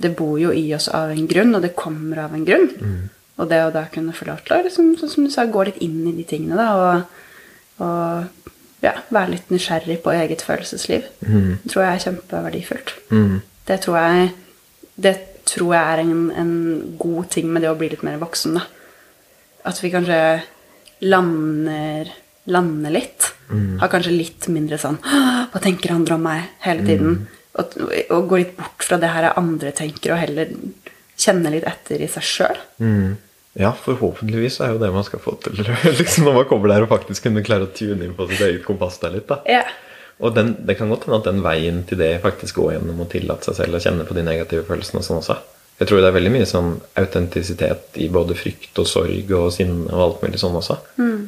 det 0.03 0.13
bor 0.17 0.37
jo 0.39 0.51
i 0.55 0.65
oss 0.75 0.89
av 0.91 1.11
en 1.13 1.27
grunn, 1.29 1.53
og 1.55 1.63
det 1.63 1.75
kommer 1.79 2.25
av 2.25 2.33
en 2.35 2.45
grunn. 2.47 2.69
Og 3.39 3.49
det 3.49 3.59
å 3.65 3.71
da 3.73 3.85
kunne 3.91 4.15
få 4.15 4.27
lov 4.29 4.43
til 4.45 4.55
å 4.57 4.63
liksom, 4.65 4.93
som 4.99 5.25
du 5.25 5.31
sa, 5.33 5.45
gå 5.49 5.63
litt 5.67 5.79
inn 5.83 6.01
i 6.09 6.15
de 6.15 6.25
tingene, 6.27 6.59
da, 6.59 6.67
og, 6.75 7.21
og 7.79 8.25
ja, 8.83 8.93
være 9.09 9.31
litt 9.31 9.51
nysgjerrig 9.53 10.01
på 10.03 10.11
eget 10.11 10.41
følelsesliv, 10.45 11.05
det 11.23 11.71
tror 11.71 11.85
jeg 11.85 11.93
er 11.95 12.03
kjempeverdifullt. 12.07 12.95
Det 13.67 13.79
tror 13.85 13.97
jeg 13.97 14.31
det 14.95 15.13
tror 15.49 15.73
jeg 15.75 15.93
er 15.93 16.01
en, 16.03 16.31
en 16.31 16.51
god 16.99 17.29
ting 17.33 17.49
med 17.51 17.63
det 17.63 17.71
å 17.71 17.77
bli 17.79 17.89
litt 17.91 18.03
mer 18.05 18.19
voksen. 18.21 18.57
da. 18.59 18.63
At 19.67 19.79
vi 19.83 19.91
kanskje 19.93 20.19
lander, 21.03 22.11
lander 22.51 22.93
litt. 22.93 23.31
Har 23.81 23.91
kanskje 23.91 24.15
litt 24.15 24.47
mindre 24.49 24.79
sånn 24.81 24.95
Hva 25.03 25.59
tenker 25.61 25.91
andre 25.93 26.15
om 26.15 26.23
meg? 26.25 26.47
hele 26.63 26.85
tiden. 26.87 27.27
Og, 27.59 27.75
og 28.09 28.29
gå 28.31 28.39
litt 28.39 28.55
bort 28.57 28.81
fra 28.87 28.97
det 28.97 29.11
her 29.13 29.27
andre 29.37 29.73
tenker, 29.75 30.15
og 30.15 30.21
heller 30.23 30.49
kjenne 31.19 31.51
litt 31.53 31.67
etter 31.69 32.01
i 32.01 32.07
seg 32.09 32.25
sjøl. 32.25 32.61
Mm. 32.81 33.17
Ja, 33.59 33.69
forhåpentligvis 33.77 34.59
er 34.65 34.73
jo 34.73 34.81
det 34.81 34.89
man 34.93 35.05
skal 35.05 35.21
få 35.21 35.35
til. 35.43 35.59
liksom 35.99 36.25
Når 36.25 36.37
man 36.39 36.45
kommer 36.49 36.71
der 36.73 36.85
og 36.85 36.93
faktisk 36.93 37.27
kunne 37.27 37.43
klare 37.45 37.67
å 37.67 37.73
tune 37.73 38.07
inn 38.07 38.15
på 38.17 38.27
sitt 38.31 38.41
eget 38.41 38.65
kompass 38.65 38.97
der 39.01 39.13
litt. 39.17 39.27
da. 39.29 39.41
Ja. 39.49 39.63
Og 40.23 40.33
den, 40.35 40.53
det 40.65 40.77
kan 40.79 40.89
godt 40.89 41.05
hende 41.07 41.19
at 41.19 41.27
den 41.27 41.41
veien 41.45 41.83
til 41.89 41.99
det 41.99 42.15
faktisk 42.23 42.61
går 42.61 42.75
gjennom 42.75 43.01
å 43.03 43.09
tillate 43.09 43.49
seg 43.49 43.59
selv 43.59 43.77
å 43.77 43.83
kjenne 43.83 44.05
på 44.07 44.15
de 44.17 44.25
negative 44.25 44.65
følelsene 44.67 45.01
og 45.01 45.07
sånn 45.07 45.21
også. 45.21 45.37
Jeg 45.81 45.89
tror 45.89 46.03
det 46.03 46.09
er 46.09 46.15
veldig 46.15 46.33
mye 46.35 46.47
sånn 46.47 46.75
autentisitet 47.01 47.97
i 47.99 48.07
både 48.13 48.37
frykt 48.37 48.77
og 48.79 48.87
sorg 48.87 49.31
og 49.33 49.47
sinne 49.55 49.89
og 49.89 50.03
alt 50.05 50.21
mulig 50.23 50.41
sånn 50.41 50.57
også. 50.59 50.77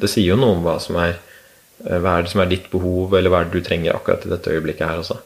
Det 0.01 0.09
sier 0.11 0.31
jo 0.31 0.37
noe 0.39 0.57
om 0.57 0.61
hva 0.65 0.77
som 0.81 0.99
er 1.01 1.15
eh, 1.15 1.97
hva 1.97 2.19
er 2.19 2.27
det 2.27 2.31
som 2.31 2.43
er 2.43 2.51
ditt 2.51 2.69
behov, 2.71 3.17
eller 3.17 3.33
hva 3.33 3.41
er 3.41 3.49
det 3.49 3.57
du 3.57 3.65
trenger 3.65 3.97
akkurat 3.97 4.25
i 4.25 4.31
dette 4.31 4.53
øyeblikket 4.53 4.85
her 4.85 5.01
også. 5.01 5.17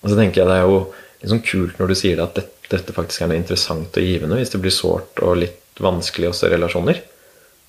Og 0.00 0.08
så 0.08 0.16
tenker 0.16 0.42
jeg 0.42 0.48
det 0.48 0.56
er 0.56 0.66
jo 0.66 0.80
sånn 1.28 1.44
kult 1.44 1.78
når 1.78 1.92
du 1.92 1.98
sier 2.00 2.16
det 2.16 2.26
at 2.26 2.38
dette, 2.40 2.56
dette 2.72 2.96
faktisk 2.96 3.22
er 3.22 3.30
noe 3.30 3.40
interessant 3.42 3.98
og 4.00 4.06
givende 4.06 4.38
hvis 4.40 4.54
det 4.54 4.62
blir 4.62 4.72
sårt 4.72 5.20
og 5.26 5.36
litt 5.42 5.59
vanskelig 5.82 6.30
også 6.30 6.48
i 6.48 6.54
relasjoner. 6.54 7.02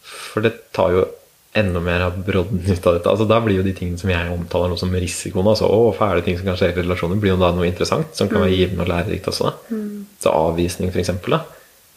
For 0.03 0.43
det 0.45 0.53
tar 0.75 0.95
jo 0.95 1.05
enda 1.53 1.81
mer 1.83 2.05
av 2.05 2.19
brodden 2.25 2.61
ut 2.63 2.85
av 2.87 2.95
dette. 2.95 3.09
Altså 3.11 3.27
Da 3.27 3.39
blir 3.43 3.59
jo 3.59 3.65
de 3.65 3.73
tingene 3.75 3.99
som 3.99 4.11
jeg 4.11 4.31
omtaler 4.31 4.71
noe 4.71 4.79
som 4.79 4.93
risikoen, 4.95 5.49
altså 5.51 5.67
å, 5.67 5.91
fæle 5.95 6.23
ting 6.25 6.37
som 6.39 6.47
kan 6.47 6.59
skje 6.59 6.71
i 6.71 6.77
relasjoner, 6.79 7.19
blir 7.19 7.33
jo 7.33 7.41
da 7.41 7.51
noe 7.55 7.67
interessant 7.67 8.15
som 8.17 8.29
kan 8.31 8.45
være 8.45 8.55
givende 8.55 8.85
og 8.85 8.91
lærerikt 8.93 9.27
også. 9.31 9.49
da. 9.51 9.79
Så 10.23 10.31
avvisning, 10.31 10.93
for 10.93 11.03
eksempel, 11.03 11.37
da. 11.37 11.41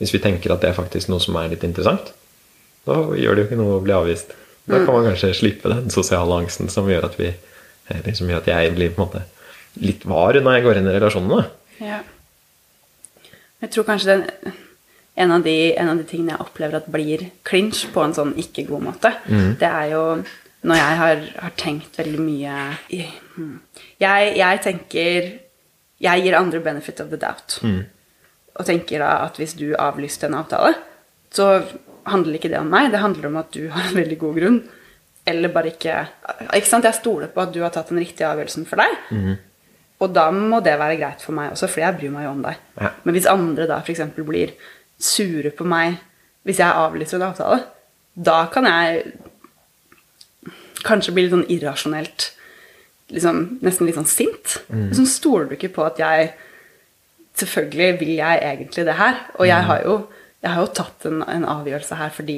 Hvis 0.01 0.15
vi 0.15 0.23
tenker 0.23 0.53
at 0.53 0.65
det 0.65 0.73
er 0.73 0.79
faktisk 0.79 1.11
noe 1.13 1.23
som 1.23 1.37
er 1.39 1.53
litt 1.53 1.67
interessant, 1.67 2.11
da 2.85 2.99
gjør 3.15 3.37
det 3.37 3.45
jo 3.45 3.49
ikke 3.49 3.61
noe 3.61 3.77
å 3.79 3.85
bli 3.85 3.95
avvist. 3.95 4.35
Da 4.67 4.81
kan 4.81 4.97
man 4.97 5.07
kanskje 5.07 5.35
slippe 5.37 5.71
den 5.71 5.93
sosiale 5.93 6.41
angsten 6.41 6.71
som 6.73 6.89
gjør 6.89 7.07
at 7.11 7.19
vi 7.21 7.31
liksom 7.93 8.25
som 8.25 8.31
gjør 8.33 8.41
at 8.41 8.49
jeg 8.49 8.75
blir 8.75 8.93
på 8.95 9.03
en 9.03 9.09
måte 9.09 9.23
litt 9.85 10.05
var 10.09 10.39
når 10.41 10.57
jeg 10.57 10.65
går 10.65 10.81
inn 10.81 10.89
i 10.89 10.95
relasjonene. 10.95 11.47
Ja. 11.85 12.01
Jeg 13.65 13.73
tror 13.75 13.87
kanskje 13.89 14.15
den, 14.15 14.55
en, 15.15 15.31
av 15.31 15.45
de, 15.45 15.57
en 15.79 15.93
av 15.93 16.01
de 16.01 16.07
tingene 16.09 16.35
jeg 16.35 16.43
opplever 16.43 16.81
at 16.81 16.89
blir 16.91 17.29
clinch 17.47 17.85
på 17.95 18.03
en 18.03 18.15
sånn 18.17 18.33
ikke 18.41 18.67
god 18.71 18.89
måte, 18.89 19.13
det 19.61 19.69
er 19.69 19.93
jo 19.93 20.03
når 20.65 20.81
jeg 20.81 20.99
har, 21.01 21.25
har 21.45 21.57
tenkt 21.61 21.99
veldig 22.01 22.21
mye 22.25 22.53
hmm. 22.89 23.57
jeg, 24.01 24.31
jeg 24.39 24.61
tenker 24.65 25.27
Jeg 26.05 26.25
gir 26.25 26.37
andre 26.37 26.61
benefit 26.61 27.01
of 27.01 27.11
the 27.13 27.19
doubt. 27.21 27.59
Og 28.55 28.67
tenker 28.67 29.01
da 29.01 29.11
at 29.25 29.39
hvis 29.41 29.55
du 29.57 29.71
avlyste 29.79 30.27
en 30.29 30.37
avtale, 30.37 30.75
så 31.33 31.63
handler 32.11 32.37
ikke 32.37 32.51
det 32.53 32.59
om 32.61 32.69
meg. 32.71 32.91
Det 32.93 33.01
handler 33.01 33.31
om 33.31 33.39
at 33.41 33.55
du 33.55 33.69
har 33.73 33.89
en 33.89 33.97
veldig 33.97 34.19
god 34.21 34.37
grunn. 34.37 34.59
Eller 35.25 35.53
bare 35.55 35.73
ikke 35.73 35.95
Ikke 36.51 36.69
sant? 36.69 36.85
Jeg 36.85 36.99
stoler 36.99 37.31
på 37.33 37.41
at 37.41 37.55
du 37.55 37.63
har 37.63 37.73
tatt 37.73 37.89
den 37.93 38.03
riktige 38.03 38.29
avgjørelsen 38.29 38.67
for 38.69 38.83
deg. 38.83 38.99
Og 40.05 40.13
da 40.13 40.27
må 40.35 40.61
det 40.65 40.75
være 40.77 40.99
greit 41.01 41.25
for 41.25 41.37
meg 41.37 41.55
også, 41.55 41.71
fordi 41.71 41.87
jeg 41.87 41.99
bryr 42.01 42.13
meg 42.13 42.27
jo 42.27 42.35
om 42.35 42.43
deg. 42.45 42.61
Ja. 42.83 42.91
Men 43.07 43.17
hvis 43.17 43.31
andre 43.31 43.69
da 43.71 43.79
f.eks. 43.81 44.03
blir 44.19 44.53
sure 45.05 45.53
på 45.55 45.67
meg 45.69 46.01
hvis 46.45 46.61
jeg 46.61 46.77
avlyser 46.77 47.19
en 47.19 47.29
avtale, 47.31 47.61
da 48.15 48.45
kan 48.53 48.69
jeg 48.69 49.15
kanskje 50.85 51.15
bli 51.17 51.25
litt 51.25 51.33
sånn 51.33 51.47
irrasjonelt 51.53 52.31
liksom, 53.15 53.41
Nesten 53.65 53.89
litt 53.89 53.99
sånn 53.99 54.11
sint. 54.11 54.59
Liksom 54.69 55.09
stoler 55.09 55.49
du 55.49 55.57
ikke 55.59 55.73
på 55.77 55.87
at 55.87 56.03
jeg 56.03 56.35
Selvfølgelig 57.35 57.97
vil 57.99 58.13
jeg 58.15 58.43
egentlig 58.47 58.85
det 58.87 58.95
her. 58.95 59.17
Og 59.43 59.49
jeg 59.49 59.67
har 59.67 59.81
jo, 59.83 59.95
jeg 60.45 60.53
har 60.55 60.61
jo 60.63 60.69
tatt 60.79 61.07
en, 61.09 61.25
en 61.27 61.47
avgjørelse 61.51 61.97
her 61.99 62.13
fordi 62.15 62.37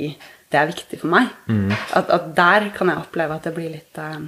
det 0.48 0.56
er 0.56 0.70
viktig 0.70 1.00
for 1.02 1.12
meg. 1.12 1.34
At, 1.92 2.08
at 2.08 2.30
der 2.38 2.70
kan 2.72 2.88
jeg 2.88 3.02
oppleve 3.02 3.36
at 3.36 3.44
det 3.44 3.52
blir 3.58 3.74
litt, 3.74 4.00
eh, 4.00 4.24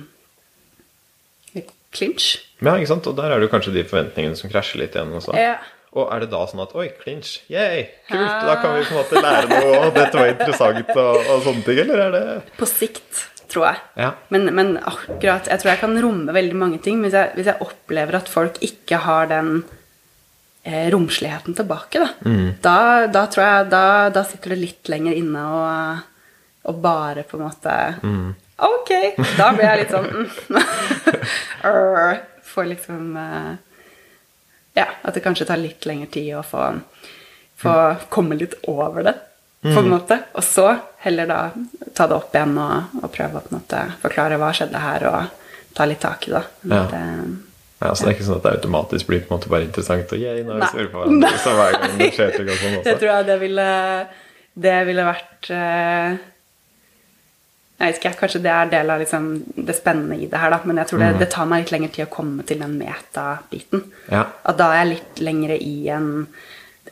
litt 1.57 1.72
clinch. 1.97 2.34
Ja, 2.61 2.74
ikke 2.74 2.91
sant? 2.91 3.09
Og 3.09 3.16
der 3.16 3.32
er 3.32 3.41
det 3.41 3.49
jo 3.49 3.55
kanskje 3.55 3.72
de 3.78 3.86
forventningene 3.89 4.36
som 4.36 4.53
krasjer 4.53 4.82
litt 4.82 4.99
igjen 4.99 5.14
også. 5.16 5.32
Ja. 5.41 5.57
Og 5.97 6.11
er 6.12 6.20
det 6.20 6.28
da 6.34 6.43
sånn 6.49 6.61
at 6.61 6.74
oi, 6.76 6.91
clinch, 7.01 7.39
yay, 7.49 7.86
kult, 8.11 8.45
da 8.45 8.59
kan 8.61 8.76
vi 8.76 8.84
på 8.84 8.93
en 8.93 8.99
måte 9.01 9.22
lære 9.24 9.49
noe, 9.49 9.78
og 9.86 9.95
dette 9.97 10.20
var 10.20 10.32
interessant, 10.34 10.91
og, 10.93 11.16
og 11.32 11.47
sånne 11.47 11.64
ting, 11.64 11.80
eller 11.86 12.03
er 12.05 12.12
det 12.12 12.24
På 12.59 12.68
sikt, 12.68 13.22
tror 13.49 13.70
jeg. 13.70 13.80
Ja. 14.05 14.11
Men, 14.34 14.51
men 14.53 14.74
akkurat, 14.76 15.49
jeg 15.49 15.62
tror 15.62 15.72
jeg 15.72 15.80
kan 15.80 15.97
romme 16.05 16.34
veldig 16.36 16.59
mange 16.61 16.80
ting. 16.84 17.01
Hvis 17.01 17.16
jeg, 17.16 17.32
hvis 17.39 17.49
jeg 17.49 17.64
opplever 17.64 18.18
at 18.20 18.28
folk 18.28 18.61
ikke 18.64 19.01
har 19.07 19.30
den 19.32 19.62
eh, 20.68 20.91
romsligheten 20.93 21.57
tilbake, 21.57 22.03
da, 22.05 22.11
da, 22.61 22.76
da 23.09 23.24
tror 23.32 23.47
jeg 23.47 23.70
da, 23.72 23.86
da 24.12 24.26
sitter 24.28 24.55
det 24.55 24.61
litt 24.66 24.93
lenger 24.93 25.16
inne 25.16 25.47
og, 25.57 26.05
og 26.68 26.84
bare 26.84 27.24
på 27.24 27.39
en 27.39 27.47
måte 27.47 27.78
Ok! 28.59 28.91
Da 29.39 29.53
blir 29.55 29.68
jeg 29.68 29.84
litt 29.84 29.93
sånn 29.95 30.09
mm. 30.11 30.59
Får 32.49 32.66
liksom 32.66 33.16
eh, 33.22 33.53
Ja, 34.79 34.87
at 35.03 35.16
det 35.16 35.24
kanskje 35.24 35.49
tar 35.49 35.61
litt 35.61 35.87
lengre 35.89 36.11
tid 36.14 36.37
å 36.39 36.45
få, 36.47 36.68
få 37.59 37.74
komme 38.14 38.39
litt 38.39 38.55
over 38.70 39.07
det, 39.09 39.16
på 39.64 39.74
en 39.81 39.91
måte. 39.91 40.20
Og 40.39 40.47
så 40.47 40.68
heller 41.03 41.26
da 41.31 41.41
ta 41.99 42.07
det 42.07 42.14
opp 42.14 42.35
igjen 42.35 42.55
og, 42.62 42.95
og 43.03 43.11
prøve 43.14 43.43
å 43.43 43.53
måte 43.57 43.83
forklare 44.03 44.39
hva 44.39 44.53
skjedde 44.55 44.83
her, 44.83 45.07
og 45.11 45.74
ta 45.74 45.87
litt 45.89 46.03
tak 46.03 46.29
i 46.31 46.35
det. 46.37 46.47
Ja. 46.70 46.87
det 46.93 47.05
Ja, 47.79 47.93
så 47.95 48.05
det 48.05 48.09
er 48.11 48.16
ikke 48.16 48.24
sånn 48.26 48.41
at 48.41 48.47
det 48.47 48.53
automatisk 48.57 49.07
blir 49.07 49.20
på 49.22 49.31
en 49.31 49.37
måte 49.37 49.51
bare 49.53 49.66
interessant, 49.68 50.11
og 50.14 50.18
yay, 50.18 50.41
nå 50.43 50.57
er 50.57 50.64
vi 50.74 50.87
på 50.91 50.99
hverandre, 50.99 51.29
så 51.45 51.53
hver 51.55 51.76
gang 51.76 51.93
det 52.01 52.09
skjer 52.16 52.33
ting 52.35 52.49
og 52.51 52.57
sånn 52.62 52.81
Det 52.87 52.95
tror 52.99 53.12
jeg 53.12 53.29
det 53.29 53.37
ville, 53.43 53.66
det 54.66 54.79
ville 54.89 55.05
vært 55.07 55.51
eh, 55.55 56.16
Jeg 57.79 57.93
vet 57.93 57.99
ikke, 58.01 58.14
kanskje 58.24 58.41
det 58.43 58.51
er 58.51 58.70
del 58.72 58.91
av 58.91 58.99
liksom 58.99 59.26
det 59.55 59.74
spennende 59.79 60.16
i 60.18 60.26
det 60.26 60.39
her, 60.43 60.51
da. 60.51 60.59
Men 60.66 60.81
jeg 60.83 60.91
tror 60.91 61.03
det, 61.05 61.11
det 61.20 61.29
tar 61.31 61.47
meg 61.47 61.62
litt 61.62 61.74
lengre 61.76 61.91
tid 61.95 62.09
å 62.09 62.11
komme 62.11 62.47
til 62.47 62.59
den 62.64 62.74
meta-biten. 62.81 63.85
Ja. 64.11 64.24
At 64.51 64.59
da 64.59 64.72
er 64.74 64.81
jeg 64.81 64.95
litt 64.97 65.20
lengre 65.22 65.59
i, 65.62 65.76
en, 65.95 66.09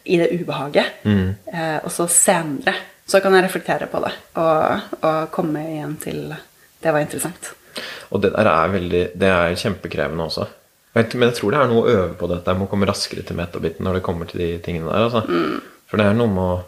i 0.04 0.20
det 0.20 0.28
ubehaget. 0.36 1.00
Mm. 1.02 1.32
Eh, 1.50 1.78
og 1.80 1.90
så 1.90 2.06
senere 2.12 2.76
så 3.06 3.18
kan 3.22 3.34
jeg 3.34 3.46
reflektere 3.46 3.86
på 3.90 4.00
det 4.02 4.12
og, 4.42 4.86
og 5.06 5.28
komme 5.34 5.62
igjen 5.62 5.92
til 6.02 6.24
Det 6.82 6.90
var 6.90 7.02
interessant. 7.02 7.50
Og 8.14 8.22
det 8.22 8.32
der 8.34 8.48
er 8.50 8.70
veldig, 8.70 9.02
det 9.18 9.30
er 9.30 9.58
kjempekrevende 9.58 10.26
også. 10.26 10.46
Men 10.96 11.26
jeg 11.26 11.36
tror 11.36 11.52
det 11.52 11.60
er 11.60 11.70
noe 11.70 11.82
å 11.82 11.92
øve 11.92 12.12
på 12.16 12.28
dette. 12.30 12.52
Jeg 12.52 12.62
må 12.62 12.70
komme 12.70 12.86
raskere 12.88 13.26
til 13.26 13.36
metabiten 13.36 13.84
når 13.84 13.98
det 13.98 14.04
kommer 14.06 14.30
til 14.30 14.40
de 14.40 14.52
tingene 14.64 14.88
der. 14.88 15.08
Altså. 15.08 15.26
For 15.90 16.00
det 16.00 16.06
er 16.08 16.16
noe 16.16 16.30
med 16.30 16.44
å 16.44 16.62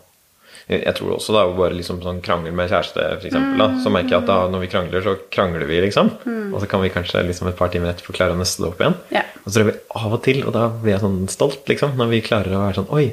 jeg 0.69 0.93
tror 0.99 1.15
også 1.15 1.33
da 1.33 1.43
å 1.49 1.55
bare 1.57 1.73
liksom 1.79 2.03
sånn 2.05 2.19
krangle 2.25 2.51
med 2.53 2.69
kjæreste, 2.69 3.01
for 3.19 3.27
eksempel, 3.31 3.63
så 3.81 3.89
merker 3.95 4.15
jeg 4.15 4.21
at 4.21 4.27
da 4.29 4.35
når 4.53 4.61
vi 4.67 4.69
krangler, 4.75 5.05
så 5.07 5.15
krangler 5.33 5.65
vi, 5.71 5.79
liksom. 5.87 6.11
Og 6.53 6.59
så 6.61 6.69
kan 6.69 6.83
vi 6.83 6.91
kanskje 6.93 7.23
liksom 7.25 7.49
et 7.49 7.57
par 7.57 7.71
timer 7.73 7.95
etterpå 7.95 8.13
klare 8.17 8.37
å 8.37 8.41
nøste 8.41 8.61
det 8.65 8.69
opp 8.69 8.83
igjen. 8.85 8.97
Ja. 9.15 9.23
Og 9.41 9.49
så 9.49 9.55
tror 9.57 9.69
vi 9.71 9.75
av 10.03 10.17
og 10.19 10.23
til, 10.27 10.43
og 10.45 10.53
da 10.59 10.67
blir 10.75 10.93
jeg 10.93 11.03
sånn 11.07 11.19
stolt, 11.33 11.63
liksom, 11.73 11.95
når 11.97 12.11
vi 12.13 12.21
klarer 12.27 12.53
å 12.53 12.63
være 12.67 12.79
sånn 12.83 12.91
Oi, 12.99 13.07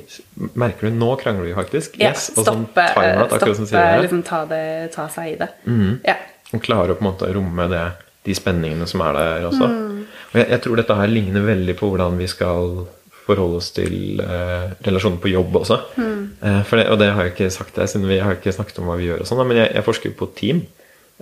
merker 0.60 0.90
du, 0.90 0.98
nå 1.00 1.14
krangler 1.22 1.48
vi 1.48 1.56
faktisk. 1.56 1.96
Ja, 2.02 2.12
Yes. 2.12 2.28
Og 2.36 2.44
sånn 2.44 2.66
stoppe, 2.68 2.88
sånn 2.92 3.04
timeout, 3.08 3.38
akkurat 3.40 3.60
som 3.62 3.70
sier 3.72 3.88
det. 3.94 4.02
liksom 4.04 4.24
ta, 4.28 4.42
det, 4.52 4.64
ta 4.96 5.08
seg 5.16 5.32
i 5.32 5.38
det. 5.40 5.50
Ja. 6.12 6.18
Og 6.52 6.62
klare 6.64 6.92
å 6.92 7.00
på 7.00 7.06
en 7.06 7.10
måte 7.14 7.32
romme 7.36 7.70
det, 7.72 7.86
de 8.28 8.36
spenningene 8.36 8.88
som 8.90 9.02
er 9.06 9.16
der 9.16 9.48
også. 9.48 9.72
Og 10.34 10.38
jeg, 10.42 10.50
jeg 10.52 10.62
tror 10.66 10.80
dette 10.84 11.00
her 11.00 11.08
ligner 11.12 11.48
veldig 11.48 11.76
på 11.80 11.90
hvordan 11.94 12.20
vi 12.20 12.28
skal 12.28 12.84
forholde 13.26 13.60
oss 13.60 13.72
til 13.76 14.22
eh, 14.22 14.72
relasjoner 14.86 15.22
på 15.22 15.32
jobb 15.32 15.60
også. 15.62 15.80
Eh, 15.98 16.62
for 16.68 16.80
det, 16.80 16.88
og 16.94 17.00
det 17.02 17.12
har 17.16 17.28
jeg 17.28 17.36
ikke 17.36 17.54
sagt 17.54 17.78
det, 17.80 17.90
siden 17.92 18.08
vi 18.10 18.22
har 18.22 18.38
ikke 18.38 18.54
snakket 18.54 18.82
om 18.82 18.90
hva 18.92 18.98
vi 19.00 19.10
gjør 19.10 19.24
og 19.24 19.30
sånn, 19.30 19.44
men 19.50 19.64
jeg, 19.64 19.72
jeg 19.74 19.88
forsker 19.88 20.16
på 20.20 20.30
team. 20.38 20.62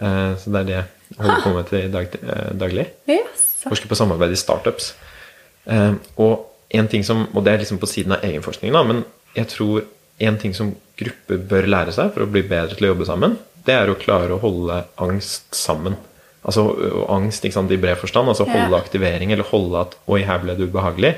Eh, 0.01 0.33
så 0.39 0.53
det 0.53 0.63
er 0.63 0.69
det 0.69 0.77
jeg 0.79 1.21
holder 1.21 1.43
på 1.43 1.53
med 1.55 1.69
til 1.69 1.91
dag, 1.93 2.17
eh, 2.21 2.53
daglig. 2.59 2.87
Yes. 3.09 3.49
Forsker 3.63 3.91
på 3.91 3.99
samarbeid 3.99 4.33
i 4.35 4.39
startups. 4.39 4.93
Eh, 5.69 5.93
og 6.19 6.49
en 6.73 6.89
ting 6.89 7.05
som, 7.05 7.27
og 7.31 7.43
det 7.45 7.53
er 7.53 7.61
liksom 7.63 7.79
på 7.81 7.89
siden 7.89 8.15
av 8.15 8.25
egenforskningen, 8.25 8.75
da, 8.75 8.83
men 8.87 9.03
jeg 9.37 9.51
tror 9.53 9.85
en 10.23 10.39
ting 10.41 10.55
som 10.57 10.73
grupper 10.99 11.41
bør 11.49 11.69
lære 11.69 11.93
seg 11.95 12.13
for 12.13 12.25
å 12.25 12.29
bli 12.29 12.43
bedre 12.45 12.77
til 12.77 12.87
å 12.87 12.93
jobbe 12.93 13.07
sammen, 13.09 13.37
det 13.63 13.75
er 13.77 13.89
å 13.89 13.99
klare 13.99 14.35
å 14.35 14.41
holde 14.41 14.83
angst 15.01 15.53
sammen. 15.55 15.95
Altså 16.43 16.65
angst 17.07 17.45
i 17.45 17.51
bred 17.79 17.95
forstand, 17.97 18.27
altså 18.27 18.43
Holde 18.43 18.65
holde 18.65 18.81
aktivering, 18.81 19.31
eller 19.31 19.47
holde 19.47 19.79
at 19.79 19.95
'oi, 20.07 20.23
her 20.27 20.41
ble 20.43 20.57
det 20.57 20.67
ubehagelig', 20.67 21.15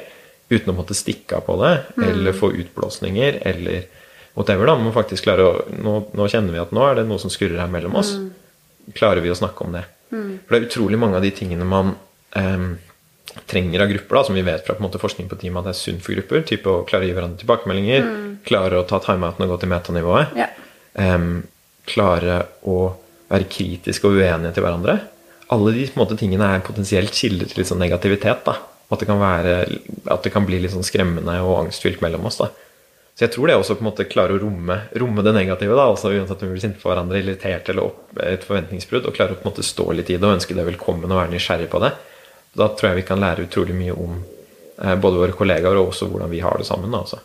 uten 0.49 0.71
å 0.71 0.77
måtte 0.77 0.97
stikke 0.97 1.39
av 1.39 1.45
på 1.47 1.57
det, 1.61 1.73
eller 2.05 2.35
få 2.37 2.51
utblåsninger, 2.53 3.39
eller 3.49 3.85
whatever. 4.35 4.69
da, 4.69 4.75
må 4.77 4.93
faktisk 4.95 5.25
klare 5.25 5.45
å, 5.45 5.53
nå, 5.73 5.95
nå 6.13 6.27
kjenner 6.31 6.53
vi 6.53 6.61
at 6.61 6.73
nå 6.75 6.83
er 6.85 6.99
det 6.99 7.07
noe 7.09 7.21
som 7.21 7.33
skurrer 7.33 7.61
her 7.63 7.71
mellom 7.71 7.97
oss. 8.01 8.15
Klarer 8.95 9.23
vi 9.25 9.31
å 9.33 9.37
snakke 9.37 9.65
om 9.65 9.77
det? 9.77 9.85
For 10.11 10.53
det 10.53 10.59
er 10.59 10.67
utrolig 10.67 10.99
mange 11.01 11.17
av 11.17 11.25
de 11.25 11.31
tingene 11.35 11.65
man 11.67 11.95
em, 12.37 12.75
trenger 13.49 13.83
av 13.83 13.89
grupper, 13.91 14.19
da, 14.19 14.23
som 14.27 14.37
vi 14.37 14.45
vet 14.45 14.67
fra 14.67 14.75
på 14.75 14.83
en 14.83 14.87
måte, 14.87 15.01
forskning 15.01 15.31
på 15.31 15.39
team 15.41 15.57
at 15.59 15.67
det 15.67 15.73
er 15.73 15.79
sunt 15.79 16.05
for 16.05 16.15
grupper. 16.17 16.45
Type 16.47 16.71
å 16.71 16.85
klare 16.87 17.07
å 17.07 17.09
gi 17.09 17.15
hverandre 17.17 17.41
tilbakemeldinger, 17.41 18.05
klare 18.47 18.79
å 18.79 18.85
ta 18.87 19.01
timeouten 19.03 19.47
og 19.47 19.55
gå 19.55 19.59
til 19.63 19.73
metanivået. 19.73 20.37
Ja. 20.37 20.51
em, 21.01 21.43
klare 21.85 22.39
å 22.65 22.95
være 23.29 23.49
kritiske 23.49 24.07
og 24.07 24.21
uenige 24.21 24.53
til 24.55 24.65
hverandre. 24.65 24.99
Alle 25.53 25.73
de 25.75 25.89
måte, 25.97 26.17
tingene 26.17 26.47
er 26.55 26.63
potensielt 26.65 27.13
kilder 27.13 27.49
til 27.49 27.61
litt 27.61 27.69
sånn 27.69 27.81
negativitet. 27.81 28.45
da, 28.45 28.55
At 28.93 29.01
det 29.01 29.07
kan, 29.09 29.17
være, 29.19 29.53
at 30.13 30.23
det 30.23 30.31
kan 30.33 30.45
bli 30.45 30.59
litt 30.61 30.73
sånn 30.75 30.85
skremmende 30.85 31.39
og 31.41 31.63
angstfylt 31.65 32.03
mellom 32.05 32.27
oss. 32.29 32.37
da. 32.37 32.51
Så 33.15 33.23
jeg 33.25 33.31
tror 33.33 33.47
det 33.47 33.55
også 33.55 33.77
på 33.79 33.85
en 33.85 33.87
måte 33.87 34.05
klarer 34.11 34.35
å 34.35 34.41
romme, 34.43 34.75
romme 34.99 35.23
det 35.23 35.31
negative, 35.33 35.73
da, 35.77 35.85
altså 35.87 36.11
uansett 36.11 36.41
om 36.43 36.49
vi 36.49 36.57
blir 36.57 36.61
sinte 36.65 36.81
på 36.81 36.89
hverandre, 36.91 37.21
irritert 37.23 37.69
eller 37.71 37.87
opp, 37.87 38.09
et 38.19 38.43
forventningsbrudd, 38.43 39.07
og 39.07 39.15
klare 39.15 39.33
å 39.33 39.39
på 39.39 39.45
en 39.47 39.51
måte 39.53 39.63
stå 39.63 39.85
litt 39.95 40.11
i 40.11 40.17
det 40.19 40.27
og 40.27 40.35
ønske 40.35 40.57
det 40.57 40.65
velkommen 40.67 41.07
og 41.09 41.21
være 41.21 41.31
nysgjerrig 41.31 41.69
på 41.71 41.79
det. 41.85 41.93
Da 42.59 42.67
tror 42.75 42.89
jeg 42.91 42.99
vi 42.99 43.07
kan 43.07 43.23
lære 43.23 43.47
utrolig 43.47 43.75
mye 43.75 43.95
om 43.95 44.17
eh, 44.19 44.95
både 44.99 45.21
våre 45.23 45.37
kollegaer 45.39 45.79
og 45.79 45.93
også 45.93 46.09
hvordan 46.11 46.29
vi 46.35 46.43
har 46.43 46.59
det 46.59 46.67
sammen. 46.67 46.91
da, 46.91 47.01
altså. 47.05 47.21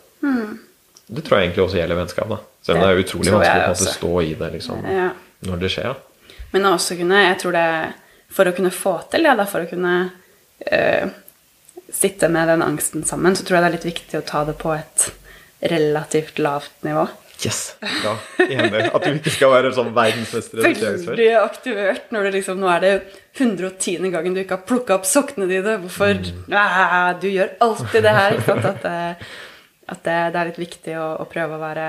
Det 1.11 1.25
tror 1.27 1.37
jeg 1.37 1.49
egentlig 1.49 1.65
også 1.65 1.75
gjelder 1.81 1.97
vennskap. 1.99 2.29
da. 2.31 2.37
Selv 2.63 2.77
om 2.79 2.85
det 2.85 2.89
er 2.93 3.03
utrolig 3.03 3.31
vanskelig 3.35 3.63
å 3.65 3.71
måte 3.73 3.93
stå 3.97 4.11
i 4.23 4.33
det 4.39 4.49
liksom, 4.53 4.85
Ja. 4.87 5.09
når 5.43 5.59
det 5.59 5.71
skjer. 5.75 5.91
da. 5.91 6.35
Men 6.53 6.67
også 6.71 6.95
kunne, 6.99 7.19
jeg 7.27 7.39
tror 7.39 7.51
det 7.51 7.93
For 8.31 8.47
å 8.47 8.53
kunne 8.55 8.71
få 8.71 8.93
til 9.11 9.23
det, 9.27 9.33
da, 9.35 9.43
for 9.43 9.59
å 9.59 9.67
kunne 9.67 10.11
eh, 10.63 11.09
sitte 11.93 12.29
med 12.31 12.47
den 12.51 12.63
angsten 12.65 13.03
sammen, 13.07 13.35
så 13.35 13.45
tror 13.45 13.57
jeg 13.57 13.63
det 13.63 13.69
er 13.71 13.77
litt 13.79 13.89
viktig 13.91 14.19
å 14.21 14.27
ta 14.27 14.45
det 14.47 14.57
på 14.61 14.73
et 14.75 15.09
relativt 15.71 16.39
lavt 16.41 16.83
nivå. 16.87 17.05
Yes! 17.41 17.75
Bra. 17.81 18.13
Enig. 18.45 18.83
At 18.93 19.05
du 19.05 19.15
ikke 19.15 19.33
skal 19.33 19.51
være 19.55 19.71
sånn 19.73 19.89
verdensmester 19.95 20.61
i 20.61 20.65
dette. 20.67 20.91
Veldig 21.07 21.29
aktivert 21.39 22.11
når 22.13 22.27
det 22.27 22.33
liksom 22.35 22.59
Nå 22.61 22.69
er 22.69 22.83
det 22.83 22.91
110. 23.39 24.09
gangen 24.13 24.35
du 24.35 24.43
ikke 24.43 24.59
har 24.59 24.67
plukka 24.69 24.99
opp 24.99 25.07
sokkene 25.09 25.47
dine. 25.49 25.79
Hvorfor 25.81 26.21
ah, 26.53 27.11
Du 27.17 27.27
gjør 27.31 27.55
alltid 27.65 28.05
det 28.05 28.15
her. 28.17 28.37
Ikke 28.37 28.45
sant? 28.51 28.69
At, 28.69 28.85
det, 28.85 29.29
at 29.95 30.03
det, 30.05 30.17
det 30.35 30.41
er 30.41 30.51
litt 30.51 30.61
viktig 30.61 30.97
å, 31.01 31.07
å 31.23 31.29
prøve 31.29 31.57
å 31.57 31.63
være 31.63 31.87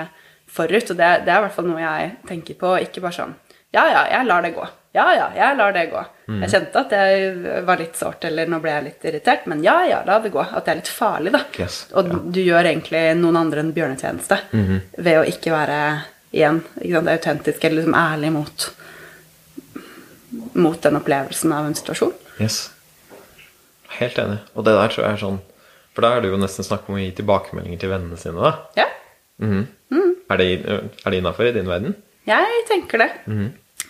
forut. 0.48 0.94
Og 0.94 1.02
det, 1.02 1.10
det 1.26 1.34
er 1.34 1.42
i 1.42 1.46
hvert 1.46 1.58
fall 1.58 1.68
noe 1.68 1.84
jeg 1.84 2.14
tenker 2.30 2.60
på. 2.62 2.76
Ikke 2.86 3.04
bare 3.04 3.18
sånn 3.20 3.36
Ja, 3.76 3.84
ja, 3.90 4.06
jeg 4.16 4.30
lar 4.30 4.46
det 4.46 4.54
gå. 4.56 4.64
Ja, 4.92 5.06
ja, 5.16 5.26
jeg 5.36 5.56
lar 5.56 5.72
det 5.72 5.86
gå. 5.88 6.00
Jeg 6.42 6.50
kjente 6.52 6.80
at 6.82 6.90
jeg 6.92 7.62
var 7.64 7.80
litt 7.80 7.96
sårt, 7.96 8.24
eller 8.28 8.48
nå 8.48 8.58
ble 8.60 8.74
jeg 8.74 8.84
litt 8.84 9.06
irritert, 9.08 9.46
men 9.48 9.62
ja, 9.64 9.78
ja, 9.88 10.02
la 10.04 10.18
det 10.20 10.32
gå. 10.34 10.42
At 10.44 10.66
det 10.66 10.74
er 10.74 10.80
litt 10.82 10.90
farlig, 10.92 11.32
da. 11.32 11.40
Yes, 11.60 11.78
Og 11.96 12.10
du 12.32 12.40
gjør 12.42 12.68
egentlig 12.68 13.00
noen 13.20 13.38
andre 13.40 13.64
en 13.64 13.72
bjørnetjeneste 13.72 14.38
ved 14.52 15.18
å 15.20 15.24
ikke 15.28 15.54
være 15.54 15.78
igjen 16.32 16.60
ikke 16.80 16.94
sant, 16.98 17.10
autentisk 17.12 17.64
eller 17.64 17.80
liksom 17.82 17.96
ærlig 17.96 18.32
mot, 18.32 18.68
mot 20.60 20.82
den 20.84 21.00
opplevelsen 21.00 21.52
av 21.56 21.68
en 21.70 21.76
situasjon. 21.76 22.12
Yes. 22.40 22.60
Helt 23.98 24.20
enig. 24.20 24.38
Og 24.56 24.64
det 24.68 24.76
der 24.76 24.92
tror 24.92 25.04
jeg 25.04 25.12
er 25.12 25.20
sånn 25.20 25.40
For 25.92 26.00
da 26.04 26.14
er 26.16 26.22
det 26.24 26.30
jo 26.32 26.38
nesten 26.40 26.64
snakk 26.64 26.86
om 26.88 26.96
å 26.96 27.02
gi 27.02 27.10
tilbakemeldinger 27.18 27.80
til 27.82 27.90
vennene 27.92 28.16
sine, 28.20 28.40
da. 28.40 28.52
Ja, 28.78 28.86
Er 30.32 30.40
det, 30.40 30.46
er 30.64 31.10
det 31.12 31.18
innafor 31.18 31.48
i 31.48 31.52
din 31.52 31.68
verden? 31.68 31.96
jeg 32.24 32.62
tenker 32.68 33.02
det. 33.02 33.10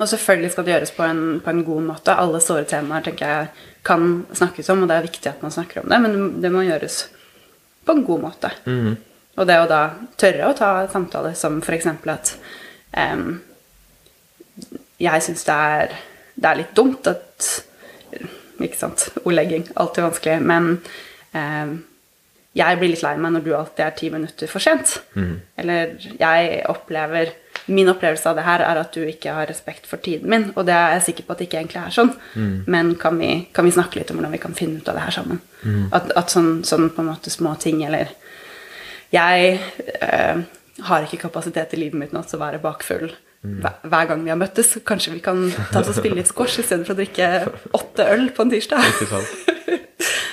Og 0.01 0.09
selvfølgelig 0.09 0.51
skal 0.53 0.65
det 0.67 0.73
gjøres 0.75 0.95
på 0.97 1.05
en, 1.05 1.23
på 1.45 1.53
en 1.53 1.65
god 1.67 1.83
måte. 1.91 2.15
Alle 2.17 2.41
såre 2.43 2.65
temaer 2.69 3.05
tenker 3.07 3.29
jeg 3.29 3.49
kan 3.87 4.25
snakkes 4.33 4.71
om, 4.73 4.85
og 4.85 4.91
det 4.91 4.97
er 4.97 5.09
viktig 5.09 5.31
at 5.31 5.43
man 5.45 5.55
snakker 5.55 5.83
om 5.83 5.91
det, 5.91 5.99
men 6.03 6.43
det 6.43 6.51
må 6.55 6.65
gjøres 6.65 7.05
på 7.85 7.97
en 7.97 8.05
god 8.07 8.23
måte. 8.23 8.51
Og 9.37 9.49
det 9.49 9.59
å 9.59 9.69
da 9.69 9.83
tørre 10.21 10.49
å 10.49 10.57
ta 10.57 10.71
samtaler 10.93 11.37
som 11.39 11.61
f.eks. 11.63 11.87
at 11.89 12.35
um, 12.97 13.41
jeg 15.03 15.25
syns 15.25 15.45
det, 15.49 15.61
det 16.37 16.51
er 16.51 16.61
litt 16.61 16.75
dumt 16.77 17.09
at 17.11 17.53
Ikke 18.63 18.79
sant, 18.79 19.09
ordlegging, 19.25 19.65
alltid 19.75 20.05
vanskelig. 20.05 20.43
Men 20.47 20.67
um, 21.35 21.73
jeg 22.55 22.79
blir 22.79 22.93
litt 22.93 23.03
lei 23.03 23.17
meg 23.19 23.33
når 23.35 23.43
du 23.43 23.55
alltid 23.57 23.87
er 23.87 23.97
ti 23.99 24.11
minutter 24.13 24.51
for 24.51 24.63
sent. 24.63 25.01
Eller 25.59 25.97
jeg 26.21 26.61
opplever 26.71 27.33
Min 27.67 27.91
opplevelse 27.93 28.27
av 28.31 28.39
det 28.39 28.45
her 28.47 28.65
er 28.67 28.81
at 28.81 28.95
du 28.95 29.05
ikke 29.07 29.35
har 29.37 29.47
respekt 29.47 29.87
for 29.87 30.03
tiden 30.03 30.31
min, 30.31 30.49
og 30.57 30.67
det 30.67 30.75
er 30.75 30.97
jeg 30.97 31.05
sikker 31.09 31.27
på 31.27 31.35
at 31.35 31.43
det 31.43 31.47
ikke 31.47 31.61
egentlig 31.61 31.81
er 31.83 31.95
sånn. 31.95 32.13
Men 32.67 32.95
kan 32.99 33.19
vi, 33.21 33.31
kan 33.55 33.69
vi 33.69 33.75
snakke 33.75 34.01
litt 34.01 34.11
om 34.11 34.19
hvordan 34.19 34.35
vi 34.35 34.41
kan 34.43 34.57
finne 34.59 34.81
ut 34.81 34.89
av 34.91 34.99
det 34.99 35.05
her 35.05 35.15
sammen? 35.15 35.43
At, 35.95 36.11
at 36.19 36.33
sånn, 36.35 36.65
sånn 36.67 36.89
på 36.91 37.05
en 37.05 37.13
måte 37.13 37.31
små 37.31 37.55
ting, 37.63 37.85
eller 37.87 38.11
Jeg 39.13 39.59
øh, 40.01 40.43
har 40.89 41.05
ikke 41.05 41.21
kapasitet 41.27 41.75
i 41.77 41.83
livet 41.83 41.99
mitt 42.01 42.13
nå 42.17 42.23
til 42.25 42.39
å 42.39 42.45
være 42.47 42.63
bakfull 42.63 43.11
hver, 43.43 43.75
hver 43.83 44.07
gang 44.09 44.23
vi 44.25 44.31
har 44.33 44.39
møttes. 44.41 44.79
Kanskje 44.87 45.13
vi 45.17 45.21
kan 45.21 45.43
ta 45.73 45.83
oss 45.83 45.91
og 45.93 45.99
spille 45.99 46.17
litt 46.17 46.31
squash 46.31 46.63
istedenfor 46.63 46.95
å 46.95 47.01
drikke 47.03 47.29
åtte 47.77 48.07
øl 48.15 48.31
på 48.35 48.47
en 48.47 48.55
tirsdag? 48.55 48.81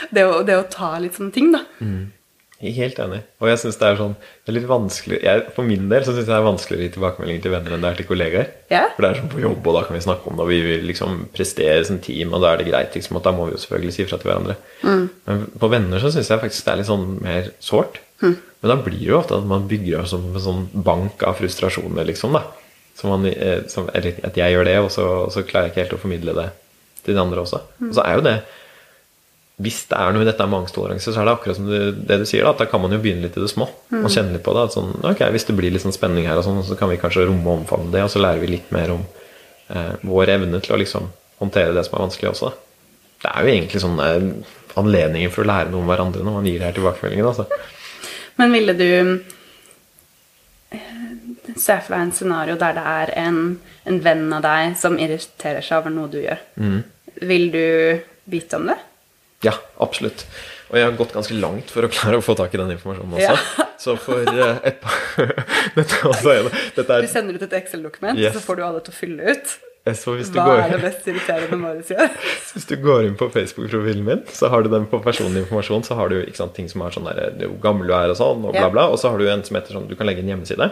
Det 0.09 0.23
å, 0.25 0.39
det 0.41 0.55
å 0.57 0.63
ta 0.65 0.95
litt 0.97 1.13
sånne 1.19 1.29
ting, 1.35 1.51
da. 1.53 1.59
Er 1.85 2.18
Helt 2.59 2.97
enig. 2.99 3.21
Og 3.39 3.47
jeg 3.47 3.59
synes 3.61 3.77
det 3.79 3.87
er 3.87 3.95
sånn 3.95 4.15
Det 4.19 4.51
er 4.51 4.55
litt 4.57 4.65
vanskelig 4.67 5.19
jeg, 5.23 5.43
For 5.55 5.63
min 5.63 5.85
del 5.87 6.03
så 6.03 6.11
syns 6.11 6.25
jeg 6.25 6.33
det 6.33 6.35
er 6.35 6.43
vanskeligere 6.43 6.81
å 6.81 6.87
gi 6.89 6.93
tilbakemeldinger 6.97 7.45
til 7.45 7.53
venner 7.53 7.75
enn 7.75 7.85
det 7.85 7.91
er 7.93 7.99
til 8.01 8.07
kollegaer. 8.09 8.49
Ja. 8.73 8.81
For 8.97 9.05
det 9.05 9.09
er 9.09 9.21
sånn 9.21 9.31
på 9.31 9.39
jobb, 9.45 9.61
og 9.63 9.77
da 9.77 9.85
kan 9.87 9.95
vi 9.95 10.03
snakke 10.03 10.27
om 10.27 10.35
det, 10.35 10.43
og 10.43 10.51
vi 10.51 10.59
vil 10.65 10.83
liksom 10.89 11.21
prestere 11.35 11.85
som 11.87 12.01
team, 12.03 12.35
og 12.35 12.43
da 12.43 12.51
er 12.51 12.59
det 12.59 12.67
greit, 12.67 12.99
liksom, 12.99 13.15
og 13.15 13.23
da 13.23 13.33
må 13.35 13.47
vi 13.47 13.55
jo 13.55 13.61
selvfølgelig 13.63 13.95
si 13.95 14.07
fra 14.09 14.19
til 14.19 14.31
hverandre. 14.31 14.57
Men 15.29 15.47
på 15.63 15.71
venner 15.71 16.03
så 16.03 16.11
syns 16.11 16.33
jeg 16.33 16.43
faktisk 16.43 16.67
det 16.67 16.73
er 16.73 16.81
litt 16.81 16.91
sånn 16.91 17.07
mer 17.23 17.51
sårt. 17.63 18.01
Men 18.59 18.73
da 18.73 18.79
blir 18.83 18.99
det 18.99 19.07
jo 19.07 19.19
ofte 19.21 19.39
at 19.39 19.47
man 19.47 19.67
bygger 19.71 20.01
opp 20.01 20.11
som 20.11 20.27
en 20.33 20.43
sånn 20.43 20.65
bank 20.73 21.23
av 21.23 21.39
frustrasjoner, 21.39 22.03
liksom, 22.11 22.35
da. 22.35 22.43
Som 22.99 23.15
man, 23.15 23.29
eh, 23.31 23.61
som, 23.71 23.87
eller 23.95 24.19
at 24.27 24.35
jeg 24.35 24.51
gjør 24.51 24.67
det, 24.67 24.79
og 24.83 24.91
så, 24.91 25.05
og 25.23 25.31
så 25.31 25.47
klarer 25.47 25.69
jeg 25.69 25.77
ikke 25.77 25.85
helt 25.85 25.95
å 25.95 26.03
formidle 26.03 26.35
det 26.35 26.49
til 27.05 27.15
de 27.15 27.21
andre 27.23 27.45
også. 27.45 27.61
Og 27.87 27.93
så 27.95 28.03
er 28.03 28.19
jo 28.19 28.25
det 28.27 28.39
hvis 29.59 29.81
det 29.91 29.97
er 29.99 30.13
noe 30.15 30.23
i 30.23 30.27
dette 30.27 30.45
med 30.47 30.61
angsttoleranse, 30.61 31.11
så 31.11 31.19
er 31.19 31.27
det 31.27 31.31
akkurat 31.35 31.57
som 31.57 31.65
det, 31.67 31.79
det 32.07 32.17
du 32.21 32.25
sier, 32.29 32.45
da, 32.45 32.53
at 32.53 32.61
da 32.61 32.67
kan 32.71 32.79
man 32.79 32.93
jo 32.95 32.99
begynne 33.03 33.25
litt 33.25 33.35
i 33.35 33.41
det 33.43 33.49
små. 33.51 33.65
Og 33.91 34.07
kjenne 34.07 34.31
litt 34.31 34.45
på 34.45 34.53
det. 34.55 34.63
Sånn, 34.71 34.93
ok, 35.03 35.25
Hvis 35.35 35.49
det 35.49 35.55
blir 35.57 35.73
litt 35.75 35.83
sånn 35.83 35.95
spenning 35.95 36.29
her, 36.29 36.39
og 36.39 36.45
sånn, 36.47 36.61
så 36.63 36.77
kan 36.79 36.91
vi 36.91 36.99
kanskje 37.01 37.25
romme 37.27 37.43
og 37.43 37.65
omfavne 37.65 37.91
det, 37.91 38.05
og 38.05 38.13
så 38.13 38.21
lærer 38.23 38.39
vi 38.39 38.53
litt 38.53 38.71
mer 38.71 38.93
om 38.95 39.03
eh, 39.03 39.97
vår 40.07 40.31
evne 40.37 40.63
til 40.63 40.77
å 40.77 40.79
liksom 40.79 41.11
håndtere 41.43 41.75
det 41.75 41.83
som 41.87 41.97
er 41.97 42.05
vanskelig 42.05 42.31
også. 42.31 42.53
Da. 42.53 42.87
Det 43.19 43.33
er 43.33 43.43
jo 43.43 43.53
egentlig 43.57 43.83
sånne 43.83 44.07
anledninger 44.79 45.35
for 45.35 45.43
å 45.43 45.49
lære 45.51 45.73
noe 45.73 45.83
om 45.83 45.91
hverandre 45.91 46.23
når 46.23 46.39
man 46.39 46.47
gir 46.47 46.63
her 46.63 46.79
tilbakemeldingen. 46.79 47.27
Altså. 47.27 47.49
Men 48.39 48.55
ville 48.55 48.79
du 48.79 48.91
eh, 50.71 50.99
se 51.59 51.75
for 51.83 51.97
deg 51.97 52.05
en 52.05 52.15
scenario 52.15 52.55
der 52.63 52.79
det 52.79 52.85
er 52.95 53.11
en, 53.25 53.41
en 53.83 53.99
venn 54.07 54.29
av 54.39 54.47
deg 54.47 54.79
som 54.79 54.95
irriterer 54.95 55.59
seg 55.65 55.81
over 55.81 55.91
noe 55.99 56.07
du 56.15 56.21
gjør? 56.23 56.39
Vil 57.27 57.51
du 57.51 57.65
vite 58.29 58.55
om 58.55 58.71
det? 58.71 58.79
Ja, 59.45 59.53
absolutt. 59.79 60.25
Og 60.69 60.77
jeg 60.77 60.85
har 60.85 60.97
gått 60.99 61.13
ganske 61.15 61.33
langt 61.39 61.71
for 61.73 61.87
å 61.87 61.89
klare 61.89 62.19
å 62.19 62.23
få 62.23 62.35
tak 62.37 62.53
i 62.53 62.59
den 62.61 62.73
informasjonen 62.75 63.15
også. 63.17 63.31
Ja. 63.31 63.65
Så 63.79 63.95
for 63.97 64.27
uh, 64.27 64.59
et 64.67 64.81
par 64.83 65.31
dette, 65.77 66.01
også 66.09 66.33
er 66.33 66.43
det- 66.49 66.59
dette 66.75 66.99
Du 66.99 67.07
er, 67.07 67.09
sender 67.09 67.39
ut 67.39 67.45
et 67.47 67.55
Excel-dokument, 67.61 68.19
Yes. 68.19 68.35
så 68.35 68.43
får 68.43 68.59
du 68.59 68.63
alle 68.67 68.83
til 68.85 68.93
å 68.93 68.97
fylle 68.99 69.33
ut. 69.33 69.55
så 69.95 70.13
hvis 70.19 70.29
du, 70.29 70.37
Hva 70.37 70.45
går, 70.45 70.59
er 70.65 70.73
det 70.75 70.81
mest 70.83 71.07
irriterende 71.09 71.57
Marius 71.63 71.89
gjør? 71.95 72.11
hvis 72.53 72.67
du 72.69 72.75
går 72.83 73.07
inn 73.07 73.15
på 73.17 73.29
Facebook-profilen 73.33 74.05
min, 74.05 74.21
så 74.35 74.51
har 74.53 74.61
du 74.61 74.69
den 74.75 74.85
på 74.91 74.99
personlig 75.01 75.45
informasjon, 75.47 75.87
så 75.87 75.95
har 75.97 76.11
du 76.13 76.19
sant, 76.37 76.53
ting 76.59 76.67
som 76.69 76.83
er 76.85 76.93
sånn 76.93 77.07
der, 77.09 77.23
er 77.31 77.47
hvor 77.47 77.61
gammel 77.63 77.89
du 77.89 77.95
er 77.95 78.11
og 78.13 78.19
sånn, 78.19 78.43
og 78.45 78.53
bla 78.53 78.67
bla, 78.69 78.89
og 78.91 78.99
så 79.01 79.09
har 79.15 79.17
du 79.23 79.25
en 79.31 79.41
som 79.47 79.57
heter 79.57 79.79
sånn, 79.79 79.87
du 79.89 79.95
kan 79.97 80.05
legge 80.11 80.21
en 80.21 80.29
hjemmeside. 80.35 80.69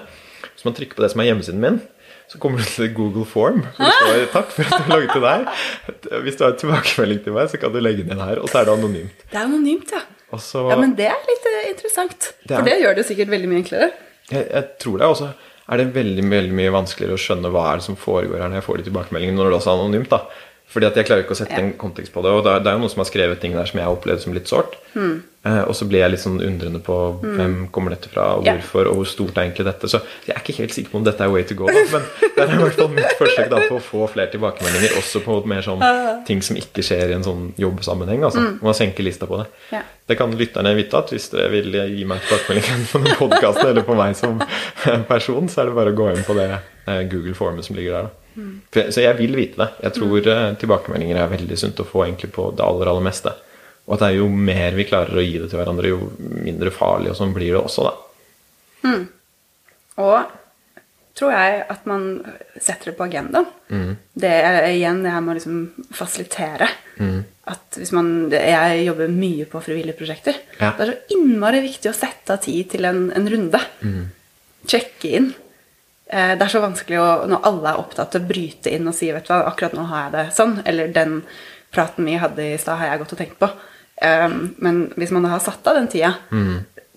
Hvis 0.51 0.67
man 0.67 0.75
trykker 0.77 0.99
på 0.99 1.05
det 1.07 1.13
som 1.15 1.23
er 1.23 1.31
hjemmesiden 1.31 1.63
min, 1.63 1.79
så 2.27 2.39
kommer 2.43 2.59
du 2.59 2.63
til 2.67 2.89
Google 2.93 3.25
Form. 3.25 3.61
Hvor 3.77 3.87
det 3.87 4.27
står 4.27 4.27
'takk 4.33 4.51
for 4.51 4.63
at 4.75 4.83
du 4.85 4.91
laget 4.91 5.13
det 5.13 5.21
der'. 5.23 6.21
Hvis 6.25 6.35
du 6.35 6.43
har 6.43 6.51
en 6.51 6.57
tilbakemelding 6.59 7.23
til 7.23 7.33
meg, 7.33 7.49
så 7.49 7.57
kan 7.61 7.71
du 7.71 7.79
legge 7.79 8.03
den 8.03 8.11
inn 8.17 8.23
her, 8.25 8.39
og 8.43 8.49
så 8.51 8.59
er 8.61 8.65
det 8.67 8.73
anonymt. 8.77 9.23
Det 9.31 9.37
er 9.39 9.43
anonymt, 9.45 9.91
ja. 9.95 10.01
Og 10.35 10.41
så... 10.43 10.65
Ja, 10.69 10.75
Men 10.75 10.95
det 10.97 11.05
er 11.07 11.21
litt 11.29 11.45
eh, 11.53 11.69
interessant. 11.71 12.33
Det 12.43 12.51
er- 12.51 12.59
For 12.59 12.65
det 12.67 12.79
gjør 12.83 12.95
det 12.95 13.05
sikkert 13.07 13.29
veldig 13.31 13.47
mye 13.53 13.61
enklere. 13.63 13.91
Jeg, 14.31 14.43
jeg 14.51 14.65
tror 14.79 14.97
det 14.99 15.07
også 15.07 15.29
er 15.69 15.77
det 15.77 15.87
veldig, 15.95 16.23
veldig 16.31 16.53
mye 16.55 16.71
vanskeligere 16.71 17.15
å 17.15 17.19
skjønne 17.19 17.49
hva 17.51 17.63
er 17.73 17.79
det 17.79 17.83
som 17.87 17.95
foregår 17.99 18.39
her 18.39 18.47
når 18.51 18.59
jeg 18.61 18.63
får 18.67 18.77
de 18.77 18.83
tilbakemeldingene 18.89 19.37
når 19.39 19.49
det 19.51 19.57
også 19.59 19.71
er 19.71 19.79
anonymt. 19.81 20.09
da. 20.09 20.19
Fordi 20.67 20.85
at 20.89 20.97
jeg 20.99 21.05
klarer 21.07 21.23
ikke 21.23 21.31
å 21.31 21.39
sette 21.39 21.55
Ja. 21.55 21.63
en 21.63 21.73
kontekst 21.79 22.11
på 22.11 22.21
det. 22.21 22.31
Og 22.35 22.43
det 22.43 22.51
er, 22.51 22.59
det 22.59 22.67
er 22.67 22.75
jo 22.75 22.79
noen 22.83 22.91
som 22.91 22.99
har 22.99 23.07
skrevet 23.07 23.39
ting 23.39 23.53
der 23.55 23.65
som 23.69 23.79
jeg 23.79 23.85
har 23.87 23.95
opplevd 23.95 24.19
som 24.25 24.33
litt 24.35 24.49
sårt. 24.51 24.73
Eh, 25.47 25.61
og 25.63 25.71
så 25.77 25.85
blir 25.87 26.01
jeg 26.01 26.11
litt 26.11 26.19
sånn 26.19 26.41
undrende 26.43 26.81
på 26.83 26.95
hvem 27.23 27.53
kommer 27.71 27.93
dette 27.95 28.09
fra, 28.11 28.25
og 28.35 28.43
hvorfor, 28.43 28.89
og 28.91 28.97
hvor 28.99 29.07
stort 29.07 29.37
er 29.39 29.45
egentlig 29.47 29.63
dette. 29.69 29.87
Så 29.87 30.01
jeg 30.27 30.35
er 30.35 30.41
ikke 30.43 30.57
helt 30.57 30.73
sikker 30.75 30.91
på 30.91 30.99
om 30.99 31.05
dette 31.07 31.23
er 31.23 31.31
way 31.31 31.45
to 31.47 31.55
go. 31.55 31.69
Da. 31.71 31.85
Men 31.93 32.03
det 32.19 32.43
er 32.43 32.51
i 32.51 32.59
hvert 32.65 32.75
fall 32.81 32.89
mitt 32.97 33.15
forsøk 33.15 33.47
da, 33.53 33.61
på 33.69 33.77
å 33.79 33.85
få 33.85 34.09
flere 34.11 34.27
tilbakemeldinger, 34.35 34.97
også 34.99 35.23
på 35.23 35.37
mer 35.47 35.63
sånn 35.63 35.85
ting 36.27 36.43
som 36.43 36.59
ikke 36.59 36.83
skjer 36.83 37.13
i 37.13 37.15
en 37.15 37.23
sånn 37.23 37.47
jobbsammenheng. 37.63 38.27
altså. 38.27 38.43
Man 38.61 38.75
senker 38.75 39.07
lista 39.07 39.25
på 39.29 39.39
det. 39.39 39.47
Ja. 39.71 39.81
Det 40.07 40.17
kan 40.19 40.35
lytterne 40.35 40.75
vite 40.75 40.99
at 40.99 41.09
hvis 41.15 41.29
dere 41.31 41.47
vil 41.55 41.71
gi 41.95 42.03
meg 42.11 42.19
tilbakemelding 42.27 42.85
på 42.91 43.03
den 43.07 43.15
podkasten 43.23 43.71
eller 43.71 43.87
på 43.87 43.95
meg 43.95 44.15
som 44.19 44.43
person, 45.13 45.47
så 45.47 45.61
er 45.63 45.71
det 45.71 45.75
bare 45.79 45.95
å 45.95 45.99
gå 46.03 46.11
inn 46.11 46.23
på 46.27 46.35
det 46.35 46.49
eh, 46.59 47.03
Google 47.07 47.35
Formet 47.39 47.63
som 47.67 47.75
ligger 47.79 47.91
der. 48.01 48.09
da. 48.11 48.23
For, 48.37 48.79
jeg- 48.83 48.93
så 48.93 49.01
jeg 49.03 49.17
vil 49.17 49.35
vite 49.39 49.57
det. 49.63 49.69
Jeg 49.87 49.93
tror 49.97 50.21
mm. 50.29 50.57
tilbakemeldinger 50.61 51.17
er 51.23 51.31
veldig 51.31 51.57
sunt 51.57 51.79
å 51.81 51.87
få 51.89 52.05
egentlig 52.05 52.31
på 52.35 52.49
det 52.55 52.63
aller, 52.65 52.87
aller 52.91 53.05
meste. 53.09 53.33
Og 53.87 53.93
at 53.95 54.01
det 54.03 54.07
er 54.11 54.17
jo 54.19 54.27
mer 54.29 54.75
vi 54.77 54.83
klarer 54.89 55.15
å 55.17 55.23
gi 55.23 55.37
det 55.39 55.49
til 55.49 55.59
hverandre, 55.61 55.87
jo 55.93 56.11
mindre 56.19 56.73
farlig 56.75 57.13
og 57.13 57.17
sånn 57.21 57.33
blir 57.33 57.53
det 57.55 57.61
også, 57.61 57.87
da. 57.87 57.93
Og 59.97 60.35
tror 61.17 61.31
jeg 61.33 61.63
at 61.73 61.87
man 61.89 62.03
setter 62.61 62.91
det 62.91 62.97
på 62.99 63.07
agendaen. 63.07 63.47
Det 64.13 64.29
er 64.29 64.67
igjen 64.69 64.99
det 65.01 65.13
her 65.15 65.23
med 65.25 65.33
å 65.33 65.37
liksom 65.39 65.87
fasilitere. 65.97 66.67
At 67.47 67.77
hvis 67.79 67.93
man 67.95 68.29
Jeg 68.29 68.83
jobber 68.85 69.07
mye 69.09 69.45
på 69.49 69.61
frivillige 69.63 69.97
prosjekter. 69.97 70.35
Ja. 70.59 70.73
Det 70.77 70.83
er 70.85 70.91
så 70.93 71.15
innmari 71.17 71.63
viktig 71.65 71.89
å 71.89 71.95
sette 71.97 72.35
av 72.35 72.43
tid 72.43 72.69
til 72.75 72.85
en, 72.85 73.07
en 73.15 73.29
runde. 73.33 73.61
Sjekke 74.67 75.15
inn. 75.17 75.31
Eh, 76.09 76.33
Det 76.37 76.41
er 76.45 76.51
så 76.53 76.61
vanskelig 76.63 76.99
å, 77.01 77.07
når 77.27 77.47
alle 77.49 77.71
er 77.73 77.79
opptatt 77.81 78.15
å 78.15 78.23
bryte 78.27 78.71
inn 78.71 78.87
og 78.87 78.95
si 78.95 79.11
vet 79.11 79.27
du 79.27 79.33
hva, 79.33 79.41
akkurat 79.49 79.73
nå 79.75 79.87
har 79.89 80.05
jeg 80.05 80.13
det 80.13 80.25
sånn, 80.37 80.61
eller 80.65 80.93
den 80.95 81.21
praten 81.75 82.05
vi 82.07 82.15
hadde 82.15 82.45
i 82.53 82.57
stad, 82.57 82.77
har 82.79 82.93
jeg 82.93 83.01
gått 83.03 83.13
og 83.13 83.19
tenkt 83.19 83.39
på. 83.41 83.49
Um, 83.97 84.55
men 84.63 84.83
hvis 84.95 85.11
man 85.11 85.23
da 85.25 85.29
har 85.33 85.41
satt 85.43 85.65
av 85.67 85.75
den 85.75 85.87
tida 85.89 86.13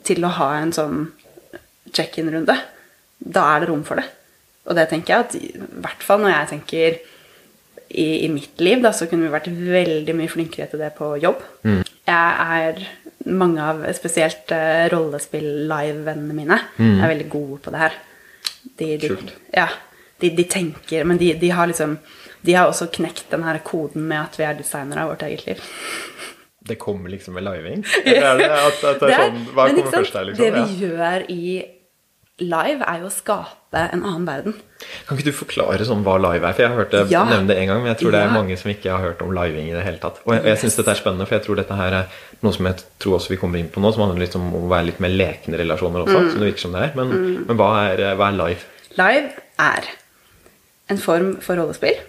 til 0.05 0.25
å 0.25 0.29
ha 0.37 0.51
en 0.61 0.71
sånn 0.73 1.13
check-in-runde, 1.93 2.55
da 3.19 3.45
er 3.57 3.61
det 3.61 3.69
rom 3.71 3.83
for 3.85 3.97
det. 3.97 4.05
Og 4.69 4.77
det 4.77 4.89
tenker 4.91 5.15
jeg 5.15 5.25
at 5.25 5.35
i 5.35 5.81
hvert 5.81 6.03
fall 6.05 6.21
når 6.21 6.31
jeg 6.35 6.49
tenker 6.53 6.99
i, 7.91 8.07
i 8.25 8.29
mitt 8.29 8.61
liv, 8.61 8.81
da, 8.85 8.93
så 8.93 9.09
kunne 9.11 9.27
vi 9.27 9.33
vært 9.33 9.49
veldig 9.51 10.15
mye 10.15 10.31
flinkere 10.31 10.69
til 10.71 10.79
det 10.79 10.93
på 10.95 11.17
jobb. 11.21 11.43
Jeg 12.07 12.31
er 12.47 12.87
Mange 13.27 13.61
av 13.61 13.83
spesielt 13.93 14.49
uh, 14.55 14.87
rollespill-live-vennene 14.89 16.33
mine 16.35 16.57
er 17.03 17.11
veldig 17.11 17.27
gode 17.29 17.59
på 17.67 17.71
det 17.75 17.79
her. 17.83 17.93
De, 18.81 18.89
de, 19.03 19.11
ja, 19.55 19.69
de, 20.23 20.31
de 20.37 20.45
tenker 20.49 21.05
Men 21.05 21.19
de, 21.21 21.35
de 21.41 21.51
har 21.53 21.69
liksom 21.71 21.99
De 22.43 22.55
har 22.57 22.71
også 22.71 22.87
knekt 22.95 23.27
den 23.31 23.43
her 23.45 23.59
koden 23.67 24.07
med 24.09 24.23
at 24.23 24.39
vi 24.41 24.47
er 24.49 24.55
designere 24.59 25.05
av 25.05 25.11
vårt 25.13 25.23
eget 25.27 25.45
liv. 25.47 25.61
Det 26.71 26.79
kommer 26.81 27.11
liksom 27.13 27.35
med 27.37 27.45
living? 27.45 27.85
Eller 28.05 28.31
er 28.31 28.39
det 28.41 28.49
at, 28.51 28.81
at 28.95 29.01
det 29.05 29.11
er 29.13 29.27
sånn, 29.27 29.45
Hva 29.57 29.67
kommer 29.69 29.85
sant, 29.85 29.95
først 29.99 30.17
der, 30.17 30.25
liksom? 30.31 30.45
Det 30.45 30.53
vi 30.57 30.65
Ja. 30.65 30.89
gjør 30.89 31.27
i 31.29 31.45
live, 32.41 32.81
er 32.89 33.03
jo 33.03 33.09
å 33.11 33.13
skape 33.13 33.81
en 33.93 34.01
annen 34.01 34.25
verden. 34.25 34.55
Kan 35.05 35.19
ikke 35.19 35.27
du 35.29 35.37
forklare 35.37 35.85
sånn 35.85 36.01
hva 36.07 36.15
live 36.17 36.41
er? 36.49 36.55
For 36.57 36.63
jeg 36.65 36.71
har 36.73 36.79
hørt 36.81 36.95
det 36.95 37.03
Ja. 37.13 37.25
nevne 37.29 37.51
det 37.53 37.59
en 37.61 37.69
gang, 37.69 37.83
men 37.85 37.91
jeg 37.93 37.99
tror 38.01 38.15
det 38.15 38.21
er 38.23 38.31
Ja. 38.31 38.33
mange 38.33 38.57
som 38.57 38.71
ikke 38.73 38.91
har 38.95 39.03
hørt 39.05 39.21
om 39.21 39.33
living 39.37 39.69
i 39.69 39.75
det 39.77 39.83
hele 39.85 39.99
tatt. 40.01 40.23
Og 40.25 40.33
jeg, 40.35 40.45
jeg 40.49 40.57
syns 40.63 40.77
dette 40.81 40.89
er 40.95 41.01
spennende, 41.03 41.27
for 41.29 41.37
jeg 41.37 41.45
tror 41.45 41.57
dette 41.61 41.77
her 41.77 41.93
er 41.99 42.07
noe 42.43 42.53
som 42.57 42.67
jeg 42.71 42.83
tror 43.03 43.17
også 43.19 43.33
vi 43.35 43.37
kommer 43.41 43.59
inn 43.61 43.69
på 43.73 43.81
nå, 43.83 43.91
som 43.93 44.03
handler 44.07 44.25
litt 44.25 44.37
om 44.39 44.47
å 44.57 44.69
være 44.71 44.87
litt 44.91 45.01
mer 45.05 45.13
lekende 45.13 45.59
relasjoner 45.61 46.05
også, 46.07 46.21
Mm. 46.21 46.31
som 46.31 46.41
det 46.41 46.49
virker 46.53 46.61
som 46.67 46.73
det 46.77 46.83
er. 46.87 46.93
Men, 46.97 47.11
men 47.47 47.57
hva, 47.61 47.71
er, 47.91 48.05
hva 48.17 48.29
er 48.31 48.39
live? 48.39 48.65
Live 48.97 49.33
er 49.59 49.91
en 50.91 50.99
form 50.99 51.35
for 51.45 51.57
rollespill. 51.61 52.01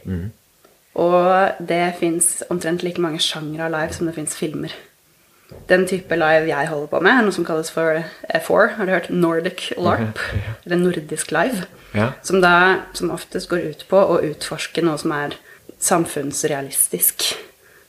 Og 0.96 1.52
det 1.68 1.84
fins 2.00 2.44
omtrent 2.52 2.84
like 2.84 3.00
mange 3.00 3.20
sjangre 3.24 3.68
av 3.68 3.72
live 3.72 3.94
som 3.96 4.08
det 4.10 4.16
fins 4.16 4.34
filmer. 4.36 4.74
Den 5.68 5.84
type 5.88 6.16
live 6.16 6.48
jeg 6.48 6.68
holder 6.72 6.88
på 6.88 7.00
med, 7.04 7.12
er 7.12 7.24
noe 7.28 7.36
som 7.36 7.46
kalles 7.48 7.70
for 7.72 8.00
F4. 8.32 8.76
Har 8.78 8.86
du 8.88 8.92
hørt 8.92 9.10
Nordic 9.12 9.70
LARP? 9.78 10.20
Eller 10.66 10.80
nordisk 10.80 11.32
live. 11.36 11.66
Ja. 11.96 12.14
Som 12.24 12.40
da 12.44 12.54
som 12.96 13.12
oftest 13.12 13.50
går 13.52 13.66
ut 13.72 13.86
på 13.92 14.00
å 14.00 14.22
utforske 14.24 14.84
noe 14.84 14.98
som 15.00 15.12
er 15.12 15.36
samfunnsrealistisk. 15.82 17.34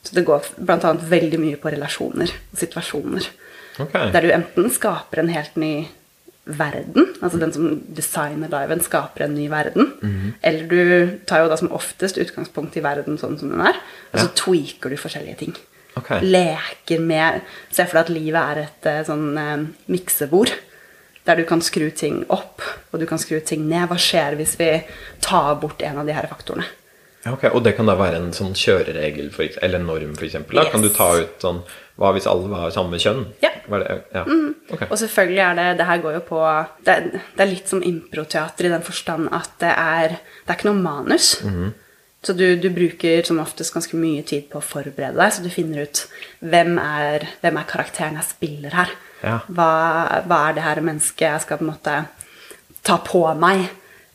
Så 0.03 0.15
det 0.17 0.25
går 0.27 0.43
annet 0.67 1.03
veldig 1.09 1.39
mye 1.39 1.59
på 1.61 1.71
relasjoner 1.71 2.31
og 2.51 2.59
situasjoner. 2.59 3.27
Okay. 3.79 4.11
Der 4.13 4.21
du 4.21 4.31
enten 4.35 4.69
skaper 4.69 5.23
en 5.23 5.31
helt 5.33 5.55
ny 5.57 5.87
verden, 6.43 7.13
altså 7.23 7.39
den 7.39 7.53
som 7.55 7.69
designer 7.95 8.51
liven, 8.51 8.81
skaper 8.83 9.23
en 9.25 9.35
ny 9.37 9.45
verden. 9.51 9.93
Eller 10.43 10.67
du 10.67 11.19
tar 11.25 11.45
jo 11.45 11.51
da 11.51 11.55
som 11.57 11.71
oftest 11.71 12.19
utgangspunkt 12.19 12.75
i 12.77 12.83
verden 12.83 13.15
sånn 13.17 13.37
som 13.39 13.53
den 13.53 13.61
er, 13.63 13.79
og 14.11 14.19
så 14.19 14.27
Ja. 14.27 14.33
tweaker 14.35 14.89
du 14.91 14.97
forskjellige 14.99 15.37
ting. 15.37 15.55
Okay. 15.95 16.21
Leker 16.25 16.99
med 16.99 17.41
Se 17.71 17.85
for 17.85 17.93
deg 17.99 18.05
at 18.05 18.09
livet 18.09 18.41
er 18.41 18.61
et 18.63 18.85
eh, 18.85 19.03
sånn 19.05 19.37
eh, 19.37 19.65
miksebord. 19.87 20.51
Der 21.25 21.35
du 21.37 21.45
kan 21.45 21.61
skru 21.61 21.89
ting 21.95 22.25
opp, 22.29 22.61
og 22.91 22.99
du 22.99 23.05
kan 23.05 23.17
skru 23.17 23.39
ting 23.39 23.69
ned. 23.69 23.87
Hva 23.87 23.95
skjer 23.95 24.35
hvis 24.35 24.57
vi 24.59 24.83
tar 25.21 25.55
bort 25.61 25.81
en 25.81 25.97
av 26.01 26.05
de 26.05 26.11
her 26.11 26.27
faktorene? 26.27 26.65
Ja, 27.23 27.33
ok. 27.33 27.47
Og 27.53 27.63
det 27.63 27.75
kan 27.77 27.87
da 27.87 27.95
være 27.99 28.19
en 28.19 28.33
sånn 28.35 28.55
kjøreregel 28.57 29.29
for, 29.31 29.47
eller 29.63 29.79
norm, 29.83 30.15
f.eks.? 30.17 30.35
Yes. 30.43 30.71
Kan 30.73 30.83
du 30.83 30.89
ta 30.93 31.13
ut 31.21 31.43
sånn 31.43 31.61
Hva 31.99 32.09
hvis 32.15 32.25
alle 32.27 32.49
var 32.51 32.71
samme 32.73 32.99
kjønn? 32.99 33.27
Ja. 33.43 33.51
Ja. 33.71 34.25
Ok. 34.73 34.81
Og 34.89 34.97
selvfølgelig 34.99 35.39
er 35.39 35.53
det 35.55 35.67
Det 35.79 35.85
her 35.87 36.01
går 36.03 36.17
jo 36.17 36.23
på 36.27 36.39
Det 36.83 36.95
det 37.13 37.45
er 37.45 37.47
litt 37.47 37.69
som 37.71 37.83
improteater 37.85 38.67
i 38.67 38.73
den 38.73 38.83
forstand 38.83 39.29
at 39.31 39.53
det 39.63 39.71
er 39.71 40.17
Det 40.17 40.51
er 40.51 40.57
ikke 40.57 40.67
noe 40.71 40.81
manus. 40.83 41.29
Så 42.23 42.33
du, 42.39 42.55
du 42.55 42.69
bruker 42.71 43.23
som 43.27 43.39
oftest 43.43 43.73
ganske 43.75 43.97
mye 43.99 44.23
tid 44.23 44.45
på 44.51 44.59
å 44.61 44.63
forberede 44.63 45.17
deg, 45.19 45.31
så 45.35 45.43
du 45.43 45.49
finner 45.51 45.83
ut 45.83 46.05
hvem 46.39 46.77
er, 46.79 47.25
hvem 47.41 47.57
er 47.59 47.65
karakteren 47.67 48.15
jeg 48.15 48.29
spiller 48.29 48.77
her. 48.77 48.93
Ja. 49.23 49.33
Hva, 49.51 49.71
hva 50.23 50.37
er 50.47 50.55
det 50.55 50.63
her 50.63 50.79
mennesket 50.87 51.25
jeg 51.25 51.43
skal 51.43 51.59
på 51.59 51.65
en 51.67 51.71
måte 51.73 51.97
ta 52.87 52.95
på 53.03 53.25
meg? 53.35 53.65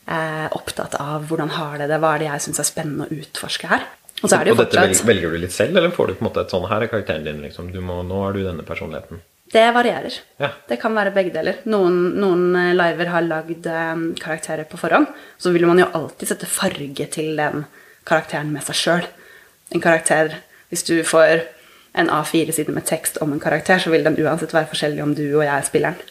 Eh, 0.09 0.45
opptatt 0.57 0.95
av 0.97 1.27
hvordan 1.29 1.51
har 1.53 1.77
det 1.77 1.89
det, 1.91 1.99
hva 2.01 2.15
er 2.15 2.23
det 2.23 2.29
jeg 2.31 2.45
syns 2.47 2.61
er 2.63 2.65
spennende 2.65 3.05
å 3.05 3.17
utforske 3.21 3.69
her? 3.69 3.83
Og 4.19 4.25
så 4.25 4.39
er 4.39 4.47
det 4.47 4.51
jo 4.51 4.55
og 4.57 4.63
dette 4.63 4.81
fortsatt 4.81 5.07
velger 5.07 5.35
du 5.35 5.39
litt 5.43 5.53
selv, 5.53 5.77
eller 5.77 5.93
får 5.95 6.09
du 6.09 6.13
på 6.17 6.23
en 6.23 6.27
måte 6.27 6.41
et 6.43 6.53
sånn 6.53 6.65
Her 6.67 6.83
er 6.83 6.91
karakteren 6.91 7.27
din, 7.27 7.43
liksom. 7.45 7.69
Du 7.71 7.77
må, 7.85 8.01
nå 8.03 8.23
er 8.25 8.33
du 8.35 8.41
denne 8.47 8.65
personligheten. 8.67 9.21
Det 9.53 9.65
varierer. 9.73 10.17
Ja. 10.41 10.49
Det 10.69 10.77
kan 10.81 10.97
være 10.97 11.13
begge 11.13 11.33
deler. 11.33 11.61
Noen, 11.69 11.99
noen 12.21 12.57
eh, 12.57 12.73
liver 12.77 13.09
har 13.13 13.25
lagd 13.25 13.69
eh, 13.69 14.01
karakterer 14.21 14.65
på 14.69 14.77
forhånd. 14.81 15.09
Så 15.41 15.53
vil 15.53 15.65
man 15.69 15.81
jo 15.81 15.87
alltid 15.97 16.33
sette 16.33 16.49
farge 16.49 17.07
til 17.13 17.37
den 17.37 17.65
karakteren 18.09 18.51
med 18.53 18.65
seg 18.65 18.77
sjøl. 18.81 19.07
En 19.73 19.81
karakter 19.81 20.39
Hvis 20.69 20.85
du 20.85 20.99
får 21.05 21.47
en 21.97 22.09
A4-side 22.13 22.73
med 22.73 22.85
tekst 22.85 23.17
om 23.21 23.31
en 23.33 23.41
karakter, 23.41 23.79
så 23.81 23.89
vil 23.89 24.03
den 24.05 24.17
uansett 24.21 24.53
være 24.53 24.69
forskjellig 24.69 25.01
om 25.01 25.15
du 25.17 25.23
og 25.31 25.41
jeg 25.41 25.53
er 25.55 25.65
spilleren. 25.65 26.03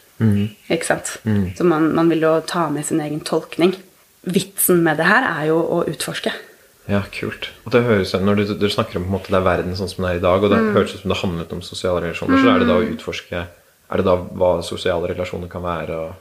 Ikke 0.67 0.83
sant? 0.83 1.13
Så 1.55 1.63
man, 1.63 1.93
man 1.95 2.11
vil 2.11 2.25
jo 2.27 2.33
ta 2.43 2.65
med 2.67 2.83
sin 2.83 2.99
egen 2.99 3.21
tolkning. 3.23 3.71
Vitsen 4.27 4.83
med 4.83 4.97
det 4.99 5.05
her 5.07 5.23
er 5.23 5.45
jo 5.47 5.59
å 5.63 5.83
utforske. 5.87 6.31
Ja, 6.89 7.03
kult. 7.13 7.49
Og 7.65 7.71
det 7.71 7.83
høres 7.85 8.13
Når 8.17 8.35
du, 8.35 8.43
du 8.57 8.69
snakker 8.69 8.97
om 8.97 9.03
på 9.05 9.11
en 9.11 9.15
måte 9.19 9.29
det 9.29 9.37
er 9.37 9.45
verden 9.45 9.75
sånn 9.77 9.89
som 9.91 10.03
den 10.03 10.11
er 10.11 10.17
i 10.17 10.23
dag, 10.23 10.41
og 10.43 10.49
det 10.49 10.57
Mm. 10.59 10.73
høres 10.73 10.95
ut 10.95 11.01
som 11.03 11.09
det 11.13 11.19
handlet 11.21 11.51
om 11.53 11.61
sosiale 11.61 12.01
relasjoner, 12.01 12.41
så 12.43 12.55
er 12.55 12.59
det 12.59 12.67
da 12.67 12.79
å 12.79 12.87
utforske 12.95 13.47
Er 13.91 13.97
det 13.97 14.05
da 14.05 14.15
hva 14.17 14.61
sosiale 14.63 15.07
relasjoner 15.09 15.49
kan 15.49 15.61
være? 15.63 15.89
Og, 15.97 16.13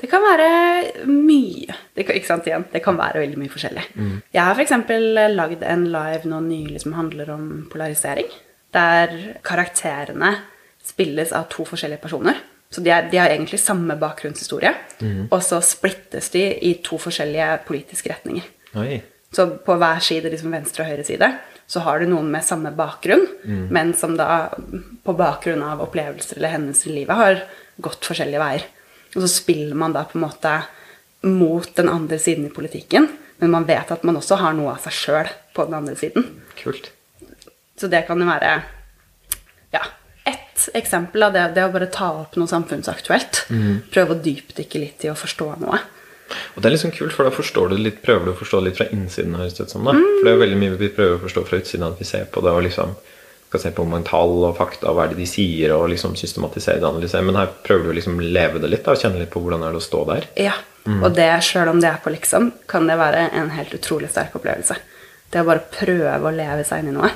Det 0.00 0.08
kan 0.08 0.22
være 0.22 1.06
mye. 1.06 1.74
Det 1.94 2.06
kan, 2.06 2.16
ikke 2.16 2.26
sant, 2.26 2.46
igjen. 2.46 2.64
Det 2.72 2.82
kan 2.82 2.96
være 2.96 3.20
veldig 3.20 3.36
mye 3.36 3.50
forskjellig. 3.52 3.82
Jeg 4.32 4.42
har 4.42 4.54
f.eks. 4.54 4.70
lagd 5.36 5.62
en 5.62 5.84
live 5.92 6.24
nå 6.24 6.40
nylig 6.40 6.80
som 6.80 6.92
handler 6.96 7.28
om 7.34 7.66
polarisering. 7.70 8.24
Der 8.72 9.36
karakterene 9.44 10.38
spilles 10.82 11.32
av 11.32 11.48
to 11.50 11.64
forskjellige 11.64 12.00
personer. 12.00 12.36
Så 12.70 12.82
de, 12.86 12.90
er, 12.94 13.08
de 13.10 13.18
har 13.18 13.32
egentlig 13.32 13.58
samme 13.58 13.96
bakgrunnshistorie. 13.98 14.70
Og 15.30 15.40
så 15.42 15.58
splittes 15.64 16.30
de 16.30 16.44
i 16.62 16.76
to 16.86 16.98
forskjellige 17.02 17.48
politiske 17.66 18.12
retninger. 18.12 18.46
oi. 18.78 19.00
Så 19.30 19.44
på 19.62 19.76
hver 19.78 20.00
side, 20.02 20.26
liksom 20.26 20.50
venstre 20.50 20.82
og 20.82 20.88
høyre 20.90 21.04
side, 21.06 21.26
så 21.70 21.80
har 21.86 22.00
du 22.02 22.08
noen 22.10 22.32
med 22.32 22.42
samme 22.42 22.72
bakgrunn, 22.74 23.22
men 23.70 23.92
som 23.94 24.16
da 24.18 24.48
på 25.06 25.14
bakgrunn 25.14 25.62
av 25.62 25.82
opplevelser 25.84 26.40
eller 26.40 26.50
hendelser 26.56 26.90
i 26.90 26.96
livet 26.96 27.14
har 27.14 27.42
gått 27.78 28.08
forskjellige 28.08 28.40
veier. 28.42 28.64
Og 29.14 29.22
så 29.22 29.30
spiller 29.30 29.78
man 29.78 29.94
da 29.94 30.02
på 30.02 30.18
en 30.18 30.24
måte 30.24 30.56
mot 31.22 31.68
den 31.76 31.88
andre 31.92 32.18
siden 32.18 32.48
i 32.48 32.54
politikken, 32.54 33.06
men 33.38 33.54
man 33.54 33.68
vet 33.70 33.92
at 33.94 34.02
man 34.02 34.18
også 34.18 34.40
har 34.42 34.56
noe 34.58 34.74
av 34.74 34.82
seg 34.82 34.98
sjøl 34.98 35.30
på 35.54 35.68
den 35.68 35.78
andre 35.78 35.94
siden. 35.94 36.26
Kult. 36.58 36.90
Så 37.78 37.86
det 37.86 38.02
kan 38.08 38.18
jo 38.18 38.26
være 38.26 38.52
ja, 39.70 39.84
ett 40.30 40.68
eksempel 40.78 41.26
av 41.26 41.36
det, 41.36 41.46
det 41.56 41.66
å 41.66 41.72
bare 41.74 41.90
ta 41.92 42.10
opp 42.22 42.36
noe 42.40 42.50
samfunnsaktuelt. 42.50 43.44
Prøve 43.92 44.16
å 44.16 44.20
dypdykke 44.24 44.82
litt 44.82 45.06
i 45.06 45.12
å 45.12 45.18
forstå 45.18 45.54
noe. 45.62 45.80
Og 46.54 46.62
det 46.62 46.68
er 46.68 46.74
liksom 46.76 46.92
kult, 46.94 47.14
for 47.16 47.26
da 47.26 47.32
forstår 47.34 47.72
du 47.72 47.78
litt, 47.82 48.02
prøver 48.04 48.28
du 48.28 48.32
å 48.34 48.38
forstå 48.38 48.60
litt 48.62 48.76
fra 48.78 48.86
innsiden. 48.94 49.34
ut 49.34 49.70
som 49.70 49.86
da. 49.86 49.94
For 49.96 50.26
det 50.26 50.30
er 50.30 50.36
jo 50.36 50.44
veldig 50.44 50.60
mye 50.60 50.76
vi 50.78 50.92
prøver 50.94 51.16
å 51.18 51.24
forstå 51.24 51.46
fra 51.48 51.58
utsiden, 51.58 51.86
at 51.88 51.98
vi 51.98 52.06
ser 52.06 52.28
på 52.30 52.42
det 52.44 52.52
og 52.54 52.62
liksom 52.66 52.94
skal 53.50 53.60
se 53.64 53.70
på 53.74 53.82
mange 53.82 54.06
tall 54.06 54.44
og 54.46 54.54
fakta, 54.60 54.92
hva 54.94 55.08
er 55.08 55.10
det 55.10 55.18
de 55.18 55.26
sier, 55.26 55.72
og 55.74 55.88
liksom 55.90 56.14
systematisere 56.14 56.78
det, 56.78 56.86
analysere. 56.86 57.26
Men 57.26 57.40
her 57.40 57.50
prøver 57.66 57.88
du 57.88 57.90
å 57.90 57.96
liksom 57.96 58.20
leve 58.22 58.62
det 58.62 58.70
litt 58.70 58.84
da, 58.86 58.94
og 58.94 59.02
kjenne 59.02 59.18
litt 59.18 59.32
på 59.32 59.42
hvordan 59.42 59.64
er 59.66 59.74
det 59.74 59.80
å 59.80 59.82
stå 59.82 60.04
der. 60.06 60.28
Ja, 60.38 60.54
og 60.86 61.10
det, 61.16 61.26
sjøl 61.42 61.72
om 61.72 61.82
det 61.82 61.90
er 61.90 61.98
på 62.04 62.12
liksom, 62.14 62.52
kan 62.70 62.86
det 62.86 62.94
være 63.00 63.26
en 63.40 63.50
helt 63.56 63.74
utrolig 63.74 64.12
sterk 64.12 64.38
opplevelse. 64.38 64.78
Det 65.30 65.42
å 65.42 65.48
bare 65.50 65.66
prøve 65.66 66.30
å 66.30 66.34
leve 66.34 66.62
seg 66.66 66.84
inn 66.84 66.92
i 66.92 66.94
noe. 66.94 67.10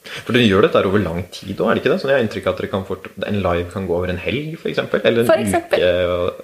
For 0.00 0.32
dere 0.32 0.46
gjør 0.48 0.64
dette 0.64 0.80
over 0.88 1.02
lang 1.02 1.24
tid 1.34 1.58
òg, 1.60 1.68
er 1.70 1.76
det 1.76 1.82
ikke 1.82 1.92
det? 1.92 1.98
Sånn 2.00 2.10
jeg 2.10 2.18
har 2.18 2.24
inntrykk 2.24 2.46
av 2.48 2.54
at 2.54 2.60
dere 2.62 2.70
kan 2.72 2.86
fort, 2.88 3.08
en 3.28 3.40
live 3.44 3.66
kan 3.72 3.86
gå 3.88 3.96
over 3.98 4.12
en 4.12 4.20
helg, 4.20 4.54
f.eks. 4.56 4.80
Eller 5.04 5.28
en 5.28 5.52
uke 5.52 5.90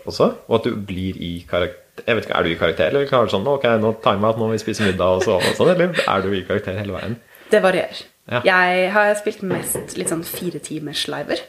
også. 0.05 0.29
Og 0.47 0.59
at 0.59 0.69
du 0.69 0.77
blir 0.77 1.17
i 1.17 1.33
karakter 1.49 2.05
Jeg 2.05 2.19
vet 2.19 2.27
ikke, 2.27 2.37
Er 2.37 2.45
du 2.45 2.51
i 2.51 2.59
karakter, 2.61 2.91
eller 2.91 3.09
klarer 3.09 3.31
du 3.31 3.33
sånn 3.33 3.49
Ok, 3.49 3.65
nå 3.81 3.95
timer 4.05 4.29
out, 4.29 4.37
nå 4.37 4.51
må 4.51 4.53
vi 4.53 4.61
spise 4.61 4.85
middag 4.85 5.17
og 5.17 5.25
så 5.25 5.39
og 5.39 5.57
sånn, 5.57 5.73
eller 5.73 5.97
er 6.05 6.27
du 6.27 6.29
i 6.37 6.45
karakter 6.45 6.77
hele 6.77 6.93
veien? 6.99 7.17
Det 7.49 7.63
varierer. 7.65 8.05
Ja. 8.27 8.41
Jeg 8.45 8.87
har 8.91 9.13
spilt 9.17 9.43
mest 9.47 9.97
litt 9.97 10.11
sånn 10.11 10.25
firetimers-liver. 10.27 11.45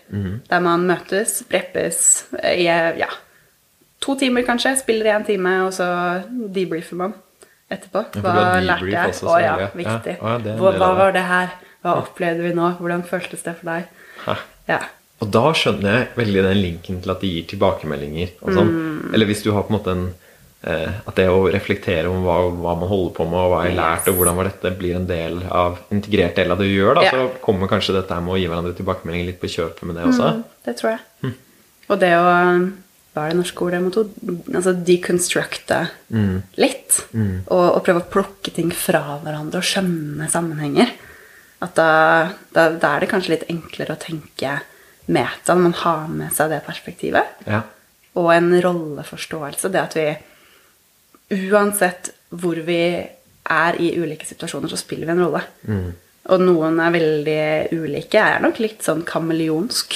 Der 0.47 0.60
man 0.64 0.86
møtes, 0.88 1.39
preppes 1.49 2.01
i 2.53 2.68
ja, 2.70 3.10
to 3.99 4.16
timer 4.16 4.45
kanskje. 4.47 4.76
Spiller 4.80 5.10
i 5.10 5.16
en 5.16 5.26
time, 5.28 5.55
og 5.66 5.74
så 5.76 5.88
debriefer 6.53 7.01
man 7.01 7.16
etterpå. 7.74 8.05
Hva 8.22 8.36
lærte 8.64 8.91
jeg? 8.93 9.16
Å 9.26 9.39
ja, 9.41 9.55
viktig. 9.74 10.20
Ja. 10.22 10.36
Å 10.38 10.62
hva, 10.62 10.76
hva 10.78 10.91
var 11.01 11.18
det 11.18 11.26
her? 11.28 11.55
Hva 11.88 11.98
opplevde 12.04 12.44
vi 12.46 12.54
nå? 12.58 12.70
Hvordan 12.82 13.04
føltes 13.08 13.44
det 13.48 13.56
for 13.62 13.72
deg? 13.72 13.90
Hæ. 14.28 14.38
Ja. 14.68 14.80
Og 15.24 15.32
da 15.34 15.42
skjønner 15.58 15.94
jeg 15.96 16.08
veldig 16.20 16.42
den 16.46 16.60
linken 16.62 17.02
til 17.02 17.10
at 17.16 17.22
de 17.24 17.30
gir 17.32 17.46
tilbakemeldinger. 17.50 18.36
Sånn. 18.44 18.70
Mm. 18.70 19.14
Eller 19.16 19.26
hvis 19.32 19.42
du 19.46 19.52
har 19.56 19.64
på 19.66 19.72
en 19.74 19.78
måte 19.80 19.94
en 19.96 20.04
eh, 20.68 20.92
At 21.08 21.16
det 21.18 21.26
å 21.32 21.40
reflektere 21.54 22.10
om 22.12 22.22
hva, 22.26 22.36
hva 22.54 22.74
man 22.78 22.90
holder 22.92 23.14
på 23.18 23.26
med, 23.30 23.40
og 23.40 23.52
hva 23.54 23.64
jeg 23.66 23.74
har 23.74 23.80
lært, 23.80 24.08
og 24.12 24.18
hvordan 24.20 24.38
var 24.38 24.50
dette, 24.52 24.72
blir 24.78 24.96
en 25.00 25.08
del 25.10 25.40
av 25.50 25.80
integrert 25.96 26.36
del 26.38 26.52
av 26.54 26.60
det 26.62 26.68
du 26.70 26.76
gjør, 26.76 26.96
da, 27.00 27.06
Ja. 27.08 27.12
så 27.16 27.30
kommer 27.42 27.70
kanskje 27.72 27.96
dette 27.98 28.14
her 28.14 28.22
med 28.26 28.36
å 28.36 28.40
gi 28.42 28.48
hverandre 28.52 28.76
tilbakemeldinger 28.78 29.30
litt 29.32 29.40
på 29.42 29.50
kjøpet 29.56 29.84
med 29.90 29.96
det 29.98 30.06
også. 30.12 30.30
Mm, 30.36 30.44
det 30.68 30.76
tror 30.82 30.92
jeg. 30.92 31.00
Mm. 31.24 31.34
Og 31.90 32.00
det 32.04 32.12
å 32.18 32.28
Hva 33.18 33.24
er 33.26 33.32
det 33.34 33.38
norske 33.39 33.64
ordet 33.66 33.82
mot 33.82 33.96
altså 34.54 34.74
deconstructe 34.86 35.80
Mm. 36.14 36.43
litt? 36.62 37.00
Og, 37.50 37.76
og 37.76 37.84
prøve 37.86 38.04
å 38.04 38.09
plukke 38.12 38.54
ting 38.54 38.70
fra 38.72 39.01
hverandre 39.24 39.58
og 39.58 39.66
skjønne 39.66 40.28
sammenhenger. 40.30 40.92
At 41.66 41.74
da, 41.78 41.92
da, 42.54 42.70
da 42.78 42.93
er 42.93 43.04
det 43.04 43.09
kanskje 43.12 43.34
litt 43.34 43.47
enklere 43.50 43.96
å 43.96 44.01
tenke 44.01 44.59
meta 45.08 45.55
når 45.55 45.63
man 45.63 45.78
har 45.82 46.08
med 46.12 46.34
seg 46.36 46.51
det 46.54 46.62
perspektivet. 46.67 47.46
Ja. 47.47 47.63
Og 48.17 48.32
en 48.34 48.51
rolleforståelse. 48.62 49.71
Det 49.74 49.82
at 49.82 49.96
vi 49.97 50.08
uansett 51.47 52.12
hvor 52.29 52.59
vi 52.67 52.82
er 53.47 53.79
i 53.79 53.93
ulike 53.96 54.28
situasjoner, 54.28 54.70
så 54.71 54.79
spiller 54.79 55.08
vi 55.08 55.16
en 55.16 55.24
rolle. 55.24 55.42
Og 56.28 56.43
noen 56.43 56.82
er 56.84 56.92
veldig 56.92 57.43
ulike. 57.78 58.20
Jeg 58.20 58.38
er 58.38 58.43
nok 58.43 58.59
litt 58.59 58.84
sånn 58.84 59.05
kameleonsk. 59.08 59.96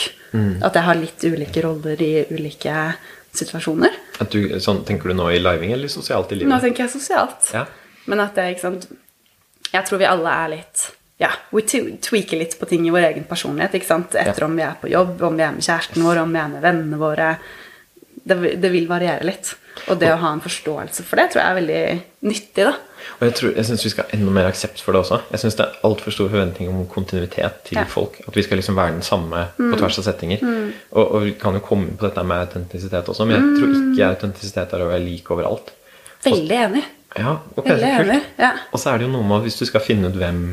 At 0.63 0.77
jeg 0.77 0.87
har 0.87 0.95
litt 0.99 1.25
ulike 1.27 1.63
roller 1.65 1.99
i 2.01 2.13
ulike 2.31 2.75
situasjoner. 3.35 3.97
At 4.23 4.31
du, 4.31 4.47
sånn, 4.63 4.81
tenker 4.87 5.11
du 5.11 5.17
nå 5.17 5.27
i 5.33 5.41
living 5.41 5.73
eller 5.75 5.91
sosialt 5.91 6.31
i 6.31 6.39
livet? 6.39 6.51
Nå 6.51 6.59
tenker 6.63 6.85
jeg 6.85 6.93
sosialt. 6.95 7.51
Ja. 7.55 7.65
Men 8.09 8.23
at 8.23 8.33
det, 8.35 8.47
ikke 8.55 8.63
sant 8.63 8.87
Jeg 9.71 9.85
tror 9.85 9.99
vi 10.01 10.07
alle 10.09 10.31
er 10.33 10.49
litt 10.55 10.87
Ja, 11.21 11.29
vi 11.53 11.61
tweaker 12.01 12.39
litt 12.41 12.55
på 12.59 12.65
ting 12.69 12.85
i 12.87 12.93
vår 12.93 13.11
egen 13.11 13.25
personlighet. 13.29 13.75
ikke 13.77 13.85
sant? 13.91 14.15
Etter 14.17 14.41
Ja. 14.41 14.45
om 14.47 14.55
vi 14.57 14.63
er 14.65 14.75
på 14.81 14.89
jobb, 14.89 15.21
om 15.21 15.35
vi 15.37 15.43
er 15.45 15.51
med 15.53 15.61
kjæresten 15.61 16.01
vår, 16.03 16.17
om 16.23 16.31
vi 16.33 16.39
er 16.41 16.47
med 16.49 16.61
vennene 16.65 16.97
våre. 16.97 17.35
Det, 18.23 18.37
det 18.61 18.71
vil 18.73 18.87
variere 18.89 19.23
litt. 19.25 19.55
Og 19.89 19.97
det 20.01 20.09
å 20.11 20.17
ha 20.19 20.31
en 20.35 20.41
forståelse 20.43 21.03
for 21.07 21.15
det 21.17 21.29
tror 21.31 21.41
jeg 21.41 21.51
er 21.51 21.57
veldig 21.57 21.83
nyttig. 22.27 22.65
da. 22.67 22.73
Og 23.19 23.21
jeg, 23.27 23.33
tror- 23.37 23.53
jeg 23.55 23.65
syns 23.65 23.83
vi 23.85 23.89
skal 23.93 24.03
ha 24.05 24.17
enda 24.17 24.31
mer 24.35 24.49
aksept 24.49 24.81
for 24.83 24.91
det 24.93 25.01
også. 25.01 25.21
Jeg 25.31 25.39
syns 25.41 25.55
det 25.57 25.65
er 25.65 25.77
altfor 25.87 26.11
stor 26.13 26.29
forventning 26.29 26.69
om 26.69 26.81
kontinuitet 26.91 27.63
til 27.69 27.77
Ja. 27.79 27.85
folk. 27.85 28.19
At 28.27 28.35
vi 28.35 28.43
skal 28.43 28.57
liksom 28.57 28.75
være 28.75 28.91
den 28.97 29.01
samme 29.01 29.47
på 29.57 29.77
tvers 29.79 29.97
av 30.01 30.03
settinger. 30.09 30.43
Og, 30.91 31.05
og 31.15 31.21
vi 31.23 31.31
kan 31.39 31.53
jo 31.53 31.59
komme 31.65 31.95
på 31.97 32.05
dette 32.09 32.23
med 32.25 32.37
autentisitet 32.47 33.05
også, 33.09 33.25
men 33.25 33.37
jeg 33.37 33.61
tror 33.61 33.93
ikke 33.93 34.09
autentisitet 34.15 34.73
er 34.73 34.83
å 34.85 34.89
være 34.91 35.05
lik 35.05 35.31
overalt. 35.31 35.71
Veldig 36.25 36.57
enig. 36.65 36.83
Ja, 37.17 37.37
okay, 37.57 37.71
Veldig 37.75 37.93
enig. 38.05 38.21
Ja. 38.39 38.51
Og 38.73 38.79
så 38.79 38.91
er 38.93 38.97
det 38.99 39.07
jo 39.07 39.13
noe 39.15 39.23
med 39.27 39.37
at 39.37 39.43
hvis 39.47 39.57
du 39.59 39.65
skal 39.65 39.81
finne 39.81 40.07
ut 40.11 40.15
hvem 40.19 40.43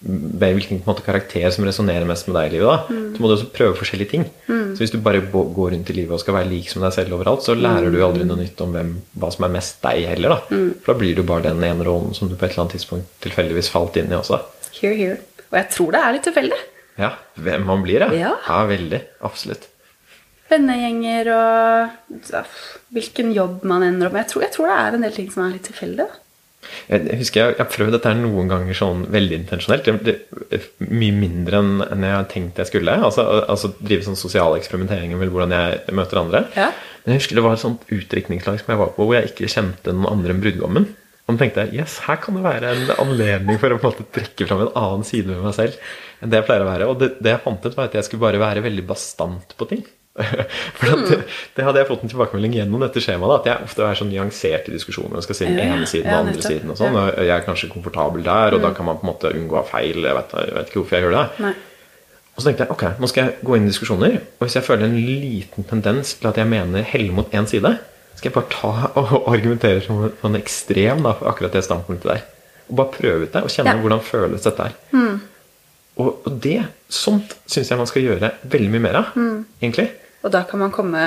hvilken 0.00 0.82
måte, 0.86 1.02
karakter 1.02 1.48
som 1.50 1.64
resonnerer 1.66 2.06
mest 2.06 2.28
med 2.28 2.36
deg 2.38 2.52
i 2.52 2.52
livet, 2.56 2.68
da, 2.70 2.98
så 3.14 3.22
må 3.22 3.30
du 3.30 3.34
også 3.34 3.48
prøve 3.54 3.78
forskjellige 3.80 4.12
ting. 4.12 4.26
Så 4.46 4.84
hvis 4.84 4.92
du 4.94 5.00
bare 5.02 5.24
går 5.32 5.72
rundt 5.74 5.90
i 5.90 5.96
livet 5.96 6.14
og 6.14 6.22
skal 6.22 6.36
være 6.36 6.50
lik 6.52 6.70
som 6.70 6.84
deg 6.84 6.94
selv 6.94 7.16
overalt, 7.16 7.42
så 7.42 7.56
lærer 7.58 7.90
du 7.90 7.98
aldri 8.04 8.26
noe 8.28 8.38
nytt 8.38 8.60
om 8.62 8.76
hvem, 8.76 8.92
hva 9.18 9.30
som 9.34 9.48
er 9.48 9.54
mest 9.56 9.80
deg 9.82 10.04
heller. 10.12 10.36
da. 10.36 10.60
For 10.84 10.92
da 10.92 10.98
blir 11.00 11.18
du 11.18 11.24
bare 11.26 11.48
den 11.48 11.64
ene 11.66 11.86
rollen 11.88 12.14
som 12.14 12.30
du 12.30 12.36
på 12.36 12.46
et 12.46 12.52
eller 12.52 12.66
annet 12.66 12.76
tidspunkt 12.78 13.10
tilfeldigvis 13.26 13.72
falt 13.74 13.98
inn 13.98 14.12
i 14.12 14.18
også. 14.20 14.38
Here, 14.78 14.94
here. 14.94 15.18
Og 15.48 15.58
jeg 15.58 15.68
tror 15.74 15.96
det 15.96 16.04
er 16.04 16.14
litt 16.14 16.28
tilfeldig. 16.28 16.60
Ja, 16.98 17.10
hvem 17.38 17.66
man 17.66 17.82
blir, 17.82 18.06
ja. 18.06 18.12
Ja. 18.14 18.32
ja 18.46 18.62
veldig. 18.70 19.02
Absolutt. 19.26 19.66
Vennegjenger 20.48 21.28
og 21.34 22.22
hvilken 22.94 23.34
jobb 23.36 23.66
man 23.68 23.84
ender 23.84 24.08
opp 24.08 24.16
med. 24.16 24.24
Jeg 24.24 24.32
tror, 24.32 24.46
jeg 24.46 24.54
tror 24.54 24.70
det 24.70 24.78
er 24.78 24.96
en 24.96 25.04
del 25.04 25.14
ting 25.18 25.28
som 25.32 25.44
er 25.44 25.54
litt 25.56 25.66
tilfeldig. 25.68 26.06
da. 26.06 26.24
Jeg 26.88 27.18
husker 27.20 27.40
jeg, 27.40 27.54
jeg 27.56 27.60
har 27.60 27.70
prøvd 27.72 27.96
dette 27.96 28.12
noen 28.18 28.50
ganger 28.50 28.76
sånn 28.76 29.02
veldig 29.12 29.40
intensjonelt. 29.42 29.88
Det, 30.06 30.16
det, 30.52 30.60
mye 30.88 31.16
mindre 31.16 31.60
enn 31.62 31.82
enn 31.88 32.06
jeg 32.06 32.16
har 32.16 32.28
tenkt 32.30 32.60
jeg 32.62 32.70
skulle. 32.70 32.94
Altså, 33.08 33.24
altså 33.44 33.72
drive 33.78 34.06
sånn 34.06 34.20
sosial 34.20 34.56
eksperimentering 34.58 35.12
med 35.18 35.32
hvordan 35.34 35.54
jeg 35.56 35.98
møter 35.98 36.22
andre. 36.22 36.44
Ja. 36.56 36.70
Men 37.04 37.14
jeg 37.14 37.22
husker 37.22 37.38
det 37.38 37.44
var 37.46 37.58
et 37.58 37.64
sånt 37.64 37.84
utdrikningslag 37.94 38.62
som 38.62 38.72
jeg 38.72 38.80
var 38.80 38.94
på 38.96 39.04
hvor 39.04 39.18
jeg 39.18 39.32
ikke 39.32 39.52
kjente 39.52 39.94
noen 39.94 40.10
andre 40.14 40.34
enn 40.34 40.42
brudgommen. 40.44 40.88
Og 41.28 41.36
da 41.36 41.42
tenkte 41.42 41.66
jeg 41.66 41.82
yes, 41.82 41.98
her 42.06 42.16
kan 42.24 42.38
det 42.38 42.44
være 42.46 42.72
en 42.72 42.92
anledning 43.02 43.58
for 43.60 43.72
å 43.72 43.76
på 43.80 43.84
en 43.84 43.92
måte 43.92 44.08
trekke 44.16 44.48
fram 44.48 44.64
en 44.64 44.76
annen 44.80 45.04
side 45.04 45.28
ved 45.28 45.44
meg 45.44 45.56
selv 45.56 45.76
enn 46.22 46.32
det 46.32 46.40
jeg 46.40 46.48
pleier 46.48 46.64
å 46.64 46.68
være. 46.70 46.88
Og 46.88 47.00
det, 47.02 47.10
det 47.20 47.34
jeg 47.34 47.44
fant 47.44 47.66
ut, 47.66 47.76
var 47.76 47.90
at 47.90 47.96
jeg 47.98 48.06
skulle 48.06 48.24
bare 48.24 48.40
være 48.42 48.64
veldig 48.64 48.84
bastant 48.88 49.52
på 49.58 49.68
ting. 49.70 49.84
For 50.78 50.92
at 50.94 51.04
det, 51.10 51.18
det 51.56 51.64
hadde 51.66 51.80
jeg 51.82 51.88
fått 51.88 52.02
en 52.06 52.10
tilbakemelding 52.12 52.56
gjennom 52.58 52.82
dette 52.84 53.02
skjemaet. 53.04 53.30
da, 53.30 53.36
At 53.38 53.48
jeg 53.50 53.68
ofte 53.68 53.86
er 53.86 53.98
så 54.00 54.06
nyansert 54.08 54.68
i 54.70 54.74
diskusjoner 54.74 55.20
og 55.20 55.26
skal 55.26 55.38
si 55.38 55.46
den 55.48 55.60
ene 55.62 55.86
siden 55.88 56.10
ja, 56.10 56.18
og 56.18 56.26
den 56.26 56.34
andre 56.34 56.44
siden. 56.48 56.72
Og 56.74 56.78
sånn, 56.80 56.98
og 56.98 57.08
jeg 57.22 57.34
er 57.36 57.44
kanskje 57.46 57.70
komfortabel 57.72 58.24
der, 58.26 58.56
og 58.58 58.62
da 58.64 58.72
kan 58.76 58.88
man 58.88 58.98
på 59.00 59.06
en 59.06 59.12
måte 59.12 59.32
unngå 59.34 59.62
feil. 59.70 60.00
Jeg 60.04 60.18
vet, 60.18 60.34
jeg 60.42 60.56
vet 60.58 60.70
ikke 60.72 60.80
hvorfor 60.82 60.98
jeg 60.98 61.06
gjør 61.06 61.16
det. 61.18 61.24
Nei. 61.46 61.52
Og 62.38 62.42
så 62.42 62.48
tenkte 62.52 62.64
jeg 62.66 62.74
ok, 62.76 62.84
nå 63.02 63.08
skal 63.10 63.24
jeg 63.24 63.38
gå 63.48 63.56
inn 63.58 63.64
i 63.66 63.70
diskusjoner. 63.72 64.12
Og 64.38 64.44
hvis 64.46 64.54
jeg 64.58 64.66
føler 64.68 64.86
en 64.86 64.98
liten 65.02 65.64
tendens 65.70 66.12
til 66.20 66.28
at 66.30 66.36
jeg 66.38 66.46
mener 66.50 66.84
heller 66.86 67.16
mot 67.16 67.32
én 67.34 67.48
side, 67.50 67.72
skal 68.18 68.30
jeg 68.30 68.34
bare 68.36 68.52
ta 68.54 68.70
og 69.02 69.30
argumentere 69.32 69.82
som 69.82 70.04
en, 70.10 70.36
ekstrem 70.38 71.02
da, 71.06 71.14
for 71.18 71.30
akkurat 71.32 71.54
det 71.58 71.64
standpunktet 71.66 72.12
der. 72.12 72.22
Og 72.68 72.76
bare 72.82 72.92
prøve 72.94 73.26
ut 73.26 73.32
det 73.34 73.42
og 73.42 73.50
kjenne 73.54 73.74
Ja. 73.74 73.80
hvordan 73.82 74.02
føles 74.06 74.46
dette 74.46 74.68
her. 74.68 74.76
Og, 75.98 76.20
og 76.28 76.34
det, 76.44 76.60
sånt 76.94 77.32
syns 77.50 77.72
jeg 77.72 77.78
man 77.80 77.88
skal 77.90 78.04
gjøre 78.04 78.28
veldig 78.46 78.68
mye 78.70 78.82
mer 78.84 78.98
av, 79.00 79.08
egentlig. 79.58 79.88
Og 80.24 80.32
da 80.34 80.42
kan 80.48 80.58
man 80.58 80.72
komme 80.74 81.02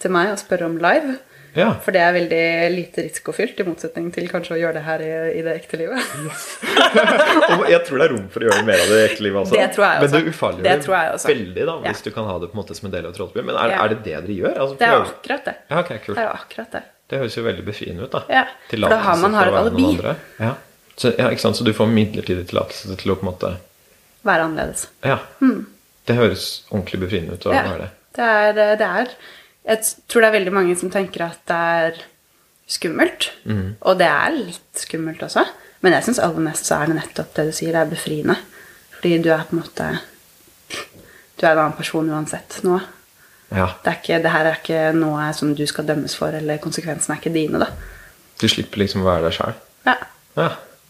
til 0.00 0.10
meg 0.14 0.30
og 0.32 0.38
spørre 0.40 0.66
om 0.70 0.78
live. 0.80 1.18
Ja. 1.58 1.72
For 1.82 1.90
det 1.96 2.00
er 2.04 2.12
veldig 2.14 2.40
lite 2.70 3.02
risikofylt, 3.06 3.58
i 3.58 3.64
motsetning 3.66 4.10
til 4.14 4.28
kanskje 4.30 4.54
å 4.54 4.58
gjøre 4.60 4.74
det 4.78 4.82
her 4.86 5.02
i, 5.02 5.08
i 5.40 5.42
det 5.42 5.54
ekte 5.58 5.78
livet. 5.80 5.98
Og 7.58 7.64
jeg 7.72 7.80
tror 7.88 7.98
det 7.98 8.04
er 8.06 8.12
rom 8.14 8.26
for 8.30 8.44
å 8.44 8.50
gjøre 8.50 8.66
mer 8.68 8.82
av 8.84 8.92
det 8.92 8.98
ekte 9.08 9.24
livet 9.26 9.40
også. 9.42 9.56
Det 9.56 9.64
tror 9.74 9.84
jeg 9.86 9.96
også. 9.96 10.04
Men 10.04 10.12
det 10.28 10.34
ufarliggjør 10.34 10.68
Det 10.68 10.84
tror 10.84 10.96
jeg 10.98 11.14
også. 11.16 11.28
veldig 11.32 11.64
da, 11.70 11.74
hvis 11.82 11.98
Ja. 11.98 12.04
du 12.04 12.10
kan 12.14 12.28
ha 12.30 12.36
det 12.38 12.50
på 12.52 12.54
en 12.58 12.60
måte 12.62 12.76
som 12.78 12.86
en 12.86 12.94
del 12.94 13.08
av 13.08 13.16
et. 13.16 13.34
Men 13.48 13.54
er, 13.56 13.68
Ja. 13.72 13.84
er 13.84 13.88
det 13.88 13.98
det 14.04 14.14
dere 14.28 14.36
gjør? 14.38 14.54
Altså, 14.58 14.78
Det 14.78 14.88
er 14.88 15.00
akkurat 15.00 15.44
det. 15.44 15.54
Ja, 15.70 15.80
okay, 15.80 15.98
kult. 15.98 16.16
Det 16.16 16.24
er 16.24 16.32
akkurat 16.36 16.70
det. 16.72 16.82
Det 17.08 17.18
høres 17.18 17.36
jo 17.36 17.42
veldig 17.42 17.64
befriende 17.64 18.02
ut, 18.04 18.10
da. 18.12 18.22
Ja, 18.28 18.44
for 18.68 18.76
da 18.76 18.96
har 18.98 19.16
man- 19.16 19.34
har 19.34 19.46
et 19.48 19.54
alibi. 19.54 20.14
Ja. 20.38 20.54
Så, 20.96 21.16
ja, 21.18 21.28
ikke 21.30 21.40
sant? 21.40 21.56
så 21.56 21.64
du 21.64 21.72
får 21.72 21.86
midlertidig 21.88 22.46
tillatelse 22.48 22.96
til 22.98 23.12
å 23.12 23.16
på 23.16 23.26
en 23.26 23.32
måte 23.32 23.56
Være 24.24 24.42
annerledes. 24.44 24.88
Ja. 25.04 25.18
Det 26.06 26.16
høres 26.16 26.62
ordentlig 26.70 27.00
befriende 27.00 27.32
ut 27.32 27.44
å. 27.46 27.52
Ja, 27.54 27.62
være 27.62 27.78
det. 27.78 27.90
Det 28.16 28.24
er, 28.24 28.52
det 28.80 28.86
er 28.86 29.10
Jeg 29.68 29.84
tror 30.08 30.24
det 30.24 30.28
er 30.28 30.38
veldig 30.38 30.54
mange 30.54 30.76
som 30.80 30.90
tenker 30.90 31.26
at 31.26 31.40
det 31.48 31.56
er 31.56 31.98
skummelt. 32.68 33.30
Mm. 33.44 33.76
Og 33.80 33.98
det 34.00 34.08
er 34.08 34.36
litt 34.36 34.84
skummelt 34.84 35.22
også. 35.24 35.44
Men 35.84 35.94
jeg 35.94 36.08
syns 36.08 36.20
aller 36.22 36.44
mest 36.48 36.68
så 36.68 36.80
er 36.80 36.90
det 36.90 36.98
nettopp 36.98 37.34
det 37.36 37.48
du 37.48 37.56
sier, 37.56 37.74
det 37.74 37.82
er 37.84 37.90
befriende. 37.90 38.36
Fordi 38.98 39.18
du 39.22 39.30
er 39.30 39.44
på 39.46 39.54
en 39.54 39.62
måte 39.62 39.88
Du 41.38 41.44
er 41.46 41.52
en 41.52 41.60
annen 41.62 41.76
person 41.78 42.08
uansett 42.10 42.58
nå. 42.66 42.80
Ja. 43.54 43.68
Det, 43.84 43.92
er 43.92 44.00
ikke, 44.00 44.16
det 44.24 44.32
her 44.32 44.48
er 44.48 44.58
ikke 44.58 44.80
noe 44.96 45.28
som 45.36 45.54
du 45.56 45.62
skal 45.70 45.86
dømmes 45.88 46.16
for, 46.18 46.34
eller 46.34 46.58
konsekvensene 46.60 47.14
er 47.14 47.22
ikke 47.22 47.32
dine, 47.32 47.62
da. 47.62 47.70
Du 48.38 48.48
slipper 48.50 48.82
liksom 48.82 49.04
å 49.04 49.08
være 49.08 49.28
deg 49.28 49.36
sjøl. 49.38 49.54
Ja. 49.86 49.94
Ja. 50.36 50.48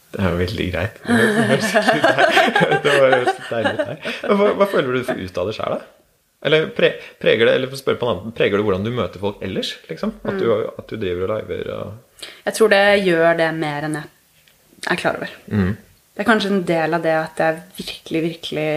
Det 0.08 0.24
er 0.24 0.32
jo 0.32 0.40
veldig 0.40 0.66
greit. 0.72 0.98
Det 1.04 1.18
var, 1.36 2.80
det 2.84 2.94
var 2.96 3.14
deilig 3.50 3.98
Hva, 4.24 4.48
hva 4.56 4.68
føler 4.72 4.96
du 4.96 5.12
ut 5.20 5.40
av 5.42 5.50
det 5.50 5.54
sjøl, 5.58 5.76
da? 5.76 5.97
Eller 6.44 6.68
pre, 6.70 6.92
preger 7.18 7.48
det 7.48 7.56
eller 7.58 7.74
spør 7.78 7.98
på 7.98 8.06
en 8.06 8.12
annen, 8.12 8.34
preger 8.36 8.60
det 8.60 8.66
hvordan 8.66 8.86
du 8.86 8.92
møter 8.94 9.22
folk 9.22 9.42
ellers? 9.42 9.72
liksom? 9.88 10.14
At 10.22 10.38
du, 10.38 10.46
at 10.54 10.86
du 10.86 10.94
driver 10.94 11.26
og 11.26 11.42
liver 11.42 11.72
og 11.74 12.22
Jeg 12.46 12.54
tror 12.54 12.72
det 12.72 12.84
gjør 13.06 13.38
det 13.40 13.50
mer 13.58 13.88
enn 13.88 13.98
jeg 13.98 14.94
er 14.94 15.00
klar 15.00 15.18
over. 15.18 15.32
Mm. 15.50 15.72
Det 16.14 16.22
er 16.22 16.28
kanskje 16.28 16.50
en 16.52 16.64
del 16.66 16.94
av 16.94 17.02
det 17.02 17.14
at 17.18 17.40
jeg 17.42 17.62
virkelig, 17.80 18.20
virkelig 18.24 18.70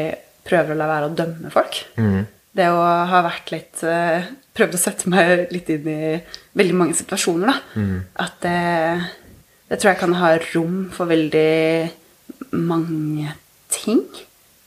prøver 0.49 0.73
å 0.73 0.79
la 0.79 0.87
være 0.89 1.09
å 1.09 1.15
dømme 1.17 1.51
folk. 1.53 1.83
Mm. 2.01 2.23
Det 2.57 2.67
å 2.73 2.81
ha 3.11 3.21
vært 3.23 3.53
litt 3.53 3.83
eh, 3.87 4.31
Prøvd 4.51 4.73
å 4.75 4.79
sette 4.81 5.07
meg 5.07 5.45
litt 5.55 5.69
inn 5.71 5.85
i 5.87 6.17
veldig 6.59 6.73
mange 6.75 6.97
situasjoner, 6.99 7.47
da. 7.47 7.79
Mm. 7.79 8.01
At 8.19 8.41
det, 8.43 8.55
det 9.69 9.77
tror 9.79 9.93
jeg 9.93 9.99
kan 10.01 10.15
ha 10.19 10.31
rom 10.49 10.81
for 10.91 11.07
veldig 11.07 12.57
mange 12.59 13.31
ting 13.71 14.03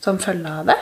som 0.01 0.17
følge 0.23 0.55
av 0.63 0.71
det. 0.71 0.79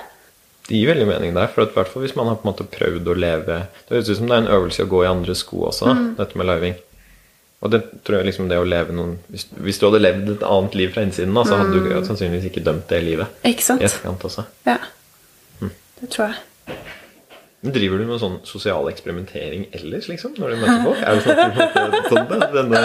Det 0.68 0.76
gir 0.78 0.86
veldig 0.92 1.06
mening 1.08 1.34
der. 1.34 1.48
For 1.50 1.62
i 1.66 1.72
hvert 1.74 1.88
fall 1.90 2.02
hvis 2.04 2.14
man 2.16 2.26
har 2.30 2.36
på 2.38 2.46
en 2.46 2.52
måte 2.54 2.68
prøvd 2.70 3.08
å 3.10 3.16
leve 3.18 3.56
Det 3.88 3.96
høres 3.96 4.08
ut 4.10 4.16
som 4.20 4.26
det 4.30 4.36
er 4.36 4.42
en 4.44 4.52
øvelse 4.56 4.84
å 4.84 4.88
gå 4.88 5.02
i 5.04 5.10
andre 5.10 5.34
sko 5.34 5.64
også, 5.68 5.90
Mm. 5.94 6.16
dette 6.16 6.36
med 6.38 6.46
living. 6.46 6.74
Og 7.62 7.70
det 7.70 7.80
tror 8.04 8.16
jeg 8.18 8.26
liksom 8.26 8.48
det 8.48 8.58
å 8.58 8.64
leve 8.66 8.90
noen 8.92 9.18
Hvis, 9.30 9.44
hvis 9.58 9.78
du 9.78 9.86
hadde 9.86 10.00
levd 10.02 10.30
et 10.36 10.42
annet 10.42 10.74
liv 10.74 10.92
fra 10.94 11.02
innsiden, 11.02 11.34
da, 11.34 11.42
så 11.44 11.58
hadde 11.58 11.74
Mm. 11.80 11.88
du 12.00 12.06
sannsynligvis 12.06 12.50
ikke 12.50 12.64
dømt 12.64 12.88
det 12.88 13.02
livet. 13.04 13.26
Ikke 13.44 13.62
sant? 13.62 13.82
I 13.82 13.84
etterkant 13.86 14.22
også. 14.24 14.44
Ja. 14.66 14.78
Mm. 15.60 15.70
Det 16.00 16.10
tror 16.10 16.26
jeg. 16.28 16.76
Men 17.62 17.72
Driver 17.76 18.00
du 18.02 18.08
med 18.08 18.18
sånn 18.18 18.40
sosial 18.42 18.88
eksperimentering 18.90 19.68
ellers, 19.78 20.08
liksom? 20.10 20.32
Når 20.34 20.50
du 20.50 20.56
møter 20.64 20.80
folk? 20.82 21.02
Er 21.06 21.14
det 21.14 21.22
sånn 21.22 21.38
at 21.62 21.76
du 21.94 22.08
sånn, 22.10 22.32
denne, 22.56 22.80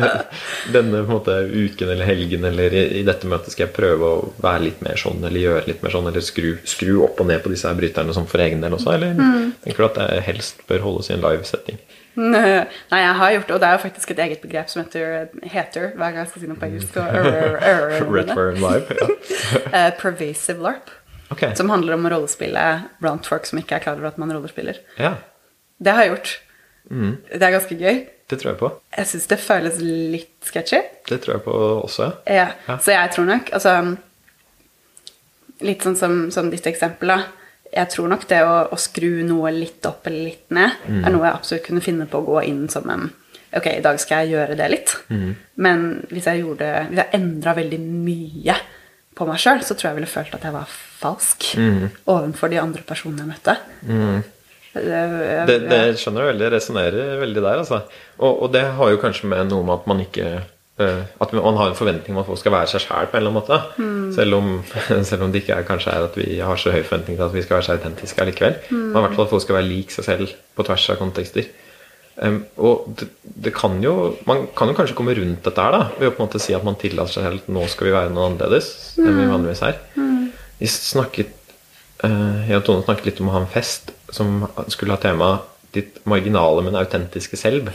denne 0.76 1.02
måte, 1.06 1.36
uken 1.46 1.92
eller 1.94 2.08
helgen 2.08 2.48
eller 2.48 2.74
i, 2.74 2.82
i 3.00 3.04
dette 3.06 3.30
møtet 3.30 3.54
skal 3.54 3.68
jeg 3.68 3.76
prøve 3.76 4.10
å 4.16 4.24
være 4.42 4.64
litt 4.66 4.82
mer 4.82 4.98
sånn, 4.98 5.22
eller 5.22 5.44
gjøre 5.44 5.62
litt 5.70 5.86
mer 5.86 5.94
sånn, 5.94 6.10
eller 6.10 6.26
skru, 6.26 6.50
skru 6.66 6.96
opp 7.06 7.22
og 7.22 7.30
ned 7.30 7.44
på 7.44 7.54
disse 7.54 7.70
her 7.70 7.78
bryterne 7.78 8.16
sånn 8.16 8.26
for 8.30 8.42
egen 8.42 8.66
del 8.66 8.74
også? 8.78 8.96
Eller 8.98 9.14
Mm. 9.20 9.52
tenker 9.62 9.76
du 9.84 9.86
at 9.86 9.98
det 10.00 10.22
helst 10.26 10.66
bør 10.66 10.82
holdes 10.88 11.10
i 11.10 11.14
en 11.14 11.22
live-setting? 11.22 11.78
Nei, 12.20 12.58
jeg 12.90 13.14
har 13.20 13.32
gjort 13.36 13.46
det, 13.46 13.54
og 13.54 13.60
det 13.62 13.68
er 13.68 13.76
jo 13.76 13.82
faktisk 13.84 14.10
et 14.10 14.22
eget 14.26 14.40
begrep 14.42 14.70
som 14.72 14.82
heter 14.82 15.28
heter, 15.46 15.92
hver 15.94 16.10
gang 16.10 16.24
jeg 16.24 16.32
skal 16.32 16.42
si 16.42 16.48
noe 16.50 16.58
på 16.58 16.66
engelsk. 16.66 16.96
Og, 16.98 17.06
er, 17.06 17.28
er, 17.62 17.84
er, 18.00 18.10
Red 18.10 18.58
Live? 18.58 18.96
Ja. 18.98 19.08
Eh, 19.70 19.92
pervasive 20.00 20.58
LARP. 20.66 20.90
Ok. 21.30 21.44
Som 21.56 21.70
handler 21.70 21.94
om 21.94 22.06
å 22.06 22.10
rollespille 22.10 22.62
blant 23.00 23.26
folk 23.26 23.46
som 23.46 23.58
ikke 23.60 23.76
er 23.78 23.84
klar 23.84 23.98
over 24.00 24.08
at 24.10 24.18
man 24.18 24.32
rollespiller. 24.34 24.80
Ja, 24.98 25.14
Det 25.80 25.92
har 25.94 26.02
jeg 26.04 26.10
gjort. 26.16 26.32
Mm. 26.90 27.12
Det 27.30 27.42
er 27.42 27.52
ganske 27.54 27.76
gøy. 27.78 28.00
det 28.30 28.38
tror 28.40 28.50
jeg 28.52 28.58
på. 28.60 28.70
Jeg 28.96 29.06
syns 29.06 29.26
det 29.30 29.38
føles 29.42 29.78
litt 29.80 30.44
sketchy. 30.44 30.80
Det 31.08 31.20
tror 31.22 31.34
jeg 31.36 31.44
på 31.44 31.54
også, 31.84 32.08
ja. 32.26 32.34
Ja. 32.34 32.48
Ja. 32.68 32.76
Så 32.78 32.92
jeg 32.92 33.10
tror 33.14 33.24
nok 33.26 33.50
Altså 33.52 33.96
Litt 35.60 35.82
sånn 35.84 35.96
som, 35.98 36.14
som 36.32 36.48
ditt 36.50 36.64
eksempel, 36.66 37.10
da. 37.12 37.18
Jeg 37.70 37.90
tror 37.92 38.08
nok 38.10 38.24
det 38.30 38.38
å, 38.42 38.54
å 38.72 38.76
skru 38.80 39.20
noe 39.28 39.50
litt 39.54 39.84
opp 39.86 40.06
eller 40.08 40.24
litt 40.32 40.50
ned 40.56 40.70
Mm. 40.88 41.04
er 41.06 41.12
noe 41.14 41.26
jeg 41.28 41.36
absolutt 41.36 41.66
kunne 41.66 41.82
finne 41.84 42.06
på 42.10 42.18
å 42.22 42.26
gå 42.26 42.38
inn 42.48 42.68
som 42.72 42.88
en 42.90 43.10
Ok, 43.52 43.66
i 43.66 43.80
dag 43.82 43.98
skal 43.98 44.24
jeg 44.24 44.36
gjøre 44.36 44.54
det 44.56 44.66
litt. 44.70 44.92
Mm. 45.10 45.30
Men 45.58 45.80
hvis 46.10 46.26
jeg 46.30 46.40
gjorde 46.44 46.68
Hvis 46.88 47.00
jeg 47.02 47.14
endra 47.18 47.54
veldig 47.58 47.80
mye 47.82 48.54
på 49.18 49.26
meg 49.26 49.40
sjøl, 49.42 49.60
så 49.66 49.74
tror 49.74 49.88
jeg 49.88 49.90
jeg 49.90 49.98
ville 50.00 50.10
følt 50.14 50.34
at 50.38 50.44
jeg 50.46 50.54
var 50.54 50.68
falsk 51.00 51.50
Mm. 51.56 51.88
overfor 52.06 52.50
de 52.52 52.60
andre 52.60 52.82
personene 52.86 53.24
jeg 53.24 53.32
møtte. 53.32 53.56
Det- 54.72 55.46
Det, 55.46 55.58
det 55.68 55.98
skjønner 55.98 56.22
jeg 56.26 56.30
veldig. 56.34 56.44
Jeg 56.46 56.52
resonnerer 56.54 57.20
veldig 57.20 57.42
der, 57.42 57.58
altså. 57.58 57.80
Og, 58.20 58.42
og 58.42 58.52
det 58.52 58.62
har 58.76 58.90
jo 58.92 58.96
kanskje 59.02 59.26
med 59.26 59.48
noe 59.50 59.64
med 59.66 59.74
at 59.80 59.86
man 59.90 60.00
ikke 60.04 60.26
eh, 60.80 61.00
At 61.20 61.32
man 61.34 61.56
har 61.58 61.68
en 61.68 61.74
forventning 61.76 62.14
om 62.16 62.20
at 62.22 62.26
folk 62.26 62.38
skal 62.38 62.52
være 62.54 62.68
seg 62.70 62.80
sjæl 62.86 63.08
på 63.10 63.16
en 63.18 63.26
eller 63.26 63.34
annen 63.34 63.40
måte. 63.42 64.14
Selv, 64.14 64.34
om, 64.38 64.62
selv 65.10 65.22
om 65.26 65.32
det 65.32 65.42
ikke 65.42 65.56
er, 65.58 65.66
kanskje 65.68 65.92
er 65.92 66.04
at 66.06 66.14
vi 66.16 66.38
har 66.40 66.56
så 66.56 66.70
høy 66.72 66.82
forventning 66.86 67.18
til 67.18 67.24
at 67.26 67.34
vi 67.34 67.42
skal 67.42 67.56
være 67.58 67.66
så 67.66 67.74
autentiske 67.76 68.22
allikevel. 68.22 68.54
Men 68.70 68.94
i 68.96 69.02
hvert 69.04 69.16
fall 69.18 69.26
at 69.26 69.30
folk 69.34 69.42
skal 69.44 69.58
være 69.58 69.68
lik 69.68 69.90
seg 69.92 70.04
selv 70.06 70.32
på 70.56 70.64
tvers 70.64 70.86
av 70.94 70.96
kontekster. 71.02 71.50
Um, 72.20 72.42
og 72.58 72.88
det, 73.00 73.06
det 73.24 73.52
kan 73.54 73.78
jo 73.82 74.14
Man 74.26 74.46
kan 74.56 74.68
jo 74.68 74.74
kanskje 74.76 74.94
komme 74.98 75.14
rundt 75.16 75.42
dette 75.46 75.62
her 75.62 75.72
da 75.72 75.78
ved 75.98 76.10
å 76.10 76.12
på 76.12 76.20
en 76.20 76.26
måte 76.28 76.40
si 76.42 76.52
at 76.52 76.64
man 76.66 76.74
tillater 76.76 77.14
seg 77.14 77.24
selv 77.24 77.38
at 77.40 77.48
nå 77.48 77.62
skal 77.70 77.86
vi 77.86 77.92
være 77.94 78.10
noe 78.12 78.26
annerledes 78.28 78.66
enn 79.00 79.14
vi 79.16 79.28
vanligvis 79.30 79.62
er. 79.64 79.78
Vi 80.60 80.68
snakket 80.68 81.32
eh, 82.04 82.50
Jeg 82.50 82.60
og 82.60 82.66
Tone 82.66 82.84
snakket 82.84 83.08
litt 83.08 83.22
om 83.22 83.30
å 83.30 83.36
ha 83.38 83.44
en 83.44 83.50
fest 83.50 83.94
som 84.12 84.44
skulle 84.68 84.96
ha 84.96 85.00
tema 85.00 85.38
'ditt 85.70 86.00
marginale, 86.10 86.64
men 86.66 86.74
autentiske 86.74 87.38
selv'. 87.38 87.70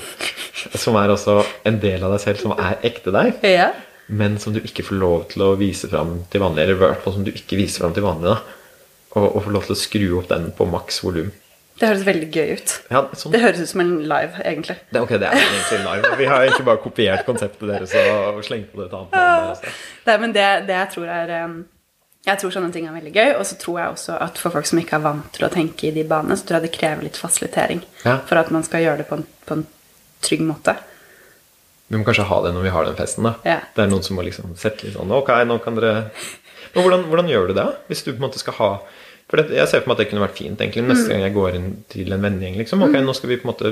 Som 0.76 0.98
er 1.00 1.14
også 1.14 1.38
en 1.64 1.78
del 1.80 2.04
av 2.04 2.12
deg 2.12 2.24
selv 2.24 2.42
som 2.42 2.54
er 2.58 2.82
ekte 2.84 3.14
deg, 3.16 3.38
ja. 3.46 3.70
men 4.08 4.36
som 4.42 4.52
du 4.52 4.60
ikke 4.60 4.84
får 4.84 5.00
lov 5.00 5.28
til 5.32 5.46
å 5.46 5.54
vise 5.60 5.88
fram 5.88 6.18
til 6.32 6.44
vanlig. 6.44 6.64
Eller 6.64 6.76
i 6.76 6.82
hvert 6.82 7.04
fall 7.04 7.16
som 7.16 7.24
du 7.24 7.32
ikke 7.32 7.60
viser 7.60 7.86
fram 7.86 7.94
til 7.96 8.04
vanlig. 8.04 8.34
da 8.34 9.16
Og, 9.16 9.36
og 9.38 9.44
får 9.46 9.56
lov 9.56 9.68
til 9.68 9.76
å 9.76 9.80
skru 9.80 10.08
opp 10.20 10.28
den 10.34 10.50
på 10.58 10.68
maks 10.68 11.00
volum. 11.06 11.32
Det 11.80 11.88
høres 11.88 12.04
veldig 12.08 12.28
gøy 12.32 12.52
ut. 12.56 12.74
Ja, 12.92 13.04
sånn. 13.20 13.32
Det 13.36 13.42
høres 13.44 13.62
ut 13.62 13.70
som 13.70 13.84
en 13.84 13.94
live, 14.08 14.42
egentlig. 14.44 14.76
Det, 14.90 15.00
ok, 15.04 15.14
det 15.20 15.30
er 15.30 15.40
egentlig 15.40 15.80
live. 15.86 16.12
Vi 16.20 16.28
har 16.32 16.44
egentlig 16.44 16.68
bare 16.68 16.84
kopiert 16.84 17.26
konseptet 17.28 17.68
deres 17.68 17.96
og 18.00 18.44
slengt 18.48 18.72
på 18.72 18.82
det 18.82 18.90
et 18.90 18.98
annet 19.00 19.16
navn. 19.16 19.72
Ja, 20.08 20.18
men 20.20 20.36
det, 20.36 20.46
det 20.68 20.78
jeg 20.82 20.92
tror 20.96 21.12
er 21.12 21.34
Jeg 22.26 22.40
tror 22.42 22.52
sånne 22.56 22.72
ting 22.74 22.88
er 22.90 22.96
veldig 22.96 23.14
gøy. 23.14 23.36
Og 23.40 23.46
så 23.46 23.56
tror 23.62 23.80
jeg 23.80 23.94
også 23.94 24.18
at 24.22 24.38
for 24.42 24.50
folk 24.56 24.66
som 24.66 24.80
ikke 24.82 24.96
er 24.98 25.04
vant 25.06 25.28
til 25.36 25.46
å 25.46 25.52
tenke 25.54 25.88
i 25.88 25.92
de 25.92 26.04
banene, 26.10 26.38
så 26.40 26.46
tror 26.48 26.60
jeg 26.60 26.72
det 26.72 26.80
krever 26.80 27.04
litt 27.04 27.18
fasilitering 27.22 27.84
Ja. 28.06 28.18
for 28.26 28.36
at 28.42 28.50
man 28.52 28.64
skal 28.64 28.82
gjøre 28.82 28.98
det 29.04 29.08
på 29.10 29.16
en, 29.20 29.26
på 29.46 29.54
en 29.60 29.66
trygg 30.26 30.42
måte. 30.42 30.76
Vi 31.88 31.98
må 31.98 32.04
kanskje 32.08 32.26
ha 32.26 32.42
det 32.42 32.54
når 32.56 32.64
vi 32.66 32.70
har 32.74 32.86
den 32.86 32.96
festen, 32.98 33.24
da. 33.30 33.36
Ja. 33.46 33.60
Det 33.76 33.84
er 33.84 33.88
noen 33.92 34.02
som 34.04 34.16
må 34.18 34.24
liksom 34.26 34.56
sette 34.58 34.88
litt 34.88 34.96
sånn 34.98 35.12
Ok, 35.14 35.30
nå 35.46 35.60
kan 35.62 35.76
dere 35.78 36.10
Men 36.74 36.82
hvordan, 36.84 37.04
hvordan 37.12 37.28
gjør 37.30 37.48
du 37.48 37.54
det, 37.54 37.62
da? 37.62 37.74
Hvis 37.88 38.02
du 38.04 38.10
på 38.12 38.18
en 38.18 38.26
måte 38.26 38.40
skal 38.42 38.54
ha 38.58 38.70
For 39.30 39.38
det, 39.38 39.54
jeg 39.56 39.68
ser 39.70 39.82
for 39.84 39.90
meg 39.92 39.96
at 40.00 40.02
det 40.04 40.08
kunne 40.10 40.22
vært 40.26 40.36
fint 40.38 40.60
egentlig 40.60 40.82
Mm. 40.84 40.90
neste 40.90 41.10
gang 41.10 41.22
jeg 41.22 41.34
går 41.34 41.56
inn 41.56 41.84
til 41.90 42.12
en 42.14 42.22
vennegjeng. 42.22 42.58
Liksom. 42.58 42.82
Ok, 42.86 42.92
nå 43.02 43.14
skal 43.16 43.30
vi 43.30 43.38
på 43.38 43.48
en 43.48 43.54
måte 43.54 43.72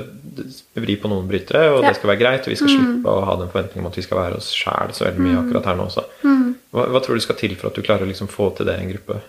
vri 0.74 0.96
på 0.98 1.08
noen 1.10 1.28
brytere, 1.28 1.68
og 1.74 1.82
Ja. 1.82 1.88
Mm. 1.88 1.92
det 1.92 1.96
skal 1.96 2.10
være 2.10 2.18
greit. 2.22 2.40
Og 2.46 2.50
vi 2.50 2.56
skal 2.56 2.68
slippe 2.68 3.06
å 3.06 3.24
ha 3.24 3.36
den 3.36 3.48
forventningen 3.50 3.84
om 3.84 3.86
at 3.86 3.94
vi 3.96 4.02
skal 4.02 4.18
være 4.18 4.36
oss 4.36 4.50
sjæl 4.54 4.90
så 4.94 5.04
veldig 5.06 5.20
mye 5.22 5.38
akkurat 5.44 5.64
her 5.66 5.76
nå 5.76 5.86
også. 5.86 6.04
Mm. 6.24 6.53
Hva, 6.74 6.88
hva 6.90 7.00
tror 7.04 7.14
du 7.18 7.22
skal 7.22 7.38
til 7.38 7.54
for 7.58 7.70
at 7.70 7.78
du 7.78 7.84
klarer 7.86 8.02
å 8.06 8.10
liksom 8.10 8.28
få 8.32 8.50
til 8.58 8.66
det 8.68 8.74
i 8.80 8.84
en 8.84 8.92
gruppe? 8.96 9.20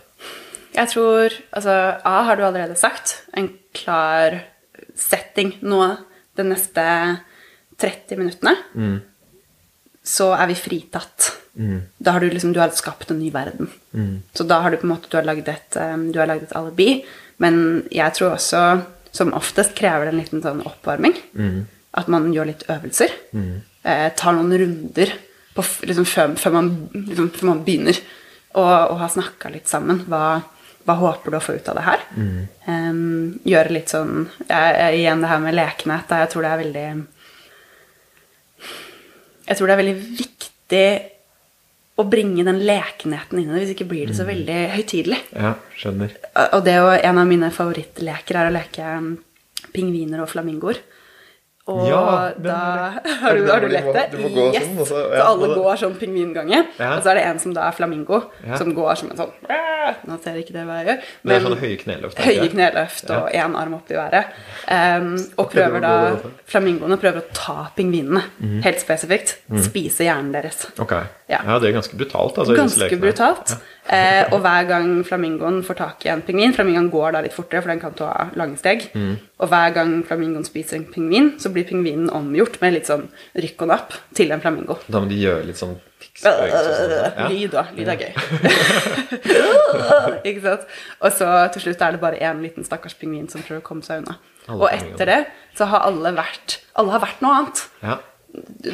Jeg 0.75 0.89
tror 0.91 1.35
Altså, 1.55 1.73
A 2.03 2.15
har 2.27 2.35
du 2.39 2.43
allerede 2.43 2.75
sagt. 2.79 3.21
En 3.37 3.51
klar 3.77 4.41
setting 4.97 5.53
nå 5.61 5.81
de 6.35 6.43
neste 6.47 6.83
30 7.79 8.17
minuttene. 8.19 8.55
Så 10.05 10.31
er 10.35 10.49
vi 10.51 10.57
fritatt. 10.59 11.31
Da 11.55 12.11
har 12.11 12.19
du 12.19 12.27
liksom 12.29 12.51
Du 12.53 12.59
har 12.59 12.73
skapt 12.75 13.11
en 13.11 13.19
ny 13.21 13.29
verden. 13.31 13.69
Så 14.35 14.43
da 14.47 14.59
har 14.61 14.71
du 14.71 14.77
på 14.81 14.87
en 14.87 14.93
måte 14.95 15.09
Du 15.09 15.15
har 15.17 15.23
lagd 15.27 15.47
et, 15.47 15.77
du 16.11 16.19
har 16.19 16.27
lagd 16.27 16.43
et 16.49 16.55
alibi. 16.57 16.89
Men 17.39 17.83
jeg 17.91 18.13
tror 18.15 18.35
også, 18.35 18.61
som 19.15 19.33
oftest, 19.35 19.75
krever 19.75 20.05
det 20.07 20.13
en 20.13 20.19
liten 20.21 20.43
sånn 20.43 20.63
oppvarming. 20.67 21.15
At 21.95 22.07
man 22.11 22.31
gjør 22.35 22.49
litt 22.51 22.65
øvelser. 22.71 23.11
Eh, 23.85 24.09
tar 24.17 24.33
noen 24.35 24.51
runder 24.59 25.11
på, 25.55 25.63
liksom, 25.87 26.05
før, 26.09 26.35
før, 26.39 26.57
man, 26.57 26.69
liksom, 26.93 27.31
før 27.35 27.51
man 27.53 27.63
begynner. 27.65 27.99
å 28.55 28.95
ha 28.99 29.07
snakka 29.11 29.49
litt 29.51 29.67
sammen. 29.67 30.03
Hva, 30.07 30.39
hva 30.85 30.95
håper 30.99 31.33
du 31.33 31.37
å 31.39 31.43
få 31.43 31.57
ut 31.57 31.67
av 31.71 31.79
det 31.79 31.85
her? 31.87 32.05
Em, 32.71 33.39
gjøre 33.43 33.73
litt 33.73 33.91
sånn 33.91 34.29
jeg, 34.47 35.01
Igjen 35.01 35.23
det 35.23 35.31
her 35.31 35.41
med 35.43 35.57
lekenhet. 35.57 36.13
Jeg 36.21 36.31
tror 36.31 36.45
det 36.45 36.51
er 36.53 36.61
veldig 36.61 36.85
Jeg 39.49 39.57
tror 39.57 39.67
det 39.67 39.75
er 39.75 39.81
veldig 39.81 39.97
viktig 40.21 40.87
å 41.95 42.03
bringe 42.11 42.43
den 42.43 42.59
lekenheten 42.67 43.39
inn 43.39 43.49
i 43.49 43.53
det. 43.53 43.61
Hvis 43.63 43.75
ikke 43.75 43.87
blir 43.89 44.09
det 44.09 44.17
så 44.17 44.25
veldig 44.27 44.57
høytidelig. 44.75 45.19
Ja, 45.31 45.53
skjønner. 45.79 46.15
Og 46.51 46.65
det 46.65 46.73
er 46.75 46.81
jo 46.83 46.95
en 47.11 47.21
av 47.21 47.29
mine 47.29 47.51
favorittleker 47.55 48.39
er 48.39 48.49
å 48.49 48.55
leke 48.55 48.95
um, 48.99 49.13
pingviner 49.75 50.23
og 50.23 50.31
flamingoer. 50.33 50.81
Og 51.67 51.87
Ja, 51.89 52.29
den 52.37 52.43
da. 52.43 52.99
Har 53.23 53.33
du, 53.33 53.41
det 53.45 53.51
har 53.53 53.59
du 53.63 53.67
lett 53.73 53.87
det? 53.93 54.03
du 54.11 54.17
må- 54.21 54.29
du 54.29 54.35
må 54.35 54.53
yes. 54.53 54.63
sånn, 54.67 54.77
så, 54.77 54.85
så- 54.85 55.09
så, 55.09 55.21
alle 55.25 55.47
det- 55.47 55.55
går 55.57 55.75
sånn 55.81 55.95
pingvingange. 55.97 56.59
Ja. 56.77 56.91
Og 56.97 57.01
så 57.03 57.09
er 57.09 57.15
det 57.15 57.23
en 57.25 57.39
som 57.39 57.53
da 57.53 57.67
er 57.67 57.71
flamingo, 57.71 58.19
Ja. 58.45 58.55
som 58.57 58.73
går 58.75 58.95
som 58.97 59.09
en 59.11 59.17
sånn 59.17 59.31
Nå 60.07 60.15
ser 60.23 60.33
ikke 60.41 60.51
det 60.53 60.63
hva 60.65 60.79
jeg 60.81 60.87
gjør. 60.87 61.01
Det 61.25 61.35
er 61.35 61.41
sånne 61.45 61.57
høye 61.61 61.77
kneløft. 61.77 62.17
Høye 62.17 62.49
kneløft 62.49 63.09
og 63.13 63.27
én 63.37 63.55
arm 63.55 63.73
opp 63.75 63.91
i 63.91 63.93
været. 63.93 64.25
Um, 64.67 65.11
og 65.37 65.51
prøver 65.51 65.79
da 65.81 65.91
det. 66.15 66.31
Flamingoene 66.49 66.97
prøver 66.97 67.21
å 67.21 67.25
ta 67.33 67.69
pingvinene. 67.77 68.23
Mm. 68.41 68.63
Helt 68.63 68.79
spesifikt. 68.81 69.35
Spise 69.61 70.07
hjernen 70.07 70.31
deres. 70.33 70.65
Okay. 70.79 71.03
Ja. 71.29 71.37
Ja. 71.45 71.59
det 71.59 71.69
er 71.69 71.77
ganske 71.81 71.95
brutalt. 71.97 72.35
Altså, 72.37 72.55
Ganske 72.57 72.97
brutalt. 72.99 73.57
Eh, 73.85 74.23
og 74.33 74.39
hver 74.41 74.65
gang 74.65 74.87
flamingoen 75.05 75.59
får 75.65 75.77
tak 75.77 76.05
i 76.07 76.09
en 76.09 76.23
pingvin 76.25 76.55
Flamingoen 76.55 76.87
går 76.89 77.11
da 77.13 77.19
litt 77.21 77.35
fortere, 77.35 77.61
for 77.61 77.69
den 77.69 77.81
kan 77.83 77.93
ta 77.93 78.31
lange 78.33 78.57
steg. 78.57 78.87
Mm. 78.97 79.19
Og 79.37 79.51
hver 79.51 79.75
gang 79.75 79.91
flamingoen 80.07 80.47
spiser 80.47 80.79
en 80.79 80.87
pingvin, 80.89 81.35
så 81.41 81.51
blir 81.53 81.67
pingvinen 81.69 82.09
omgjort 82.09 82.57
med 82.63 82.79
litt 82.79 82.89
sånn 82.89 83.05
rykk 83.37 83.65
og 83.67 83.69
napp 83.73 83.93
til 84.17 84.33
en 84.33 84.41
flamingo. 84.41 84.79
Da 84.89 85.03
må 85.03 85.11
de 85.11 85.19
gjøre 85.21 85.45
litt 85.49 85.61
sånn 85.61 85.77
sånn. 86.15 86.93
Ja. 86.95 87.27
Lyd, 87.31 87.53
da. 87.53 87.65
Lyd 87.75 87.91
er 87.91 88.01
gøy. 88.01 88.11
ikke 90.29 90.43
sant? 90.43 90.65
Og 91.01 91.15
så 91.15 91.29
til 91.53 91.67
slutt 91.67 91.83
er 91.83 91.95
det 91.95 92.01
bare 92.03 92.21
én 92.23 92.41
liten 92.43 92.67
stakkars 92.67 92.97
pingvin 92.99 93.29
som 93.31 93.43
prøver 93.45 93.63
å 93.63 93.65
komme 93.65 93.85
seg 93.85 94.03
unna. 94.03 94.17
Alle 94.45 94.61
og 94.61 94.67
etter 94.71 95.09
det 95.09 95.21
så 95.57 95.65
har 95.71 95.87
alle 95.87 96.11
vært 96.13 96.59
Alle 96.77 96.93
har 96.93 97.01
vært 97.01 97.23
noe 97.25 97.39
annet. 97.39 97.63
Ja. 97.81 97.97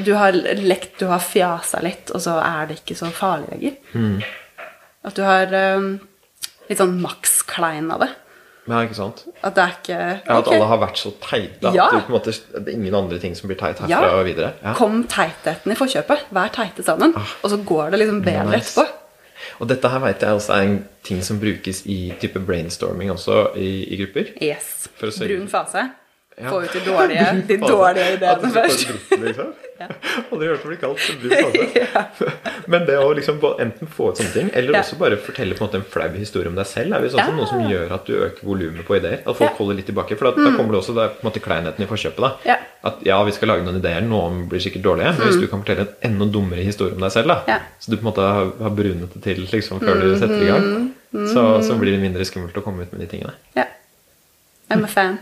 Du 0.05 0.13
har 0.17 0.35
lekt, 0.57 0.95
du 0.99 1.05
har 1.11 1.21
fjasa 1.21 1.81
litt, 1.85 2.09
og 2.15 2.23
så 2.23 2.39
er 2.41 2.71
det 2.71 2.79
ikke 2.81 2.97
så 2.97 3.11
farlig 3.13 3.51
lenger. 3.53 3.75
Mm. 3.93 4.15
At 5.03 5.15
du 5.17 5.23
har 5.25 5.49
um, 5.77 5.93
litt 6.69 6.77
sånn 6.81 6.99
maks 7.01 7.41
klein 7.49 7.89
av 7.91 8.03
det. 8.03 8.09
ja, 8.69 8.81
ikke 8.85 8.95
sant? 8.99 9.23
At 9.43 9.55
det 9.57 9.63
er 9.63 9.71
ikke 9.79 9.99
Ja, 10.27 10.37
At 10.37 10.47
alle 10.47 10.67
har 10.69 10.77
vært 10.83 10.99
så 11.01 11.11
teite. 11.23 11.71
Ja. 11.73 11.87
At 11.89 12.05
på 12.05 12.11
en 12.13 12.17
måte, 12.19 12.31
det 12.53 12.67
er 12.67 12.75
ingen 12.77 12.95
andre 12.95 13.17
ting 13.19 13.33
som 13.35 13.49
blir 13.49 13.57
teit 13.59 13.79
herfra 13.81 13.89
Ja. 13.89 14.11
og 14.19 14.25
videre. 14.29 14.53
Ja. 14.63 14.73
Kom 14.77 15.03
teitheten 15.09 15.71
i 15.73 15.75
forkjøpet. 15.75 16.27
Vær 16.31 16.51
teite 16.53 16.83
sammen. 16.85 17.15
Og 17.17 17.49
så 17.49 17.57
går 17.65 17.91
det 17.91 17.99
liksom 18.03 18.21
bedre 18.23 18.45
Nice. 18.51 18.75
etterpå. 18.77 18.87
Og 19.59 19.67
dette 19.67 19.89
her 19.89 19.99
vet 19.99 20.21
jeg 20.21 20.29
også 20.37 20.53
er 20.53 20.61
en 20.67 20.87
ting 21.03 21.21
som 21.25 21.39
brukes 21.41 21.81
i 21.89 22.13
type 22.21 22.39
brainstorming 22.45 23.09
også 23.11 23.55
i, 23.57 23.71
i 23.89 23.97
grupper. 23.97 24.29
Yes. 24.41 24.87
Brun 25.01 25.47
fase. 25.49 25.89
Få 26.41 26.61
ut 26.63 26.73
de 26.73 26.79
dårlige, 26.85 27.25
de 27.47 27.57
dårlige 27.61 28.13
ideene 28.15 28.49
først. 28.55 28.87
liksom. 29.19 29.51
Aldri 30.31 30.47
hørt 30.47 30.61
det 30.61 30.69
bli 30.69 30.77
kalt 30.77 31.05
brun 31.21 31.31
fase. 31.35 32.31
Men 32.71 32.83
det 32.85 32.95
å 33.01 33.07
liksom 33.17 33.39
enten 33.59 33.89
få 33.89 34.11
ut 34.11 34.19
sånne 34.21 34.33
ting, 34.35 34.49
eller 34.57 34.77
også 34.79 34.97
bare 34.99 35.17
fortelle 35.21 35.57
på 35.57 35.63
en 35.63 35.67
måte 35.67 35.79
en 35.81 35.85
flau 35.89 36.07
historie 36.15 36.49
om 36.49 36.57
deg 36.57 36.69
selv, 36.69 36.93
er 36.97 37.05
jo 37.05 37.11
sånn 37.15 37.33
noe 37.37 37.47
som 37.49 37.63
gjør 37.69 37.93
at 37.97 38.05
du 38.09 38.13
øker 38.15 38.45
volumet 38.47 38.85
på 38.87 38.97
ideer. 38.99 39.19
At 39.25 39.37
folk. 39.37 39.51
Mm. 39.51 39.57
holder 39.59 39.79
litt 39.81 39.89
tilbake. 39.89 40.17
For 40.19 40.29
da, 40.29 40.45
da 40.45 40.53
kommer 40.55 40.75
det 40.77 40.81
også 40.83 40.95
det 40.97 41.03
er 41.07 41.15
på 41.17 41.25
en 41.25 41.29
måte 41.31 41.41
kleinheten 41.45 41.85
i 41.85 41.89
forkjøpet. 41.89 42.21
da 42.21 42.31
Ja. 42.53 42.57
At 42.91 43.01
ja, 43.05 43.17
vi 43.27 43.33
skal 43.35 43.51
lage 43.51 43.65
noen 43.65 43.77
ideer, 43.81 44.01
noen 44.05 44.45
blir 44.49 44.61
sikkert 44.63 44.85
dårlige, 44.87 45.11
men 45.17 45.27
hvis 45.27 45.41
du 45.41 45.47
kan 45.51 45.61
fortelle 45.61 45.83
en 45.89 46.13
enda 46.13 46.25
dummere 46.33 46.63
historie 46.65 46.95
om 46.97 47.01
deg 47.05 47.11
selv, 47.13 47.33
da 47.35 47.41
Mm. 47.51 47.67
Så 47.81 47.91
du 47.91 47.97
på 47.97 48.01
en 48.05 48.09
måte 48.11 48.21
har, 48.25 48.51
har 48.61 48.73
brunet 48.77 49.13
det 49.13 49.21
til 49.25 49.43
liksom 49.51 49.81
før 49.81 49.99
du 50.01 50.07
setter 50.17 50.41
i 50.41 50.49
gang, 50.49 50.71
Mm. 51.11 51.27
så, 51.27 51.41
så 51.65 51.75
blir 51.75 51.91
det 51.97 51.99
mindre 52.05 52.23
skummelt 52.23 52.55
å 52.55 52.61
komme 52.63 52.85
ut 52.85 52.91
med 52.93 53.01
de 53.03 53.07
tingene. 53.11 53.33
Ja. 53.57 53.65
I'm 54.71 54.85
a 54.85 54.87
fan. 54.87 55.17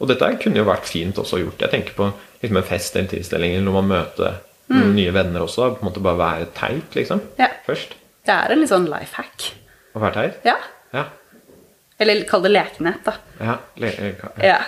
Og 0.00 0.08
dette 0.10 0.30
kunne 0.42 0.60
jo 0.60 0.68
vært 0.68 0.88
fint 0.88 1.18
også 1.20 1.40
gjort. 1.42 1.60
Jeg 1.62 1.72
tenker 1.74 1.96
på 1.98 2.08
liksom 2.42 2.58
en 2.58 2.66
fest 2.66 2.96
eller 2.96 3.10
tilstelning 3.12 3.56
eller 3.56 3.66
når 3.68 3.76
man 3.80 3.90
møter 3.92 4.38
noen 4.72 4.94
nye 4.96 5.12
venner 5.14 5.44
også. 5.44 5.72
På 5.76 5.84
en 5.84 5.90
måte 5.90 6.02
bare 6.04 6.20
være 6.20 6.48
teit, 6.56 6.94
liksom. 6.96 7.20
Mm. 7.22 7.42
Ja. 7.42 7.50
Først. 7.66 7.96
Det 8.26 8.34
er 8.34 8.54
en 8.54 8.62
litt 8.62 8.72
sånn 8.72 8.88
life 8.90 9.18
hack. 9.18 9.50
Å 9.92 10.02
være 10.02 10.16
teit. 10.16 10.48
Ja. 10.48 10.56
Ja. 10.96 11.04
Eller 12.02 12.24
kall 12.26 12.42
det 12.46 12.54
lekenhet, 12.54 13.04
da. 13.06 13.18
ja. 13.42 13.58
Le 13.78 13.92
eh, 13.92 14.24
Ja. 14.42 14.58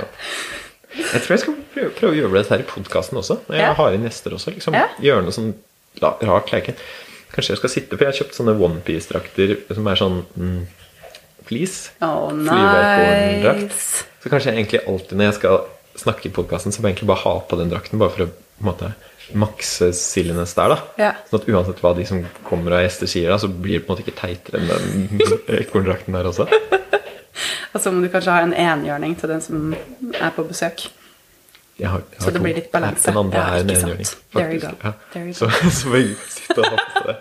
Jeg 0.95 1.25
tror 1.25 1.33
jeg 1.35 1.41
skal 1.43 1.57
prøve, 1.75 1.91
prøve 1.99 2.13
å 2.13 2.19
gjøre 2.21 2.37
det 2.37 2.51
her 2.53 2.63
i 2.63 2.67
podkasten 2.69 3.19
også. 3.19 3.41
Når 3.49 3.59
jeg 3.59 3.79
har 3.81 3.97
inn 3.97 4.05
gjester 4.07 4.37
også. 4.37 4.53
Liksom. 4.55 4.77
Gjøre 5.03 5.25
noe 5.27 5.35
sånn 5.35 5.51
rart 6.03 6.53
leken. 6.55 6.79
Kanskje 7.35 7.55
jeg 7.57 7.59
skal 7.59 7.73
sitte 7.73 7.97
For 7.97 8.07
jeg 8.07 8.13
har 8.13 8.19
kjøpt 8.21 8.37
sånne 8.37 8.55
onepiece-drakter 8.63 9.57
som 9.75 9.89
er 9.91 9.99
sånn 9.99 10.21
mm, 10.39 10.61
fleece. 11.49 11.95
Oh, 12.05 12.31
nice. 12.35 14.05
Så 14.23 14.33
kanskje 14.33 14.53
jeg 14.53 14.63
egentlig 14.63 14.85
alltid 14.89 15.19
når 15.21 15.31
jeg 15.31 15.39
skal 15.41 15.65
snakke 15.99 16.29
i 16.29 16.35
podkasten, 16.35 16.73
så 16.75 16.81
må 16.81 16.89
jeg 16.89 16.97
egentlig 16.97 17.11
bare 17.13 17.25
ha 17.25 17.35
på 17.49 17.59
den 17.61 17.73
drakten, 17.73 18.01
bare 18.01 18.15
for 18.15 18.27
å 18.27 18.31
på 18.55 18.63
en 18.63 18.71
måte 18.71 18.93
makse 19.35 19.89
silliness 19.97 20.55
der, 20.55 20.75
da. 20.75 20.79
Ja. 21.01 21.13
Sånn 21.29 21.41
at 21.41 21.49
uansett 21.51 21.81
hva 21.83 21.95
de 21.97 22.05
som 22.07 22.21
kommer 22.47 22.77
av 22.77 22.85
gjester 22.85 23.11
sier, 23.11 23.33
da, 23.33 23.39
så 23.41 23.49
blir 23.49 23.81
det 23.81 23.87
på 23.87 23.91
en 23.91 23.97
måte 23.97 24.05
ikke 24.05 24.19
teitere 24.21 24.61
enn 24.61 24.69
den 24.71 25.25
ekorndrakten 25.63 26.17
der 26.17 26.29
også. 26.31 26.47
Og 27.75 27.81
så 27.83 27.91
må 27.91 28.05
du 28.05 28.11
kanskje 28.13 28.35
ha 28.35 28.45
en 28.45 28.55
enhjørning 28.55 29.17
til 29.19 29.33
den 29.33 29.43
som 29.43 29.73
er 29.75 30.35
på 30.37 30.45
besøk. 30.47 30.87
Jeg 31.81 31.91
har, 31.91 32.05
jeg 32.13 32.23
Så 32.23 32.31
det 32.31 32.43
blir 32.45 32.55
litt 32.55 32.71
balanse. 32.71 33.11
Den 33.11 33.19
andre 33.19 33.41
Ja, 33.41 33.47
er 33.57 33.65
en 33.65 33.73
enhjørning. 33.75 34.11
Faktisk. 34.37 34.85
Ja. 34.85 35.33
Så, 35.35 35.49
så 35.81 35.91
må 35.91 36.03
jeg 36.03 36.15
sitte 36.31 36.61
og 36.61 36.69
ha 36.71 36.85
på 36.95 37.07
det. 37.09 37.17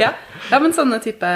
Ja, 0.00 0.14
ja 0.48 0.60
men 0.64 0.72
sånne 0.76 1.02
type 1.04 1.34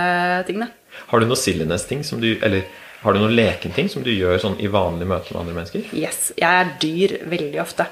ting, 0.48 0.64
da. 0.64 0.70
Har 1.06 1.20
du 1.20 1.26
noe 1.26 1.38
silliness-ting 1.38 2.04
som 2.04 2.20
du 2.20 2.34
Eller 2.42 2.66
har 3.00 3.14
du 3.14 3.20
noe 3.22 3.30
lekenting 3.30 3.88
som 3.88 4.02
du 4.02 4.10
gjør 4.10 4.38
sånn 4.42 4.56
i 4.60 4.66
vanlige 4.66 5.08
møter 5.08 5.34
med 5.34 5.40
andre 5.44 5.54
mennesker? 5.60 5.84
Yes. 5.94 6.32
Jeg 6.36 6.48
er 6.64 6.72
dyr 6.82 7.16
veldig 7.30 7.60
ofte. 7.62 7.86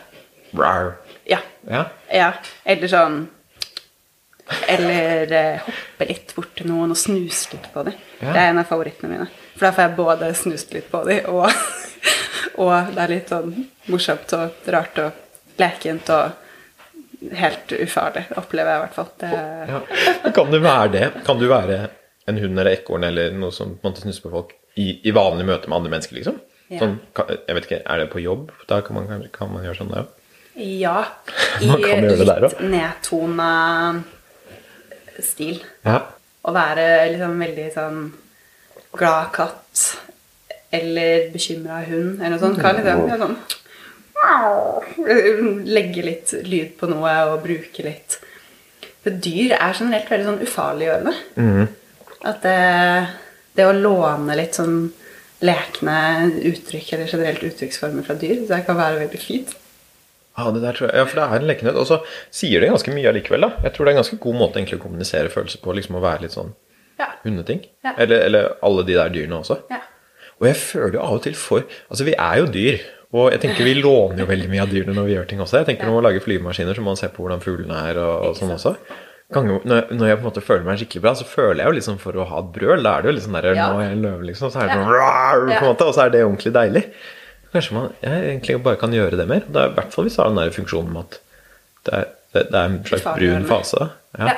Rar. 0.57 0.97
Ja. 1.31 1.39
Ja. 1.71 1.85
ja. 2.13 2.33
Eller 2.65 2.91
sånn 2.91 3.21
Eller 4.71 5.33
eh, 5.35 5.63
hoppe 5.67 6.07
litt 6.07 6.35
bort 6.37 6.53
til 6.59 6.69
noen 6.71 6.93
og 6.95 6.99
snuse 6.99 7.55
litt 7.55 7.69
på 7.75 7.83
dem. 7.87 7.95
Ja. 8.21 8.31
Det 8.33 8.41
er 8.41 8.51
en 8.53 8.61
av 8.63 8.69
favorittene 8.71 9.11
mine. 9.13 9.29
For 9.57 9.67
da 9.67 9.73
får 9.75 9.87
jeg 9.87 9.97
både 9.99 10.33
snust 10.39 10.75
litt 10.77 10.91
på 10.93 11.01
dem, 11.09 11.27
og, 11.33 11.51
og 12.63 12.93
det 12.95 13.03
er 13.03 13.11
litt 13.15 13.33
sånn 13.33 13.55
morsomt 13.91 14.35
og 14.39 14.69
rart 14.71 15.01
og 15.03 15.59
lekent 15.59 16.11
og 16.15 17.33
helt 17.35 17.73
ufarlig, 17.73 18.27
opplever 18.39 18.71
jeg 18.71 18.79
i 18.79 18.85
hvert 18.85 18.99
fall. 18.99 19.09
Det, 19.19 19.31
Ja. 19.73 20.31
Kan 20.37 20.51
du 20.53 20.59
være 20.61 20.89
det? 20.95 21.07
Kan 21.27 21.41
du 21.41 21.47
være 21.51 21.79
en 22.27 22.39
hund 22.43 22.59
eller 22.59 22.73
ekorn 22.75 23.07
eller 23.07 23.35
noe 23.37 23.55
som 23.55 23.77
på 23.77 23.87
en 23.87 23.93
måte 23.93 24.05
snusser 24.05 24.25
på 24.27 24.33
folk 24.33 24.55
i, 24.77 25.01
i 25.07 25.15
vanlig 25.15 25.47
møte 25.49 25.71
med 25.71 25.79
andre 25.79 25.93
mennesker? 25.95 26.19
liksom? 26.19 26.41
Ja. 26.69 26.81
Sånn, 26.83 26.97
jeg 27.15 27.55
vet 27.55 27.69
ikke, 27.69 27.83
Er 27.87 28.03
det 28.03 28.09
på 28.11 28.23
jobb? 28.23 28.51
Da 28.67 28.81
kan 28.83 28.99
man, 28.99 29.27
kan 29.33 29.53
man 29.53 29.65
gjøre 29.67 29.79
sånn, 29.79 29.91
det 29.95 30.03
òg. 30.03 30.13
Ja. 30.57 30.99
I 31.61 31.69
litt 31.69 32.61
nedtona 32.65 33.51
stil. 35.23 35.61
Ja. 35.85 36.01
Å 36.47 36.55
være 36.55 36.87
liksom 37.13 37.39
veldig 37.43 37.67
sånn 37.75 38.01
glad 38.97 39.33
katt 39.37 39.85
eller 40.77 41.29
bekymra 41.33 41.83
hund 41.87 42.21
eller 42.21 42.35
noe 42.37 42.43
sånt. 42.43 42.61
Kan 42.63 42.79
liksom 42.81 43.07
gjøre 43.07 43.23
sånn 43.27 43.39
Legge 45.67 46.03
litt 46.03 46.33
lyd 46.49 46.73
på 46.81 46.89
noe 46.91 47.13
og 47.29 47.43
bruke 47.45 47.85
litt 47.85 48.17
For 49.05 49.13
dyr 49.13 49.53
er 49.59 49.77
generelt 49.77 50.09
veldig 50.11 50.27
sånn 50.31 50.41
ufarliggjørende. 50.47 51.13
At 52.27 52.43
det, 52.43 52.57
det 53.59 53.67
å 53.69 53.75
låne 53.77 54.35
litt 54.39 54.57
sånn 54.59 54.79
lekne 55.45 55.97
uttrykk 56.49 56.93
eller 56.97 57.11
generelt 57.13 57.43
uttrykksformer 57.45 58.07
fra 58.07 58.17
dyr, 58.19 58.43
det 58.49 58.63
kan 58.67 58.79
være 58.79 59.03
veldig 59.05 59.21
fint. 59.21 59.53
Ja, 60.37 60.51
det 60.53 60.61
der 60.65 60.77
tror 60.77 60.91
jeg, 60.91 60.97
ja, 61.01 61.05
for 61.09 61.17
det 61.21 61.27
er 61.27 61.41
en 61.43 61.49
lekenhet. 61.49 61.77
Og 61.81 61.87
så 61.89 61.99
sier 62.35 62.61
det 62.61 62.69
ganske 62.73 62.93
mye 62.93 63.09
allikevel. 63.09 63.45
da. 63.47 63.51
Jeg 63.65 63.73
tror 63.77 63.85
det 63.87 63.93
er 63.93 63.97
en 63.97 64.03
ganske 64.03 64.19
god 64.21 64.37
måte 64.37 64.61
egentlig 64.61 64.79
å 64.81 64.83
kommunisere 64.83 65.31
følelser 65.33 65.63
på. 65.65 65.73
liksom 65.79 65.97
Å 65.97 66.03
være 66.05 66.27
litt 66.27 66.35
sånn 66.37 66.53
Ja. 66.99 67.07
hundeting. 67.25 67.63
Ja. 67.85 67.95
Eller, 67.99 68.21
eller 68.27 68.51
alle 68.65 68.85
de 68.85 68.95
der 68.97 69.09
dyrene 69.13 69.39
også. 69.41 69.59
Ja. 69.71 69.81
Og 70.41 70.47
jeg 70.51 70.57
føler 70.61 70.93
jo 70.99 71.01
av 71.07 71.15
og 71.17 71.23
til 71.25 71.35
for 71.35 71.65
Altså, 71.91 72.05
vi 72.05 72.13
er 72.19 72.37
jo 72.43 72.47
dyr. 72.53 72.79
Og 73.17 73.31
jeg 73.33 73.41
tenker 73.41 73.65
vi 73.65 73.75
låner 73.81 74.19
jo 74.25 74.27
veldig 74.29 74.49
mye 74.53 74.63
av 74.67 74.69
dyrene 74.73 74.93
når 74.97 75.07
vi 75.09 75.15
gjør 75.15 75.29
ting 75.31 75.41
også. 75.41 75.59
Jeg 75.63 75.67
tenker 75.71 75.87
Når 75.89 75.95
man 76.01 76.05
lager 76.11 76.21
flymaskiner, 76.25 76.75
så 76.77 76.81
må 76.85 76.93
man 76.93 76.97
se 77.01 77.09
på 77.09 77.23
hvordan 77.25 77.41
fuglene 77.45 77.77
er. 77.89 77.97
og, 78.03 78.25
og 78.29 78.37
sånn 78.37 78.53
også. 78.57 78.75
Ganger, 79.35 79.59
når, 79.67 79.89
jeg, 80.07 80.19
på 80.21 80.23
en 80.23 80.29
måte 80.29 80.43
føler 80.45 80.63
meg 80.63 80.77
skikkelig 80.79 81.03
bra, 81.03 81.13
så 81.19 81.25
føler 81.27 81.65
jeg 81.65 81.67
jo 81.67 81.75
liksom 81.81 81.97
for 81.99 82.13
å 82.15 82.27
ha 82.31 82.39
et 82.45 82.51
brøl. 82.55 82.79
Da 82.87 82.93
er 82.95 83.01
det 83.03 83.11
jo 83.15 83.21
sånn 83.25 83.35
der, 83.41 83.49
Ja. 83.57 83.65
nå 83.73 83.81
er 83.83 83.89
jeg 83.91 83.99
løve, 84.05 84.23
liksom. 84.29 84.51
Så 84.55 84.59
er 84.61 84.67
det 84.69 84.77
Ja. 84.77 84.79
sånn 84.79 84.93
rar, 84.93 85.41
på 85.47 85.51
en 85.51 85.65
måte, 85.75 85.87
Og 85.87 85.95
så 85.95 86.01
er 86.05 86.09
det 86.11 86.25
ordentlig 86.25 86.53
deilig. 86.55 86.85
Kanskje 87.53 87.73
man 87.73 87.93
jeg 88.03 88.13
egentlig 88.23 88.63
bare 88.63 88.77
kan 88.77 88.93
gjøre 88.93 89.17
det 89.17 89.27
mer. 89.27 89.41
Det 89.41 89.57
er 89.57 89.69
I 89.71 89.75
hvert 89.75 89.93
fall 89.93 90.05
hvis 90.05 90.15
du 90.17 90.23
har 90.23 90.29
den 90.31 90.37
der 90.37 90.51
funksjonen 90.51 90.93
med 90.93 91.03
at 91.03 91.19
det 91.87 91.95
er, 91.95 92.05
det, 92.35 92.51
det 92.53 92.55
er 92.55 92.65
en 92.65 92.85
slags 92.85 93.05
brun 93.19 93.45
fase. 93.47 93.91
Ja. 94.19 94.27
Ja. 94.27 94.37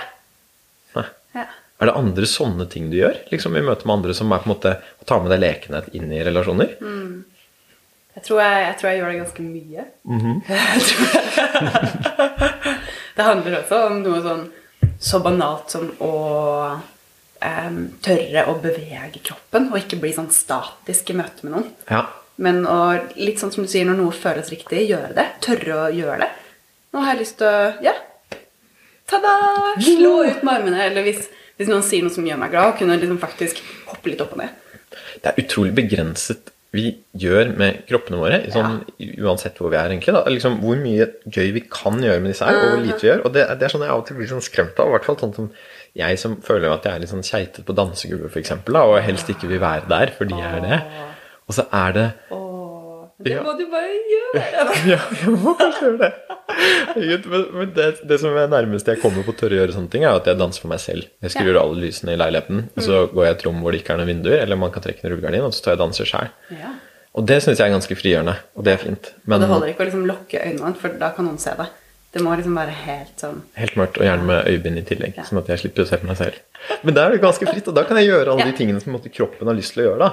Ja. 1.35 1.45
Er 1.81 1.87
det 1.87 1.95
andre 1.95 2.23
sånne 2.27 2.67
ting 2.71 2.91
du 2.91 2.97
gjør? 2.97 3.17
Liksom 3.31 3.57
i 3.57 3.61
møte 3.61 3.85
med 3.87 3.95
andre 3.99 4.15
som 4.15 4.33
er 4.33 4.39
på 4.39 4.45
en 4.49 4.55
måte 4.57 4.77
å 4.81 5.05
ta 5.05 5.19
med 5.21 5.31
deg 5.31 5.41
lekenhet 5.41 5.89
inn 5.95 6.13
i 6.13 6.23
relasjoner? 6.25 6.69
Jeg 8.19 8.27
tror 8.27 8.41
jeg, 8.43 8.55
jeg 8.67 8.75
tror 8.79 8.89
jeg 8.91 8.99
gjør 8.99 9.11
det 9.13 9.21
ganske 9.23 9.43
mye. 9.43 9.85
Mm 10.09 10.21
-hmm. 10.21 10.37
det 13.17 13.23
handler 13.25 13.59
også 13.59 13.87
om 13.87 14.03
noe 14.03 14.23
sånn 14.23 14.51
så 14.99 15.21
banalt 15.23 15.71
som 15.71 15.91
å 16.03 16.15
um, 16.75 17.79
tørre 18.05 18.47
å 18.51 18.57
bevege 18.63 19.23
kroppen, 19.23 19.71
og 19.71 19.79
ikke 19.81 20.01
bli 20.03 20.13
sånn 20.17 20.31
statisk 20.35 21.13
i 21.13 21.19
møte 21.19 21.47
med 21.47 21.55
noen. 21.55 21.71
Ja. 21.91 22.05
Men 22.43 22.63
å, 22.71 22.79
litt 23.19 23.41
sånn 23.43 23.53
som 23.55 23.67
du 23.67 23.71
sier, 23.71 23.87
når 23.87 23.99
noe 23.99 24.15
føles 24.15 24.51
riktig, 24.53 24.85
gjøre 24.91 25.15
det. 25.17 25.27
Tørre 25.45 25.81
å 25.87 25.89
gjøre 25.95 26.21
det. 26.23 26.29
Nå 26.95 27.03
har 27.03 27.15
jeg 27.15 27.25
lyst 27.25 27.41
til 27.41 27.51
å 27.51 27.73
Ja. 27.85 27.97
Ta-da! 29.09 29.35
Slå 29.81 30.19
ut 30.27 30.43
med 30.45 30.53
armene. 30.53 30.83
Eller 30.85 31.07
hvis, 31.07 31.31
hvis 31.57 31.71
noen 31.71 31.85
sier 31.87 32.05
noe 32.05 32.13
som 32.13 32.27
gjør 32.29 32.39
meg 32.43 32.53
glad, 32.53 32.75
kunne 32.79 32.99
liksom 33.01 33.21
faktisk 33.23 33.63
hoppe 33.89 34.13
litt 34.13 34.21
opp 34.21 34.35
og 34.37 34.43
ned. 34.43 34.53
Det 35.23 35.31
er 35.31 35.41
utrolig 35.43 35.73
begrenset 35.77 36.53
vi 36.77 36.85
gjør 37.17 37.55
med 37.57 37.79
kroppene 37.89 38.19
våre, 38.21 38.39
sånn, 38.53 38.83
ja. 39.01 39.13
uansett 39.25 39.57
hvor 39.57 39.73
vi 39.73 39.79
er. 39.81 39.89
egentlig. 39.95 40.13
Liksom, 40.35 40.59
Hvor 40.61 40.77
mye 40.83 41.07
gøy 41.25 41.53
vi 41.57 41.63
kan 41.65 41.97
gjøre 42.05 42.21
med 42.21 42.35
disse 42.35 42.45
her, 42.45 42.59
og 42.61 42.75
hvor 42.75 42.83
lite 42.85 43.01
vi 43.01 43.09
gjør. 43.09 43.23
Og 43.25 43.33
det, 43.33 43.47
det 43.57 43.69
er 43.69 43.73
sånn 43.73 43.87
jeg 43.87 43.95
av 43.95 44.03
og 44.03 44.09
til 44.09 44.19
blir 44.19 44.29
sånn 44.29 44.45
skremt 44.45 44.83
av. 44.83 44.91
I 44.91 44.97
hvert 44.97 45.09
fall 45.09 45.21
sånn 45.23 45.37
som 45.39 45.49
jeg 45.97 46.21
som 46.21 46.37
føler 46.45 46.75
at 46.75 46.85
jeg 46.85 46.95
er 46.95 47.05
litt 47.05 47.13
sånn 47.15 47.25
keitete 47.25 47.65
på 47.65 47.77
dansegulvet, 47.79 48.29
f.eks., 48.35 48.53
og 48.69 48.99
helst 49.07 49.33
ikke 49.33 49.49
vil 49.51 49.63
være 49.65 49.89
der 49.89 50.13
fordi 50.19 50.37
jeg 50.37 50.61
er 50.61 50.67
det. 50.67 50.83
Og 51.49 51.57
så 51.57 51.65
er 51.73 51.97
det 51.97 52.07
det 53.19 53.33
Ja. 53.35 53.43
må 53.43 53.53
du 53.59 53.65
bare 53.71 53.95
gjøre. 54.13 54.43
Ja, 54.93 54.99
jeg 55.23 55.33
må 55.43 55.55
kanskje 55.59 55.89
gjøre 55.89 55.99
det. 56.05 56.11
Men, 57.29 57.47
men 57.55 57.73
det, 57.77 57.87
det 58.09 58.19
som 58.23 58.37
er 58.39 58.49
nærmest 58.51 58.87
jeg 58.91 59.01
kommer 59.03 59.25
på 59.27 59.33
å 59.35 59.39
tørre 59.39 59.57
å 59.57 59.61
gjøre 59.63 59.75
sånne 59.75 59.91
ting, 59.93 60.05
er 60.07 60.17
at 60.19 60.27
jeg 60.31 60.39
danser 60.39 60.63
for 60.65 60.71
meg 60.73 60.81
selv. 60.83 61.09
Jeg 61.25 61.35
skrur 61.35 61.55
Ja. 61.55 61.63
alle 61.65 61.81
lysene 61.83 62.15
i 62.15 62.21
leiligheten, 62.21 62.69
og 62.77 62.83
så 62.87 63.01
går 63.13 63.25
jeg 63.27 63.33
i 63.35 63.37
et 63.39 63.45
rom 63.49 63.59
hvor 63.65 63.75
det 63.75 63.83
ikke 63.83 63.95
er 63.97 64.01
noen 64.03 64.13
vinduer, 64.13 64.39
eller 64.43 64.57
man 64.61 64.71
kan 64.75 64.85
trekke 64.85 65.03
en 65.05 65.13
rullegardin, 65.15 65.45
og 65.49 65.53
så 65.55 65.63
står 65.65 65.75
jeg 65.75 65.81
og 65.81 65.85
danser 65.87 66.11
sjøl. 66.13 66.31
Ja. 66.59 66.73
Og 67.19 67.27
det 67.27 67.41
syns 67.43 67.59
jeg 67.59 67.67
er 67.71 67.75
ganske 67.75 67.97
frigjørende, 67.99 68.37
og 68.55 68.65
det 68.67 68.73
er 68.77 68.83
fint. 68.85 69.13
Og 69.27 69.41
det 69.43 69.49
holder 69.51 69.73
ikke 69.73 69.83
å 69.83 69.89
liksom 69.91 70.07
lukke 70.07 70.43
øynene, 70.45 70.75
for 70.79 70.99
da 71.01 71.11
kan 71.17 71.27
noen 71.27 71.39
se 71.43 71.55
det. 71.59 71.67
Det 72.13 72.23
må 72.25 72.33
liksom 72.39 72.55
være 72.57 72.73
helt 72.87 73.21
sånn 73.21 73.43
helt 73.59 73.75
mørkt, 73.77 73.99
og 74.01 74.07
gjerne 74.07 74.25
med 74.25 74.47
øyebind 74.49 74.79
i 74.81 74.83
tillegg, 74.89 75.17
Ja. 75.19 75.25
sånn 75.29 75.39
at 75.43 75.47
jeg 75.53 75.59
slipper 75.61 75.83
å 75.85 75.87
se 75.91 75.97
på 76.01 76.07
meg 76.09 76.17
selv. 76.17 76.35
Men 76.83 76.95
da 76.95 77.07
er 77.07 77.11
det 77.13 77.21
ganske 77.21 77.47
fritt, 77.47 77.69
og 77.69 77.75
da 77.75 77.85
kan 77.85 77.97
jeg 77.99 78.09
gjøre 78.09 78.29
alle 78.33 78.47
Ja. 78.47 78.51
de 78.51 78.57
tingene 78.57 78.81
som 78.81 78.93
måte, 78.95 79.13
kroppen 79.13 79.47
har 79.47 79.55
lyst 79.55 79.75
til 79.75 79.85
å 79.85 79.89
gjøre. 79.91 79.99
da. 79.99 80.11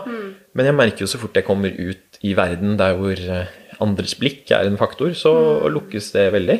Men 0.53 0.65
jeg 0.65 0.76
merker 0.76 0.99
jo 0.99 1.07
så 1.07 1.17
fort 1.17 1.34
jeg 1.34 1.45
kommer 1.45 1.72
ut 1.72 2.19
i 2.22 2.34
verden 2.34 2.76
der 2.77 2.95
hvor 2.95 3.15
eh, 3.17 3.47
andres 3.80 4.13
blikk 4.19 4.51
er 4.51 4.65
en 4.65 4.77
faktor, 4.77 5.09
så 5.15 5.69
lukkes 5.72 6.11
det 6.11 6.34
veldig. 6.34 6.59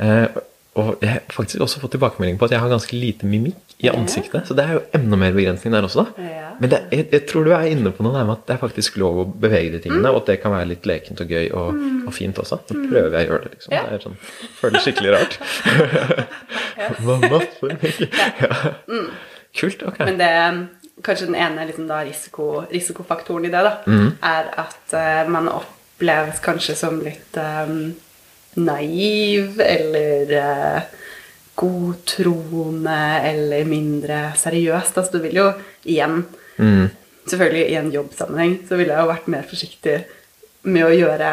Eh, 0.00 0.28
og 0.80 1.02
jeg 1.04 1.12
har 1.12 1.34
faktisk 1.34 1.62
også 1.64 1.82
fått 1.82 1.94
tilbakemelding 1.96 2.38
på 2.40 2.48
at 2.48 2.54
jeg 2.54 2.62
har 2.62 2.72
ganske 2.72 2.96
lite 2.96 3.28
mimikk 3.28 3.74
i 3.80 3.88
ansiktet. 3.92 4.48
Så 4.48 4.56
det 4.56 4.64
er 4.66 4.76
jo 4.76 4.82
enda 4.96 5.18
mer 5.20 5.32
begrensning 5.36 5.72
der 5.72 5.86
også, 5.86 6.04
da. 6.04 6.30
Men 6.60 6.72
det, 6.72 6.80
jeg, 6.92 7.06
jeg 7.14 7.24
tror 7.30 7.46
du 7.46 7.52
er 7.56 7.68
inne 7.70 7.92
på 7.96 8.04
noe 8.04 8.12
der 8.16 8.26
med 8.28 8.36
at 8.36 8.48
det 8.48 8.56
er 8.56 8.62
faktisk 8.62 8.98
lov 9.00 9.22
å 9.22 9.26
bevege 9.44 9.72
de 9.76 9.82
tingene, 9.86 10.12
og 10.12 10.22
at 10.22 10.32
det 10.32 10.38
kan 10.42 10.52
være 10.52 10.68
litt 10.74 10.88
lekent 10.88 11.22
og 11.24 11.32
gøy 11.32 11.48
og, 11.56 11.80
og 12.04 12.12
fint 12.16 12.40
også. 12.42 12.60
Så 12.68 12.76
prøver 12.76 13.16
jeg 13.16 13.30
å 13.30 13.32
gjøre 13.32 13.46
det, 13.46 13.54
liksom. 13.56 13.76
Ja. 13.76 13.86
Det 13.88 13.96
er 13.96 14.04
sånn, 14.04 14.18
føles 14.58 14.84
skikkelig 14.84 15.14
rart. 15.16 15.38
Mamma, 17.08 17.32
masse 17.38 17.72
mye. 17.80 19.00
Kult. 19.56 19.82
Ok. 19.88 20.04
Men 20.04 20.20
det 20.20 20.34
kanskje 21.02 21.30
den 21.30 21.40
ene 21.40 21.64
liksom 21.70 21.88
da, 21.88 22.02
risiko, 22.04 22.50
risikofaktoren 22.70 23.48
i 23.48 23.52
det 23.52 23.64
da, 23.64 23.74
er 23.86 24.52
at 24.60 24.94
uh, 24.94 25.24
man 25.32 25.48
oppleves 25.52 26.40
kanskje 26.44 26.76
som 26.78 27.00
litt 27.04 27.36
eh, 27.40 27.72
naiv 28.58 29.60
eller 29.62 30.32
uh, 30.34 30.88
godtroende 31.60 33.02
eller 33.28 33.68
mindre 33.68 34.22
seriøst. 34.40 34.98
Altså, 34.98 35.18
du 35.18 35.22
vil 35.26 35.38
jo 35.42 35.50
igjen 35.84 36.24
Selvfølgelig 37.30 37.66
i 37.70 37.76
en 37.78 37.90
jobbsammenheng 37.92 38.54
så 38.68 38.76
ville 38.76 38.94
jeg 38.94 39.04
jo 39.04 39.10
vært 39.10 39.28
mer 39.30 39.44
forsiktig 39.48 39.96
med 40.68 40.86
å 40.86 40.92
gjøre 40.92 41.30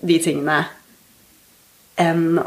de 0.00 0.18
tingene 0.22 0.60
enn 2.00 2.38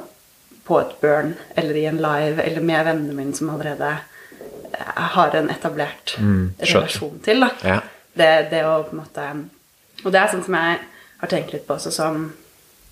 på 0.67 0.79
et 0.81 0.95
burn 1.01 1.33
eller 1.55 1.79
i 1.79 1.85
en 1.87 1.99
live 2.03 2.43
eller 2.43 2.63
med 2.63 2.87
vennene 2.89 3.15
mine 3.15 3.35
som 3.35 3.51
allerede 3.53 3.91
eh, 3.93 5.03
har 5.15 5.35
en 5.39 5.51
etablert 5.51 6.17
mm, 6.19 6.57
relasjon 6.59 7.21
til. 7.23 7.45
Da. 7.45 7.51
Ja. 7.63 7.77
Det, 8.17 8.31
det 8.51 8.63
å 8.67 8.81
på 8.87 8.95
en 8.95 9.03
måte 9.03 9.27
Og 10.03 10.11
det 10.13 10.19
er 10.19 10.31
sånn 10.31 10.43
som 10.45 10.57
jeg 10.57 10.79
har 11.21 11.31
tenkt 11.31 11.53
litt 11.53 11.67
på 11.67 11.77
også 11.77 11.91
som, 11.93 12.31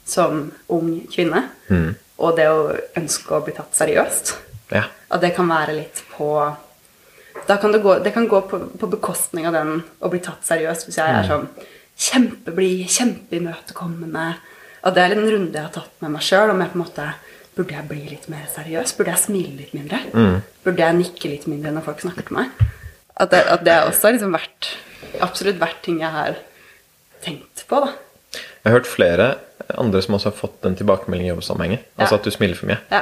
som 0.05 0.49
ung 0.71 0.91
kvinne. 1.11 1.47
Og 2.15 2.35
det 2.37 2.45
å 2.47 2.75
ønske 2.97 3.35
å 3.35 3.43
bli 3.43 3.55
tatt 3.57 3.75
seriøst. 3.75 4.35
Ja. 4.71 4.85
At 5.11 5.21
det 5.21 5.33
kan 5.35 5.49
være 5.51 5.75
litt 5.81 6.03
på 6.15 6.29
da 7.45 7.57
kan 7.61 7.73
det, 7.75 7.81
gå, 7.83 7.97
det 7.99 8.13
kan 8.15 8.25
gå 8.31 8.39
på, 8.47 8.57
på 8.79 8.87
bekostning 8.89 9.45
av 9.45 9.53
den 9.53 9.81
å 9.99 10.09
bli 10.09 10.21
tatt 10.23 10.45
seriøst 10.47 10.87
hvis 10.87 10.97
jeg 10.97 11.17
er 11.17 11.27
sånn 11.27 11.43
kjempeblid, 11.99 12.85
kjempeimøtekommende. 12.89 14.23
At 14.85 14.95
det 14.95 15.03
er 15.03 15.15
en 15.17 15.27
runde 15.27 15.53
jeg 15.53 15.67
har 15.67 15.73
tatt 15.75 15.91
med 16.01 16.15
meg 16.15 16.25
sjøl. 16.25 16.53
Om 16.53 16.63
jeg 16.63 16.71
på 16.71 16.79
en 16.79 16.85
måte 16.85 17.09
Burde 17.55 17.71
jeg 17.71 17.87
bli 17.87 18.01
litt 18.09 18.25
mer 18.27 18.49
seriøs? 18.51 18.91
Burde 18.97 19.13
jeg 19.13 19.21
smile 19.21 19.53
litt 19.61 19.75
mindre? 19.77 20.01
Burde 20.65 20.83
jeg 20.83 20.97
nikke 20.97 21.29
litt 21.31 21.45
mindre 21.47 21.71
når 21.71 21.85
folk 21.85 22.01
snakker 22.03 22.27
til 22.27 22.35
meg? 22.35 22.49
At 23.15 23.31
det, 23.31 23.39
at 23.47 23.61
det 23.63 23.75
også 23.85 24.09
har 24.09 24.15
liksom 24.17 24.35
vært 24.35 24.67
absolutt 25.23 25.61
vært 25.61 25.79
ting 25.85 26.01
jeg 26.03 26.11
har 26.11 26.41
tenkt 27.23 27.63
på, 27.69 27.79
da. 27.79 27.93
Jeg 28.35 28.67
har 28.67 28.75
hørt 28.75 28.89
flere 28.91 29.27
andre 29.77 30.01
som 30.05 30.15
også 30.17 30.29
har 30.31 30.37
fått 30.37 30.61
den 30.65 30.75
tilbakemeldingen 30.79 31.31
i 31.31 31.35
jobbsammenhenger. 31.35 31.83
Altså 31.97 32.19
at 32.19 32.23
du 32.27 32.31
smiler 32.31 32.55
for 32.59 32.69
mye. 32.71 32.77
Ja. 32.91 33.01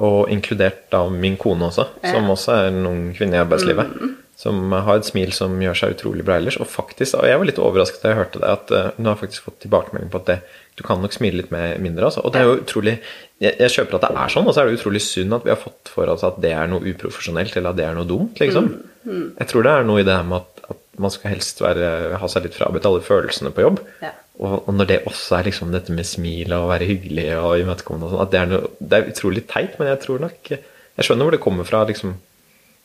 Og 0.00 0.30
inkludert 0.32 0.86
da 0.92 1.02
min 1.12 1.36
kone 1.36 1.66
også, 1.68 1.84
som 2.00 2.14
Ja. 2.14 2.20
Mm. 2.24 2.30
også 2.32 2.52
er 2.56 2.68
en 2.70 2.86
ung 2.86 3.02
kvinne 3.14 3.36
i 3.36 3.42
arbeidslivet. 3.44 4.16
Som 4.40 4.72
har 4.72 4.96
et 4.96 5.04
smil 5.04 5.34
som 5.36 5.58
gjør 5.60 5.76
seg 5.76 5.98
utrolig 5.98 6.24
bra 6.24 6.38
ellers. 6.40 6.56
Og 6.56 6.66
faktisk, 6.66 7.18
og 7.20 7.26
jeg 7.28 7.36
var 7.36 7.44
litt 7.44 7.58
overrasket 7.60 8.00
da 8.02 8.08
jeg 8.14 8.16
hørte 8.22 8.40
det, 8.40 8.48
at 8.48 8.70
eh, 8.72 8.90
hun 8.96 9.04
har 9.10 9.18
faktisk 9.20 9.44
fått 9.44 9.58
tilbakemelding 9.66 10.08
på 10.10 10.16
at 10.22 10.30
det, 10.30 10.38
du 10.78 10.82
kan 10.86 11.02
nok 11.02 11.12
smile 11.12 11.42
litt 11.42 11.50
mindre. 11.52 12.06
Altså. 12.08 12.22
Og 12.24 12.32
det 12.32 12.40
er 12.40 12.48
jo 12.48 12.56
utrolig 12.62 12.94
jeg, 13.40 13.52
jeg 13.58 13.70
kjøper 13.74 13.98
at 13.98 14.06
det 14.08 14.16
er 14.16 14.32
sånn, 14.32 14.46
og 14.48 14.54
så 14.54 14.62
er 14.62 14.70
det 14.70 14.78
utrolig 14.80 15.02
synd 15.04 15.34
at 15.36 15.44
vi 15.44 15.52
har 15.52 15.60
fått 15.60 15.92
for 15.92 16.08
oss 16.08 16.24
at 16.24 16.40
det 16.40 16.52
er 16.56 16.66
noe 16.72 16.80
uprofesjonelt, 16.80 17.54
eller 17.56 17.70
at 17.70 17.76
det 17.76 17.84
er 17.84 17.94
noe 18.00 18.08
dumt, 18.08 18.40
liksom. 18.40 18.70
Mm. 19.04 19.26
Jeg 19.38 19.48
tror 19.52 19.62
det 19.68 19.72
er 19.76 19.84
noe 19.88 20.00
i 20.00 20.04
det 20.08 20.16
her 20.16 20.24
med 20.28 20.40
at 20.40 20.59
man 21.00 21.12
skal 21.14 21.32
helst 21.34 21.60
være, 21.64 21.90
ha 22.20 22.28
seg 22.30 22.46
litt 22.46 22.56
frabedt 22.58 22.86
alle 22.88 23.02
følelsene 23.06 23.52
på 23.56 23.64
jobb. 23.66 23.80
Ja. 24.04 24.12
Og, 24.40 24.54
og 24.68 24.72
når 24.76 24.86
det 24.88 24.98
også 25.08 25.36
er 25.40 25.48
liksom 25.50 25.72
dette 25.74 25.92
med 25.92 26.06
smil 26.08 26.52
og 26.56 26.70
være 26.70 26.86
hyggelig 26.88 27.26
og 27.36 27.58
imøtekommende 27.60 28.08
og 28.08 28.14
sånn, 28.16 28.30
det 28.32 28.38
er, 28.40 28.46
noe, 28.54 28.70
det 28.80 28.98
er 29.02 29.10
utrolig 29.12 29.42
teit, 29.50 29.78
men 29.80 29.90
jeg 29.92 30.00
tror 30.06 30.22
nok 30.26 30.52
Jeg 30.54 31.06
skjønner 31.06 31.24
hvor 31.28 31.32
det 31.36 31.40
kommer 31.44 31.64
fra, 31.68 31.82
liksom 31.88 32.14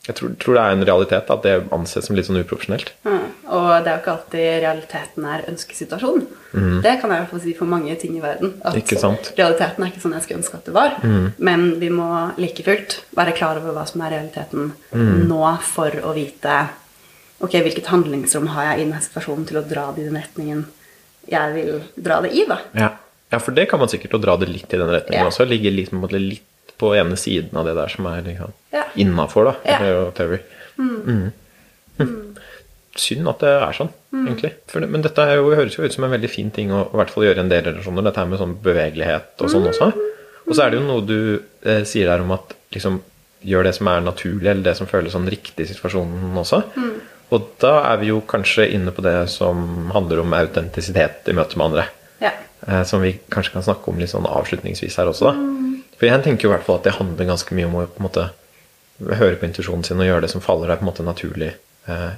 Jeg 0.08 0.16
tror, 0.20 0.34
tror 0.40 0.54
det 0.58 0.64
er 0.66 0.76
en 0.76 0.86
realitet 0.88 1.32
at 1.34 1.42
det 1.48 1.54
anses 1.74 2.06
som 2.06 2.16
litt 2.16 2.28
sånn 2.28 2.38
uprofesjonelt. 2.44 2.92
Mm. 3.08 3.24
Og 3.56 3.70
det 3.82 3.90
er 3.90 3.96
jo 3.96 4.02
ikke 4.04 4.14
alltid 4.14 4.46
realiteten 4.66 5.26
er 5.32 5.46
ønskesituasjonen. 5.50 6.28
Det 6.86 6.94
kan 7.02 7.10
jeg 7.10 7.18
i 7.18 7.24
hvert 7.24 7.32
fall 7.32 7.42
si 7.44 7.54
for 7.58 7.70
mange 7.72 7.96
ting 8.02 8.14
i 8.20 8.22
verden. 8.24 8.54
At 8.62 8.76
Mm. 8.76 8.84
Mm. 8.86 9.18
realiteten 9.40 9.84
er 9.84 9.90
ikke 9.92 10.04
sånn 10.04 10.14
jeg 10.14 10.24
skulle 10.28 10.40
ønske 10.44 10.60
at 10.60 10.66
det 10.70 10.74
var. 10.76 10.96
Men 11.40 11.66
vi 11.82 11.90
må 11.90 12.08
like 12.38 12.64
fullt 12.68 13.00
være 13.18 13.34
klar 13.38 13.58
over 13.58 13.74
hva 13.74 13.88
som 13.90 14.02
er 14.06 14.14
realiteten 14.20 14.74
Mm. 14.94 15.28
nå, 15.28 15.42
for 15.64 15.90
å 16.04 16.14
vite 16.14 16.60
ok, 17.44 17.52
hvilket 17.66 17.88
handlingsrom 17.92 18.48
har 18.56 18.72
jeg 18.72 18.80
i 18.80 18.84
denne 18.86 19.02
situasjonen 19.04 19.46
til 19.50 19.58
å 19.60 19.66
dra 19.68 19.90
det 19.96 20.04
i 20.06 20.10
den 20.10 20.20
retningen 20.22 20.66
jeg 21.30 21.54
vil 21.56 21.80
dra 22.06 22.20
det 22.22 22.32
i. 22.38 22.46
da. 22.48 22.60
Ja. 22.78 22.90
ja, 23.32 23.40
for 23.42 23.52
det 23.58 23.68
kan 23.70 23.80
man 23.82 23.90
sikkert 23.90 24.14
å 24.14 24.22
dra 24.22 24.36
det 24.38 24.48
litt 24.52 24.72
i 24.74 24.78
den 24.78 24.92
retningen 24.94 25.26
Ja. 25.26 25.32
også. 25.32 25.48
Ligge 25.50 25.72
litt, 25.74 25.92
måte 25.92 26.20
litt 26.22 26.44
på 26.78 26.92
ene 26.96 27.16
siden 27.18 27.56
av 27.58 27.66
det 27.66 27.74
der 27.76 27.88
som 27.90 28.06
er 28.12 28.22
liksom, 28.22 28.54
Ja. 28.76 28.84
innafor, 28.96 29.46
da. 29.46 29.56
Ja. 29.66 29.80
Eller 29.80 30.04
whatever. 30.06 30.42
Mm. 30.78 31.32
Hm. 31.98 32.36
Synd 32.96 33.28
at 33.28 33.40
det 33.44 33.50
er 33.52 33.74
sånn, 33.76 33.90
egentlig. 34.14 34.52
For 34.72 34.80
det, 34.80 34.90
men 34.90 35.02
dette 35.04 35.20
er 35.24 35.36
jo, 35.42 35.50
høres 35.56 35.76
jo 35.76 35.84
ut 35.84 35.92
som 35.96 36.06
en 36.08 36.12
veldig 36.14 36.30
fin 36.32 36.52
ting 36.52 36.70
å 36.72 36.86
i 36.94 36.96
hvert 36.96 37.10
fall 37.12 37.26
gjøre 37.26 37.40
en 37.44 37.50
del 37.52 37.64
relasjoner. 37.66 38.06
Dette 38.08 38.22
her 38.22 38.30
med 38.32 38.40
sånn 38.40 38.54
bevegelighet 38.64 39.42
og 39.44 39.50
sånn 39.52 39.68
også. 39.68 39.90
Og 40.46 40.54
så 40.56 40.64
er 40.64 40.72
det 40.72 40.80
jo 40.80 40.86
noe 40.86 41.04
du 41.04 41.18
eh, 41.66 41.82
sier 41.84 42.08
der 42.08 42.22
om 42.24 42.32
at 42.32 42.54
liksom 42.72 43.02
gjør 43.46 43.64
det 43.68 43.76
som 43.76 43.88
er 43.92 44.00
naturlig, 44.06 44.48
eller 44.48 44.64
det 44.64 44.76
som 44.78 44.88
føles 44.88 45.12
sånn 45.16 45.28
riktig 45.30 45.66
i 45.66 45.74
situasjonen 45.74 46.38
også. 46.40 46.62
Og 47.36 47.50
da 47.62 47.74
er 47.92 48.00
vi 48.02 48.12
jo 48.14 48.22
kanskje 48.30 48.70
inne 48.78 48.94
på 48.96 49.04
det 49.06 49.18
som 49.34 49.92
handler 49.94 50.24
om 50.24 50.36
autentisitet 50.38 51.28
i 51.28 51.36
møte 51.36 51.60
med 51.60 51.68
andre. 51.70 51.86
Ja. 52.24 52.32
eh, 52.68 52.84
som 52.88 53.04
vi 53.04 53.18
kanskje 53.34 53.58
kan 53.58 53.66
snakke 53.66 53.92
om 53.92 54.00
litt 54.00 54.14
sånn 54.14 54.28
avslutningsvis 54.30 54.96
her 55.02 55.12
også. 55.12 55.32
da. 55.32 55.82
For 56.00 56.08
jeg 56.08 56.24
tenker 56.24 56.48
jo 56.48 56.52
i 56.52 56.56
hvert 56.56 56.66
fall 56.68 56.80
at 56.80 56.88
det 56.88 56.98
handler 56.98 57.32
ganske 57.34 57.58
mye 57.58 57.68
om 57.68 57.78
å 57.82 57.86
på 57.88 58.02
en 58.02 58.08
måte 58.08 58.30
høre 59.20 59.36
på 59.40 59.48
intuisjonen 59.50 59.84
sin 59.84 60.00
og 60.00 60.08
gjøre 60.08 60.24
det 60.26 60.32
som 60.32 60.44
faller 60.44 60.72
deg 60.72 60.80
på 60.80 60.86
en 60.86 60.92
måte 60.92 61.06
naturlig 61.06 61.52
eh, 61.92 62.12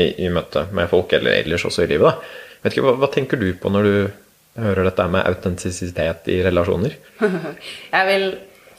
i, 0.00 0.06
i 0.24 0.30
møte 0.32 0.66
med 0.72 0.88
folk, 0.90 1.12
eller 1.12 1.42
ellers 1.42 1.66
også 1.68 1.84
i 1.84 1.90
livet. 1.92 2.08
da. 2.08 2.58
Vet 2.64 2.76
ikke, 2.76 2.86
hva, 2.86 2.96
hva 3.02 3.10
tenker 3.12 3.40
du 3.40 3.50
på 3.60 3.72
når 3.72 3.88
du 3.88 3.96
hører 4.64 4.88
dette 4.88 5.06
med 5.10 5.26
autentisitet 5.26 6.30
i 6.32 6.38
relasjoner? 6.46 6.96
Jeg 7.94 8.08
vil 8.10 8.26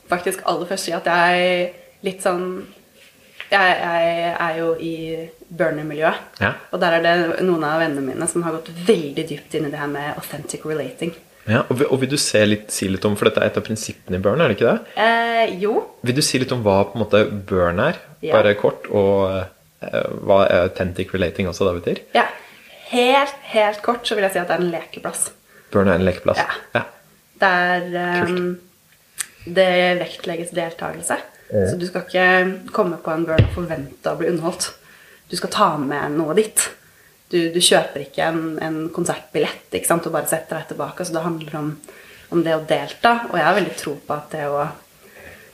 faktisk 0.10 0.46
aller 0.50 0.70
først 0.70 0.88
si 0.88 0.94
at 0.94 1.08
jeg 1.10 1.70
litt 2.06 2.22
sånn 2.22 2.44
jeg, 3.52 3.76
jeg 3.82 4.36
er 4.48 4.58
jo 4.60 4.72
i 4.82 4.94
burner-miljøet. 5.50 6.22
Ja. 6.42 6.54
Og 6.74 6.80
der 6.82 6.98
er 6.98 7.06
det 7.06 7.44
noen 7.46 7.64
av 7.68 7.80
vennene 7.84 8.02
mine 8.14 8.28
som 8.32 8.44
har 8.46 8.56
gått 8.58 8.72
veldig 8.88 9.26
dypt 9.30 9.54
inn 9.60 9.68
i 9.68 9.72
det 9.74 9.80
her 9.80 9.92
med 9.92 10.16
authentic 10.18 10.66
relating. 10.66 11.14
Ja, 11.46 11.60
og, 11.70 11.76
vil- 11.78 11.92
og 11.94 12.00
vil 12.02 12.10
du 12.10 12.18
litt, 12.50 12.72
si 12.74 12.88
litt 12.90 13.06
om, 13.06 13.14
for 13.16 13.30
dette 13.30 13.44
er 13.44 13.52
et 13.52 13.58
av 13.60 13.66
prinsippene 13.68 14.18
i 14.18 14.24
burn, 14.26 14.42
er 14.42 14.50
det 14.50 14.56
ikke 14.58 14.72
det? 14.72 14.96
Eh, 14.98 15.54
jo. 15.62 15.76
Vil 16.02 16.16
du 16.18 16.24
si 16.26 16.40
litt 16.42 16.52
om 16.56 16.64
hva 16.66 16.80
på 16.90 16.98
en 16.98 17.04
måte 17.04 17.22
burn 17.52 17.80
er, 17.84 18.00
Ja. 18.26 18.34
bare 18.40 18.56
kort, 18.58 18.88
og 18.90 19.44
eh, 19.86 20.08
hva 20.26 20.40
authentic 20.64 21.14
relating 21.14 21.46
også 21.52 21.68
da 21.70 21.76
betyr? 21.78 22.02
Ja. 22.18 22.26
Helt, 22.90 23.38
helt 23.54 23.82
kort 23.86 24.08
så 24.10 24.16
vil 24.18 24.26
jeg 24.26 24.34
si 24.34 24.40
at 24.42 24.50
det 24.50 24.58
er 24.58 24.64
en 24.66 24.72
lekeplass. 24.74 25.28
Burn 25.74 25.88
er 25.90 26.00
en 26.00 26.06
lekeplass. 26.08 26.42
Ja. 26.42 26.58
ja. 26.80 26.84
Der 27.46 27.86
eh, 28.02 28.36
det 29.46 29.70
vektlegges 30.02 30.50
deltakelse. 30.58 31.18
Så 31.50 31.76
du 31.78 31.86
skal 31.88 32.06
ikke 32.08 32.72
komme 32.74 32.98
på 33.02 33.12
en 33.14 33.26
burn 33.28 33.46
og 33.46 33.54
forvente 33.54 34.12
å 34.12 34.18
bli 34.20 34.32
underholdt. 34.32 34.72
Du 35.30 35.36
skal 35.38 35.52
ta 35.54 35.68
med 35.82 36.16
noe 36.18 36.34
ditt. 36.38 36.64
Du, 37.30 37.38
du 37.54 37.60
kjøper 37.62 38.06
ikke 38.06 38.26
en, 38.30 38.42
en 38.62 38.80
konsertbillett 38.94 39.74
ikke 39.74 39.90
sant, 39.90 40.08
og 40.08 40.16
bare 40.16 40.30
setter 40.30 40.60
deg 40.60 40.72
tilbake. 40.72 41.06
Så 41.06 41.14
det 41.14 41.26
handler 41.26 41.60
om, 41.60 41.70
om 42.34 42.42
det 42.46 42.56
å 42.58 42.64
delta. 42.70 43.14
Og 43.30 43.38
jeg 43.40 43.48
har 43.48 43.58
veldig 43.60 43.78
tro 43.80 43.96
på 44.08 44.18
at 44.18 44.34
det 44.34 44.48
å 44.50 44.66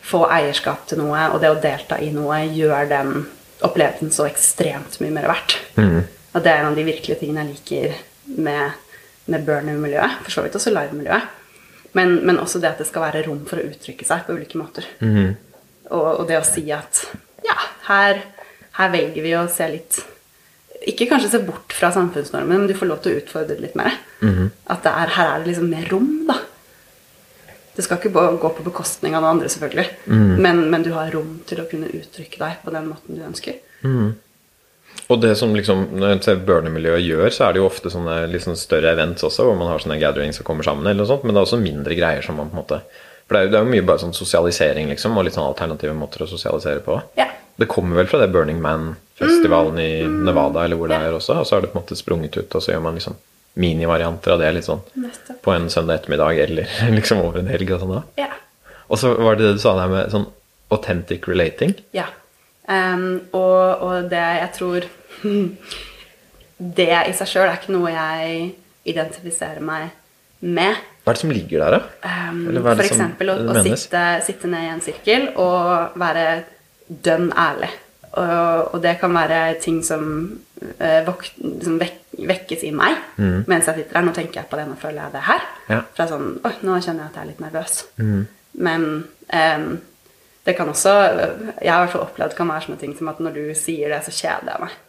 få 0.01 0.23
eierskap 0.34 0.88
til 0.89 0.97
noe 1.03 1.27
og 1.30 1.43
det 1.43 1.51
å 1.53 1.59
delta 1.61 1.99
i 2.01 2.09
noe 2.15 2.39
gjør 2.49 2.88
den 2.89 3.11
opplevelsen 3.61 4.09
så 4.15 4.26
ekstremt 4.26 4.97
mye 5.03 5.13
mer 5.13 5.27
verdt. 5.30 5.59
Og 6.31 6.41
det 6.41 6.49
er 6.49 6.63
en 6.63 6.72
av 6.72 6.80
de 6.80 6.88
virkelige 6.88 7.19
tingene 7.19 7.43
jeg 7.43 7.53
liker 7.59 7.99
med, 8.41 8.80
med 9.30 9.45
burner-miljøet. 9.45 10.23
For 10.26 10.34
så 10.34 10.45
vidt 10.45 10.57
også 10.57 10.73
live-miljøet. 10.73 11.38
Men, 11.93 12.22
men 12.26 12.39
også 12.39 12.61
det 12.63 12.72
at 12.72 12.80
det 12.80 12.88
skal 12.88 13.03
være 13.09 13.26
rom 13.27 13.43
for 13.49 13.59
å 13.59 13.68
uttrykke 13.68 14.07
seg 14.07 14.23
på 14.26 14.38
ulike 14.39 14.59
måter. 14.59 14.88
Og, 15.91 16.07
og 16.22 16.27
det 16.30 16.38
å 16.39 16.45
si 16.47 16.63
at 16.72 17.01
ja, 17.45 17.57
her, 17.89 18.22
her 18.77 18.91
velger 18.93 19.26
vi 19.26 19.34
å 19.35 19.43
se 19.51 19.65
litt 19.68 19.97
Ikke 20.88 21.05
kanskje 21.09 21.34
se 21.34 21.41
bort 21.45 21.73
fra 21.77 21.89
samfunnsnormen, 21.93 22.63
men 22.63 22.69
du 22.69 22.73
får 22.77 22.89
lov 22.89 23.01
til 23.03 23.13
å 23.13 23.19
utfordre 23.22 23.53
det 23.57 23.65
litt 23.68 23.76
mer. 23.77 23.97
At 24.72 24.81
det 24.85 24.93
er, 25.03 25.11
her 25.18 25.27
er 25.35 25.43
det 25.43 25.51
liksom 25.51 25.68
mer 25.69 25.85
rom, 25.91 26.07
da. 26.30 26.39
Det 27.76 27.85
skal 27.85 27.99
ikke 28.01 28.09
gå- 28.15 28.39
gå 28.41 28.49
på 28.57 28.63
bekostning 28.65 29.13
av 29.15 29.22
noen 29.23 29.35
andre, 29.38 29.51
selvfølgelig. 29.53 29.85
Men, 30.41 30.63
men 30.73 30.84
du 30.84 30.89
har 30.95 31.11
rom 31.13 31.35
til 31.47 31.61
å 31.61 31.68
kunne 31.69 31.91
uttrykke 31.91 32.41
deg 32.41 32.57
på 32.65 32.73
den 32.73 32.89
måten 32.89 33.15
du 33.19 33.22
ønsker. 33.27 33.59
Og 35.11 35.22
det 35.22 35.35
som 35.39 35.53
liksom, 35.55 35.85
burner-miljøet 36.47 37.03
gjør, 37.05 37.30
så 37.35 37.45
er 37.47 37.53
det 37.53 37.61
jo 37.61 37.68
ofte 37.69 37.91
sånne 37.93 38.18
sånn 38.43 38.57
større 38.59 38.91
events 38.95 39.23
også, 39.27 39.45
hvor 39.47 39.55
man 39.59 39.69
har 39.72 39.80
sånne 39.84 39.99
gatherings 40.01 40.41
som 40.41 40.47
kommer 40.47 40.63
sammen, 40.68 40.85
eller 40.88 41.03
noe 41.03 41.09
sånt, 41.13 41.23
men 41.23 41.35
det 41.35 41.41
er 41.41 41.47
også 41.47 41.61
mindre 41.61 41.95
greier 41.99 42.26
som 42.26 42.35
man 42.41 42.49
på 42.51 42.57
en 42.57 42.63
måte 42.63 42.81
For 43.31 43.37
det 43.37 43.39
er 43.39 43.45
jo, 43.45 43.51
det 43.53 43.59
er 43.61 43.63
jo 43.63 43.71
mye 43.71 43.83
bare 43.87 44.01
sånn 44.01 44.11
sosialisering, 44.11 44.89
liksom, 44.91 45.13
og 45.15 45.23
litt 45.23 45.37
sånn 45.37 45.45
alternative 45.47 45.93
måter 45.95 46.25
å 46.25 46.25
sosialisere 46.27 46.81
på. 46.83 46.97
Ja. 47.15 47.29
Det 47.55 47.67
kommer 47.71 48.01
vel 48.01 48.09
fra 48.11 48.19
det 48.19 48.27
Burning 48.27 48.57
Man-festivalen 48.59 49.79
i 49.79 49.91
Nevada, 50.03 50.65
eller 50.65 50.75
hvor 50.75 50.91
det 50.91 50.97
er 50.99 51.15
også, 51.15 51.37
og 51.39 51.47
så 51.47 51.55
har 51.55 51.63
det 51.63 51.69
på 51.71 51.77
en 51.79 51.85
måte 51.85 51.95
sprunget 51.95 52.35
ut, 52.35 52.51
og 52.51 52.65
så 52.65 52.73
gjør 52.73 52.83
man 52.83 52.99
liksom 52.99 53.15
minivarianter 53.63 54.35
av 54.35 54.43
det 54.43 54.49
litt 54.57 54.67
sånn 54.67 54.83
Nettopp. 54.99 55.37
på 55.47 55.55
en 55.55 55.69
søndag 55.71 56.01
ettermiddag, 56.01 56.41
eller 56.43 56.75
liksom 56.97 57.23
over 57.23 57.39
en 57.39 57.53
helg 57.53 57.71
og 57.71 57.85
sånn 57.85 57.95
da. 57.95 58.03
Ja. 58.19 58.27
Og 58.91 58.99
så 58.99 59.13
var 59.15 59.39
det 59.39 59.47
det 59.47 59.55
du 59.61 59.63
sa 59.63 59.77
der 59.79 59.95
med 59.95 60.11
sånn 60.11 60.27
authentic 60.75 61.31
relating. 61.31 61.77
Ja. 61.95 62.09
Um, 62.67 63.29
og, 63.31 63.63
og 63.79 64.11
det 64.11 64.27
jeg 64.41 64.51
tror 64.59 64.91
Det 66.77 66.91
i 66.93 67.13
seg 67.17 67.27
sjøl 67.31 67.47
er 67.47 67.55
ikke 67.57 67.73
noe 67.73 67.89
jeg 67.95 68.51
identifiserer 68.91 69.63
meg 69.65 69.95
med. 70.43 70.75
Hva 71.11 71.13
er 71.13 71.19
det 71.19 71.23
som 71.25 71.33
ligger 71.35 71.63
der, 71.65 71.75
da? 71.75 72.09
Um, 72.31 72.41
for 72.63 72.83
eksempel 72.85 73.31
å, 73.33 73.38
å 73.51 73.63
sitte, 73.65 74.03
sitte 74.25 74.51
ned 74.51 74.63
i 74.63 74.71
en 74.71 74.83
sirkel 74.85 75.29
og 75.41 75.97
være 75.99 76.25
dønn 76.88 77.31
ærlig. 77.35 77.69
Og, 78.11 78.73
og 78.75 78.81
det 78.83 78.97
kan 78.99 79.13
være 79.15 79.41
ting 79.63 79.79
som, 79.88 80.03
uh, 80.63 80.99
vok, 81.07 81.27
som 81.63 81.77
vek, 81.79 82.01
vekkes 82.31 82.65
i 82.67 82.73
meg 82.75 82.97
mens 83.19 83.69
jeg 83.69 83.81
sitter 83.81 83.99
her. 83.99 84.07
Nå 84.07 84.15
tenker 84.15 84.41
jeg 84.41 84.51
på 84.51 84.59
det, 84.59 84.67
nå 84.69 84.79
føler 84.79 85.03
jeg 85.05 85.15
det 85.15 85.23
her. 85.29 85.47
Mm. 85.47 85.71
Ja. 85.71 85.79
Mm. 85.79 85.88
Fra 85.95 86.09
sånn 86.11 86.27
Oi, 86.47 86.53
nå 86.67 86.79
kjenner 86.79 87.03
jeg 87.03 87.09
at 87.11 87.17
jeg 87.19 87.23
er 87.23 87.31
litt 87.31 87.45
nervøs. 87.45 87.79
Men 88.67 88.88
um, 89.31 89.71
det 90.41 90.55
kan 90.57 90.69
også 90.71 90.93
Jeg 91.61 91.69
har 91.69 91.83
i 91.83 91.85
hvert 91.85 91.93
fall 91.93 92.07
opplevd 92.07 92.33
kan 92.38 92.49
være 92.49 92.65
sånne 92.65 92.81
ting 92.81 92.95
som 92.97 93.11
at 93.11 93.19
når 93.21 93.35
du 93.38 93.43
sier 93.57 93.93
det, 93.93 94.01
så 94.07 94.13
kjeder 94.15 94.55
jeg 94.55 94.65
meg. 94.65 94.79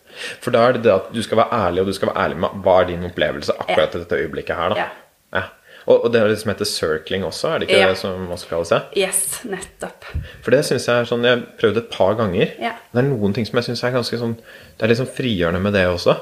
For 0.44 0.52
da 0.54 0.66
er 0.68 0.76
det 0.76 0.84
det 0.86 0.92
at 0.92 1.12
du 1.12 1.22
skal 1.24 1.40
være 1.40 1.58
ærlig, 1.66 1.82
og 1.82 1.88
du 1.88 1.96
skal 1.96 2.10
være 2.10 2.24
ærlig 2.26 2.40
med 2.44 2.60
hva 2.64 2.74
er 2.80 2.88
din 2.90 3.06
opplevelse 3.08 3.56
akkurat 3.64 3.94
i 3.94 4.02
dette 4.02 4.18
øyeblikket 4.20 4.58
her, 4.58 4.74
da. 4.74 4.82
Ja. 4.82 4.88
Ja. 5.32 5.44
Og, 5.86 6.04
og 6.04 6.12
det 6.14 6.20
er 6.22 6.28
det 6.30 6.38
som 6.38 6.50
heter 6.52 6.68
circling 6.68 7.24
også, 7.26 7.48
er 7.54 7.58
det 7.62 7.68
ikke 7.68 7.80
Ja. 7.80 7.88
det 7.90 7.98
som 7.98 8.28
også 8.30 8.48
kalles 8.50 8.68
det? 8.70 8.80
Yes, 9.02 9.40
nettopp. 9.44 10.04
For 10.44 10.50
det 10.54 10.64
synes 10.68 10.86
jeg 10.86 10.94
er 11.02 11.08
sånn 11.10 11.24
Jeg 11.26 11.42
prøvde 11.58 11.82
et 11.82 11.90
par 11.90 12.14
ganger. 12.20 12.52
Ja. 12.62 12.74
Det 12.92 13.02
er 13.02 13.08
noen 13.08 13.34
ting 13.34 13.46
som 13.48 13.58
jeg 13.58 13.64
syns 13.70 13.82
er 13.84 13.92
ganske 13.96 14.18
sånn 14.20 14.36
Det 14.38 14.82
er 14.86 14.88
litt 14.92 14.98
sånn 15.02 15.10
frigjørende 15.16 15.60
med 15.64 15.72
det 15.74 15.86
også. 15.90 16.14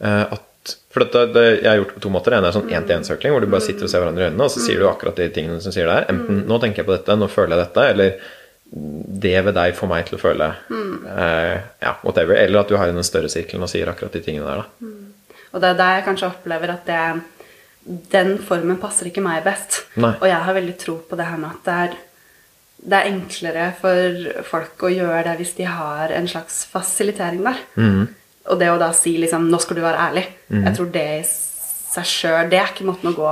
Eh, 0.00 0.24
at, 0.32 0.76
for 0.90 1.04
dette, 1.04 1.26
det, 1.32 1.44
jeg 1.62 1.68
har 1.68 1.76
gjort 1.78 1.92
det 1.92 1.98
på 2.00 2.04
to 2.06 2.10
måter. 2.10 2.30
Det 2.32 2.38
ene 2.40 2.48
er 2.48 2.56
sånn 2.56 2.72
én-til-én-circling, 2.72 3.32
hvor 3.36 3.40
du 3.44 3.46
bare 3.52 3.62
sitter 3.68 3.84
og 3.86 3.90
ser 3.92 4.00
hverandre 4.02 4.24
i 4.24 4.30
øynene, 4.30 4.44
og 4.48 4.50
så 4.50 4.60
sier 4.64 4.80
du 4.80 4.88
akkurat 4.88 5.16
de 5.20 5.28
tingene 5.30 5.60
som 5.62 5.72
sier 5.72 5.86
der. 5.86 6.08
Enten 6.10 6.42
'nå 6.48 6.58
tenker 6.60 6.82
jeg 6.82 6.86
på 6.88 6.96
dette', 6.96 7.16
'nå 7.16 7.28
føler 7.30 7.56
jeg 7.56 7.66
dette', 7.66 7.90
eller 7.92 8.16
'det 8.74 9.44
ved 9.44 9.54
deg 9.54 9.74
får 9.78 9.88
meg 9.88 10.06
til 10.08 10.18
å 10.18 10.20
føle 10.20 10.48
eh, 11.06 11.60
Ja, 11.82 11.92
whatever. 12.02 12.34
Eller 12.34 12.60
at 12.60 12.68
du 12.68 12.76
har 12.76 12.88
i 12.88 12.92
den 12.96 13.04
større 13.06 13.28
sirkelen 13.30 13.62
og 13.62 13.68
sier 13.70 13.86
akkurat 13.88 14.12
de 14.12 14.20
tingene 14.24 14.46
der, 14.48 14.64
da. 14.64 14.88
Og 15.54 15.60
det 15.62 15.68
er 15.70 15.78
der 15.78 15.94
jeg 16.00 16.04
kanskje 16.08 16.28
opplever 16.32 16.72
at 16.74 16.84
det, 16.88 17.22
den 17.86 18.36
formen 18.42 18.78
passer 18.82 19.06
ikke 19.10 19.22
meg 19.24 19.44
best. 19.46 19.84
Nei. 19.96 20.14
Og 20.18 20.26
jeg 20.28 20.42
har 20.48 20.56
veldig 20.56 20.76
tro 20.80 20.96
på 21.06 21.18
det 21.18 21.26
her 21.28 21.38
med 21.38 21.50
at 21.54 21.66
det 21.68 21.74
er, 21.84 21.96
det 22.86 22.98
er 22.98 23.10
enklere 23.12 23.66
for 23.80 24.42
folk 24.50 24.86
å 24.88 24.92
gjøre 24.92 25.22
det 25.28 25.36
hvis 25.40 25.54
de 25.58 25.68
har 25.70 26.14
en 26.14 26.26
slags 26.30 26.64
fasilitering 26.70 27.44
der. 27.46 27.60
Mm. 27.78 28.08
Og 28.50 28.58
det 28.60 28.70
å 28.70 28.78
da 28.78 28.92
si 28.94 29.16
liksom 29.18 29.48
'nå 29.50 29.60
skal 29.60 29.76
du 29.76 29.82
være 29.82 30.02
ærlig', 30.10 30.26
jeg 30.50 30.74
tror 30.76 30.90
det 30.92 31.06
i 31.20 31.22
seg 31.26 32.04
sjøl 32.04 32.50
Det 32.50 32.58
er 32.58 32.68
ikke 32.72 32.84
måten 32.86 33.10
å 33.10 33.16
gå 33.16 33.30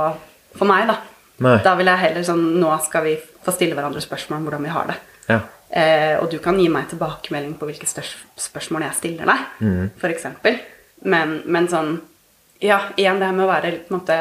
for 0.55 0.65
meg, 0.65 0.87
da. 0.87 0.97
Nei. 1.39 1.57
Da 1.63 1.75
vil 1.75 1.85
jeg 1.85 1.97
heller 1.99 2.23
sånn 2.23 2.59
'nå 2.59 2.79
skal 2.83 3.03
vi 3.03 3.17
få 3.45 3.51
stille 3.53 3.75
hverandre 3.75 4.01
spørsmål 4.01 4.37
om 4.39 4.45
hvordan 4.47 4.63
vi 4.63 4.69
har 4.69 4.87
det'. 4.87 4.99
Ja. 5.29 5.39
Eh, 5.71 6.17
og 6.21 6.29
du 6.31 6.39
kan 6.39 6.57
gi 6.59 6.69
meg 6.69 6.87
tilbakemelding 6.89 7.57
på 7.59 7.65
hvilke 7.65 7.87
spørsmål 8.37 8.81
jeg 8.81 8.93
stiller 8.93 9.25
deg, 9.25 9.39
Mm. 9.59 9.91
eksempel. 10.03 10.59
Men, 11.03 11.41
men 11.45 11.67
sånn 11.67 12.01
Ja, 12.63 12.79
igjen 12.95 13.19
det 13.19 13.27
her 13.27 13.35
med 13.35 13.45
å 13.45 13.51
være 13.51 13.71
på 13.87 13.93
en 13.93 13.99
måte 13.99 14.19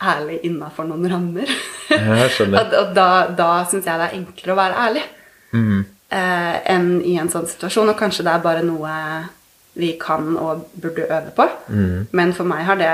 ærlig 0.00 0.40
innafor 0.48 0.86
noen 0.88 1.08
rammer. 1.10 1.50
Skjønner. 1.88 2.58
og 2.60 2.74
og 2.80 2.94
da, 2.96 3.08
da 3.36 3.48
syns 3.68 3.86
jeg 3.88 4.00
det 4.00 4.08
er 4.10 4.18
enklere 4.20 4.54
å 4.54 4.60
være 4.62 4.82
ærlig 4.88 5.06
Mm. 5.52 5.84
eh, 6.12 6.56
enn 6.74 6.88
i 7.08 7.14
en 7.16 7.30
sånn 7.32 7.46
situasjon. 7.48 7.88
Og 7.88 7.96
kanskje 7.96 8.24
det 8.26 8.34
er 8.34 8.42
bare 8.44 8.62
noe 8.66 8.90
vi 9.78 9.94
kan 10.00 10.34
og 10.36 10.66
burde 10.76 11.06
øve 11.08 11.30
på. 11.36 11.46
Mm. 11.72 12.08
Men 12.12 12.34
for 12.36 12.44
meg 12.44 12.66
har 12.68 12.76
det 12.76 12.90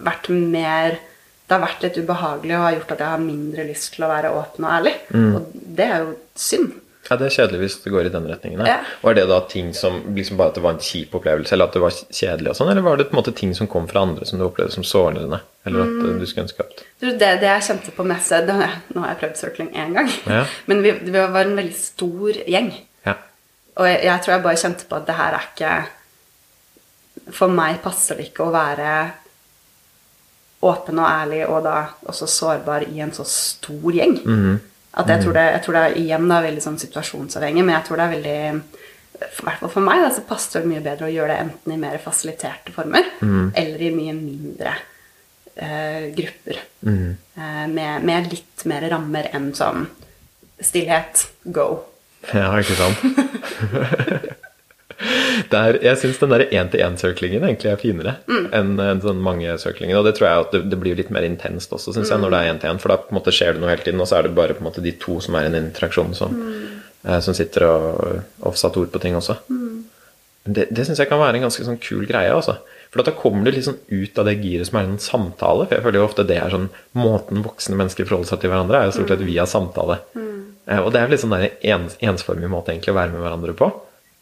vært 0.00 0.30
mer 0.32 0.98
Det 1.44 1.52
har 1.58 1.60
vært 1.60 1.82
litt 1.84 1.96
ubehagelig 2.00 2.54
og 2.56 2.62
har 2.64 2.72
gjort 2.78 2.92
at 2.94 3.00
jeg 3.02 3.12
har 3.12 3.20
mindre 3.20 3.64
lyst 3.68 3.90
til 3.92 4.06
å 4.06 4.08
være 4.08 4.30
åpen 4.32 4.64
og 4.64 4.70
ærlig. 4.78 4.94
Mm. 5.12 5.34
Og 5.36 5.50
det 5.76 5.84
er 5.92 5.98
jo 6.06 6.14
synd. 6.40 6.70
Ja, 7.10 7.16
Det 7.20 7.26
er 7.26 7.34
kjedelig 7.36 7.58
hvis 7.60 7.74
det 7.84 7.92
går 7.92 8.06
i 8.06 8.12
den 8.14 8.26
retningen. 8.30 8.64
Ja. 8.66 8.78
Og 9.02 9.10
er 9.10 9.14
det 9.18 9.24
da 9.28 9.40
ting 9.50 9.72
som 9.76 9.98
liksom 10.16 10.38
bare 10.40 10.48
at 10.48 10.54
det 10.58 10.62
var 10.64 10.72
en 10.76 10.80
kjip 10.80 11.12
opplevelse, 11.18 11.52
eller 11.52 11.68
at 11.68 11.74
det 11.76 11.82
var 11.82 11.90
kjedelig 11.92 12.48
og 12.50 12.56
sånn, 12.56 12.70
eller 12.72 12.82
var 12.86 12.96
det 12.96 13.08
på 13.10 13.16
en 13.16 13.20
måte 13.22 13.34
ting 13.36 13.52
som 13.54 13.68
kom 13.68 13.86
fra 13.90 14.00
andre 14.06 14.24
som 14.26 14.38
du 14.40 14.44
opplevde 14.46 14.72
som 14.72 14.84
sårende? 14.88 15.40
Eller 15.66 15.80
at 15.84 15.92
Mm. 15.94 16.18
du 16.20 16.26
skulle 16.26 16.44
ønske 16.46 16.60
at 16.60 16.82
Du, 17.00 17.06
Det, 17.10 17.18
det 17.40 17.42
jeg 17.42 17.62
kjente 17.62 17.90
på 17.96 18.04
mest 18.06 18.30
Nå 18.30 19.00
har 19.00 19.08
jeg 19.14 19.18
prøvd 19.20 19.36
circling 19.36 19.70
én 19.74 19.92
gang, 19.94 20.08
Ja. 20.26 20.44
men 20.66 20.82
vi, 20.82 20.92
vi 20.92 21.10
var 21.10 21.40
en 21.44 21.56
veldig 21.56 21.74
stor 21.74 22.32
gjeng. 22.46 22.72
Ja. 23.06 23.14
Og 23.76 23.86
jeg, 23.86 24.00
jeg 24.04 24.20
tror 24.22 24.32
jeg 24.34 24.42
bare 24.42 24.56
kjente 24.56 24.84
på 24.88 24.96
at 24.96 25.06
det 25.06 25.14
her 25.16 25.34
er 25.34 25.48
ikke 25.54 27.32
For 27.32 27.48
meg 27.48 27.82
passer 27.82 28.16
det 28.16 28.30
ikke 28.30 28.44
å 28.48 28.52
være 28.52 29.12
åpen 30.64 30.98
og 30.98 31.04
ærlig 31.08 31.42
og 31.48 31.62
da 31.66 31.88
også 32.08 32.26
sårbar 32.26 32.86
i 32.88 33.00
en 33.04 33.12
så 33.12 33.24
stor 33.28 33.92
gjeng. 33.92 34.16
At 34.94 35.10
jeg 35.10 35.24
tror, 35.24 35.34
det, 35.34 35.44
jeg 35.56 35.62
tror 35.64 35.74
det 35.74 35.84
er 35.84 35.96
igjen 35.98 36.28
da 36.30 36.40
veldig 36.44 36.62
sånn 36.62 36.78
situasjonsavhengig, 36.78 37.64
men 37.66 37.74
jeg 37.74 37.86
tror 37.88 37.98
det 37.98 38.04
er 38.04 38.12
veldig 38.14 38.38
i 39.14 39.44
hvert 39.46 39.60
fall 39.60 39.70
for 39.70 39.84
meg 39.86 40.02
da, 40.02 40.10
så 40.12 40.24
passer 40.26 40.62
det 40.62 40.70
mye 40.70 40.82
bedre 40.84 41.06
å 41.06 41.12
gjøre 41.12 41.30
det 41.32 41.42
enten 41.44 41.72
i 41.74 41.78
mer 41.80 42.00
fasiliterte 42.02 42.74
former 42.74 43.06
eller 43.54 43.82
i 43.86 43.90
mye 43.94 44.14
mindre 44.16 44.72
eh, 45.54 46.10
grupper. 46.16 46.60
Eh, 46.84 47.66
med, 47.70 48.04
med 48.04 48.30
litt 48.32 48.64
mer 48.70 48.86
rammer 48.90 49.30
enn 49.34 49.52
sånn 49.54 49.86
stillhet, 50.62 51.28
go. 51.44 51.68
Ja, 52.32 52.50
ikke 52.58 52.76
sant? 52.78 52.98
Det 55.50 55.60
er, 55.60 55.78
jeg 55.84 56.00
syns 56.00 56.20
den 56.22 56.32
der 56.32 56.46
én-til-én-søklingen 56.46 57.44
egentlig 57.46 57.70
er 57.72 57.80
finere 57.80 58.14
enn 58.54 58.74
en 58.80 59.02
sånn 59.02 59.22
mange 59.22 59.54
sirklinger. 59.60 59.98
Og 59.98 60.06
det 60.08 60.14
tror 60.18 60.28
jeg 60.28 60.44
at 60.44 60.54
det, 60.54 60.62
det 60.72 60.78
blir 60.80 60.98
litt 60.98 61.12
mer 61.14 61.26
intenst 61.26 61.72
også, 61.74 61.94
syns 61.96 62.12
jeg, 62.12 62.22
når 62.22 62.34
det 62.34 62.40
er 62.40 62.52
én-til-én. 62.52 62.80
For 62.82 62.92
da 62.92 63.00
på 63.02 63.12
en 63.12 63.18
måte 63.18 63.34
skjer 63.34 63.56
det 63.56 63.62
noe 63.62 63.72
hele 63.72 63.84
tiden, 63.86 64.02
og 64.02 64.10
så 64.10 64.18
er 64.18 64.28
det 64.28 64.36
bare 64.38 64.56
på 64.56 64.64
en 64.64 64.68
måte 64.70 64.84
de 64.84 64.94
to 65.02 65.18
som 65.24 65.38
er 65.38 65.46
i 65.46 65.50
en 65.52 65.58
interaksjon, 65.60 66.14
som, 66.18 66.36
eh, 67.04 67.20
som 67.24 67.36
sitter 67.36 67.66
og, 67.68 68.22
og 68.44 68.58
satt 68.58 68.78
ord 68.80 68.92
på 68.94 69.02
ting 69.02 69.18
også. 69.18 69.38
Men 70.44 70.56
Det, 70.58 70.68
det 70.76 70.86
syns 70.86 71.00
jeg 71.00 71.08
kan 71.08 71.22
være 71.22 71.40
en 71.40 71.46
ganske 71.46 71.66
sånn 71.66 71.80
kul 71.80 72.04
greie. 72.08 72.32
altså. 72.32 72.58
For 72.92 73.02
da 73.02 73.14
kommer 73.16 73.50
du 73.50 73.62
sånn 73.64 73.80
ut 73.90 74.18
av 74.20 74.28
det 74.28 74.36
giret 74.38 74.68
som 74.68 74.78
er 74.78 74.86
en 74.86 75.00
samtale. 75.02 75.66
For 75.66 75.78
jeg 75.78 75.86
føler 75.86 75.98
jo 75.98 76.06
ofte 76.06 76.26
det 76.28 76.36
er 76.38 76.52
sånn 76.52 76.68
Måten 76.94 77.42
voksne 77.42 77.78
mennesker 77.80 78.06
forholder 78.06 78.30
seg 78.30 78.44
til 78.44 78.52
hverandre, 78.52 78.78
er 78.78 78.90
jo 78.90 78.98
stort 78.98 79.14
sett 79.14 79.24
via 79.26 79.48
samtale. 79.50 79.98
Mm. 80.14 80.36
Og 80.84 80.92
det 80.92 81.00
er 81.00 81.08
jo 81.08 81.12
litt 81.12 81.24
sånn 81.24 81.34
der 81.34 81.48
ens, 81.74 81.96
ensformig 82.00 82.48
måte 82.52 82.72
egentlig 82.72 82.94
å 82.94 83.00
være 83.00 83.12
med 83.16 83.24
hverandre 83.24 83.56
på. 83.58 83.72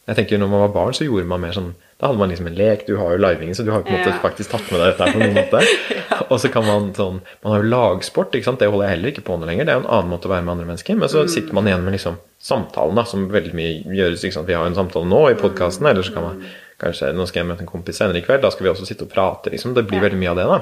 Jeg 0.08 0.16
tenker 0.18 0.38
Når 0.42 0.48
man 0.50 0.60
var 0.64 0.72
barn, 0.74 0.94
så 0.98 1.04
gjorde 1.06 1.28
man 1.30 1.40
mer 1.44 1.52
sånn 1.54 1.68
Da 2.00 2.08
hadde 2.08 2.18
man 2.18 2.28
liksom 2.32 2.48
en 2.50 2.56
lek. 2.58 2.80
Du 2.88 2.96
har 2.98 3.12
jo 3.14 3.20
livingen, 3.22 3.54
så 3.54 3.62
du 3.62 3.70
har 3.70 3.84
på 3.86 3.92
en 3.92 4.00
måte 4.00 4.10
Ja. 4.10 4.18
faktisk 4.22 4.50
tatt 4.50 4.66
med 4.72 4.80
deg 4.82 4.88
dette 4.90 5.04
her 5.06 5.12
på 5.14 5.20
noen 5.22 5.36
måte. 5.36 5.60
Og 6.32 6.40
så 6.42 6.50
kan 6.50 6.66
man 6.66 6.88
sånn 6.96 7.20
Man 7.44 7.52
har 7.52 7.62
jo 7.62 7.68
lagsport, 7.70 8.34
ikke 8.34 8.48
sant. 8.48 8.58
Det 8.58 8.66
holder 8.72 8.88
jeg 8.88 8.96
heller 8.96 9.12
ikke 9.12 9.24
på 9.28 9.36
med 9.38 9.46
lenger. 9.52 9.64
Det 9.68 9.72
er 9.74 9.78
jo 9.78 9.84
en 9.84 9.92
annen 9.94 10.10
måte 10.10 10.26
å 10.26 10.32
være 10.34 10.42
med 10.42 10.56
andre 10.56 10.66
mennesker. 10.72 10.98
Men 10.98 11.08
så 11.12 11.22
sitter 11.30 11.54
man 11.54 11.70
igjen 11.70 11.84
med 11.86 11.94
liksom 11.94 12.18
samtalen, 12.42 12.98
da, 12.98 13.04
som 13.06 13.28
veldig 13.30 13.54
mye 13.54 13.72
gjøres. 13.94 14.24
ikke 14.26 14.34
sant? 14.40 14.48
Vi 14.50 14.56
har 14.58 14.66
jo 14.66 14.72
en 14.72 14.80
samtale 14.80 15.06
nå 15.06 15.22
i 15.30 15.38
podkasten, 15.38 15.86
eller 15.86 16.02
så 16.02 16.16
kan 16.16 16.26
man 16.26 16.42
kanskje 16.82 17.12
Nå 17.14 17.28
skal 17.30 17.44
jeg 17.44 17.46
møte 17.52 17.62
en 17.62 17.70
kompis 17.70 18.00
senere 18.02 18.18
i 18.18 18.24
kveld, 18.26 18.42
da 18.42 18.50
skal 18.50 18.66
vi 18.66 18.72
også 18.72 18.88
sitte 18.88 19.06
og 19.06 19.12
prate, 19.14 19.52
liksom. 19.54 19.74
Det 19.76 19.84
blir 19.86 20.02
veldig 20.02 20.18
mye 20.18 20.32
av 20.34 20.40
det, 20.40 20.46
da. 20.50 20.58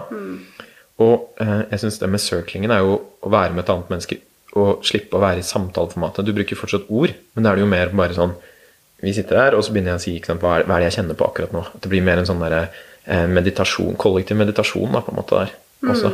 Og 1.00 1.30
eh, 1.40 1.62
jeg 1.70 1.80
syns 1.80 1.96
det 2.02 2.10
med 2.12 2.20
circlingen 2.20 2.74
er 2.74 2.82
jo 2.84 2.98
å 3.24 3.30
være 3.32 3.54
med 3.56 3.64
et 3.64 3.72
annet 3.72 3.88
menneske 3.88 4.18
og 4.60 4.82
slippe 4.84 5.16
å 5.16 5.22
være 5.22 5.40
i 5.40 5.46
samtaleformatet. 5.46 6.26
Du 6.26 6.34
bruker 6.36 6.58
fortsatt 6.58 6.88
ord, 6.92 7.14
men 7.32 7.46
da 7.46 7.52
er 7.52 7.56
det 7.60 7.64
jo 7.64 7.70
mer 7.70 7.92
bare 7.96 8.16
sånn 8.18 8.34
Vi 9.01 9.14
sitter 9.16 9.39
der, 9.39 9.56
og 9.56 9.64
så 9.64 9.72
begynner 9.72 9.94
jeg 9.94 10.01
å 10.01 10.05
si 10.05 10.14
sant, 10.27 10.43
hva, 10.44 10.59
er, 10.59 10.66
hva 10.68 10.77
er 10.77 10.85
det 10.85 10.90
jeg 10.90 10.98
kjenner 11.01 11.18
på 11.18 11.28
akkurat 11.31 11.55
nå. 11.56 11.64
At 11.70 11.81
det 11.85 11.93
blir 11.93 12.05
mer 12.05 12.20
en 12.20 12.28
sånn 12.28 12.43
der, 12.43 12.56
eh, 13.06 13.27
meditasjon, 13.31 13.97
kollektiv 14.01 14.36
meditasjon 14.40 14.93
da, 14.93 15.02
på 15.05 15.14
en 15.14 15.20
måte 15.20 15.40
der 15.40 15.55
også. 15.90 16.12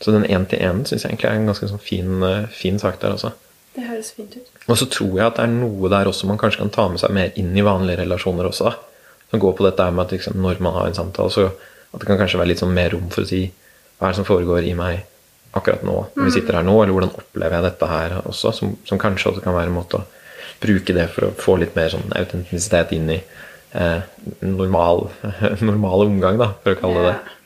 Så 0.00 0.14
den 0.14 0.24
én-til-én 0.24 0.84
syns 0.88 1.04
jeg 1.04 1.10
egentlig 1.10 1.28
er 1.28 1.40
en 1.40 1.50
ganske 1.50 1.68
sånn 1.68 1.82
fin, 1.82 2.22
eh, 2.24 2.46
fin 2.54 2.78
sak 2.78 3.00
der 3.02 3.16
også. 3.16 3.32
Det 3.74 3.86
høres 3.86 4.12
fint 4.16 4.36
ut. 4.36 4.46
Og 4.66 4.78
så 4.78 4.86
tror 4.90 5.18
jeg 5.18 5.26
at 5.26 5.36
det 5.36 5.44
er 5.44 5.52
noe 5.52 5.90
der 5.92 6.08
også 6.10 6.26
man 6.30 6.38
kanskje 6.38 6.62
kan 6.62 6.72
ta 6.74 6.86
med 6.88 7.02
seg 7.02 7.12
mer 7.14 7.34
inn 7.38 7.50
i 7.56 7.66
vanlige 7.66 8.02
relasjoner 8.02 8.48
også. 8.48 8.70
da. 8.70 8.76
Som 9.30 9.42
går 9.42 9.56
på 9.58 9.66
dette 9.66 9.90
med 9.90 10.06
at 10.06 10.14
liksom, 10.16 10.40
når 10.42 10.62
man 10.62 10.74
har 10.74 10.86
en 10.86 10.94
samtale, 10.94 11.30
så 11.30 11.50
at 11.92 12.00
det 12.00 12.06
kan 12.06 12.18
kanskje 12.18 12.38
være 12.38 12.52
litt 12.52 12.62
sånn 12.62 12.74
mer 12.74 12.90
rom 12.94 13.10
for 13.10 13.22
å 13.22 13.30
si 13.30 13.44
hva 13.98 14.08
er 14.08 14.14
det 14.14 14.20
som 14.22 14.26
foregår 14.26 14.66
i 14.66 14.74
meg 14.74 15.04
akkurat 15.58 15.82
nå, 15.82 15.96
når 16.14 16.28
vi 16.28 16.32
sitter 16.34 16.56
her 16.60 16.66
nå, 16.66 16.76
eller 16.78 16.94
hvordan 16.94 17.14
opplever 17.18 17.56
jeg 17.56 17.66
dette 17.66 17.86
her 17.90 18.14
også, 18.22 18.52
som, 18.54 18.74
som 18.86 19.00
kanskje 19.02 19.32
også 19.32 19.42
kan 19.44 19.56
være 19.56 19.70
en 19.72 19.76
måte 19.76 19.98
å 19.98 20.06
bruke 20.60 20.94
det 20.96 21.08
for 21.14 21.28
å 21.28 21.34
få 21.38 21.56
litt 21.60 21.76
mer 21.78 21.92
sånn 21.92 22.12
autentisitet 22.16 22.92
inn 22.96 23.10
i 23.14 23.18
eh, 23.18 24.02
normal, 24.44 25.08
normal 25.70 26.06
omgang, 26.06 26.40
da, 26.40 26.52
for 26.62 26.76
å 26.76 26.80
kalle 26.80 27.04
det 27.04 27.12
det. 27.14 27.36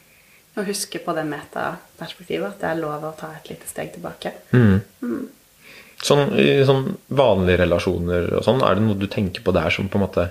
Og 0.55 0.69
huske 0.71 1.01
på 1.03 1.15
det 1.17 1.25
metaperspektivet, 1.27 2.47
at 2.47 2.61
det 2.63 2.69
er 2.71 2.79
lov 2.79 3.03
å 3.03 3.15
ta 3.19 3.33
et 3.35 3.49
lite 3.51 3.67
steg 3.67 3.91
tilbake. 3.97 4.31
Sånn, 6.05 6.29
I 6.39 6.63
sånn 6.67 6.93
vanlige 7.17 7.65
relasjoner 7.65 8.29
og 8.39 8.45
sånn, 8.47 8.63
er 8.63 8.79
det 8.79 8.85
noe 8.87 8.99
du 8.99 9.09
tenker 9.11 9.43
på 9.43 9.55
der 9.57 9.75
som 9.75 9.89
på 9.91 9.99
en 9.99 10.05
måte 10.05 10.29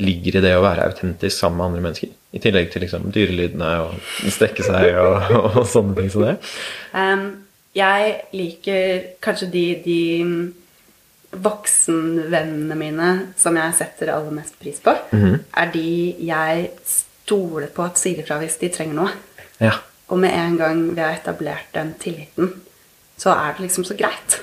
ligger 0.00 0.38
i 0.38 0.42
det 0.46 0.54
å 0.56 0.64
være 0.64 0.86
autentisk 0.88 1.36
sammen 1.36 1.60
med 1.60 1.66
andre 1.66 1.84
mennesker? 1.88 2.14
I 2.32 2.40
tillegg 2.40 2.70
til 2.72 2.86
liksom 2.86 3.10
dyrelydene 3.12 3.70
og 3.84 3.98
strekke 4.32 4.64
seg 4.64 4.96
og, 5.02 5.28
og 5.50 5.60
sånne 5.68 5.96
ting 5.98 6.08
som 6.14 6.24
det? 6.24 6.34
Um, 6.94 7.26
jeg 7.76 8.14
liker 8.32 9.04
kanskje 9.22 9.50
de, 9.52 9.66
de 9.84 10.00
voksenvennene 11.30 12.76
mine 12.78 13.10
som 13.38 13.56
jeg 13.58 13.76
setter 13.78 14.10
aller 14.14 14.34
mest 14.34 14.56
pris 14.58 14.80
på, 14.82 14.94
er 15.14 15.70
de 15.72 15.86
jeg 16.26 16.70
stoler 16.84 17.70
på 17.70 17.84
at 17.86 18.00
sier 18.00 18.22
ifra 18.22 18.40
hvis 18.40 18.58
de 18.58 18.70
trenger 18.74 18.98
noe. 18.98 19.12
Ja. 19.62 19.76
Og 20.10 20.18
med 20.18 20.34
en 20.34 20.56
gang 20.58 20.82
vi 20.90 21.00
har 21.00 21.14
etablert 21.14 21.70
den 21.76 21.94
tilliten, 22.02 22.56
så 23.20 23.30
er 23.36 23.54
det 23.54 23.68
liksom 23.68 23.86
så 23.86 23.94
greit. 23.94 24.40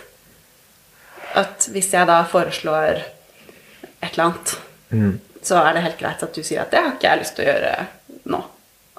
At 1.36 1.68
hvis 1.74 1.92
jeg 1.94 2.08
da 2.08 2.22
foreslår 2.30 3.02
et 3.04 4.14
eller 4.14 4.30
annet, 4.30 4.56
så 5.44 5.60
er 5.60 5.76
det 5.76 5.84
helt 5.84 6.00
greit 6.00 6.24
at 6.24 6.36
du 6.36 6.44
sier 6.44 6.64
at 6.64 6.72
det 6.72 6.80
har 6.84 6.94
ikke 6.96 7.10
jeg 7.10 7.24
lyst 7.24 7.36
til 7.36 7.46
å 7.46 7.50
gjøre 7.52 7.74
nå. 8.32 8.44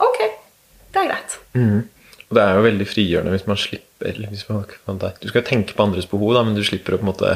Ok, 0.05 0.19
det 0.93 1.01
er 1.01 1.09
greit. 1.09 1.39
Og 2.29 2.37
det 2.37 2.45
er 2.45 2.59
jo 2.59 2.67
veldig 2.67 2.87
frigjørende 2.89 3.33
hvis 3.33 3.47
man 3.49 3.59
slipper 3.59 4.19
hvis 4.29 4.45
man, 4.51 5.01
Du 5.19 5.29
skal 5.31 5.43
tenke 5.43 5.75
på 5.75 5.83
andres 5.83 6.07
behov, 6.07 6.35
da, 6.37 6.45
men 6.47 6.55
du 6.55 6.63
slipper 6.63 6.95
å 6.95 7.01
på 7.01 7.07
en 7.07 7.11
måte 7.11 7.33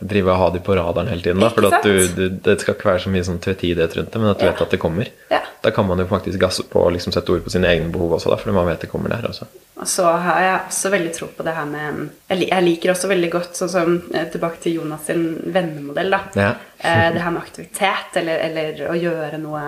drive 0.00 0.28
og 0.32 0.36
ha 0.40 0.48
de 0.52 0.60
på 0.60 0.74
radaren 0.76 1.08
hele 1.08 1.22
tiden. 1.24 1.40
Da, 1.40 1.48
for 1.54 1.66
at 1.70 1.84
du, 1.86 1.94
du, 2.16 2.24
det 2.44 2.58
skal 2.60 2.74
ikke 2.76 2.90
være 2.90 3.04
så 3.06 3.12
mye 3.14 3.24
sånn 3.24 3.38
tvetydighet 3.40 3.94
rundt 3.96 4.10
det, 4.12 4.20
men 4.20 4.30
at 4.32 4.38
du 4.40 4.44
Ja. 4.44 4.50
vet 4.52 4.60
at 4.66 4.74
det 4.74 4.80
kommer. 4.82 5.08
Ja. 5.32 5.40
Da 5.64 5.70
kan 5.74 5.86
man 5.88 5.98
jo 5.98 6.04
faktisk 6.06 6.38
gasse 6.38 6.62
på 6.68 6.82
og 6.84 6.92
liksom 6.92 7.14
sette 7.14 7.32
ord 7.32 7.42
på 7.42 7.50
sine 7.50 7.66
egne 7.72 7.88
behov 7.92 8.12
også, 8.18 8.28
da, 8.30 8.36
fordi 8.38 8.54
man 8.54 8.68
vet 8.68 8.84
det 8.84 8.90
kommer 8.92 9.08
der. 9.14 9.24
Også. 9.30 9.48
Og 9.80 9.88
så 9.88 10.04
har 10.26 10.40
jeg 10.44 10.60
også 10.68 10.92
veldig 10.92 11.12
tro 11.16 11.26
på 11.36 11.44
det 11.44 11.54
her 11.56 11.66
med 11.72 12.10
Jeg 12.28 12.62
liker 12.64 12.92
også 12.92 13.08
veldig 13.10 13.30
godt, 13.32 13.56
sånn 13.58 13.72
som 13.72 13.96
eh, 14.14 14.28
tilbake 14.32 14.60
til 14.62 14.76
Jonas 14.78 15.08
sin 15.08 15.24
vennemodell, 15.52 16.10
da. 16.12 16.22
Ja. 16.36 16.54
Eh, 16.76 17.06
det 17.14 17.22
her 17.24 17.32
med 17.32 17.40
aktivitet, 17.40 18.16
eller, 18.20 18.36
eller 18.46 18.80
å 18.92 18.94
gjøre 19.00 19.38
noe, 19.40 19.62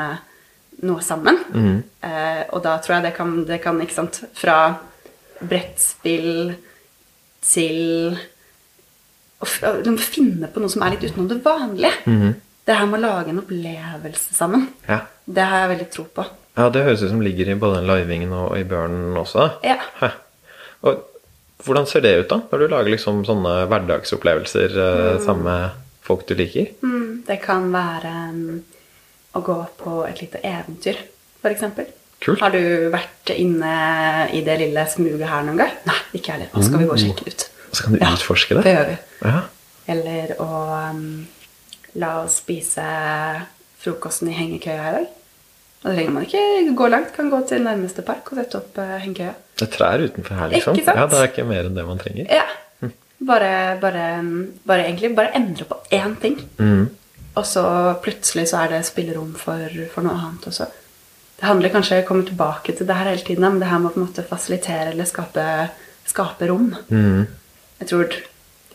noe 0.84 1.00
sammen. 1.02 1.38
Eh, 2.04 2.42
og 2.52 2.60
da 2.62 2.74
tror 2.84 2.98
jeg 2.98 3.06
det 3.08 3.14
kan, 3.16 3.32
det 3.48 3.56
kan, 3.64 3.80
ikke 3.80 3.96
sant 3.96 4.20
Fra 4.36 4.58
brettspill 5.40 6.52
til 7.48 8.18
å 9.38 9.72
liksom 9.78 9.98
finne 10.02 10.50
på 10.50 10.62
noe 10.62 10.72
som 10.72 10.82
er 10.82 10.94
litt 10.94 11.06
utenom 11.06 11.28
det 11.30 11.38
vanlige. 11.44 11.92
Det 12.68 12.76
her 12.76 12.88
med 12.90 12.98
å 12.98 13.04
lage 13.06 13.32
en 13.32 13.40
opplevelse 13.40 14.34
sammen. 14.36 14.66
Ja. 14.88 15.00
Det 15.24 15.44
har 15.44 15.62
jeg 15.62 15.72
veldig 15.74 15.90
tro 15.94 16.04
på. 16.18 16.24
ja, 16.58 16.66
det 16.74 16.82
høres 16.84 17.04
ut 17.04 17.12
som 17.12 17.22
ligger 17.22 17.48
i 17.48 17.58
både 17.60 17.84
livingen 17.86 18.32
og 18.34 18.58
i 18.58 18.64
bjørnen 18.68 19.16
også. 19.16 19.46
Ja. 19.64 19.78
Hæ. 20.00 20.10
Og 20.88 21.04
hvordan 21.64 21.86
ser 21.90 22.02
det 22.04 22.14
ut, 22.18 22.30
da? 22.30 22.40
Når 22.50 22.58
du 22.58 22.66
lager 22.72 22.92
liksom 22.92 23.22
sånne 23.26 23.54
hverdagsopplevelser 23.70 24.74
mm. 24.78 25.22
sammen 25.24 25.46
med 25.48 25.78
folk 26.06 26.26
du 26.28 26.34
liker? 26.38 26.72
Mm, 26.82 27.22
det 27.26 27.38
kan 27.42 27.70
være 27.72 28.12
um, 28.34 28.60
å 29.38 29.42
gå 29.44 29.58
på 29.80 29.94
et 30.08 30.22
lite 30.22 30.42
eventyr, 30.46 31.00
f.eks. 31.42 31.64
Kult. 32.18 32.40
Har 32.42 32.50
du 32.50 32.90
vært 32.90 33.30
inne 33.36 33.72
i 34.34 34.42
det 34.46 34.56
lille 34.64 34.84
smuget 34.90 35.28
her 35.30 35.44
noen 35.46 35.60
gang? 35.60 35.76
Nei, 35.86 35.98
ikke 36.18 36.32
jeg 36.32 36.34
heller. 36.34 36.50
Nå 36.54 36.66
skal 36.66 36.82
vi 36.82 36.88
gå 36.88 36.96
og 36.96 37.02
sjekke 37.02 37.26
det 37.26 37.34
ut. 37.34 37.44
Så 37.72 37.84
kan 37.84 37.94
du 37.94 38.00
Ja, 38.00 38.12
utforske 38.14 38.58
det? 38.58 38.64
Det 38.66 38.74
gjør 38.74 38.88
vi. 38.90 38.96
Ja. 39.24 39.40
Eller 39.94 40.34
å 40.42 40.48
um, 40.90 41.04
la 42.00 42.12
oss 42.24 42.40
spise 42.42 42.84
frokosten 43.80 44.30
i 44.32 44.36
hengekøya 44.36 44.90
i 44.90 44.94
dag. 44.98 45.08
Da 45.82 45.92
trenger 45.94 46.14
man 46.14 46.26
ikke 46.26 46.74
gå 46.76 46.88
langt. 46.90 47.12
Kan 47.16 47.30
gå 47.32 47.40
til 47.48 47.62
nærmeste 47.64 48.04
park 48.06 48.32
og 48.32 48.40
sette 48.40 48.60
opp 48.60 48.80
uh, 48.80 48.96
hengekøya. 49.02 49.34
Det 49.58 49.68
er 49.68 49.74
trær 49.74 50.04
utenfor 50.04 50.40
her, 50.40 50.54
liksom. 50.54 50.78
Ikke 50.78 50.90
sant? 50.90 51.00
Ja, 51.00 51.06
Det 51.10 51.20
er 51.22 51.30
ikke 51.32 51.48
mer 51.48 51.68
enn 51.68 51.78
det 51.78 51.86
man 51.88 52.00
trenger. 52.02 52.30
Ja. 52.30 52.46
Bare, 53.18 53.76
bare, 53.82 54.02
bare 54.62 54.84
egentlig 54.86 55.10
bare 55.16 55.34
endre 55.34 55.64
på 55.66 55.80
én 55.90 56.14
ting. 56.22 56.36
Mm. 56.60 56.84
Og 57.38 57.46
så 57.46 57.64
plutselig 58.02 58.48
så 58.50 58.60
er 58.64 58.76
det 58.76 58.84
spillerom 58.86 59.32
for, 59.38 59.64
for 59.92 60.06
noe 60.06 60.14
annet 60.14 60.46
også. 60.50 60.68
Det 61.38 61.46
handler 61.46 61.70
kanskje 61.70 62.00
om 62.00 62.04
å 62.04 62.06
komme 62.08 62.26
tilbake 62.26 62.74
til 62.74 62.86
det 62.86 62.94
her 62.98 63.10
hele 63.12 63.22
tiden, 63.26 63.44
men 63.46 63.60
det 63.62 63.68
her 63.70 63.82
med 63.82 63.92
å 63.92 63.94
på 63.94 64.00
en 64.00 64.06
måte 64.08 64.24
fasilitere 64.26 64.92
eller 64.92 65.06
skape, 65.06 65.44
skape 66.10 66.48
rom. 66.50 66.72
Mm. 66.90 67.26
Jeg 67.78 67.88
tror 67.88 68.18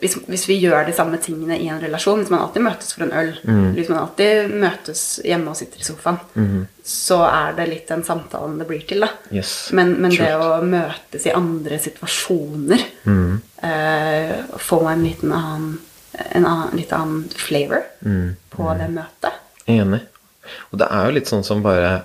hvis, 0.04 0.18
hvis 0.28 0.44
vi 0.50 0.58
gjør 0.60 0.88
de 0.88 0.94
samme 0.96 1.18
tingene 1.22 1.56
i 1.62 1.70
en 1.72 1.80
relasjon, 1.82 2.20
hvis 2.20 2.32
man 2.34 2.42
alltid 2.44 2.66
møtes 2.66 2.96
for 2.96 3.06
en 3.06 3.14
øl, 3.16 3.30
mm. 3.46 3.68
hvis 3.78 3.92
man 3.92 4.02
alltid 4.02 4.52
møtes 4.60 5.04
hjemme 5.24 5.54
og 5.54 5.60
sitter 5.60 5.80
i 5.80 5.88
sofaen, 5.88 6.18
så 6.84 7.22
er 7.28 7.56
det 7.60 7.68
litt 7.70 7.92
den 7.94 8.04
samtalen 8.04 8.58
det 8.60 8.68
blir 8.68 8.84
til. 8.90 9.06
da. 9.06 9.12
Yes. 9.32 9.54
Men, 9.72 9.96
men 10.04 10.16
det 10.18 10.32
å 10.36 10.58
møtes 10.66 11.28
i 11.30 11.36
andre 11.36 11.80
situasjoner, 11.80 12.84
eh, 13.70 14.34
få 14.60 14.82
en 14.92 15.06
liten 15.06 15.36
annen, 15.38 15.78
en 16.26 16.50
annen, 16.50 16.76
litt 16.78 16.92
annen 16.94 17.24
flavor 17.46 17.86
på 18.04 18.74
det 18.82 18.90
møtet. 18.98 19.40
Enig. 19.72 20.02
Og 20.74 20.82
det 20.82 20.90
er 20.92 21.08
jo 21.08 21.16
litt 21.16 21.30
sånn 21.32 21.46
som 21.48 21.62
bare 21.64 22.02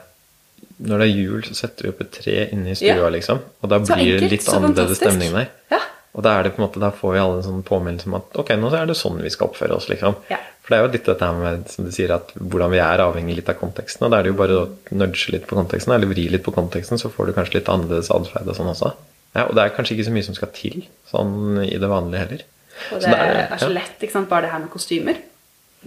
Når 0.79 1.01
det 1.01 1.07
er 1.09 1.11
jul, 1.11 1.41
så 1.43 1.57
setter 1.59 1.89
vi 1.89 1.91
opp 1.91 2.03
et 2.05 2.11
tre 2.15 2.35
inne 2.55 2.71
i 2.71 2.77
stua, 2.79 2.95
Ja. 2.95 3.09
liksom. 3.11 3.41
Og 3.59 3.71
da 3.73 3.81
blir 3.83 4.21
det 4.21 4.29
litt 4.31 4.47
annerledes 4.47 5.01
stemning 5.01 5.33
der. 5.35 5.49
Ja. 5.73 5.81
Og 6.19 6.25
da 6.27 6.35
er 6.35 6.47
det 6.47 6.57
på 6.57 6.59
en 6.59 6.67
måte, 6.67 6.81
da 6.83 6.91
får 6.91 7.13
vi 7.15 7.19
alle 7.23 7.39
en 7.39 7.47
sånn 7.47 7.67
påminnelse 7.67 8.09
om 8.11 8.17
at 8.19 8.39
ok, 8.43 8.49
nå 8.59 8.73
er 8.75 8.89
det 8.91 8.97
sånn 8.99 9.21
vi 9.23 9.31
skal 9.31 9.53
oppføre 9.53 9.77
oss, 9.77 9.87
liksom. 9.87 10.17
Ja. 10.33 10.41
For 10.65 10.75
det 10.75 10.79
er 10.79 10.83
jo 10.83 10.91
litt 10.97 11.07
dette 11.07 11.29
med, 11.39 11.69
som 11.71 11.87
du 11.87 11.93
sier, 11.95 12.11
at 12.13 12.33
hvordan 12.35 12.73
vi 12.75 12.81
er 12.83 13.03
avhengig 13.05 13.39
litt 13.39 13.53
av 13.53 13.61
konteksten. 13.61 14.03
Og 14.05 14.11
da 14.13 14.19
er 14.19 14.27
det 14.27 14.33
jo 14.35 14.41
bare 14.41 14.57
å 14.59 14.65
nudge 14.99 15.31
litt 15.33 15.47
på 15.49 15.57
konteksten, 15.57 15.95
eller 15.95 16.11
vri 16.11 16.27
litt 16.33 16.43
på 16.45 16.53
konteksten, 16.57 16.99
så 17.01 17.09
får 17.15 17.31
du 17.31 17.37
kanskje 17.39 17.61
litt 17.61 17.71
annerledes 17.73 18.11
atferd 18.13 18.51
og 18.51 18.59
sånn 18.59 18.73
også. 18.75 18.91
Ja, 19.37 19.47
og 19.47 19.55
det 19.55 19.63
er 19.63 19.75
kanskje 19.77 19.95
ikke 19.95 20.09
så 20.09 20.17
mye 20.17 20.27
som 20.27 20.37
skal 20.37 20.51
til 20.57 20.83
sånn 21.09 21.63
i 21.63 21.79
det 21.79 21.89
vanlige 21.89 22.25
heller. 22.25 22.45
Og 22.91 22.99
Så 22.99 23.07
det 23.07 23.17
er 23.17 23.41
er 23.47 23.63
så 23.63 23.71
lett, 23.73 23.97
ikke 24.03 24.17
sant, 24.19 24.29
bare 24.29 24.49
det 24.49 24.53
her 24.53 24.65
med 24.67 24.73
kostymer. 24.75 25.23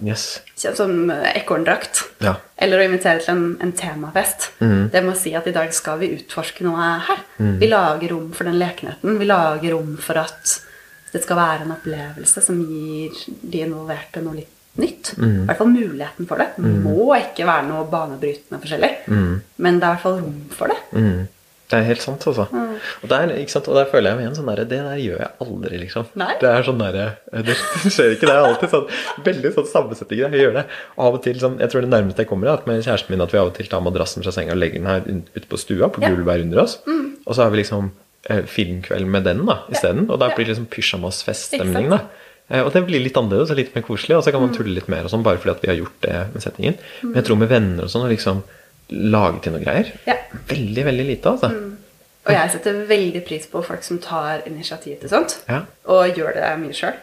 Yes. 0.00 0.40
Som 0.56 1.10
eh, 1.10 1.36
ekorndrakt. 1.36 2.00
Ja. 2.24 2.36
Eller 2.56 2.80
å 2.80 2.86
invitere 2.86 3.20
til 3.20 3.34
en, 3.34 3.44
en 3.60 3.72
temafest. 3.76 4.50
Det 4.58 5.02
må 5.04 5.12
si 5.18 5.34
at 5.36 5.46
i 5.46 5.52
dag 5.54 5.72
skal 5.76 5.98
vi 6.00 6.12
utforske 6.16 6.64
noe 6.64 6.88
her. 7.08 7.20
Vi 7.60 7.68
lager 7.68 8.14
rom 8.14 8.30
for 8.32 8.48
den 8.48 8.58
lekenheten. 8.62 9.18
Vi 9.20 9.26
lager 9.28 9.74
rom 9.76 9.96
for 10.00 10.22
at 10.22 10.56
det 11.12 11.20
skal 11.26 11.36
være 11.36 11.66
en 11.66 11.74
opplevelse 11.74 12.40
som 12.40 12.56
gir 12.64 13.12
de 13.42 13.60
involverte 13.66 14.22
noe 14.24 14.38
litt 14.40 14.48
nytt. 14.80 15.10
I 15.20 15.44
hvert 15.44 15.58
fall 15.60 15.68
muligheten 15.68 16.26
for 16.30 16.40
det. 16.40 16.46
Det 16.56 16.70
må 16.86 17.10
ikke 17.18 17.44
være 17.44 17.66
noe 17.68 17.84
banebrytende 17.92 18.56
forskjellig, 18.62 18.92
men 19.60 19.76
det 19.82 19.84
er 19.84 19.90
i 19.90 19.96
hvert 19.98 20.06
fall 20.06 20.20
rom 20.22 20.38
for 20.56 20.72
det. 20.72 20.78
Mm. 21.72 21.72
Det 21.72 21.78
er 21.80 21.86
helt 21.88 22.02
sant, 22.04 22.26
altså. 22.28 22.44
Og, 22.52 23.08
der, 23.08 23.32
og 23.32 23.74
der 23.78 23.86
føler 23.90 24.10
jeg 24.10 24.18
meg 24.18 24.24
igjen 24.26 24.36
sånn 24.36 24.48
derre 24.50 24.64
Det 24.68 24.78
der 24.84 24.98
gjør 25.00 25.22
jeg 25.22 25.30
aldri, 25.46 25.78
liksom. 25.82 26.06
Nei. 26.20 26.34
Det 26.42 26.50
er 26.52 26.66
sånn 26.66 26.82
derre 26.82 27.06
Det 27.48 27.56
skjer 27.94 28.14
ikke. 28.16 28.28
Det 28.28 28.34
er 28.34 28.46
alltid 28.50 28.72
sånn 28.74 28.86
veldig 29.24 29.52
sånn 29.56 29.68
sammensetninger. 29.72 30.36
Jeg 30.36 30.44
gjør 30.46 30.56
det 30.60 30.64
av 31.06 31.16
og 31.18 31.22
til 31.24 31.40
sånn 31.40 31.58
Jeg 31.62 31.72
tror 31.72 31.86
det 31.86 31.92
nærmeste 31.94 32.24
jeg 32.26 32.30
kommer, 32.30 32.50
er 32.52 32.60
at 32.60 32.68
med 32.68 32.84
kjæresten 32.84 33.14
min 33.16 33.24
at 33.24 33.32
vi 33.34 33.40
av 33.40 33.50
og 33.50 33.56
til 33.56 33.70
tar 33.72 33.84
madrassen 33.84 34.22
fra 34.26 34.34
senga 34.36 34.52
og 34.56 34.60
legger 34.62 34.82
den 34.82 34.90
her 34.92 35.06
ute 35.08 35.48
på 35.48 35.60
stua, 35.60 35.88
på 35.92 36.04
gulvet 36.04 36.32
her 36.36 36.44
under 36.46 36.62
oss. 36.66 36.78
Og 36.86 37.32
så 37.36 37.42
har 37.46 37.50
vi 37.54 37.62
liksom 37.62 37.90
eh, 38.30 38.42
filmkveld 38.48 39.06
med 39.16 39.24
den 39.28 39.44
da 39.48 39.60
isteden. 39.72 40.08
Og 40.10 40.18
da 40.20 40.28
blir 40.34 40.44
det 40.46 40.52
liksom 40.56 40.68
pysjamasfeststemning, 40.72 41.90
da. 41.92 42.00
Eh, 42.50 42.62
Og 42.66 42.72
det 42.74 42.82
blir 42.88 43.00
litt 43.02 43.16
annerledes 43.16 43.52
og 43.54 43.58
litt 43.60 43.74
mer 43.76 43.84
koselig, 43.86 44.16
og 44.18 44.24
så 44.26 44.32
kan 44.34 44.42
man 44.42 44.52
tulle 44.54 44.74
litt 44.76 44.88
mer 44.92 45.06
og 45.06 45.12
sånn, 45.12 45.22
bare 45.24 45.38
fordi 45.40 45.54
at 45.54 45.62
vi 45.64 45.70
har 45.72 45.78
gjort 45.78 46.00
det 46.04 46.16
med 46.34 46.42
settingen. 46.44 46.76
Men 47.06 47.14
jeg 47.20 47.28
tror 47.28 47.38
med 47.40 47.48
venner 47.52 47.86
og 47.86 47.92
sånn, 47.92 48.04
og 48.08 48.12
liksom 48.12 48.42
lage 48.92 49.40
til 49.44 49.52
noe 49.56 49.62
greier 49.64 49.92
Ja. 50.08 50.16
Veldig, 50.48 50.84
veldig 50.90 51.06
lite, 51.12 51.32
altså. 51.36 51.52
Og 52.22 52.30
jeg 52.36 52.50
setter 52.54 52.84
veldig 52.86 53.24
pris 53.26 53.46
på 53.50 53.62
folk 53.66 53.82
som 53.82 53.98
tar 53.98 54.44
initiativ 54.46 55.00
til 55.00 55.10
sånt, 55.10 55.40
Ja. 55.48 55.64
og 55.90 56.12
gjør 56.16 56.34
det 56.36 56.52
mye 56.60 56.76
sjøl. 56.76 56.94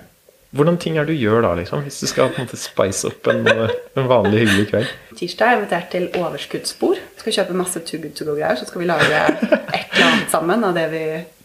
Hvordan 0.56 0.80
ting 0.82 0.96
er 0.98 1.06
du 1.06 1.12
gjør 1.14 1.44
da, 1.46 1.52
liksom? 1.60 1.84
Hvis 1.86 2.00
du 2.02 2.08
skal 2.10 2.32
på 2.34 2.40
en 2.42 2.48
måte 2.48 2.58
spice 2.58 3.06
opp 3.06 3.28
en, 3.30 3.44
en 3.46 4.08
vanlig 4.10 4.40
hyggelig 4.48 4.64
kveld? 4.72 4.88
Tirsdag 5.20 5.46
er 5.46 5.52
jeg 5.52 5.60
invitert 5.60 5.92
til 5.94 6.08
overskuddsspor. 6.18 6.96
Vi 6.96 7.22
skal 7.22 7.36
kjøpe 7.36 7.54
masse 7.60 7.84
Too 7.86 8.00
Good 8.02 8.16
To 8.18 8.26
Go-greier, 8.26 8.58
så 8.58 8.66
skal 8.66 8.82
vi 8.82 8.88
lage 8.90 9.20
et 9.28 9.44
eller 9.52 10.08
annet 10.08 10.32
sammen 10.34 10.64
av 10.66 10.74
det 10.80 10.88
vi 10.90 11.04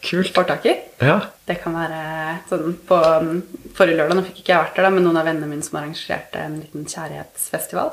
Kult. 0.09 0.33
får 0.33 0.47
tak 0.49 0.65
i. 0.71 0.77
Ja. 1.05 1.19
Det 1.45 1.59
kan 1.61 1.77
være 1.77 2.01
sånn 2.49 2.79
på 2.89 3.03
um, 3.21 3.43
Forrige 3.77 3.99
lørdag, 4.01 4.17
nå 4.17 4.25
fikk 4.31 4.41
ikke 4.41 4.55
jeg 4.55 4.63
vært 4.63 4.77
der, 4.81 4.87
da, 4.89 4.91
men 4.97 5.05
noen 5.05 5.21
av 5.21 5.29
vennene 5.29 5.51
mine 5.53 5.67
som 5.67 5.77
arrangerte 5.83 6.41
en 6.47 6.57
liten 6.63 6.87
kjærlighetsfestival. 6.89 7.91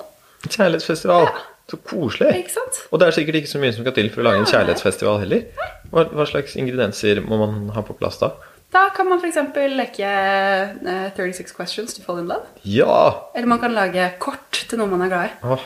Kjærlighetsfestival. 0.48 1.28
Ja. 1.28 1.44
Så 1.72 1.78
koselig. 1.88 2.30
Ikke 2.44 2.52
sant? 2.58 2.80
Og 2.92 3.00
det 3.00 3.08
er 3.08 3.16
sikkert 3.16 3.38
ikke 3.42 3.52
så 3.54 3.60
mye 3.64 3.72
som 3.72 3.86
skal 3.86 3.94
til 3.96 4.10
for 4.12 4.20
å 4.24 4.26
lage 4.28 4.42
en 4.44 4.50
kjærlighetsfestival 4.52 5.22
heller. 5.24 5.46
Hva, 5.92 6.04
hva 6.12 6.26
slags 6.28 6.58
ingredienser 6.60 7.22
må 7.24 7.38
man 7.40 7.70
ha 7.76 7.84
på 7.88 7.96
plass 8.00 8.20
da? 8.20 8.34
Da 8.72 8.86
kan 8.96 9.08
man 9.08 9.20
f.eks. 9.24 9.38
leke 9.76 10.08
eh, 10.08 11.10
36 11.16 11.52
questions 11.56 11.96
to 11.96 12.04
fall 12.04 12.20
in 12.20 12.28
love. 12.32 12.44
Ja! 12.68 12.98
Eller 13.36 13.48
man 13.52 13.60
kan 13.64 13.74
lage 13.76 14.10
kort 14.24 14.62
til 14.68 14.80
noe 14.80 14.88
man 14.92 15.04
er 15.08 15.12
glad 15.12 15.30
i. 15.32 15.34
Åh, 15.56 15.66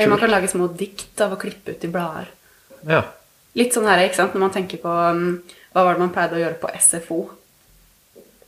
Eller 0.00 0.12
man 0.14 0.20
kan 0.22 0.32
lage 0.32 0.48
små 0.52 0.68
dikt 0.76 1.20
av 1.24 1.32
å 1.36 1.40
klippe 1.40 1.74
ut 1.76 1.84
i 1.84 1.92
blader. 1.92 2.28
ja. 2.88 3.02
Litt 3.58 3.74
sånn 3.74 3.88
her, 3.90 3.98
ikke 4.06 4.14
sant? 4.14 4.34
Når 4.36 4.40
man 4.44 4.52
tenker 4.54 4.78
på 4.78 4.86
um, 4.88 5.22
Hva 5.74 5.82
var 5.82 5.96
det 5.96 6.02
man 6.04 6.12
pleide 6.14 6.36
å 6.36 6.38
gjøre 6.38 6.58
på 6.62 6.68
SFO? 6.78 7.16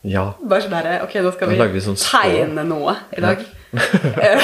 Ja. 0.06 0.28
Bare 0.38 0.62
sånn 0.62 0.76
her, 0.78 1.02
Ok, 1.02 1.16
nå 1.18 1.32
skal 1.34 1.48
Da 1.50 1.52
vi 1.52 1.58
lager 1.58 1.74
vi 1.74 1.82
sånn 1.82 1.98
spå. 1.98 2.20
tegne 2.22 2.62
noe 2.68 2.94
i 3.16 3.24
dag. 3.24 3.42
Eh, 3.72 4.42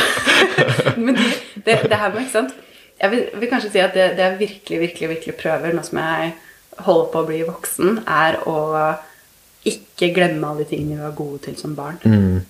Men 0.96 1.14
de, 1.18 1.24
det, 1.64 1.78
det 1.90 1.98
her 1.98 2.12
med, 2.14 2.24
ikke 2.24 2.36
sant 2.36 2.54
Jeg 2.98 3.10
vil, 3.12 3.24
vil 3.40 3.50
kanskje 3.50 3.72
si 3.74 3.82
at 3.82 3.94
det, 3.94 4.12
det 4.18 4.24
jeg 4.24 4.38
virkelig, 4.38 4.80
virkelig, 4.80 5.08
virkelig 5.14 5.34
prøver 5.38 5.74
nå 5.74 5.84
som 5.86 6.00
jeg 6.02 6.32
holder 6.82 7.10
på 7.12 7.20
å 7.20 7.26
bli 7.26 7.38
voksen, 7.46 8.00
er 8.06 8.38
å 8.46 8.58
ikke 9.66 10.12
glemme 10.14 10.46
alle 10.46 10.64
de 10.64 10.72
tingene 10.72 10.96
vi 10.96 11.04
var 11.04 11.14
gode 11.18 11.40
til 11.46 11.56
som 11.58 11.74
barn. 11.78 11.98
Mm. 12.02 12.40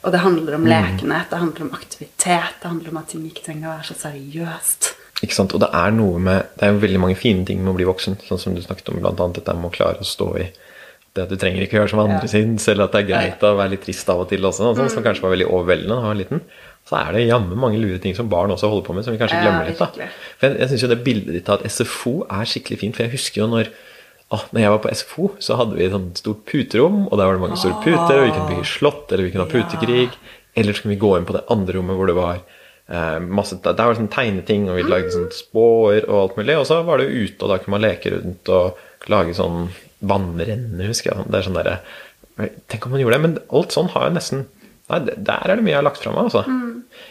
Og 0.00 0.14
det 0.14 0.22
handler 0.22 0.56
om 0.56 0.66
lekenhet, 0.68 1.28
det 1.28 1.40
handler 1.40 1.66
om 1.66 1.74
aktivitet, 1.76 2.56
det 2.62 2.68
handler 2.68 2.92
om 2.92 3.00
at 3.00 3.10
ting 3.12 3.26
ikke 3.28 3.44
trenger 3.44 3.68
å 3.68 3.74
være 3.74 3.88
så 3.90 3.96
seriøst. 4.06 4.90
Ikke 5.20 5.36
sant? 5.36 5.52
Og 5.56 5.60
det 5.60 5.68
er 5.76 5.92
noe 5.92 6.20
med 6.22 6.46
Det 6.56 6.64
er 6.64 6.72
jo 6.72 6.80
veldig 6.80 7.00
mange 7.02 7.18
fine 7.20 7.44
ting 7.44 7.60
med 7.60 7.74
å 7.74 7.76
bli 7.76 7.88
voksen. 7.88 8.16
Sånn 8.24 8.40
som 8.40 8.54
du 8.56 8.62
snakket 8.64 8.88
om, 8.88 9.02
annet 9.04 9.36
dette 9.36 9.56
med 9.56 9.68
å 9.68 9.74
klare 9.74 10.00
å 10.00 10.08
stå 10.08 10.30
i 10.40 10.46
det 11.16 11.24
at 11.24 11.32
du 11.32 11.36
trenger 11.40 11.64
ikke 11.64 11.74
å 11.74 11.80
gjøre 11.80 11.90
som 11.90 12.02
andre 12.04 12.22
Ja. 12.22 12.30
sin, 12.30 12.58
selv 12.62 12.84
at 12.84 12.92
det 12.92 13.00
er 13.00 13.08
greit 13.08 13.42
å 13.42 13.56
være 13.58 13.72
litt 13.72 13.82
trist 13.82 14.08
av 14.08 14.20
og 14.22 14.28
til 14.30 14.44
også, 14.46 14.70
og 14.70 14.76
sånn, 14.78 14.90
som 14.90 15.02
kanskje 15.02 15.24
var 15.24 15.34
veldig 15.34 15.48
overveldende 15.50 15.96
da 15.96 16.02
jeg 16.04 16.10
var 16.12 16.20
liten. 16.20 16.40
Så 16.90 16.98
er 16.98 17.14
det 17.14 17.20
jammen 17.28 17.58
mange 17.62 17.78
lure 17.78 18.00
ting 18.02 18.16
som 18.18 18.26
barn 18.32 18.50
også 18.50 18.66
holder 18.66 18.86
på 18.88 18.96
med, 18.96 19.04
som 19.06 19.14
vi 19.14 19.20
kanskje 19.20 19.38
glemmer 19.44 19.68
litt. 19.70 19.78
da. 19.78 20.08
For 20.40 20.48
Jeg, 20.48 20.58
jeg 20.58 20.72
syns 20.72 20.82
jo 20.82 20.90
det 20.90 21.02
bildet 21.06 21.36
ditt 21.36 21.50
av 21.52 21.60
at 21.62 21.70
SFO 21.70 22.14
er 22.26 22.48
skikkelig 22.50 22.80
fint, 22.80 22.96
for 22.98 23.06
jeg 23.06 23.14
husker 23.14 23.44
jo 23.44 23.48
når 23.52 23.70
Åh, 24.30 24.42
når 24.54 24.60
jeg 24.62 24.70
var 24.70 24.78
på 24.84 24.90
SFO, 24.94 25.24
så 25.42 25.56
hadde 25.58 25.74
vi 25.74 25.82
et 25.88 25.90
sånt 25.90 26.20
stort 26.20 26.44
puterom, 26.46 27.00
og 27.08 27.16
der 27.18 27.26
var 27.26 27.34
det 27.34 27.42
mange 27.42 27.56
store 27.58 27.80
puter, 27.82 28.14
og 28.14 28.28
vi 28.28 28.34
kunne 28.36 28.50
bygge 28.52 28.68
slott, 28.70 29.08
eller 29.10 29.26
vi 29.26 29.32
kunne 29.34 29.42
ha 29.42 29.50
putekrig. 29.50 30.04
Eller 30.54 30.76
så 30.76 30.84
kunne 30.84 30.94
vi 30.94 31.00
gå 31.02 31.10
inn 31.18 31.26
på 31.26 31.34
det 31.34 31.40
andre 31.50 31.74
rommet 31.74 31.98
hvor 31.98 32.06
det 32.06 32.14
var 32.14 32.36
eh, 32.38 33.16
masse 33.26 33.58
Der 33.64 33.74
var 33.74 33.90
det 33.90 33.98
sånn 33.98 34.12
tegneting, 34.14 34.68
og 34.70 34.78
vi 34.78 34.84
lagde 34.86 35.10
sånne 35.16 35.34
spår 35.34 36.06
og 36.06 36.14
alt 36.20 36.38
mulig. 36.38 36.56
Og 36.62 36.68
så 36.70 36.78
var 36.86 37.02
det 37.02 37.08
jo 37.08 37.24
ute, 37.26 37.40
og 37.42 37.50
da 37.50 37.58
kunne 37.58 37.74
man 37.74 37.84
leke 37.88 38.14
rundt 38.14 38.52
og 38.54 39.10
lage 39.10 39.34
sånn 39.34 39.58
vannrenner, 40.14 40.86
husker 40.92 41.10
jeg. 41.10 41.26
Det 41.26 41.40
er 41.40 41.48
sånn 41.48 41.58
derre 41.58 41.80
Tenk 42.70 42.86
om 42.86 42.94
man 42.94 43.02
gjorde 43.02 43.18
det. 43.18 43.24
Men 43.26 43.38
alt 43.58 43.74
sånn 43.74 43.90
har 43.96 44.06
jo 44.06 44.14
nesten 44.14 44.46
Nei, 44.90 44.98
der 45.06 45.42
er 45.46 45.58
det 45.58 45.62
mye 45.62 45.70
jeg 45.74 45.78
har 45.78 45.84
lagt 45.86 46.00
fra 46.02 46.10
meg, 46.10 46.30
altså. 46.30 46.40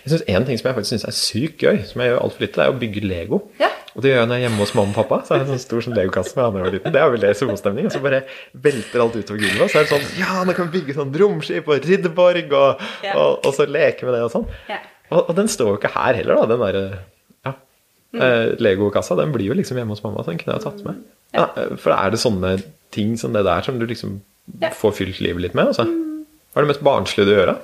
Jeg 0.03 0.11
synes 0.13 0.23
En 0.27 0.45
ting 0.47 0.57
som 0.59 0.67
jeg 0.69 0.75
faktisk 0.77 0.93
syns 0.95 1.05
er 1.09 1.15
sykt 1.17 1.63
gøy, 1.65 1.77
som 1.89 2.01
jeg 2.01 2.11
gjør 2.11 2.21
altfor 2.25 2.45
lite, 2.45 2.61
er 2.63 2.71
å 2.73 2.77
bygge 2.79 3.03
Lego. 3.07 3.39
Ja. 3.59 3.69
Og 3.95 4.03
det 4.05 4.11
gjør 4.11 4.19
jeg 4.21 4.27
når 4.29 4.35
jeg 4.37 4.43
er 4.43 4.47
hjemme 4.49 4.61
hos 4.63 4.73
mamma 4.77 4.93
og 4.93 4.95
pappa. 4.99 5.17
Så 5.25 5.33
er 5.35 5.39
det 5.41 5.47
en 5.47 5.53
sånn 5.57 5.63
stor 5.65 5.81
sånn 5.85 5.95
legokasse 5.97 6.35
med 6.37 6.45
andre 6.45 6.61
var 6.63 6.75
liten. 6.77 6.93
Det 6.93 7.01
er 7.01 7.13
veldig 7.15 7.31
solstemning. 7.39 7.87
Og 7.89 7.91
så 7.95 8.01
bare 8.03 8.19
velter 8.67 9.01
alt 9.03 9.15
utover 9.17 9.41
gulvet. 9.41 9.61
Og 9.65 9.71
så 9.73 9.79
er 9.81 9.87
det 9.87 9.91
sånn 9.95 10.19
Ja, 10.21 10.43
nå 10.47 10.53
kan 10.55 10.69
vi 10.69 10.79
bygge 10.79 10.95
sånn 10.99 11.13
romskip 11.19 11.67
og 11.67 11.87
ridderborg, 11.89 12.53
og, 12.53 12.83
Ja. 13.03 13.15
og, 13.17 13.45
og 13.45 13.53
så 13.57 13.65
leke 13.67 14.05
med 14.07 14.13
det 14.15 14.21
og 14.27 14.31
sånn. 14.35 14.45
Ja. 14.69 14.77
Og, 15.09 15.23
og 15.29 15.35
den 15.35 15.49
står 15.49 15.71
jo 15.73 15.77
ikke 15.81 15.91
her 15.97 16.13
heller, 16.21 16.35
da, 16.37 16.45
den 16.53 16.59
derre 16.65 16.83
ja, 17.45 17.53
Mm. 18.13 18.21
eh, 18.25 18.55
Lego-kassa. 18.57 19.15
Den 19.19 19.31
blir 19.33 19.45
jo 19.51 19.53
liksom 19.57 19.77
hjemme 19.77 19.93
hos 19.93 20.01
mamma, 20.05 20.23
så 20.23 20.31
den 20.31 20.39
kunne 20.41 20.55
jeg 20.55 20.63
ha 20.63 20.69
tatt 20.71 20.85
med. 20.85 21.01
Ja, 21.37 21.43
for 21.77 21.93
er 21.93 22.09
det 22.09 22.17
sånne 22.21 22.55
ting 22.91 23.17
som 23.21 23.33
det 23.33 23.43
der 23.45 23.61
som 23.61 23.77
du 23.79 23.85
liksom. 23.85 24.21
Mm. 24.49 24.71
får 24.73 24.93
fylt 24.97 25.19
livet 25.21 25.41
litt 25.43 25.53
med? 25.53 25.67
Altså? 25.69 25.83
Hva 25.85 26.57
er 26.57 26.65
det 26.65 26.71
mest 26.71 26.81
barnslige 26.85 27.25
du 27.29 27.35
gjør, 27.35 27.51
da? 27.53 27.57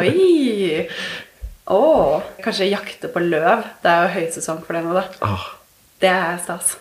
Oi! 0.00 0.88
Å, 1.70 2.20
kanskje 2.44 2.66
jakte 2.68 3.08
på 3.12 3.22
løv. 3.24 3.62
Det 3.82 3.90
er 3.90 4.02
jo 4.04 4.14
høysesong 4.18 4.58
for 4.66 4.76
det 4.76 4.82
nå, 4.84 4.92
da. 4.96 5.04
Ah, 5.24 5.46
Det 6.02 6.10
er 6.12 6.40
stas. 6.44 6.74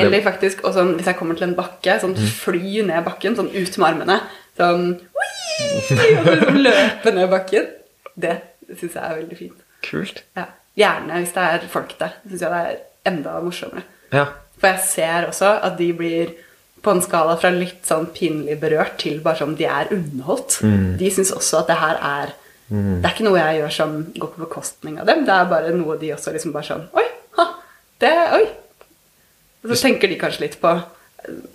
Eller 0.00 0.22
faktisk, 0.24 0.62
og 0.64 0.72
sånn, 0.74 0.94
hvis 0.96 1.06
jeg 1.10 1.18
kommer 1.18 1.36
til 1.38 1.50
en 1.50 1.56
bakke, 1.58 1.98
sånn 2.00 2.14
fly 2.16 2.80
ned 2.88 3.04
bakken, 3.06 3.36
sånn 3.36 3.50
ut 3.52 3.76
med 3.78 3.88
armene. 3.90 4.16
Sånn 4.58 4.86
Wii! 5.18 5.66
Og 5.76 5.82
så 5.90 5.98
liksom 6.00 6.56
løpe 6.64 7.12
ned 7.14 7.28
bakken. 7.30 7.68
Det 8.16 8.32
syns 8.72 8.94
jeg 8.96 9.02
er 9.04 9.18
veldig 9.20 9.38
fint. 9.38 9.60
kult. 9.84 10.22
Ja. 10.38 10.46
Gjerne 10.80 11.20
hvis 11.20 11.34
det 11.36 11.44
er 11.44 11.66
folk 11.70 11.92
der. 12.00 12.16
Syns 12.24 12.40
jeg 12.46 12.50
det 12.54 12.62
er 12.64 12.80
enda 13.12 13.36
morsommere. 13.44 13.84
Ja. 14.14 14.24
For 14.58 14.70
jeg 14.72 14.86
ser 14.88 15.28
også 15.28 15.50
at 15.68 15.76
de 15.78 15.90
blir 15.92 16.32
på 16.84 16.92
en 16.94 17.02
skala 17.04 17.36
fra 17.40 17.50
litt 17.52 17.84
sånn 17.88 18.08
pinlig 18.16 18.56
berørt 18.62 18.96
til 19.02 19.20
bare 19.24 19.38
sånn 19.42 19.54
de 19.58 19.68
er 19.68 19.92
underholdt. 19.94 20.58
De 20.98 21.10
syns 21.12 21.30
også 21.36 21.60
at 21.62 21.70
det 21.70 21.78
her 21.82 22.00
er 22.00 22.32
Det 22.68 23.04
er 23.04 23.12
ikke 23.12 23.26
noe 23.26 23.40
jeg 23.40 23.60
gjør 23.60 23.72
som 23.76 23.96
går 24.16 24.30
på 24.34 24.44
bekostning 24.46 24.98
av 25.00 25.08
dem. 25.08 25.24
Det 25.28 25.34
er 25.34 25.50
bare 25.50 25.72
noe 25.76 25.98
de 26.00 26.12
også 26.14 26.32
liksom 26.32 26.54
bare 26.54 26.68
sånn 26.70 26.86
Oi! 26.96 27.04
Ha! 27.38 27.48
Det 28.00 28.12
Oi! 28.38 28.44
Og 29.64 29.72
så 29.72 29.86
tenker 29.86 30.10
de 30.12 30.20
kanskje 30.20 30.46
litt 30.46 30.56
på 30.60 30.72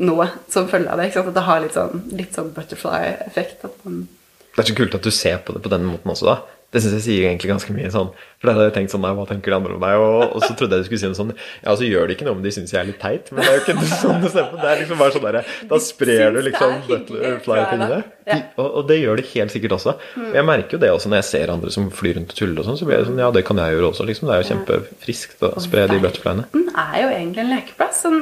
noe 0.02 0.30
som 0.50 0.70
følge 0.70 0.90
av 0.90 1.02
det. 1.02 1.12
At 1.18 1.34
det 1.36 1.46
har 1.46 1.60
litt 1.64 1.76
sånn, 1.78 2.06
litt 2.18 2.38
sånn 2.38 2.54
butterfly-effekt. 2.56 3.66
Det 3.66 4.64
er 4.64 4.70
så 4.70 4.78
kult 4.78 4.98
at 4.98 5.06
du 5.06 5.12
ser 5.14 5.42
på 5.46 5.54
det 5.56 5.62
på 5.66 5.72
den 5.74 5.86
måten 5.90 6.14
også, 6.14 6.32
da. 6.32 6.59
Det 6.70 6.84
syns 6.84 6.94
jeg 7.00 7.02
sier 7.02 7.24
egentlig 7.32 7.50
ganske 7.50 7.74
mye 7.74 7.90
sånn. 7.90 8.12
For 8.40 8.46
da 8.48 8.54
hadde 8.54 8.66
jeg 8.70 8.74
tenkt 8.76 8.92
sånn 8.94 9.02
Nei, 9.02 9.10
hva 9.18 9.24
tenker 9.28 9.50
de 9.52 9.56
andre 9.58 9.74
om 9.74 9.82
deg? 9.82 9.96
Og, 10.00 10.36
og 10.38 10.44
så 10.46 10.54
trodde 10.56 10.78
jeg 10.78 10.84
du 10.84 10.88
skulle 10.88 11.00
si 11.02 11.08
noe 11.10 11.18
sånn 11.18 11.32
Ja, 11.66 11.74
så 11.76 11.88
gjør 11.88 12.06
det 12.08 12.16
ikke 12.16 12.28
noe 12.28 12.36
om 12.38 12.44
de 12.46 12.52
syns 12.54 12.72
jeg 12.72 12.80
er 12.84 12.88
litt 12.92 13.00
teit, 13.02 13.32
men 13.34 13.42
det 13.42 13.50
er 13.50 13.58
jo 13.58 13.64
ikke 13.66 13.88
sånn 14.04 14.22
det 14.22 14.30
stemmer. 14.36 14.62
Det 14.62 14.70
er 14.70 14.80
liksom 14.84 15.02
bare 15.02 15.16
sånn 15.16 15.26
derre 15.26 15.42
Da 15.72 15.80
sprer 15.82 16.36
du 16.36 16.40
liksom 16.46 16.76
er 16.78 16.86
butterfly-tingene. 16.92 18.00
Ja. 18.30 18.38
Og, 18.62 18.68
og 18.70 18.88
det 18.92 19.00
gjør 19.02 19.18
det 19.20 19.26
helt 19.34 19.56
sikkert 19.56 19.74
også. 19.80 19.96
Mm. 20.14 20.30
jeg 20.38 20.46
merker 20.52 20.78
jo 20.78 20.82
det 20.86 20.92
også 20.94 21.10
når 21.10 21.22
jeg 21.24 21.28
ser 21.32 21.54
andre 21.56 21.74
som 21.74 21.90
flyr 21.90 22.20
rundt 22.20 22.36
og 22.36 22.38
tuller 22.44 22.62
og 22.62 22.70
sånn, 22.70 22.78
så 22.78 22.86
blir 22.88 23.00
jeg 23.00 23.10
sånn 23.10 23.24
Ja, 23.26 23.32
det 23.34 23.44
kan 23.50 23.58
jeg 23.64 23.74
gjøre 23.76 23.90
også, 23.90 24.06
liksom. 24.06 24.30
Det 24.30 24.36
er 24.38 24.44
jo 24.44 24.50
kjempefriskt 24.54 25.46
å 25.50 25.52
spre 25.66 25.88
de 25.90 26.00
butterflyene. 26.06 26.46
Den 26.54 26.70
er 26.86 26.96
jo 27.02 27.10
egentlig 27.18 27.44
en 27.48 27.54
lekeplass. 27.56 28.04
Sånn, 28.06 28.22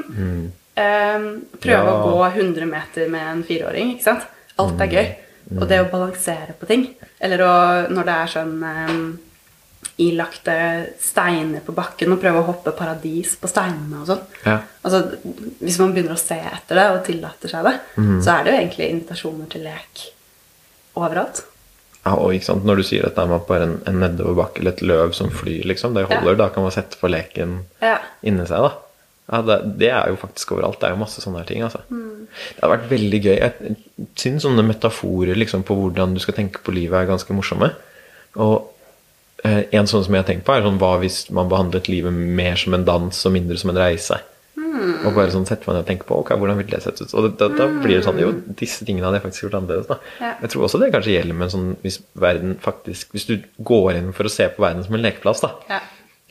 eh, 0.80 1.30
prøve 1.60 1.78
Ja. 1.84 1.84
å 1.84 2.08
gå 2.08 2.32
100 2.40 2.66
meter 2.72 3.10
med 3.12 3.28
en 3.36 3.44
fireåring. 3.44 3.96
ikke 3.98 4.08
sant? 4.08 4.28
Alt 4.58 4.80
er 4.82 4.88
gøy. 4.96 5.08
Og 5.56 5.64
det 5.70 5.80
å 5.80 5.88
balansere 5.92 6.54
på 6.60 6.68
ting. 6.68 6.90
Eller 7.24 7.40
å, 7.46 7.52
når 7.94 8.04
det 8.10 8.16
er 8.20 8.32
sånn 8.34 8.56
um, 8.68 9.20
ilagte 9.98 10.56
steiner 11.02 11.62
på 11.66 11.74
bakken, 11.78 12.12
og 12.14 12.20
prøve 12.22 12.42
å 12.42 12.48
hoppe 12.50 12.74
paradis 12.78 13.36
på 13.40 13.50
steinene 13.50 14.02
og 14.04 14.10
sånn. 14.10 14.24
Ja. 14.46 14.58
Altså, 14.86 15.04
hvis 15.64 15.80
man 15.82 15.94
begynner 15.96 16.14
å 16.18 16.22
se 16.22 16.38
etter 16.38 16.78
det 16.82 16.88
og 16.94 17.04
tillater 17.08 17.50
seg 17.54 17.64
det, 17.70 17.76
Mm. 17.98 18.18
så 18.22 18.34
er 18.36 18.44
det 18.44 18.52
jo 18.54 18.60
egentlig 18.60 18.90
invitasjoner 18.92 19.50
til 19.50 19.64
lek 19.64 20.04
overalt. 20.98 21.44
Ja, 22.06 22.14
og 22.16 22.34
ikke 22.34 22.46
sant, 22.46 22.64
Når 22.64 22.76
du 22.78 22.84
sier 22.84 23.06
at 23.06 23.16
det 23.16 23.24
er 23.24 23.40
bare 23.48 23.64
en, 23.68 23.82
en 23.90 24.00
nedoverbakke 24.00 24.60
eller 24.62 24.72
et 24.72 24.82
løv 24.82 25.14
som 25.14 25.30
flyr, 25.30 25.66
liksom, 25.68 25.94
det 25.94 26.06
holder, 26.08 26.36
da 26.40 26.50
kan 26.50 26.64
man 26.64 26.72
sette 26.72 26.96
for 27.00 27.10
leken 27.10 27.66
Ja. 27.82 27.98
inni 28.24 28.46
seg, 28.48 28.64
da. 28.64 28.72
Ja, 29.28 29.42
det, 29.44 29.58
det 29.82 29.90
er 29.92 30.14
jo 30.14 30.20
faktisk 30.22 30.54
overalt. 30.56 30.80
Det 30.80 30.88
er 30.88 30.96
jo 30.96 31.02
masse 31.02 31.24
sånne 31.24 31.42
her 31.42 31.50
ting. 31.50 31.66
altså. 31.66 31.82
Det 31.90 32.64
har 32.64 32.72
vært 32.72 32.88
veldig 32.92 33.20
gøy. 33.26 33.36
Jeg 33.36 33.76
syns 34.20 34.46
sånne 34.48 34.64
metaforer 34.64 35.36
liksom, 35.36 35.66
på 35.68 35.76
hvordan 35.76 36.16
du 36.16 36.22
skal 36.24 36.38
tenke 36.38 36.64
på 36.64 36.76
livet, 36.76 36.96
er 37.02 37.10
ganske 37.12 37.36
morsomme. 37.36 37.74
Og 38.40 38.72
eh, 39.44 39.66
en 39.76 39.90
sånn 39.90 40.06
som 40.06 40.16
jeg 40.16 40.24
har 40.24 40.30
tenkt 40.32 40.48
på, 40.48 40.56
er 40.56 40.64
sånn 40.64 40.80
hva 40.80 40.94
hvis 41.02 41.26
man 41.36 41.52
behandlet 41.52 41.92
livet 41.92 42.16
mer 42.16 42.56
som 42.60 42.78
en 42.78 42.88
dans 42.88 43.26
og 43.28 43.36
mindre 43.36 43.60
som 43.60 43.74
en 43.74 43.82
reise? 43.84 44.22
Og 44.78 45.14
bare 45.16 45.32
sånn 45.34 45.46
setter 45.48 45.68
man 45.68 45.78
ned 45.78 45.84
og 45.86 45.90
tenker 45.90 46.08
på 46.10 46.18
ok, 46.22 46.32
hvordan 46.38 46.58
vil 46.60 46.70
det 46.70 46.80
sett 46.84 47.00
ut. 47.02 47.14
Og 47.18 47.28
da, 47.40 47.48
da 47.54 47.68
blir 47.82 47.98
det 47.98 48.06
sånn 48.06 48.20
Jo, 48.22 48.32
disse 48.60 48.86
tingene 48.86 49.08
hadde 49.08 49.20
jeg 49.20 49.26
faktisk 49.28 49.46
gjort 49.48 49.58
annerledes. 49.60 49.88
da. 49.90 49.98
Ja. 50.22 50.32
Jeg 50.44 50.54
tror 50.54 50.66
også 50.68 50.82
det 50.82 50.90
kanskje 50.94 51.16
gjelder 51.16 51.38
med 51.40 51.54
sånn 51.54 51.70
hvis 51.84 52.00
verden 52.18 52.58
faktisk 52.64 53.16
Hvis 53.16 53.28
du 53.30 53.36
går 53.70 53.98
inn 54.00 54.12
for 54.18 54.30
å 54.30 54.34
se 54.34 54.48
på 54.54 54.64
verden 54.64 54.86
som 54.86 54.98
en 54.98 55.04
lekeplass, 55.06 55.44
da. 55.46 55.54
Ja. 55.72 55.80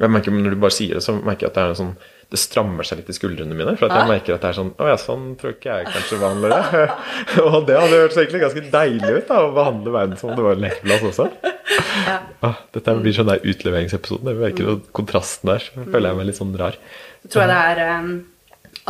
Jeg 0.02 0.12
merker, 0.12 0.34
Når 0.34 0.54
du 0.56 0.60
bare 0.62 0.76
sier 0.76 0.98
det, 0.98 1.04
så 1.06 1.16
merker 1.16 1.46
jeg 1.46 1.52
at 1.52 1.58
det 1.58 1.64
er 1.64 1.72
noe 1.72 1.80
sånn 1.80 1.94
det 2.26 2.38
strammer 2.42 2.86
seg 2.86 2.98
litt 2.98 3.10
i 3.12 3.14
skuldrene 3.14 3.54
mine. 3.54 3.76
For 3.78 3.86
at 3.86 4.00
jeg 4.00 4.10
merker 4.10 4.34
at 4.34 4.42
det 4.42 4.48
er 4.48 4.56
sånn 4.56 4.72
Å 4.82 4.88
ja, 4.88 4.96
sånn 4.98 5.26
tror 5.38 5.52
ikke 5.54 5.76
jeg 5.78 5.90
kanskje 5.94 6.18
vanligere. 6.18 6.86
og 7.46 7.58
det 7.68 7.76
hadde 7.78 8.00
hørtes 8.00 8.18
egentlig 8.18 8.40
ganske 8.42 8.64
deilig 8.72 9.12
ut, 9.12 9.28
da, 9.28 9.42
å 9.44 9.52
behandle 9.54 9.92
verden 9.94 10.18
som 10.18 10.32
om 10.32 10.38
det 10.38 10.46
var 10.46 10.58
en 10.58 10.64
lekeplass 10.66 11.04
også. 11.12 11.28
Ja. 12.06 12.16
Ah, 12.46 12.58
dette 12.74 12.94
blir 12.98 13.14
sånn 13.14 13.30
der 13.30 13.46
utleveringsepisode. 13.46 14.34
Jeg 14.34 14.42
merker 14.42 14.72
at 14.74 14.88
kontrasten 14.96 15.52
der. 15.52 15.68
Så 15.70 15.86
føler 15.86 16.10
jeg 16.10 16.18
meg 16.18 16.28
litt 16.30 16.40
sånn 16.40 16.56
rar. 16.58 16.78
Så 17.22 17.30
tror 17.32 17.44
jeg 17.46 17.52
det 17.52 17.60
er 17.70 17.82
um, 18.02 18.10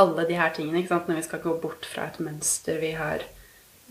alle 0.02 0.26
de 0.28 0.38
her 0.40 0.54
tingene, 0.56 0.80
ikke 0.80 0.94
sant? 0.94 1.10
når 1.12 1.20
vi 1.20 1.26
skal 1.28 1.42
gå 1.44 1.56
bort 1.60 1.88
fra 1.88 2.08
et 2.08 2.20
mønster 2.24 2.80
vi 2.80 2.94
har 2.96 3.24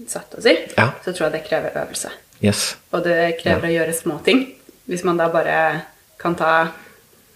satt 0.09 0.33
oss 0.37 0.47
i, 0.49 0.57
Ja. 0.73 0.89
så 1.05 1.13
tror 1.13 1.29
jeg 1.29 1.37
det 1.37 1.43
krever 1.45 1.77
øvelse. 1.85 2.11
Yes. 2.43 2.65
Og 2.91 3.05
det 3.05 3.37
krever 3.39 3.69
å 3.69 3.75
gjøre 3.77 3.93
små 3.95 4.17
ting. 4.25 4.47
Hvis 4.89 5.05
man 5.07 5.21
da 5.21 5.29
bare 5.33 5.85
kan 6.21 6.35
ta 6.37 6.55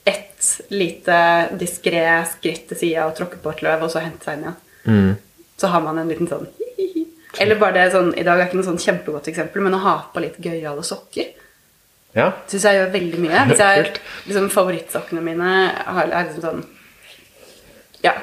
ett 0.10 0.48
lite 0.74 1.18
diskré 1.60 2.04
skritt 2.32 2.68
til 2.72 2.78
sida 2.82 3.06
og 3.10 3.16
tråkke 3.18 3.40
på 3.44 3.52
et 3.54 3.62
løv, 3.66 3.84
og 3.88 3.92
så 3.94 4.02
hente 4.04 4.26
seg 4.26 4.38
inn 4.40 4.46
igjen, 4.48 4.60
Mm. 4.90 5.16
så 5.60 5.68
har 5.74 5.82
man 5.86 5.98
en 6.00 6.08
liten 6.10 6.28
sånn 6.30 6.48
Eller 7.40 7.56
bare 7.62 7.74
det 7.76 7.92
sånn 7.94 8.14
I 8.18 8.24
dag 8.26 8.40
er 8.40 8.48
ikke 8.48 8.58
noe 8.58 8.66
sånn 8.66 8.80
kjempegodt 8.82 9.28
eksempel, 9.30 9.62
men 9.62 9.76
å 9.78 9.82
ha 9.84 9.94
på 10.14 10.22
litt 10.24 10.38
gøyale 10.42 10.82
sokker 10.84 11.28
Ja. 12.16 12.32
syns 12.48 12.64
jeg 12.66 12.76
gjør 12.80 12.92
veldig 12.96 13.20
mye. 13.22 13.44
Hvis 13.52 13.60
jeg, 13.62 14.00
liksom, 14.28 14.50
favorittsokkene 14.50 15.22
mine 15.22 15.50
er 15.70 16.08
liksom 16.26 16.42
sånn 16.42 16.64
Ja. 18.04 18.14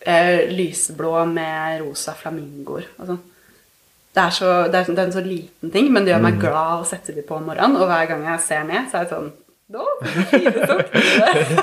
Eh, 0.00 0.48
lysblå 0.50 1.24
med 1.28 1.80
rosa 1.82 2.12
flamingoer 2.14 2.84
og 2.98 3.06
sånn. 3.10 3.22
Det 4.16 4.22
er, 4.22 4.30
så, 4.32 4.50
det, 4.72 4.78
er, 4.80 4.92
det 4.94 4.98
er 5.02 5.08
en 5.10 5.12
så 5.12 5.22
liten 5.24 5.70
ting, 5.74 5.90
men 5.92 6.04
det 6.06 6.14
gjør 6.14 6.22
Mm. 6.22 6.28
meg 6.30 6.38
glad 6.40 6.80
å 6.82 6.86
sette 6.88 7.14
de 7.14 7.22
på 7.22 7.36
om 7.36 7.44
morgenen. 7.50 7.76
Og 7.76 7.86
hver 7.90 8.06
gang 8.08 8.22
jeg 8.24 8.40
ser 8.40 8.62
ned, 8.64 8.86
så 8.90 9.00
er 9.00 9.04
det 9.04 9.10
sånn 9.12 9.32
Å, 9.74 9.84
du 9.98 10.20
fine 10.30 10.52
sokker! 10.70 11.02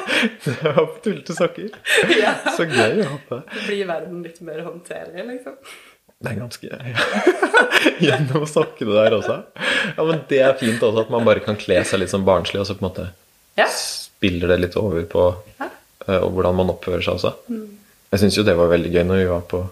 det 0.43 0.71
var 0.75 0.87
tullete 1.05 1.35
sokker. 1.37 1.69
ja. 2.19 2.33
Så 2.57 2.65
gøy 2.67 2.99
å 3.05 3.09
ha 3.13 3.19
på. 3.29 3.37
Blir 3.67 3.85
verden 3.87 4.23
litt 4.25 4.41
mer 4.43 4.59
håndterlig, 4.65 5.23
liksom. 5.29 5.55
Det 6.23 6.31
er 6.31 6.37
ganske 6.39 6.67
Gjennom 8.05 8.43
sokkene 8.47 8.93
der 8.95 9.15
også. 9.17 9.37
Ja, 9.97 10.03
men 10.07 10.21
det 10.29 10.39
er 10.45 10.53
fint 10.59 10.83
også 10.83 11.03
at 11.05 11.09
man 11.11 11.25
bare 11.27 11.41
kan 11.43 11.57
kle 11.59 11.79
seg 11.87 11.99
litt 12.03 12.11
sånn 12.13 12.23
barnslig, 12.27 12.61
og 12.63 12.67
så 12.69 12.75
på 12.77 12.83
en 12.85 12.89
måte 12.89 13.07
Ja. 13.59 13.67
spiller 13.71 14.53
det 14.53 14.59
litt 14.65 14.77
over 14.79 15.03
på 15.11 15.25
Ja. 15.59 15.67
eh, 16.07 16.23
hvordan 16.27 16.55
man 16.59 16.71
oppfører 16.75 17.03
seg 17.03 17.17
også. 17.19 17.33
Jeg 18.13 18.21
syns 18.21 18.37
jo 18.39 18.43
det 18.47 18.55
var 18.59 18.71
veldig 18.71 18.91
gøy 18.93 19.03
når 19.09 19.19
vi 19.23 19.27
var 19.31 19.43
på, 19.51 19.63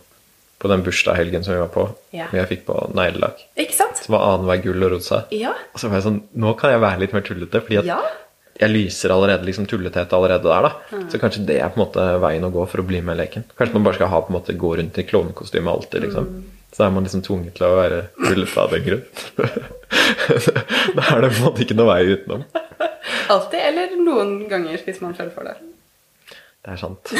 på 0.61 0.69
den 0.69 0.83
bursdagshelgen 0.85 1.41
som 1.45 1.55
vi 1.55 1.59
var 1.63 1.69
på. 1.73 1.83
Ja. 2.13 2.27
Hvor 2.29 2.37
jeg 2.41 2.49
fikk 2.51 2.65
på 2.67 2.75
neglelakk. 2.97 3.39
Ikke 3.59 3.73
sant? 3.73 3.97
Som 4.05 4.13
var 4.15 4.21
annenhver 4.35 4.59
gull 4.67 4.83
og 4.85 4.91
rosa. 4.95 5.17
Ja. 5.33 5.53
Og 5.73 5.77
så 5.81 5.89
var 5.89 5.97
jeg 5.97 6.05
sånn 6.05 6.19
Nå 6.43 6.49
kan 6.59 6.69
jeg 6.75 6.83
være 6.83 7.01
litt 7.01 7.13
mer 7.17 7.23
tullete, 7.25 7.61
fordi 7.65 7.79
at 7.81 7.85
Ja. 7.89 7.97
jeg 8.61 8.69
lyser 8.75 9.09
allerede 9.15 9.45
liksom 9.47 9.65
tullethet 9.65 10.13
allerede 10.13 10.43
der, 10.45 10.61
da. 10.69 11.01
Så 11.09 11.17
kanskje 11.21 11.45
det 11.49 11.57
er 11.61 11.69
på 11.73 11.79
en 11.81 11.85
måte 11.87 12.05
veien 12.21 12.45
å 12.45 12.51
gå 12.53 12.61
for 12.69 12.77
å 12.83 12.85
bli 12.85 13.01
med 13.01 13.17
i 13.17 13.19
leken. 13.23 13.43
Kanskje 13.57 13.73
man 13.79 13.83
bare 13.89 13.95
skal 13.97 14.07
ha 14.13 14.21
på 14.21 14.29
en 14.29 14.37
måte 14.39 14.53
gå 14.57 14.75
rundt 14.77 14.97
i 15.01 15.07
klovnekostyme 15.09 15.69
alltid, 15.73 15.99
liksom. 16.05 16.25
Så 16.71 16.85
er 16.85 16.89
man 16.93 17.03
liksom 17.03 17.21
tvunget 17.25 17.53
til 17.57 17.65
å 17.67 17.75
være 17.81 18.03
tullete 18.21 18.57
av 18.61 18.69
den 18.71 18.83
grunn. 18.85 19.03
da 20.95 21.01
er 21.15 21.21
det 21.25 21.31
på 21.33 21.39
en 21.41 21.47
måte 21.49 21.61
ikke 21.65 21.75
noe 21.75 21.89
vei 21.89 22.05
utenom. 22.13 22.41
Alltid, 23.33 23.59
eller 23.59 23.87
noen 23.97 24.37
ganger 24.51 24.77
hvis 24.85 25.01
man 25.01 25.17
føler 25.17 25.33
for 25.35 25.43
det. 25.49 25.57
Det 26.61 26.69
er 26.75 26.79
sant. 26.79 27.11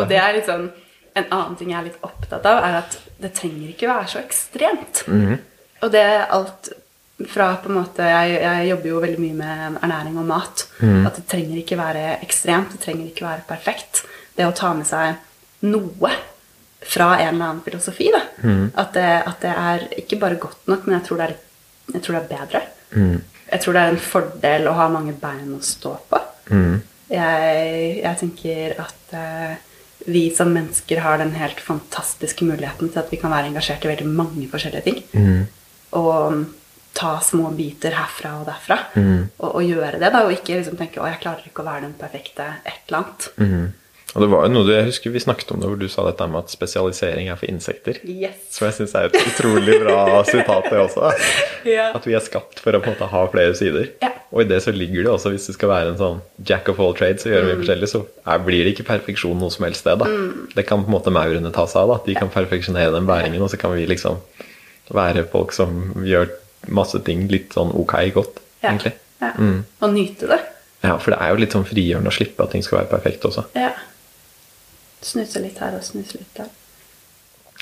Og 0.00 0.08
det 0.10 0.18
er 0.18 0.34
litt 0.38 0.48
sånn 0.48 0.70
En 1.18 1.26
annen 1.34 1.56
ting 1.58 1.70
jeg 1.72 1.78
er 1.80 1.88
litt 1.88 2.02
opptatt 2.06 2.44
av, 2.46 2.60
er 2.64 2.76
at 2.84 2.98
det 3.20 3.32
trenger 3.34 3.72
ikke 3.72 3.88
være 3.90 4.06
så 4.12 4.20
ekstremt. 4.22 5.02
Og 5.82 5.90
det 5.92 6.00
er 6.04 6.26
alt 6.30 6.70
fra 7.28 7.50
på 7.60 7.68
en 7.68 7.76
måte 7.76 8.00
jeg, 8.06 8.36
jeg 8.40 8.68
jobber 8.70 8.88
jo 8.88 9.00
veldig 9.02 9.18
mye 9.20 9.36
med 9.36 9.78
ernæring 9.84 10.14
og 10.22 10.28
mat. 10.30 10.66
At 11.06 11.18
det 11.18 11.26
trenger 11.28 11.58
ikke 11.60 11.76
være 11.80 12.04
ekstremt, 12.24 12.72
det 12.72 12.80
trenger 12.84 13.10
ikke 13.10 13.26
være 13.26 13.44
perfekt. 13.48 14.04
Det 14.36 14.46
å 14.46 14.54
ta 14.56 14.70
med 14.74 14.86
seg 14.88 15.18
noe 15.68 16.12
fra 16.80 17.10
en 17.20 17.34
eller 17.34 17.44
annen 17.50 17.62
filosofi. 17.66 18.06
Da. 18.14 18.22
At, 18.80 18.94
det, 18.94 19.08
at 19.28 19.42
det 19.42 19.50
er 19.52 19.82
ikke 20.00 20.16
bare 20.22 20.38
godt 20.40 20.70
nok, 20.70 20.86
men 20.86 20.96
jeg 20.96 21.06
tror 21.08 21.18
det 21.20 21.26
er, 21.28 21.34
jeg 21.92 22.02
tror 22.06 22.16
det 22.16 22.22
er 22.22 22.30
bedre. 22.30 22.62
Jeg 23.50 23.60
tror 23.64 23.74
det 23.76 23.82
er 23.82 23.90
en 23.92 24.00
fordel 24.00 24.68
å 24.70 24.76
ha 24.78 24.86
mange 24.88 25.12
bein 25.20 25.50
å 25.56 25.60
stå 25.64 25.92
på. 26.08 26.22
Jeg, 27.10 28.00
jeg 28.04 28.16
tenker 28.20 28.76
at 28.78 29.14
eh, 29.18 29.54
vi 30.06 30.30
som 30.34 30.52
mennesker 30.54 31.02
har 31.04 31.18
den 31.20 31.34
helt 31.36 31.60
fantastiske 31.60 32.44
muligheten 32.44 32.88
til 32.88 33.02
at 33.02 33.10
vi 33.12 33.18
kan 33.20 33.32
være 33.32 33.50
engasjert 33.52 33.84
i 33.84 33.92
veldig 33.92 34.06
mange 34.08 34.46
forskjellige 34.48 34.86
ting. 34.86 35.02
Og 35.98 36.32
mm, 36.32 36.46
ta 36.96 37.18
små 37.24 37.50
biter 37.56 37.94
herfra 37.96 38.38
og 38.40 38.46
derfra. 38.48 38.78
Og, 39.38 39.50
og 39.54 39.62
gjøre 39.66 39.98
det, 39.98 40.10
da, 40.12 40.24
og 40.24 40.32
ikke 40.32 40.56
liksom 40.58 40.76
tenke 40.80 41.00
'Å, 41.00 41.10
jeg 41.12 41.20
klarer 41.22 41.46
ikke 41.46 41.62
å 41.62 41.68
være 41.68 41.86
den 41.86 41.94
perfekte 42.00 42.48
et 42.64 42.80
eller 42.88 43.02
annet'. 43.02 43.30
Og 44.16 44.22
det 44.24 44.28
var 44.32 44.42
jo 44.46 44.50
noe 44.50 44.66
du, 44.66 44.72
Jeg 44.74 44.86
husker 44.88 45.12
vi 45.14 45.20
snakket 45.22 45.52
om 45.54 45.60
det 45.62 45.68
hvor 45.70 45.78
du 45.78 45.86
sa 45.88 46.02
dette 46.08 46.26
med 46.26 46.40
at 46.42 46.50
spesialisering 46.50 47.28
er 47.30 47.36
for 47.38 47.46
insekter. 47.46 48.00
Yes. 48.02 48.40
Som 48.50 48.66
jeg 48.66 48.74
syns 48.80 48.94
er 48.98 49.04
et 49.06 49.14
utrolig 49.20 49.76
bra 49.84 50.22
sitat, 50.26 50.66
det 50.70 50.80
også. 50.82 51.12
Ja. 51.70 51.90
At 51.94 52.06
vi 52.08 52.14
er 52.16 52.22
skapt 52.24 52.58
for 52.64 52.72
å 52.72 52.80
på 52.80 52.88
en 52.90 52.94
måte 52.96 53.06
ha 53.12 53.20
flere 53.30 53.54
sider. 53.54 53.90
Ja. 54.02 54.08
Og 54.32 54.40
i 54.42 54.48
det 54.48 54.62
så 54.64 54.72
ligger 54.72 55.04
det 55.04 55.12
også, 55.12 55.30
hvis 55.34 55.46
du 55.46 55.52
skal 55.52 55.68
være 55.68 55.90
en 55.92 55.98
sånn 56.00 56.20
jack 56.48 56.68
of 56.72 56.80
all 56.80 56.94
trades 56.96 57.26
og 57.28 57.34
gjøre 57.34 57.50
Mm. 57.52 57.60
forskjellig, 57.60 57.88
så 57.92 58.00
er, 58.26 58.38
blir 58.46 58.64
det 58.64 58.72
ikke 58.74 58.86
perfeksjon 58.88 59.36
noe 59.38 59.50
som 59.52 59.66
helst 59.68 59.84
sted. 59.84 59.98
da. 60.00 60.06
Det 60.56 60.64
kan 60.66 60.82
på 60.82 60.88
en 60.88 60.94
måte 60.96 61.12
maurene 61.12 61.52
ta 61.52 61.66
seg 61.68 61.82
av. 61.82 61.88
da. 61.92 61.98
De 62.06 62.14
kan 62.16 62.30
perfeksjonere 62.32 62.94
den 62.96 63.06
bæringen, 63.06 63.42
og 63.44 63.50
så 63.52 63.58
kan 63.60 63.74
vi 63.76 63.84
liksom 63.86 64.16
være 64.90 65.26
folk 65.30 65.52
som 65.54 65.92
gjør 66.02 66.30
masse 66.68 66.98
ting 67.06 67.28
litt 67.30 67.52
sånn 67.54 67.70
ok 67.76 67.94
godt, 68.16 68.40
Ja. 68.64 68.70
egentlig. 68.72 68.94
Ja. 69.20 69.32
Mm. 69.38 69.64
Og 69.82 69.92
nyte 69.94 70.26
det. 70.32 70.40
Ja, 70.82 70.96
For 70.96 71.10
det 71.12 71.20
er 71.20 71.28
jo 71.34 71.40
litt 71.44 71.52
sånn 71.52 71.68
frigjørende 71.68 72.08
å 72.08 72.16
slippe 72.16 72.40
at 72.42 72.50
ting 72.52 72.62
skal 72.64 72.78
være 72.80 72.90
perfekt 72.96 73.22
også. 73.28 73.44
Ja. 73.54 73.70
Snuse 75.04 75.42
litt 75.42 75.58
her 75.62 75.76
og 75.78 75.84
snuse 75.84 76.20
litt 76.20 76.36
der. 76.36 76.50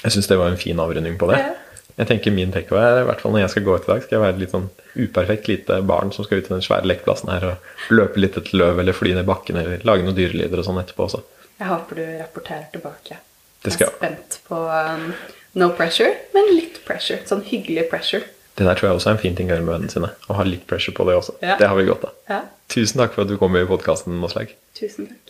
Jeg 0.03 0.15
syns 0.15 0.29
det 0.31 0.39
var 0.39 0.53
en 0.53 0.61
fin 0.61 0.79
avrunding 0.79 1.19
på 1.19 1.31
det. 1.31 1.39
Ja. 1.43 1.55
Jeg 1.99 2.07
tenker 2.13 2.31
Min 2.31 2.53
takeaway 2.55 2.85
er 2.93 3.01
i 3.01 3.07
hvert 3.09 3.23
fall 3.23 3.33
når 3.35 3.43
jeg 3.43 3.53
skal 3.57 3.65
gå 3.67 3.75
ut 3.75 3.87
i 3.89 3.91
dag, 3.91 4.03
skal 4.05 4.17
jeg 4.17 4.23
være 4.23 4.39
litt 4.39 4.53
sånn 4.55 4.69
uperfekt 4.95 5.49
lite 5.51 5.81
barn 5.87 6.13
som 6.15 6.27
skal 6.27 6.39
ut 6.39 6.47
i 6.47 6.53
den 6.53 6.63
svære 6.63 6.87
lekeplassen 6.87 7.33
her 7.33 7.47
og 7.49 7.91
løpe 7.95 8.23
litt 8.23 8.39
et 8.39 8.53
løv 8.55 8.79
eller 8.79 8.95
fly 8.95 9.17
ned 9.17 9.27
bakken 9.27 9.59
eller 9.59 9.83
lage 9.89 10.07
noen 10.07 10.15
dyrelyder 10.19 10.63
og 10.63 10.69
sånn 10.69 10.79
etterpå 10.83 11.09
også. 11.09 11.25
Jeg 11.59 11.67
håper 11.73 11.99
du 11.99 12.05
rapporterer 12.21 12.69
tilbake. 12.75 13.19
Det 13.67 13.75
skal 13.75 13.89
jeg. 13.89 13.95
er 13.95 13.99
spent 13.99 14.39
på 14.47 14.61
um, 14.63 15.09
no 15.59 15.73
pressure, 15.75 16.15
men 16.37 16.53
litt 16.55 16.79
pressure. 16.87 17.19
Sånn 17.27 17.43
hyggelig 17.49 17.89
pressure. 17.91 18.23
Det 18.59 18.67
der 18.67 18.79
tror 18.79 18.91
jeg 18.91 19.01
også 19.01 19.11
er 19.11 19.19
en 19.19 19.23
fin 19.23 19.35
ting 19.39 19.51
å 19.51 19.55
gjøre 19.57 19.67
med 19.67 19.75
vennene 19.75 19.95
sine. 19.95 20.11
Å 20.31 20.39
ha 20.39 20.47
litt 20.47 20.67
pressure 20.71 20.95
på 20.95 21.07
det 21.11 21.19
også. 21.19 21.35
Ja. 21.43 21.59
Det 21.59 21.67
har 21.71 21.79
vi 21.79 21.91
godt 21.91 22.07
av. 22.11 22.15
Ja. 22.31 22.41
Tusen 22.71 23.03
takk 23.03 23.15
for 23.15 23.27
at 23.27 23.31
du 23.31 23.39
kom 23.43 23.59
i 23.59 23.67
podkasten, 23.67 24.19
Moslag. 24.23 24.55
Tusen 24.79 25.11
takk. 25.11 25.27